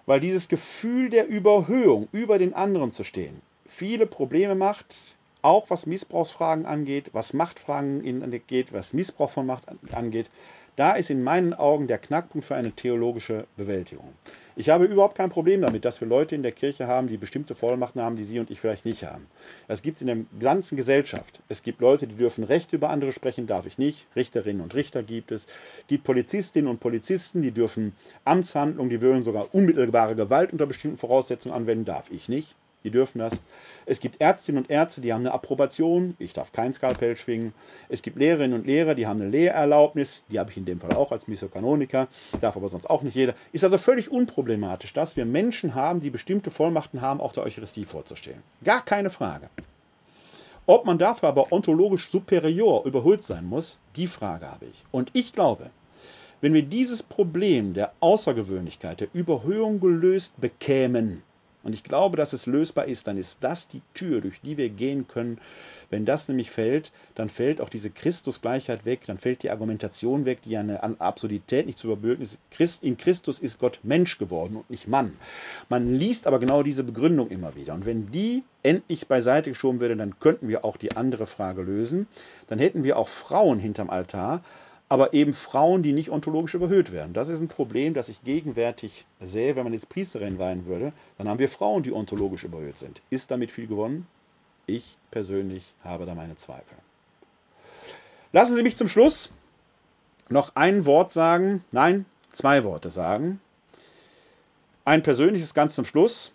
weil 0.06 0.20
dieses 0.20 0.48
Gefühl 0.48 1.10
der 1.10 1.28
Überhöhung, 1.28 2.08
über 2.12 2.40
den 2.40 2.54
anderen 2.54 2.92
zu 2.92 3.04
stehen, 3.04 3.42
viele 3.68 4.08
Probleme 4.08 4.56
macht, 4.56 5.18
auch 5.42 5.70
was 5.70 5.86
Missbrauchsfragen 5.86 6.66
angeht, 6.66 7.12
was 7.14 7.34
Machtfragen 7.34 8.24
angeht, 8.24 8.74
was 8.74 8.94
Missbrauch 8.94 9.30
von 9.30 9.46
Macht 9.46 9.66
angeht. 9.92 10.30
Da 10.80 10.94
ist 10.94 11.10
in 11.10 11.24
meinen 11.24 11.54
Augen 11.54 11.88
der 11.88 11.98
Knackpunkt 11.98 12.48
für 12.48 12.56
eine 12.56 12.72
theologische 12.72 13.48
Bewältigung. 13.58 14.14
Ich 14.56 14.70
habe 14.70 14.86
überhaupt 14.86 15.18
kein 15.18 15.30
Problem 15.30 15.62
damit, 15.62 15.84
dass 15.84 16.00
wir 16.00 16.08
Leute 16.08 16.36
in 16.36 16.42
der 16.42 16.54
Kirche 16.54 16.88
haben, 16.88 17.08
die 17.08 17.18
bestimmte 17.18 17.54
Vollmachten 17.54 18.02
haben, 18.02 18.16
die 18.16 18.24
Sie 18.24 18.40
und 18.40 18.50
ich 18.50 18.62
vielleicht 18.62 18.86
nicht 18.86 19.04
haben. 19.04 19.28
Das 19.68 19.82
gibt 19.82 19.98
es 19.98 20.04
in 20.04 20.08
der 20.08 20.18
ganzen 20.40 20.78
Gesellschaft. 20.78 21.42
Es 21.50 21.64
gibt 21.64 21.82
Leute, 21.82 22.08
die 22.08 22.16
dürfen 22.16 22.46
Recht 22.46 22.72
über 22.72 22.92
andere 22.92 23.12
sprechen, 23.12 23.46
darf 23.46 23.66
ich 23.66 23.78
nicht. 23.78 24.08
Richterinnen 24.16 24.62
und 24.62 24.74
Richter 24.74 25.04
gibt 25.04 25.34
es. 25.34 25.48
Es 25.82 25.88
gibt 25.88 26.06
Polizistinnen 26.06 26.72
und 26.72 26.80
Polizisten, 26.80 27.42
die 27.42 27.52
dürfen 27.52 27.94
Amtshandlungen, 28.24 28.90
die 28.90 29.02
würden 29.02 29.26
sogar 29.26 29.54
unmittelbare 29.54 30.16
Gewalt 30.16 30.54
unter 30.54 30.66
bestimmten 30.66 30.98
Voraussetzungen 30.98 31.56
anwenden, 31.56 31.84
darf 31.84 32.10
ich 32.10 32.30
nicht 32.30 32.56
die 32.84 32.92
dürfen 32.92 33.20
das. 33.20 33.42
Es 33.86 34.00
gibt 34.00 34.22
Ärztinnen 34.22 34.64
und 34.64 34.70
Ärzte, 34.70 35.02
die 35.02 35.14
haben 35.14 35.22
eine 35.22 35.34
Approbation, 35.34 36.16
ich 36.20 36.34
darf 36.34 36.52
kein 36.52 36.74
Skalpell 36.74 37.16
schwingen. 37.16 37.54
Es 37.90 38.02
gibt 38.02 38.18
Lehrerinnen 38.18 38.58
und 38.58 38.66
Lehrer, 38.66 38.96
die 38.96 39.08
haben 39.08 39.22
eine 39.22 39.30
Lehrerlaubnis, 39.30 40.24
die 40.32 40.40
habe 40.40 40.52
ich 40.52 40.58
in 40.58 40.66
dem 40.66 40.80
Fall 40.80 40.94
auch 40.94 41.12
als 41.12 41.28
Missiokanoniker, 41.28 42.08
darf 42.42 42.56
aber 42.56 42.70
sonst 42.70 42.90
auch 42.90 43.02
nicht 43.02 43.16
jeder. 43.16 43.36
Ist 43.52 43.64
also 43.64 43.78
völlig 43.78 44.12
unproblematisch, 44.12 44.94
dass 44.94 45.18
wir 45.18 45.26
Menschen 45.26 45.76
haben, 45.76 46.00
die 46.00 46.10
bestimmte 46.10 46.52
Vollmachten 46.52 47.02
haben, 47.02 47.20
auch 47.20 47.34
der 47.34 47.44
Eucharistie 47.44 47.86
vorzustellen. 47.86 48.44
Gar 48.64 48.84
keine 48.86 49.10
Frage. 49.10 49.50
Ob 50.66 50.86
man 50.86 51.00
dafür 51.00 51.30
aber 51.30 51.52
ontologisch 51.52 52.10
superior 52.10 52.86
überholt 52.86 53.24
sein 53.24 53.46
muss, 53.46 53.80
die 53.96 54.06
Frage 54.08 54.46
habe 54.46 54.66
ich. 54.66 54.86
Und 54.92 55.10
ich 55.14 55.34
glaube, 55.34 55.72
wenn 56.42 56.54
wir 56.54 56.62
dieses 56.62 57.04
Problem 57.04 57.74
der 57.74 57.92
Außergewöhnlichkeit, 58.00 59.02
der 59.02 59.08
Überhöhung 59.14 59.80
gelöst 59.80 60.40
bekämen, 60.40 61.24
und 61.64 61.74
ich 61.74 61.84
glaube, 61.84 62.18
dass 62.18 62.34
es 62.34 62.46
lösbar 62.46 62.86
ist, 62.86 63.08
dann 63.08 63.18
ist 63.18 63.44
das 63.44 63.68
die 63.68 63.82
Tür, 63.94 64.22
durch 64.22 64.40
die 64.42 64.58
wir 64.58 64.70
gehen 64.70 65.08
können. 65.08 65.40
Wenn 65.90 66.06
das 66.06 66.28
nämlich 66.28 66.52
fällt, 66.52 66.92
dann 67.16 67.30
fällt 67.30 67.60
auch 67.60 67.70
diese 67.70 67.90
Christusgleichheit 67.90 68.86
weg, 68.86 69.02
dann 69.08 69.18
fällt 69.18 69.42
die 69.42 69.50
Argumentation 69.50 70.24
weg, 70.24 70.40
die 70.44 70.52
ja 70.52 70.60
eine 70.60 71.02
Absurdität 71.02 71.66
nicht 71.66 71.80
zu 71.80 71.88
überbürgen 71.88 72.24
ist. 72.24 72.38
in 72.84 72.96
Christus 72.96 73.40
ist 73.40 73.60
Gott 73.60 73.80
Mensch 73.82 74.20
geworden 74.20 74.56
und 74.56 74.70
nicht 74.70 74.88
Mann. 74.88 75.14
Man 75.68 75.96
liest 75.96 76.28
aber 76.28 76.40
genau 76.40 76.62
diese 76.62 76.84
Begründung 76.84 77.30
immer 77.30 77.56
wieder. 77.56 77.74
Und 77.74 77.88
wenn 77.88 78.12
die 78.12 78.44
endlich 78.62 79.08
beiseite 79.08 79.50
geschoben 79.50 79.80
würde, 79.80 79.98
dann 79.98 80.20
könnten 80.20 80.48
wir 80.48 80.64
auch 80.64 80.78
die 80.78 80.96
andere 80.96 81.26
Frage 81.26 81.64
lösen. 81.64 82.08
Dann 82.48 82.60
hätten 82.60 82.84
wir 82.84 82.98
auch 82.98 83.10
Frauen 83.10 83.58
hinterm 83.58 83.90
Altar 83.90 84.44
aber 84.90 85.14
eben 85.14 85.34
Frauen, 85.34 85.84
die 85.84 85.94
nicht 85.94 86.10
ontologisch 86.10 86.56
überhöht 86.56 86.92
werden. 86.92 87.14
Das 87.14 87.30
ist 87.30 87.42
ein 87.42 87.48
Problem, 87.48 87.94
das 87.94 88.10
ich 88.10 88.24
gegenwärtig 88.24 89.06
sehe. 89.22 89.56
Wenn 89.56 89.64
man 89.64 89.74
jetzt 89.74 89.88
Priesterin 89.88 90.40
weihen 90.40 90.66
würde, 90.66 90.94
dann 91.20 91.30
haben 91.30 91.38
wir 91.38 91.48
Frauen, 91.48 91.84
die 91.84 91.94
ontologisch 91.94 92.44
überhöht 92.44 92.80
sind. 92.80 93.04
Ist 93.12 93.30
damit 93.30 93.52
viel 93.52 93.68
gewonnen? 93.68 94.08
Ich 94.66 94.98
persönlich 95.12 95.76
habe 95.84 96.08
da 96.08 96.16
meine 96.16 96.36
Zweifel. 96.36 96.76
Lassen 98.34 98.56
Sie 98.56 98.64
mich 98.64 98.76
zum 98.76 98.88
Schluss 98.88 99.32
noch 100.28 100.56
ein 100.56 100.86
Wort 100.88 101.12
sagen, 101.12 101.64
nein, 101.72 102.06
zwei 102.32 102.64
Worte 102.64 102.90
sagen. 102.90 103.40
Ein 104.86 105.04
persönliches 105.04 105.54
ganz 105.54 105.76
zum 105.76 105.86
Schluss, 105.86 106.34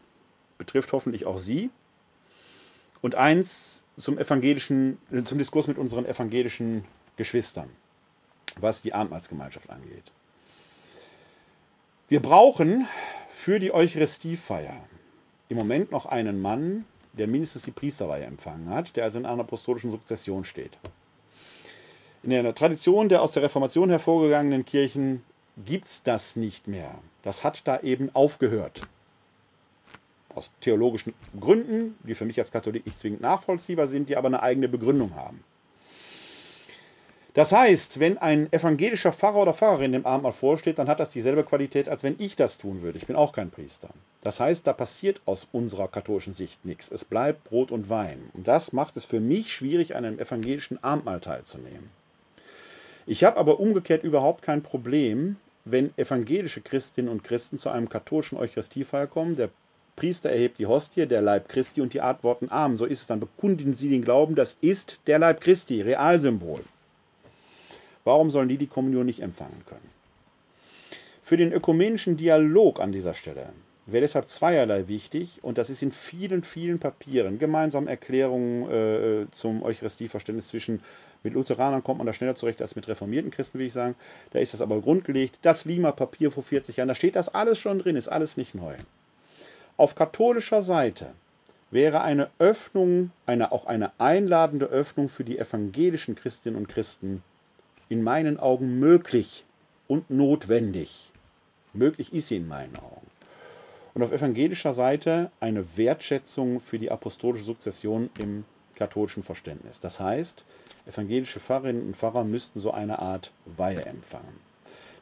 betrifft 0.59 0.93
hoffentlich 0.93 1.27
auch 1.27 1.39
Sie. 1.39 1.71
Und 3.03 3.17
eins 3.17 3.85
zum 3.97 4.17
evangelischen, 4.19 4.99
zum 5.25 5.39
Diskurs 5.39 5.67
mit 5.67 5.77
unseren 5.77 6.07
evangelischen 6.07 6.85
Geschwistern 7.17 7.69
was 8.61 8.83
die 8.83 8.93
Abendmahlsgemeinschaft 8.93 9.71
angeht. 9.71 10.13
Wir 12.09 12.21
brauchen 12.21 12.87
für 13.29 13.59
die 13.59 13.73
Eucharistiefeier 13.73 14.75
im 15.49 15.57
Moment 15.57 15.91
noch 15.91 16.07
einen 16.07 16.41
Mann, 16.41 16.85
der 17.13 17.29
mindestens 17.29 17.63
die 17.63 17.71
Priesterweihe 17.71 18.25
empfangen 18.25 18.69
hat, 18.69 18.97
der 18.97 19.05
also 19.05 19.19
in 19.19 19.27
einer 19.27 19.43
apostolischen 19.43 19.91
Sukzession 19.91 20.45
steht. 20.45 20.79
In 22.23 22.31
der 22.31 22.55
Tradition 22.55 23.09
der 23.09 23.23
aus 23.23 23.33
der 23.33 23.43
Reformation 23.43 23.91
hervorgegangenen 23.91 24.65
Kirchen 24.65 25.23
gibt 25.65 25.87
es 25.87 26.03
das 26.03 26.37
nicht 26.37 26.67
mehr. 26.69 26.95
Das 27.23 27.45
hat 27.45 27.67
da 27.67 27.81
eben 27.81 28.11
aufgehört. 28.15 28.83
Aus 30.35 30.51
theologischen 30.61 31.15
Gründen, 31.39 31.97
die 32.03 32.15
für 32.15 32.25
mich 32.25 32.41
als 32.41 32.51
Katholik 32.51 32.87
nicht 32.87 32.99
zwingend 32.99 33.21
nachvollziehbar 33.21 33.87
sind, 33.87 34.09
die 34.09 34.17
aber 34.17 34.29
eine 34.29 34.43
eigene 34.43 34.69
Begründung 34.69 35.15
haben. 35.15 35.45
Das 37.35 37.51
heißt, 37.51 37.99
wenn 37.99 38.17
ein 38.17 38.51
evangelischer 38.53 39.13
Pfarrer 39.13 39.43
oder 39.43 39.55
Pfarrerin 39.55 39.91
dem 39.91 40.07
Abendmahl 40.07 40.31
vorsteht, 40.31 40.79
dann 40.79 40.87
hat 40.87 41.01
das 41.01 41.11
dieselbe 41.11 41.43
Qualität, 41.43 41.89
als 41.89 42.05
wenn 42.05 42.15
ich 42.19 42.37
das 42.37 42.59
tun 42.59 42.81
würde. 42.81 42.97
Ich 42.97 43.09
bin 43.09 43.17
auch 43.17 43.33
kein 43.33 43.51
Priester. 43.51 43.89
Das 44.23 44.39
heißt, 44.39 44.65
da 44.69 44.73
passiert 44.73 45.21
aus 45.27 45.49
unserer 45.51 45.89
katholischen 45.89 46.33
Sicht 46.33 46.65
nichts. 46.65 46.93
Es 46.93 47.05
bleibt 47.05 47.43
Brot 47.43 47.73
und 47.73 47.91
Wein. 47.91 48.31
Und 48.35 48.47
das 48.47 48.73
macht 48.73 48.97
es 48.97 49.05
für 49.05 49.19
mich 49.19 49.53
schwierig, 49.53 49.97
an 49.97 50.05
einem 50.05 50.21
evangelischen 50.21 50.83
Abendmahl 50.85 51.19
teilzunehmen. 51.19 51.91
Ich 53.05 53.25
habe 53.25 53.37
aber 53.37 53.59
umgekehrt 53.59 54.05
überhaupt 54.05 54.43
kein 54.43 54.63
Problem, 54.63 55.37
wenn 55.65 55.93
evangelische 55.97 56.61
Christinnen 56.61 57.11
und 57.11 57.25
Christen 57.25 57.59
zu 57.59 57.69
einem 57.69 57.89
katholischen 57.89 58.39
Eucharistiefeier 58.39 59.09
kommen. 59.09 59.35
Der 59.35 59.51
Priester 59.97 60.31
erhebt 60.31 60.59
die 60.59 60.67
Hostie, 60.67 61.07
der 61.07 61.21
Leib 61.21 61.49
Christi 61.49 61.81
und 61.81 61.95
die 61.95 62.01
antworten 62.01 62.49
Amen. 62.51 62.77
So 62.77 62.87
ist 62.87 63.01
es. 63.01 63.07
Dann 63.09 63.19
bekundigen 63.19 63.75
sie 63.75 63.91
den 63.91 64.05
Glauben, 64.05 64.37
das 64.37 64.57
ist 64.61 65.01
der 65.09 65.19
Leib 65.19 65.41
Christi, 65.41 65.83
Realsymbol. 65.83 66.61
Warum 68.05 68.31
sollen 68.31 68.49
die 68.49 68.59
die 68.59 68.67
Kommunion 68.67 69.07
nicht 69.07 69.21
empfangen 69.21 69.65
können? 69.67 69.91
Für 71.23 71.39
den 71.39 71.53
ökumenischen 71.53 72.19
Dialog 72.19 72.81
an 72.81 72.93
dieser 72.93 73.15
Stelle 73.15 73.49
wäre 73.87 74.03
deshalb 74.03 74.29
zweierlei 74.29 74.89
wichtig, 74.89 75.41
und 75.43 75.59
das 75.59 75.71
ist 75.71 75.83
in 75.83 75.91
vielen, 75.91 76.43
vielen 76.43 76.79
Papieren, 76.79 77.39
gemeinsamen 77.39 77.89
Erklärungen 77.89 78.71
äh, 78.71 79.27
zum 79.31 79.63
Eucharistieverständnis 79.63 80.49
zwischen, 80.49 80.83
mit 81.23 81.33
Lutheranern 81.33 81.83
kommt 81.83 81.99
man 81.99 82.07
da 82.07 82.13
schneller 82.13 82.35
zurecht 82.35 82.61
als 82.61 82.77
mit 82.77 82.89
reformierten 82.89 83.31
Christen, 83.31 83.59
will 83.59 83.67
ich 83.67 83.73
sagen. 83.73 83.95
Da 84.33 84.39
ist 84.39 84.53
das 84.53 84.61
aber 84.61 84.81
grundgelegt. 84.83 85.39
Das 85.41 85.65
Lima 85.65 85.93
Papier 85.93 86.31
vor 86.31 86.43
40 86.43 86.77
Jahren, 86.77 86.89
da 86.89 86.95
steht 86.95 87.17
das 87.17 87.31
alles 87.31 87.59
schon 87.59 87.79
drin, 87.79 87.97
ist 87.97 88.09
alles 88.09 88.37
nicht 88.37 88.55
neu. 88.55 88.75
Auf 89.79 89.95
katholischer 89.95 90.63
Seite 90.63 91.13
wäre 91.71 92.03
eine 92.03 92.29
Öffnung, 92.39 93.11
eine, 93.25 93.53
auch 93.53 93.65
eine 93.65 93.99
einladende 93.99 94.67
Öffnung 94.67 95.09
für 95.09 95.25
die 95.25 95.39
evangelischen 95.39 96.15
Christinnen 96.15 96.59
und 96.59 96.69
Christen 96.69 97.23
in 97.95 98.03
meinen 98.03 98.41
Augen 98.41 98.81
möglich 98.81 99.45
und 99.87 100.11
notwendig. 100.11 101.13
Möglich 101.73 102.13
ist 102.13 102.27
sie 102.27 102.39
in 102.39 102.49
meinen 102.49 102.75
Augen. 102.75 103.07
Und 103.95 104.03
auf 104.03 104.11
evangelischer 104.11 104.73
Seite 104.73 105.31
eine 105.39 105.77
Wertschätzung 105.77 106.59
für 106.59 106.81
die 106.81 106.91
apostolische 106.91 107.45
Sukzession 107.45 108.11
im 108.19 108.47
katholischen 108.75 109.23
Verständnis. 109.23 109.79
Das 109.79 110.01
heißt, 110.01 110.45
evangelische 110.87 111.39
Pfarrerinnen 111.39 111.87
und 111.87 111.97
Pfarrer 111.97 112.25
müssten 112.25 112.59
so 112.59 112.73
eine 112.73 112.99
Art 112.99 113.31
Weihe 113.45 113.85
empfangen. 113.85 114.41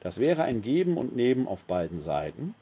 Das 0.01 0.21
wäre 0.21 0.43
ein 0.43 0.61
Geben 0.61 0.99
und 0.99 1.17
Nehmen 1.17 1.49
auf 1.49 1.65
beiden 1.65 1.99
Seiten. 1.99 2.55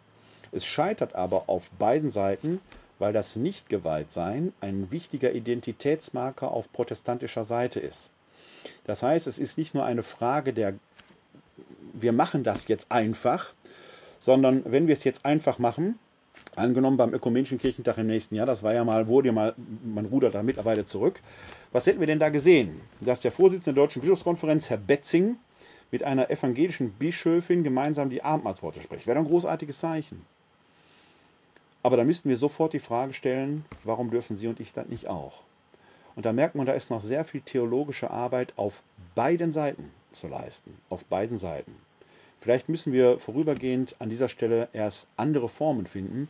Es 0.53 0.65
scheitert 0.65 1.17
aber 1.17 1.49
auf 1.49 1.71
beiden 1.73 2.13
Seiten, 2.13 2.61
weil 3.01 3.13
das 3.13 3.35
Nicht-Geweihtsein 3.35 4.53
ein 4.61 4.93
wichtiger 4.93 5.33
Identitätsmarker 5.33 6.53
auf 6.53 6.71
protestantischer 6.71 7.43
Seite 7.43 7.81
ist. 7.81 8.13
Das 8.85 9.03
heißt, 9.03 9.27
es 9.27 9.39
ist 9.39 9.59
nicht 9.59 9.75
nur 9.75 9.85
eine 9.85 10.03
Frage 10.03 10.53
der, 10.53 10.75
wir 11.93 12.13
machen 12.13 12.45
das 12.45 12.69
jetzt 12.69 12.91
einfach, 12.91 13.53
sondern 14.19 14.63
wenn 14.65 14.87
wir 14.87 14.93
es 14.93 15.05
jetzt 15.05 15.25
einfach 15.25 15.59
machen, 15.59 15.99
angenommen 16.57 16.97
beim 16.97 17.15
Ökumenischen 17.15 17.59
Kirchentag 17.59 17.99
im 17.99 18.07
nächsten 18.07 18.35
Jahr, 18.35 18.47
das 18.47 18.63
war 18.63 18.75
ja 18.75 18.85
mal, 18.85 19.09
wurde 19.09 19.29
ja 19.29 19.33
mal, 19.33 19.55
man 19.85 20.07
rudert 20.07 20.35
da 20.35 20.43
mittlerweile 20.43 20.85
zurück. 20.85 21.21
Was 21.73 21.87
hätten 21.87 22.01
wir 22.01 22.07
denn 22.07 22.19
da 22.19 22.29
gesehen? 22.29 22.81
Dass 23.01 23.21
der 23.21 23.33
Vorsitzende 23.33 23.75
der 23.75 23.85
Deutschen 23.85 24.03
Bischofskonferenz, 24.03 24.71
Herr 24.71 24.79
Betzing, 24.79 25.37
mit 25.91 26.03
einer 26.03 26.31
evangelischen 26.31 26.93
Bischöfin 26.93 27.65
gemeinsam 27.65 28.11
die 28.11 28.23
Abendmahlsworte 28.23 28.81
spricht. 28.81 29.07
Wäre 29.07 29.19
doch 29.19 29.25
ein 29.25 29.31
großartiges 29.31 29.79
Zeichen. 29.79 30.25
Aber 31.83 31.97
da 31.97 32.05
müssten 32.05 32.29
wir 32.29 32.37
sofort 32.37 32.73
die 32.73 32.79
Frage 32.79 33.13
stellen, 33.13 33.65
warum 33.85 34.11
dürfen 34.11 34.37
Sie 34.37 34.47
und 34.47 34.61
ich 34.61 34.73
das 34.73 34.87
nicht 34.87 35.09
auch? 35.09 35.43
Und 36.21 36.27
da 36.27 36.35
merkt 36.35 36.55
man, 36.55 36.67
da 36.67 36.75
ist 36.75 36.91
noch 36.91 37.01
sehr 37.01 37.25
viel 37.25 37.41
theologische 37.41 38.11
Arbeit 38.11 38.53
auf 38.57 38.83
beiden 39.15 39.53
Seiten 39.53 39.91
zu 40.13 40.29
leisten. 40.29 40.77
Auf 40.91 41.07
beiden 41.07 41.39
Seiten. 41.39 41.75
Vielleicht 42.43 42.69
müssen 42.69 42.93
wir 42.93 43.19
vorübergehend 43.19 43.97
an 44.01 44.11
dieser 44.11 44.29
Stelle 44.29 44.69
erst 44.75 45.07
andere 45.17 45.49
Formen 45.49 45.87
finden. 45.87 46.29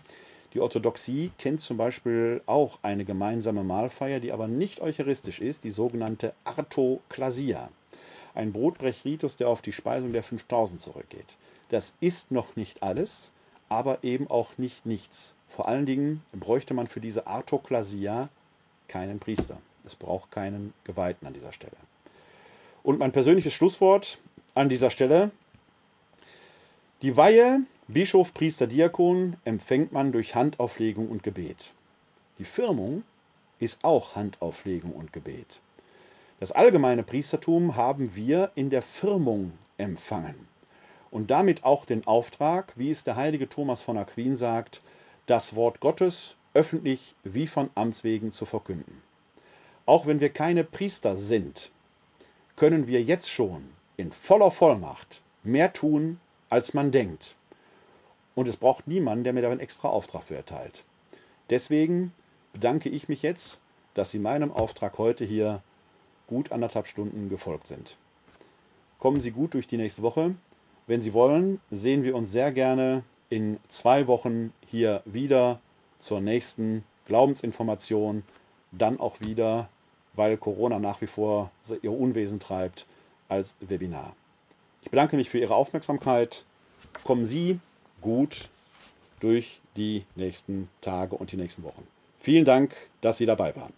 Die 0.54 0.60
Orthodoxie 0.60 1.32
kennt 1.38 1.60
zum 1.60 1.76
Beispiel 1.76 2.40
auch 2.46 2.78
eine 2.82 3.04
gemeinsame 3.04 3.64
Mahlfeier, 3.64 4.20
die 4.20 4.30
aber 4.30 4.46
nicht 4.46 4.80
eucharistisch 4.80 5.40
ist, 5.40 5.64
die 5.64 5.72
sogenannte 5.72 6.34
Artoklasia. 6.44 7.68
Ein 8.32 8.52
Brotbrechritus, 8.52 9.34
der 9.34 9.48
auf 9.48 9.60
die 9.60 9.72
Speisung 9.72 10.12
der 10.12 10.22
5000 10.22 10.80
zurückgeht. 10.80 11.36
Das 11.70 11.94
ist 11.98 12.30
noch 12.30 12.54
nicht 12.54 12.84
alles, 12.84 13.32
aber 13.68 14.04
eben 14.04 14.30
auch 14.30 14.56
nicht 14.56 14.86
nichts. 14.86 15.34
Vor 15.48 15.66
allen 15.66 15.84
Dingen 15.84 16.22
bräuchte 16.32 16.74
man 16.74 16.86
für 16.86 17.00
diese 17.00 17.26
Artoklasia 17.26 18.28
keinen 18.86 19.18
Priester. 19.18 19.58
Es 19.84 19.96
braucht 19.96 20.30
keinen 20.30 20.72
Geweihten 20.84 21.26
an 21.26 21.32
dieser 21.32 21.52
Stelle. 21.52 21.76
Und 22.82 22.98
mein 22.98 23.12
persönliches 23.12 23.52
Schlusswort 23.52 24.18
an 24.54 24.68
dieser 24.68 24.90
Stelle. 24.90 25.30
Die 27.02 27.16
Weihe 27.16 27.62
Bischof, 27.92 28.32
Priester, 28.34 28.68
Diakon 28.68 29.36
empfängt 29.44 29.90
man 29.90 30.12
durch 30.12 30.36
Handauflegung 30.36 31.08
und 31.08 31.24
Gebet. 31.24 31.72
Die 32.38 32.44
Firmung 32.44 33.02
ist 33.58 33.84
auch 33.84 34.14
Handauflegung 34.14 34.92
und 34.92 35.12
Gebet. 35.12 35.60
Das 36.38 36.52
allgemeine 36.52 37.02
Priestertum 37.02 37.74
haben 37.74 38.14
wir 38.14 38.52
in 38.54 38.70
der 38.70 38.82
Firmung 38.82 39.52
empfangen 39.76 40.46
und 41.10 41.32
damit 41.32 41.64
auch 41.64 41.84
den 41.84 42.06
Auftrag, 42.06 42.72
wie 42.76 42.90
es 42.90 43.02
der 43.02 43.16
heilige 43.16 43.48
Thomas 43.48 43.82
von 43.82 43.98
Aquin 43.98 44.36
sagt, 44.36 44.82
das 45.26 45.56
Wort 45.56 45.80
Gottes 45.80 46.36
öffentlich 46.54 47.16
wie 47.24 47.48
von 47.48 47.70
Amts 47.74 48.04
wegen 48.04 48.30
zu 48.30 48.44
verkünden. 48.44 49.02
Auch 49.90 50.06
wenn 50.06 50.20
wir 50.20 50.28
keine 50.28 50.62
Priester 50.62 51.16
sind, 51.16 51.72
können 52.54 52.86
wir 52.86 53.02
jetzt 53.02 53.28
schon 53.28 53.70
in 53.96 54.12
voller 54.12 54.52
Vollmacht 54.52 55.20
mehr 55.42 55.72
tun, 55.72 56.20
als 56.48 56.74
man 56.74 56.92
denkt. 56.92 57.34
Und 58.36 58.46
es 58.46 58.56
braucht 58.56 58.86
niemanden, 58.86 59.24
der 59.24 59.32
mir 59.32 59.42
da 59.42 59.50
einen 59.50 59.58
extra 59.58 59.88
Auftrag 59.88 60.22
für 60.22 60.36
erteilt. 60.36 60.84
Deswegen 61.50 62.12
bedanke 62.52 62.88
ich 62.88 63.08
mich 63.08 63.22
jetzt, 63.22 63.62
dass 63.94 64.12
Sie 64.12 64.20
meinem 64.20 64.52
Auftrag 64.52 64.96
heute 64.96 65.24
hier 65.24 65.60
gut 66.28 66.52
anderthalb 66.52 66.86
Stunden 66.86 67.28
gefolgt 67.28 67.66
sind. 67.66 67.96
Kommen 69.00 69.20
Sie 69.20 69.32
gut 69.32 69.54
durch 69.54 69.66
die 69.66 69.76
nächste 69.76 70.02
Woche. 70.02 70.36
Wenn 70.86 71.02
Sie 71.02 71.14
wollen, 71.14 71.60
sehen 71.72 72.04
wir 72.04 72.14
uns 72.14 72.30
sehr 72.30 72.52
gerne 72.52 73.02
in 73.28 73.58
zwei 73.66 74.06
Wochen 74.06 74.52
hier 74.68 75.02
wieder 75.04 75.58
zur 75.98 76.20
nächsten 76.20 76.84
Glaubensinformation. 77.06 78.22
Dann 78.70 79.00
auch 79.00 79.18
wieder, 79.18 79.68
weil 80.20 80.36
Corona 80.36 80.78
nach 80.78 81.00
wie 81.00 81.06
vor 81.06 81.50
ihr 81.80 81.92
Unwesen 81.92 82.40
treibt, 82.40 82.84
als 83.30 83.56
Webinar. 83.60 84.14
Ich 84.82 84.90
bedanke 84.90 85.16
mich 85.16 85.30
für 85.30 85.38
Ihre 85.38 85.54
Aufmerksamkeit. 85.54 86.44
Kommen 87.04 87.24
Sie 87.24 87.58
gut 88.02 88.50
durch 89.20 89.62
die 89.78 90.04
nächsten 90.16 90.68
Tage 90.82 91.16
und 91.16 91.32
die 91.32 91.38
nächsten 91.38 91.62
Wochen. 91.62 91.86
Vielen 92.20 92.44
Dank, 92.44 92.76
dass 93.00 93.16
Sie 93.16 93.24
dabei 93.24 93.56
waren. 93.56 93.72